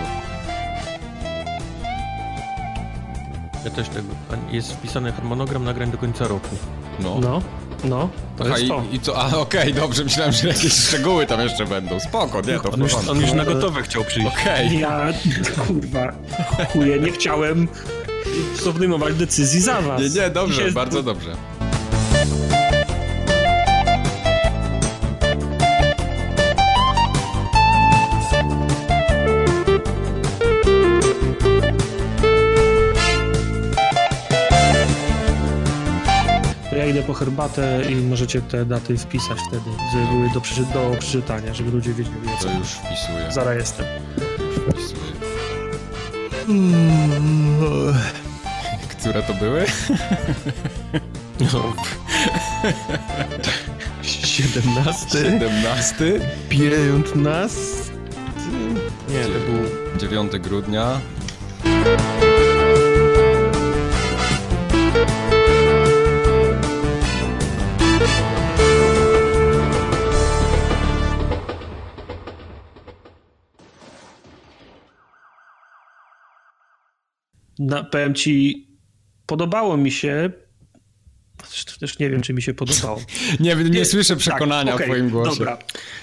[3.65, 4.07] Ja też tego.
[4.31, 6.55] a Jest wpisany harmonogram nagrań do końca roku.
[6.99, 7.19] No.
[7.19, 7.41] No,
[7.83, 8.83] no, to Aha, jest to.
[8.91, 9.17] i, i co?
[9.17, 11.99] A, okej, dobrze, myślałem, że jakieś szczegóły tam jeszcze będą.
[11.99, 13.11] Spoko, nie, to w On już, porządku.
[13.11, 14.27] on już na gotowe chciał przyjść.
[14.41, 14.79] Okej.
[14.79, 15.07] Ja,
[15.67, 16.13] kurwa,
[16.73, 17.67] chuje, nie chciałem
[18.63, 20.01] podejmować decyzji za was.
[20.01, 21.35] Nie, nie, dobrze, Dzisiaj- bardzo dobrze.
[36.93, 41.53] Idę po herbatę i możecie te daty wpisać wtedy, żeby były do, przeczy do przeczytania,
[41.53, 42.47] żeby ludzie wiedzieli co.
[42.47, 43.31] To już wpisuję.
[43.31, 43.85] Zaraz jestem.
[44.71, 45.03] wpisuję.
[48.89, 49.65] Które to były?
[51.53, 51.73] No.
[54.01, 56.19] 17, 17.
[56.49, 57.93] 15.
[59.09, 61.01] Nie, to był 9 grudnia.
[77.63, 78.67] Na, powiem ci,
[79.25, 80.31] podobało mi się.
[81.79, 83.01] Też nie wiem, czy mi się podobało.
[83.39, 85.29] Nie, nie, słyszę przekonania Tak, w okej, twoim głosie.
[85.29, 85.57] Dobra.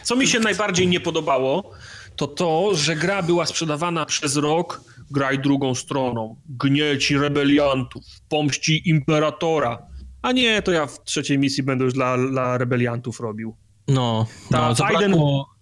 [0.04, 1.70] Co mi się najbardziej nie podobało,
[2.16, 4.80] to to, że gra była sprzedawana przez rok.
[5.10, 6.36] Graj drugą stroną.
[6.48, 9.78] Gnieci rebeliantów, pomści imperatora.
[10.22, 13.56] A nie, to ja w trzeciej misji będę już dla, dla rebeliantów robił.
[13.88, 15.00] No, Ta no zabrakło,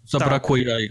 [0.04, 0.88] Biden- zabrakło jaj.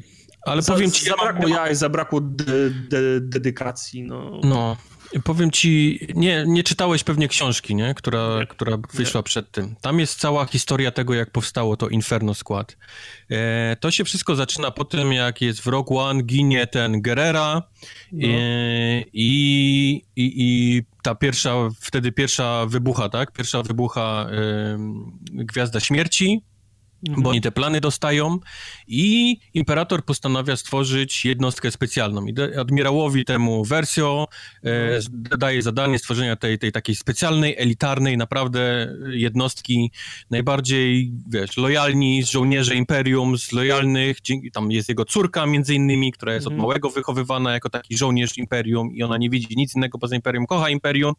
[0.48, 4.04] Ale Za- powiem ci, ja mam, zabrakło jaj, zabrakło de, de, dedykacji.
[4.04, 4.42] No.
[4.44, 4.78] No,
[5.24, 7.94] powiem ci, nie, nie czytałeś pewnie książki, nie?
[7.94, 8.48] Która, Nie.
[8.48, 9.76] która wyszła przed tym.
[9.82, 12.78] Tam jest cała historia tego, jak powstało to Inferno Skład.
[13.32, 17.64] E, to się wszystko zaczyna po tym, jak jest w Rogue One, ginie ten Gerera
[18.12, 18.28] No.
[18.28, 23.32] e, i, i, i ta pierwsza, wtedy pierwsza wybucha, tak?
[23.32, 26.42] Pierwsza wybucha em, Gwiazda Śmierci.
[27.04, 28.40] Bo oni te plany dostają
[28.88, 32.26] i imperator postanawia stworzyć jednostkę specjalną.
[32.26, 34.28] I admirałowi temu Versio
[34.64, 35.00] e,
[35.38, 39.92] daje zadanie stworzenia tej, tej takiej specjalnej, elitarnej naprawdę jednostki,
[40.30, 44.18] najbardziej, wiesz, lojalni z żołnierzy Imperium, z lojalnych,
[44.54, 46.68] tam jest jego córka między innymi, która jest od mhm.
[46.68, 50.70] małego wychowywana jako taki żołnierz Imperium i ona nie widzi nic innego poza Imperium, kocha
[50.70, 51.14] Imperium.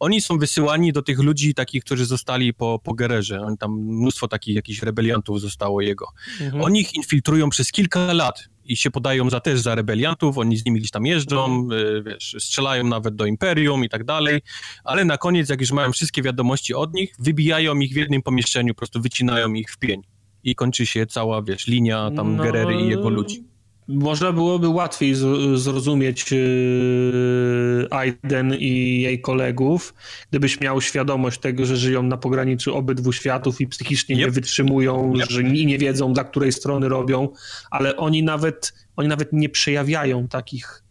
[0.00, 3.40] Oni są wysyłani do tych ludzi takich, którzy zostali po, po Gererze.
[3.40, 6.06] Oni tam mnóstwo takich jakichś rebeliantów rebeliantów zostało jego.
[6.40, 6.64] Mhm.
[6.64, 10.64] Oni ich infiltrują przez kilka lat i się podają za też za rebeliantów, oni z
[10.64, 12.04] nimi gdzieś tam jeżdżą, mhm.
[12.04, 14.40] wiesz, strzelają nawet do imperium i tak dalej,
[14.84, 18.74] ale na koniec, jak już mają wszystkie wiadomości od nich, wybijają ich w jednym pomieszczeniu,
[18.74, 20.02] po prostu wycinają ich w pień.
[20.44, 23.53] I kończy się cała, wiesz, linia tam no, Gerery i jego ludzi
[23.88, 25.14] można byłoby łatwiej
[25.54, 29.94] zrozumieć yy, Aiden i jej kolegów,
[30.30, 34.24] gdybyś miał świadomość tego, że żyją na pograniczu obydwu światów i psychicznie yep.
[34.24, 35.30] nie wytrzymują, yep.
[35.30, 37.28] że nie wiedzą, dla której strony robią,
[37.70, 40.83] ale oni nawet, oni nawet nie przejawiają takich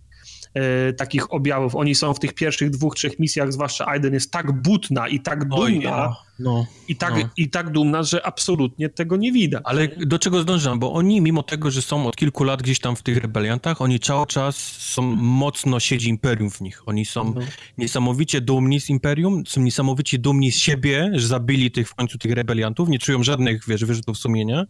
[0.54, 1.76] e, takich objawów.
[1.76, 5.46] Oni są w tych pierwszych dwóch, trzech misjach, zwłaszcza Aiden jest tak butna i tak
[5.48, 7.30] dumna, Oj, no, no, i, tak, no.
[7.38, 9.62] i tak dumna, że absolutnie tego nie widać.
[9.66, 10.80] Ale do czego zdążam?
[10.80, 14.00] Bo oni, mimo tego, że są od kilku lat gdzieś tam w tych rebeliantach, oni
[14.00, 16.88] cały czas są mocno siedzi imperium w nich.
[16.88, 17.42] Oni są no.
[17.78, 22.32] niesamowicie dumni z imperium, są niesamowicie dumni z siebie, że zabili tych w końcu tych
[22.32, 24.66] rebeliantów, nie czują żadnych, wiesz, wyrzutów sumienia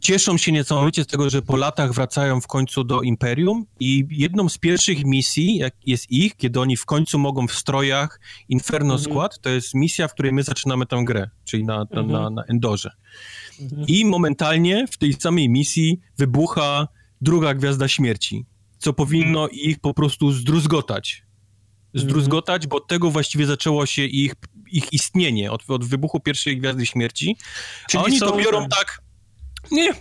[0.00, 4.48] cieszą się niesamowicie z tego, że po latach wracają w końcu do Imperium i jedną
[4.48, 9.10] z pierwszych misji jak jest ich, kiedy oni w końcu mogą w strojach Inferno mhm.
[9.10, 12.10] Squad, to jest misja, w której my zaczynamy tę grę, czyli na, na, mhm.
[12.10, 12.90] na, na Endorze.
[13.60, 13.86] Mhm.
[13.86, 16.88] I momentalnie w tej samej misji wybucha
[17.20, 18.46] druga Gwiazda Śmierci,
[18.78, 19.60] co powinno mhm.
[19.60, 21.22] ich po prostu zdruzgotać.
[21.94, 24.34] Zdruzgotać, bo od tego właściwie zaczęło się ich,
[24.72, 27.36] ich istnienie, od, od wybuchu pierwszej Gwiazdy Śmierci.
[27.88, 28.26] Czyli A oni są...
[28.26, 29.02] to biorą tak
[29.70, 29.94] nie,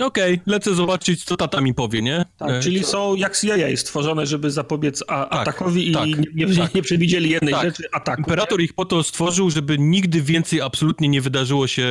[0.00, 2.24] Okej, okay, lecę zobaczyć, co tata mi powie, nie?
[2.36, 6.46] Tak, e, czyli są jak CIA stworzone, żeby zapobiec a, tak, atakowi tak, i nie,
[6.46, 6.74] nie, tak.
[6.74, 7.62] nie, przewidzieli jednej tak.
[7.62, 8.20] rzeczy, ataku.
[8.20, 8.64] Imperator nie?
[8.64, 11.86] ich po to stworzył, żeby nigdy więcej absolutnie nie wydarzyło się,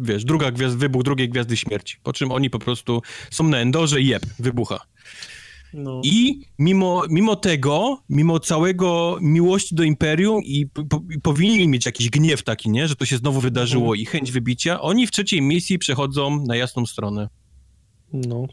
[0.00, 1.96] wiesz, druga gwiazd, wybuch drugiej Gwiazdy Śmierci.
[2.02, 4.80] Po czym oni po prostu są na endorze i jeb, wybucha.
[5.74, 6.00] No.
[6.04, 12.10] I mimo, mimo tego, mimo całego miłości do Imperium i, po, i powinni mieć jakiś
[12.10, 12.88] gniew taki, nie?
[12.88, 14.00] Że to się znowu wydarzyło mhm.
[14.00, 17.28] i chęć wybicia, oni w trzeciej misji przechodzą na jasną stronę.
[18.12, 18.46] No.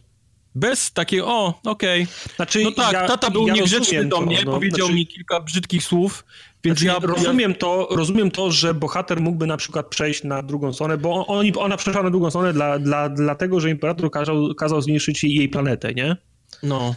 [0.55, 2.03] Bez takiego, o, okej.
[2.03, 2.35] Okay.
[2.35, 4.99] Znaczy, no tak, ja, tata był ja niegrzeczny do mnie, no, powiedział znaczy...
[4.99, 6.25] mi kilka brzydkich słów,
[6.63, 7.07] więc znaczy, ja...
[7.07, 11.45] Rozumiem to, rozumiem to, że bohater mógłby na przykład przejść na drugą stronę, bo on,
[11.55, 15.93] ona przeszła na drugą stronę dla, dla, dlatego, że imperator kazał, kazał zniszczyć jej planetę,
[15.93, 16.17] nie?
[16.63, 16.95] No.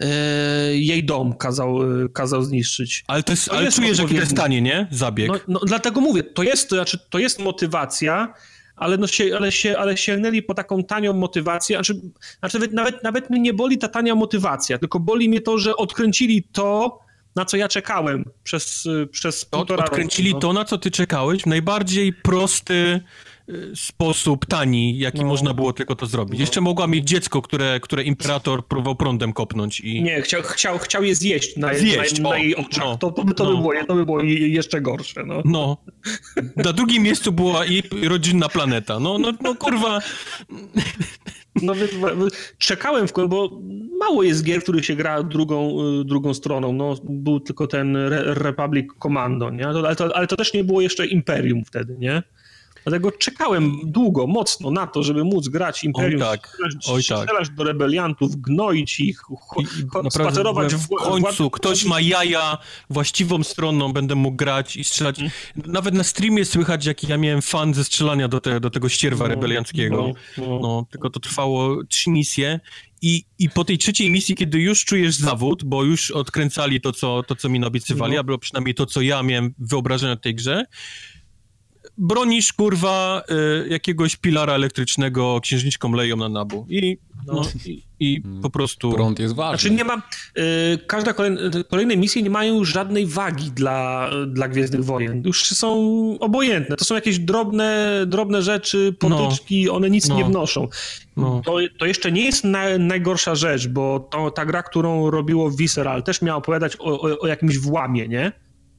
[0.00, 0.06] E,
[0.76, 3.04] jej dom kazał, e, kazał zniszczyć.
[3.06, 4.88] Ale, to jest, to ale jest czujesz, jaki to jest stanie, nie?
[4.90, 5.28] Zabieg.
[5.28, 8.34] No, no, dlatego mówię, to jest, to, znaczy, to jest motywacja,
[8.76, 11.76] ale, no się, ale, się, ale sięgnęli po taką tanią motywację.
[11.76, 12.00] Znaczy,
[12.38, 15.76] znaczy nawet, nawet, nawet mnie nie boli ta tania motywacja, tylko boli mnie to, że
[15.76, 16.98] odkręcili to,
[17.36, 19.94] na co ja czekałem przez, przez półtora roku.
[19.94, 20.38] Odkręcili no.
[20.38, 23.00] to, na co ty czekałeś najbardziej prosty
[23.74, 25.26] sposób tani, jaki no.
[25.26, 26.38] można było tylko to zrobić.
[26.38, 26.40] No.
[26.40, 30.02] Jeszcze mogła mieć dziecko, które, które imperator próbował prądem kopnąć i...
[30.02, 32.84] Nie, chciał, chciał, chciał je zjeść na, zjeść, na, na jej oczach.
[32.84, 33.50] No, to, to, by, to, no.
[33.50, 35.42] by było, to by było jeszcze gorsze, no.
[35.44, 35.76] No.
[36.56, 39.00] Na drugim miejscu była jej rodzinna planeta.
[39.00, 39.98] No, no, no kurwa...
[41.62, 41.74] No
[42.58, 43.60] czekałem w końcu, bo
[43.98, 46.72] mało jest gier, których się gra drugą, drugą stroną.
[46.72, 49.66] No, był tylko ten Re Republic Commando, nie?
[49.66, 52.22] Ale to, ale to też nie było jeszcze Imperium wtedy, nie?
[52.86, 56.58] Dlatego czekałem długo, mocno na to, żeby móc grać Imperium, Oj tak.
[56.88, 57.22] Oj tak.
[57.22, 59.22] strzelać do rebeliantów, gnoić ich,
[59.58, 62.58] I, spacerować w, w końcu ktoś ma jaja
[62.90, 65.16] właściwą stroną, będę mógł grać i strzelać.
[65.16, 65.32] Hmm.
[65.72, 69.24] Nawet na streamie słychać, jaki ja miałem fan ze strzelania do, te, do tego ścierwa
[69.24, 70.12] no, rebelianckiego.
[70.38, 70.58] No, no.
[70.62, 72.60] no, tylko to trwało trzy misje
[73.02, 77.22] i, I po tej trzeciej misji, kiedy już czujesz zawód, bo już odkręcali to, co,
[77.22, 78.18] to, co mi naobiecywali, no.
[78.18, 80.64] albo przynajmniej to, co ja miałem wyobrażenie o tej grze,
[81.98, 83.22] bronisz, kurwa,
[83.64, 86.66] y, jakiegoś pilara elektrycznego księżniczką leją na nabu.
[86.68, 88.42] I, no, no i, i, hmm.
[88.42, 88.92] po prostu...
[88.92, 89.58] Prąd jest ważny.
[89.58, 90.02] Znaczy nie ma...
[90.38, 95.22] Y, każda kolejna, kolejne misje nie mają już żadnej wagi dla, dla Gwiezdnych Wojen.
[95.24, 95.70] Już są
[96.20, 96.76] obojętne.
[96.76, 99.74] To są jakieś drobne, drobne rzeczy, potyczki, no.
[99.74, 100.16] one nic no.
[100.16, 100.68] nie wnoszą.
[101.16, 101.42] No.
[101.44, 106.02] To, to jeszcze nie jest na, najgorsza rzecz, bo to, ta gra, którą robiło Visceral,
[106.02, 108.32] też miała opowiadać o, o, o jakimś włamie, nie?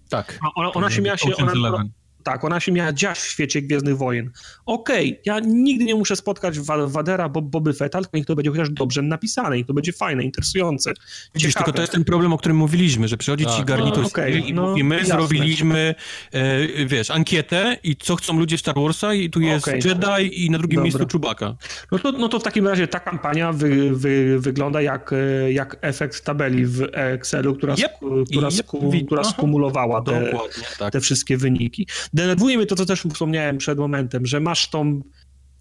[0.10, 0.40] Tak.
[0.56, 1.36] ona, ona się miała się...
[1.36, 1.84] Ona,
[2.27, 4.31] tak, ona się miała dziać w świecie Gwiezdnych Wojen.
[4.65, 8.51] Okej, okay, ja nigdy nie muszę spotkać Wadera, bo Boby Fetta, tylko niech to będzie
[8.51, 10.93] chociaż dobrze napisane, niech to będzie fajne, interesujące,
[11.35, 13.56] Widzisz, tylko to jest ten problem, o którym mówiliśmy, że przychodzi tak.
[13.56, 15.14] ci garnitur no, okay, i no, mówi, my jasne.
[15.14, 15.95] zrobiliśmy,
[16.31, 19.80] e, wiesz, ankietę i co chcą ludzie Star Warsa i tu jest okay.
[19.85, 20.83] Jedi i na drugim Dobra.
[20.83, 21.56] miejscu Chewbacca.
[21.91, 25.77] No to, no to w takim razie ta kampania wy, wy, wygląda jak, e, jak
[25.81, 27.91] efekt tabeli w Excelu, która, yep.
[28.31, 28.53] która, yep.
[28.53, 30.38] Sku, która skumulowała te,
[30.80, 30.93] tak.
[30.93, 31.88] te wszystkie wyniki.
[32.18, 35.02] Denerwuje mnie to, co też wspomniałem przed momentem, że masz tą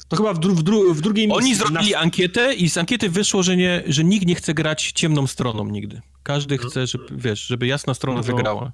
[0.09, 1.99] to chyba w, dru, w, dru, w drugiej Oni zrobili na...
[1.99, 6.01] ankietę i z ankiety wyszło, że, nie, że nikt nie chce grać ciemną stroną nigdy.
[6.23, 8.23] Każdy chce, żeby, wiesz, żeby jasna strona no.
[8.23, 8.73] wygrała.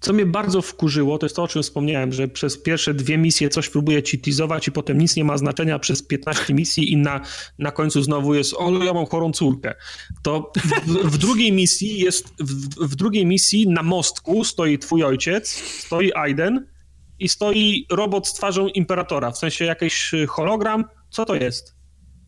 [0.00, 3.48] Co mnie bardzo wkurzyło, to jest to, o czym wspomniałem, że przez pierwsze dwie misje
[3.48, 7.20] coś próbuje ci teasować i potem nic nie ma znaczenia przez 15 misji i na,
[7.58, 9.74] na końcu znowu jest o, ja mam chorą córkę.
[10.22, 10.52] To
[10.86, 15.50] w, w drugiej misji jest, w, w, drugiej misji na mostku stoi twój ojciec,
[15.84, 16.71] stoi Aiden
[17.22, 20.84] i stoi robot z twarzą imperatora, w sensie jakiś hologram.
[21.10, 21.74] Co to jest?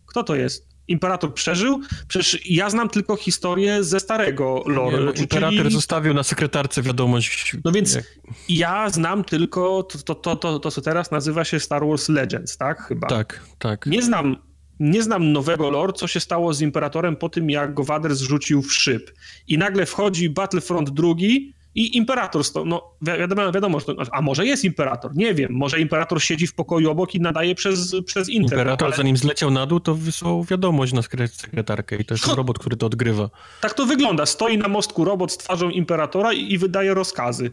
[0.07, 0.75] Kto to jest?
[0.89, 1.81] Imperator przeżył?
[2.09, 4.99] Przecież ja znam tylko historię ze starego lore.
[4.99, 5.75] Nie, no, imperator czyli...
[5.75, 7.57] zostawił na sekretarce wiadomość.
[7.65, 8.05] No więc jak...
[8.49, 12.57] ja znam tylko to, to, to, to, to, co teraz nazywa się Star Wars Legends,
[12.57, 12.83] tak?
[12.83, 13.09] Chyba.
[13.09, 13.87] Tak, tak.
[13.87, 14.37] Nie znam,
[14.81, 18.63] nie znam nowego lore, co się stało z Imperatorem po tym, jak go Wader zrzucił
[18.63, 19.11] w szyb.
[19.49, 23.79] I nagle wchodzi Battlefront drugi i imperator, sto, no wiadomo, wiadomo
[24.13, 27.97] a może jest imperator, nie wiem, może imperator siedzi w pokoju obok i nadaje przez,
[28.07, 28.61] przez internet.
[28.61, 28.97] Imperator ale...
[28.97, 32.77] zanim zleciał na dół, to wysłał wiadomość na sekretarkę i to jest no, robot, który
[32.77, 33.31] to odgrywa.
[33.61, 37.51] Tak to wygląda, stoi na mostku robot z twarzą imperatora i, i wydaje rozkazy.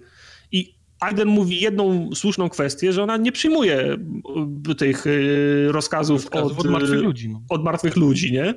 [0.51, 3.97] I Aiden mówi jedną słuszną kwestię, że ona nie przyjmuje
[4.77, 7.29] tych y, rozkazów, rozkazów od, od, martwych ludzi.
[7.29, 7.41] No.
[7.49, 8.53] Od martwych ludzi, nie?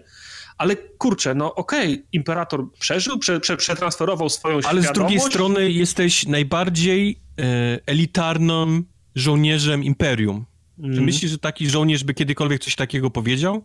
[0.59, 4.89] Ale kurczę, no okej, okay, imperator przeżył, prze, prze, przetransferował swoją ale świadomość.
[4.89, 7.43] Ale z drugiej strony jesteś najbardziej e,
[7.87, 8.85] elitarnym
[9.15, 10.37] żołnierzem imperium.
[10.37, 10.45] Mm.
[10.79, 11.05] Czy mhm.
[11.05, 13.65] myślisz, że taki żołnierz by kiedykolwiek coś takiego powiedział?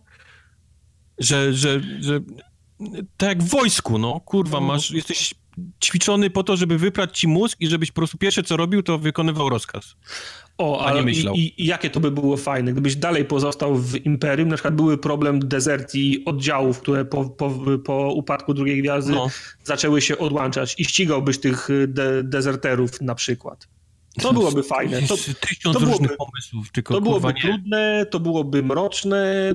[1.18, 2.20] Że, że, że
[3.16, 4.66] tak jak w wojsku, no, kurwa, no.
[4.66, 5.34] masz, jesteś
[5.84, 8.98] ćwiczony po to, żeby wyprać ci mózg i żebyś po prostu pierwsze co robił, to
[8.98, 9.96] wykonywał rozkaz.
[10.60, 11.34] O, a nie myślał.
[11.34, 14.98] I, I, jakie to by było fajne, gdybyś dalej pozostał w Imperium, na przykład były
[14.98, 17.50] problem dezertii oddziałów, które po, po,
[17.84, 19.28] po upadku drugiej gwiazdy no.
[19.64, 23.68] zaczęły się odłączać i ścigałbyś tych de, dezerterów na przykład.
[24.22, 25.02] To byłoby fajne.
[25.02, 29.52] To, tysiąc to byłoby, pomysłów, tylko To byłoby trudne, to byłoby mroczne,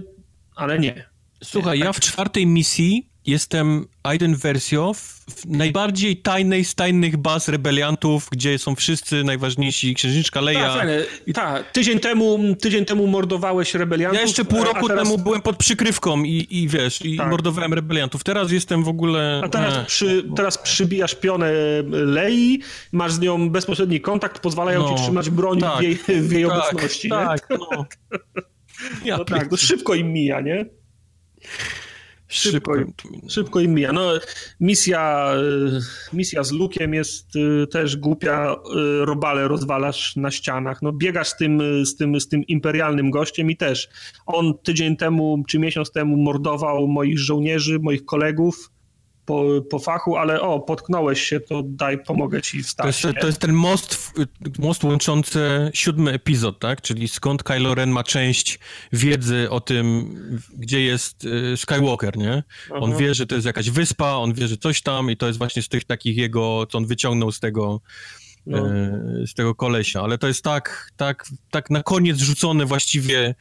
[0.55, 1.05] ale nie.
[1.43, 8.27] Słuchaj, ja w czwartej misji jestem Aiden Versio w najbardziej tajnej z tajnych baz rebeliantów,
[8.31, 10.73] gdzie są wszyscy najważniejsi, księżniczka Leia.
[10.73, 10.87] Tak,
[11.27, 11.33] I...
[11.33, 11.71] tak.
[11.71, 14.17] Tydzień, temu, tydzień temu mordowałeś rebeliantów.
[14.17, 15.03] Ja jeszcze pół roku teraz...
[15.03, 17.29] temu byłem pod przykrywką i, i wiesz, i tak.
[17.29, 18.23] mordowałem rebeliantów.
[18.23, 19.41] Teraz jestem w ogóle...
[19.43, 21.51] A teraz, przy, teraz przybijasz pionę
[21.89, 26.31] Lei, masz z nią bezpośredni kontakt, pozwalają no, ci trzymać broń tak, w jej, w
[26.31, 27.09] jej tak, obecności.
[27.09, 27.57] Tak, nie?
[27.71, 27.85] no.
[29.05, 30.65] Ja no tak, to szybko im mija, nie?
[32.35, 32.73] Szybko,
[33.27, 33.93] szybko im mija.
[33.93, 34.13] No,
[34.59, 35.33] misja,
[36.11, 38.55] y, misja z lukiem jest y, też głupia.
[39.01, 40.81] Y, robale rozwalasz na ścianach.
[40.81, 43.89] No, biegasz z tym, z, tym, z tym imperialnym gościem i też
[44.25, 48.71] on tydzień temu czy miesiąc temu mordował moich żołnierzy, moich kolegów
[49.25, 53.01] po, po fachu, ale o, potknąłeś się, to daj, pomogę ci wstać.
[53.01, 54.13] To jest, to jest ten most,
[54.59, 55.39] most łączący
[55.73, 56.81] siódmy epizod, tak?
[56.81, 58.59] Czyli skąd Kylo Ren ma część
[58.93, 60.15] wiedzy o tym,
[60.57, 62.43] gdzie jest y, Skywalker, nie?
[62.65, 62.79] Aha.
[62.79, 65.39] On wie, że to jest jakaś wyspa, on wie, że coś tam i to jest
[65.39, 67.81] właśnie z tych takich jego, co on wyciągnął z tego
[68.45, 68.67] no.
[68.67, 73.35] Y, z tego kolesia, ale to jest tak, tak, tak na koniec rzucone właściwie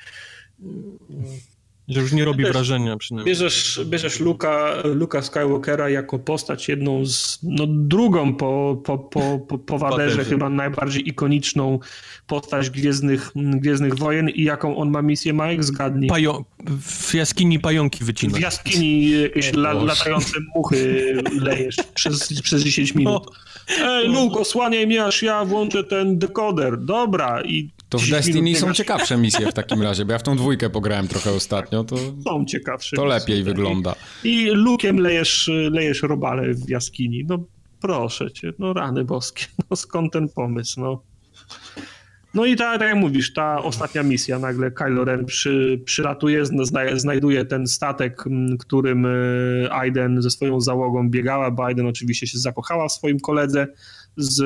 [1.89, 3.35] że już nie robi wrażenia przynajmniej.
[3.35, 9.59] Bierzesz, bierzesz Luka, Luka Skywalkera jako postać jedną z, no drugą po, po, po, po,
[9.59, 11.79] po Waderze, chyba najbardziej ikoniczną
[12.27, 15.63] postać Gwiezdnych, Gwiezdnych Wojen i jaką on ma misję, Mike?
[15.63, 16.09] Zgadnij.
[16.09, 16.45] Pajo
[16.81, 18.37] w jaskini pająki wycinać.
[18.37, 23.31] W jaskini jakieś la, latające muchy lejesz przez, przez 10 minut.
[23.81, 26.79] Ej, Luke, osłaniaj mnie, aż ja włączę ten dekoder.
[26.79, 30.37] Dobra, i to w Destiny są ciekawsze misje w takim razie, bo ja w tą
[30.37, 31.97] dwójkę pograłem trochę ostatnio, to...
[32.25, 32.97] Są ciekawsze.
[32.97, 33.95] To lepiej misje, wygląda.
[34.25, 37.25] I lukiem lejesz, lejesz robale w jaskini.
[37.29, 37.45] No
[37.81, 41.03] proszę cię, no rany boskie, no skąd ten pomysł, no.
[42.35, 46.65] No i tak, tak jak mówisz, ta ostatnia misja, nagle Kylo Ren przy, przylatuje, zna,
[46.97, 48.25] znajduje ten statek,
[48.59, 49.11] którym e,
[49.73, 53.67] Aiden ze swoją załogą biegała, bo Aiden oczywiście się zakochała w swoim koledze
[54.17, 54.43] z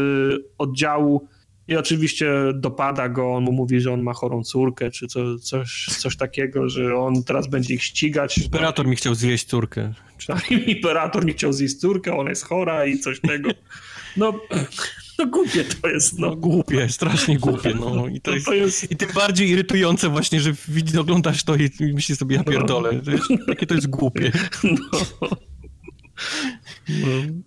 [0.59, 1.28] oddziału
[1.69, 5.87] i oczywiście dopada go, on mu mówi, że on ma chorą córkę, czy co, coś,
[5.99, 8.39] coś takiego, że on teraz będzie ich ścigać.
[8.39, 9.93] Imperator mi chciał zjeść córkę.
[10.27, 13.51] Tak, imperator mi chciał zjeść córkę, ona jest chora i coś tego.
[14.17, 14.41] No,
[15.19, 16.27] No głupie to jest, no.
[16.27, 18.07] No głupie, strasznie głupie, no.
[18.15, 21.57] I to, No jest, to jest- I tym bardziej irytujące właśnie, że widz, oglądasz to
[21.57, 24.33] i, myślisz sobie, ja pierdolę, to jest, jakie to jest głupie.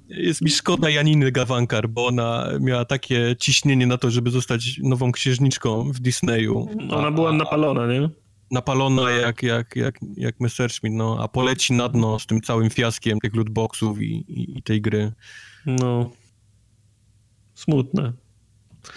[0.07, 5.11] Jest mi szkoda Janiny Gawankar, bo ona miała takie ciśnienie na to, żeby zostać nową
[5.11, 6.67] księżniczką w Disneyu.
[6.91, 8.09] Ona była napalona, nie?
[8.51, 13.19] napalona jak, jak, jak, jak Messerschmitt, no, a poleci na dno z tym całym fiaskiem
[13.19, 15.11] tych lootboxów i, i, i tej gry.
[15.65, 16.09] No.
[17.55, 18.13] Smutne.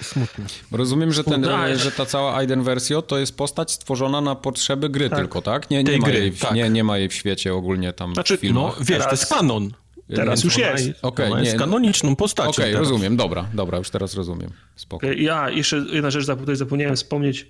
[0.00, 0.44] Smutne.
[0.72, 5.10] Rozumiem, że, ten, że ta cała Aiden Versio to jest postać stworzona na potrzeby gry
[5.10, 5.18] Tak.
[5.18, 5.70] tylko, tak?
[5.70, 6.54] Nie, nie, Tej ma gry, jej, w- tak.
[6.54, 8.62] nie, nie ma jej w świecie ogólnie tam Znaczy, w filmach.
[8.78, 9.70] No, wiesz, Teraz- to jest kanon.
[10.08, 10.90] Teraz Więc już ona jest.
[11.02, 12.88] Okej, ona jest nie, no- kanoniczną postacią Okej, teraz.
[12.88, 14.50] rozumiem, dobra, dobra, już teraz rozumiem.
[14.76, 15.06] Spoko.
[15.06, 17.48] Ja jeszcze jedna rzecz tutaj zapomniałem wspomnieć.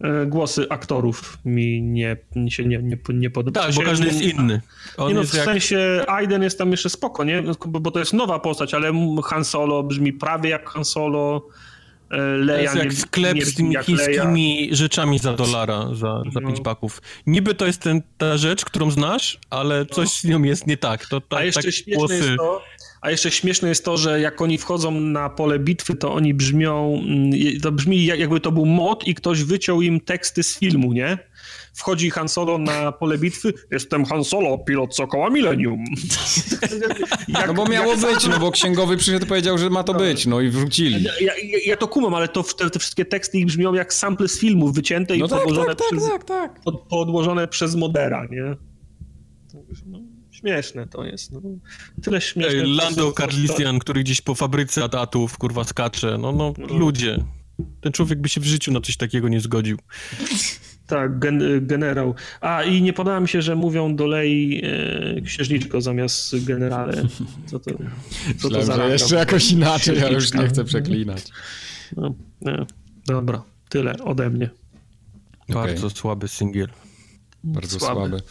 [0.00, 3.66] E, Głosy aktorów mi nie, mi się nie, nie, nie podobają.
[3.66, 4.60] Tak, bo każdy jest inny.
[4.96, 5.44] On Nie no, jest w jak...
[5.44, 7.42] sensie Aiden jest tam jeszcze spoko, nie?
[7.66, 8.92] Bo, bo to jest nowa postać, ale
[9.24, 11.48] Han Solo brzmi prawie jak Han Solo.
[12.10, 16.22] E, To Leia jest jak nie, sklep nie z tymi chińskimi rzeczami za dolara, za,
[16.32, 16.48] za No.
[16.48, 17.02] pięć baków.
[17.26, 21.06] Niby to jest ten, ta rzecz, którą znasz, ale coś z nią jest nie tak.
[21.06, 22.14] To, tak A jeszcze tak śmieszne głosy...
[22.14, 22.62] jest to,
[23.00, 27.02] a jeszcze śmieszne jest to, że jak oni wchodzą na pole bitwy, to oni brzmią,
[27.06, 27.30] mm,
[27.62, 31.18] to brzmi jak- jakby to był mod i ktoś wyciął im teksty z filmu, nie?
[31.78, 35.84] Wchodzi Han Solo na pole bitwy, jestem Han Solo, pilot Sokoła Millennium.
[37.28, 39.94] Jak- No bo miało jak- być, no bo księgowy przyszedł i powiedział, że ma to
[39.94, 41.04] być, no i wrzucili.
[41.04, 41.32] Ja, ja,
[41.66, 44.72] ja to kumam, ale to te, te wszystkie teksty ich brzmią jak sample z filmu,
[44.72, 46.60] wycięte i No tak, podłożone, tak, tak, przez, tak, tak.
[46.60, 48.56] pod, podłożone przez modera, nie?
[49.86, 49.98] No,
[50.30, 51.32] śmieszne to jest.
[51.32, 51.40] No.
[52.02, 52.60] Tyle śmieszne.
[52.60, 56.18] Ej, Lando Carlisian, który gdzieś po fabryce adatów, kurwa, skacze.
[56.20, 57.24] No, no, ludzie.
[57.80, 59.78] Ten człowiek by się w życiu na coś takiego nie zgodził.
[60.88, 62.14] Tak, gen, generał.
[62.40, 64.62] A i nie podoba mi się, że mówią do Lei
[65.16, 67.02] e, księżniczko zamiast generale.
[67.46, 67.70] Co to,
[68.38, 70.42] co to za że jeszcze jakoś inaczej, ale już Księżniczka.
[70.42, 71.22] nie chcę przeklinać.
[71.96, 72.66] No, nie.
[73.06, 74.50] Dobra, tyle ode mnie.
[75.48, 76.68] Bardzo słaby singiel.
[77.44, 78.00] Bardzo Słaby.
[78.00, 78.22] słaby.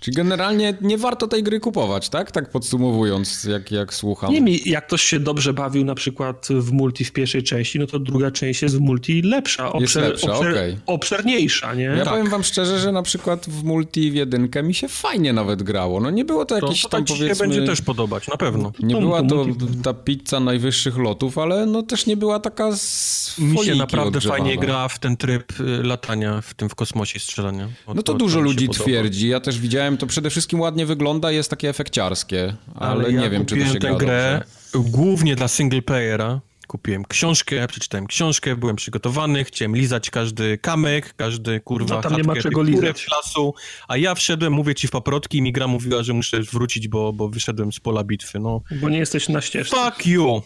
[0.00, 2.30] Czyli generalnie nie warto tej gry kupować, tak?
[2.32, 4.32] Tak podsumowując, jak, jak słucham.
[4.32, 7.86] Nie mi, jak ktoś się dobrze bawił na przykład w multi w pierwszej części, no
[7.86, 9.72] to druga część jest w multi lepsza.
[9.80, 10.76] Jest lepsza, okej.
[10.86, 11.82] Obszerniejsza, nie?
[11.84, 12.08] Ja Tak.
[12.12, 16.00] powiem wam szczerze, że na przykład w multi w jedynkę mi się fajnie nawet grało.
[16.00, 17.46] No nie było to To, jakieś to tam tak ci się powiedzmy...
[17.48, 18.72] będzie też podobać, na pewno.
[18.80, 22.40] Nie To- była to to multi- ta pizza najwyższych lotów, ale no też nie była
[22.40, 24.44] taka z Mi się naprawdę odgrzewana.
[24.44, 27.68] fajnie gra w ten tryb y, latania, w tym w kosmosie strzelania.
[27.94, 29.28] No to, dużo ludzi twierdzi.
[29.28, 33.46] Ja też widziałem, to przede wszystkim ładnie wygląda, jest takie efekciarskie, ale, ja nie wiem,
[33.46, 34.42] czy to kupiłem się tę gra grę
[34.72, 34.90] dobrze.
[34.90, 36.40] głównie dla single playera.
[36.66, 42.22] Kupiłem książkę, przeczytałem książkę, byłem przygotowany, chciałem lizać każdy kamyk, każdy kurwa No tam nie
[42.22, 43.02] ma czego lizać.
[43.02, 43.54] w lasu,
[43.88, 47.12] a ja wszedłem, mówię ci w paprotki i mi gra mówiła, że muszę wrócić, bo,
[47.12, 48.60] bo wyszedłem z pola bitwy, no.
[48.80, 49.76] Bo nie jesteś na ścieżce.
[49.76, 50.42] Fuck you!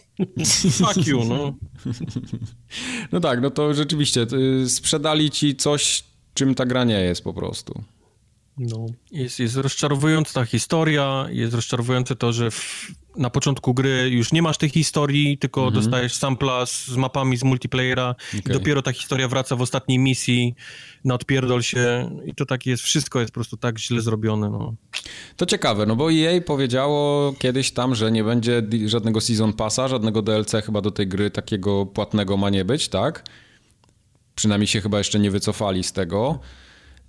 [0.71, 1.53] Fuck you, no.
[3.11, 4.25] No tak, no to rzeczywiście
[4.63, 6.03] y, sprzedali ci coś,
[6.33, 7.83] czym ta gra nie jest po prostu.
[8.57, 8.85] No.
[9.11, 14.41] Jest, jest rozczarowująca ta historia, jest rozczarowujące to, że w, na początku gry już nie
[14.41, 15.83] masz tej historii, tylko Mhm.
[15.83, 18.53] dostajesz sampla z, z mapami z multiplayera i Okej.
[18.53, 20.55] dopiero ta historia wraca w ostatniej misji
[21.05, 24.73] na odpierdol się i to tak jest, wszystko jest po prostu tak źle zrobione, no.
[25.37, 30.21] To ciekawe, no bo EA powiedziało kiedyś tam, że nie będzie żadnego Season Passa, żadnego
[30.21, 33.23] DLC chyba do tej gry takiego płatnego ma nie być, tak?
[34.35, 36.39] Przynajmniej się chyba jeszcze nie wycofali z tego.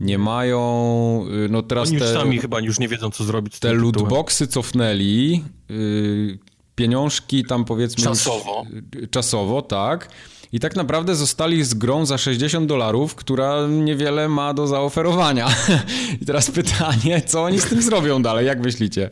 [0.03, 3.55] Nie mają, y, no teraz Oni już te, sami chyba już nie wiedzą, co zrobić
[3.55, 6.39] z te lootboxy cofnęli, y,
[6.75, 8.01] pieniążki tam powiedzmy...
[8.05, 8.67] już- Czasowo.
[8.97, 10.09] y, Czasowo, tak.
[10.53, 15.49] I tak naprawdę zostali z grą za 60 dolarów, która niewiele ma do zaoferowania.
[16.23, 19.11] I teraz pytanie, co oni z tym zrobią dalej, jak myślicie?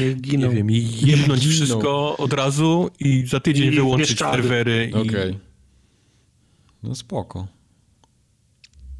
[0.00, 0.48] Niech giną.
[0.48, 4.90] Nie wiem, i jebnąć wszystko od razu i za tydzień I wyłączyć serwery.
[4.90, 5.08] I...
[5.08, 5.38] Okej.
[6.82, 7.46] No spoko.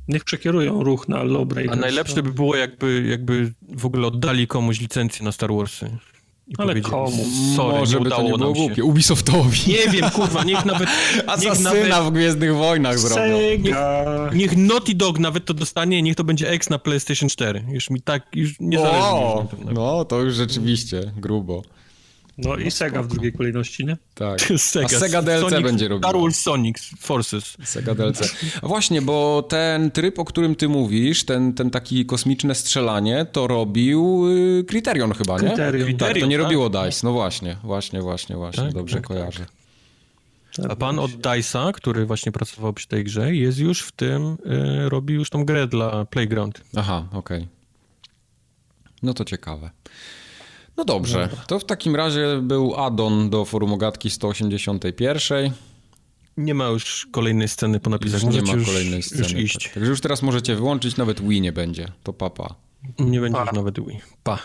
[0.09, 1.79] Niech przekierują ruch na Lawbreakers.
[1.79, 5.91] A najlepsze by było, jakby, jakby w ogóle oddali komuś licencję na Star Warsy.
[6.59, 7.25] Ale komu?
[7.57, 8.61] Sorry, Może nie by to udało nie było nam się.
[8.67, 8.85] głupie.
[8.85, 9.59] Ubisoftowi.
[9.67, 10.89] Nie wiem, kurwa, niech nawet...
[11.17, 13.39] niech, Asasyna nawet w Gwiezdnych Wojnach zrobią.
[13.39, 14.31] Sega.
[14.35, 17.65] niech Naughty Dog nawet to dostanie, niech to będzie X na PlayStation 4.
[17.69, 19.75] Już mi tak, już nie zależy O, mi na tym.
[19.75, 21.62] no to już rzeczywiście grubo.
[22.44, 23.97] No i Sega w drugiej kolejności, nie?
[24.15, 24.41] Tak.
[24.57, 26.09] Sega, A Sega DLC Sonic, będzie robił.
[26.09, 27.57] Star Wars Sonic Forces.
[27.65, 28.35] Sega DLC.
[28.62, 33.47] A właśnie, bo ten tryb, o którym ty mówisz, ten, ten taki kosmiczne strzelanie, to
[33.47, 35.49] robił y, Criterion chyba, nie?
[35.49, 35.97] Criterion.
[35.97, 36.44] Tak, to nie tak?
[36.44, 37.01] robiło DICE.
[37.07, 38.65] No właśnie, właśnie, właśnie, właśnie.
[38.65, 39.47] Tak, Dobrze tak, kojarzę.
[40.69, 44.36] A pan od DICE'a, który właśnie pracował przy tej grze, jest już w tym,
[44.85, 46.60] y, robi już tą grę dla Playground.
[46.77, 47.49] Aha, okej.
[49.02, 49.70] No to ciekawe.
[50.81, 55.50] No dobrze, to w takim razie był addon do forum ogatki 181.
[56.36, 58.23] Nie ma już kolejnej sceny po napisach.
[58.23, 59.23] Już nie ma kolejnej sceny.
[59.23, 59.65] Już iść.
[59.65, 59.73] Tak.
[59.73, 61.92] Także już teraz możecie wyłączyć, nawet Wii nie będzie.
[62.02, 62.55] To papa.
[62.99, 63.44] Nie będzie Pa.
[63.44, 64.00] już nawet Wii.
[64.23, 64.39] Pa.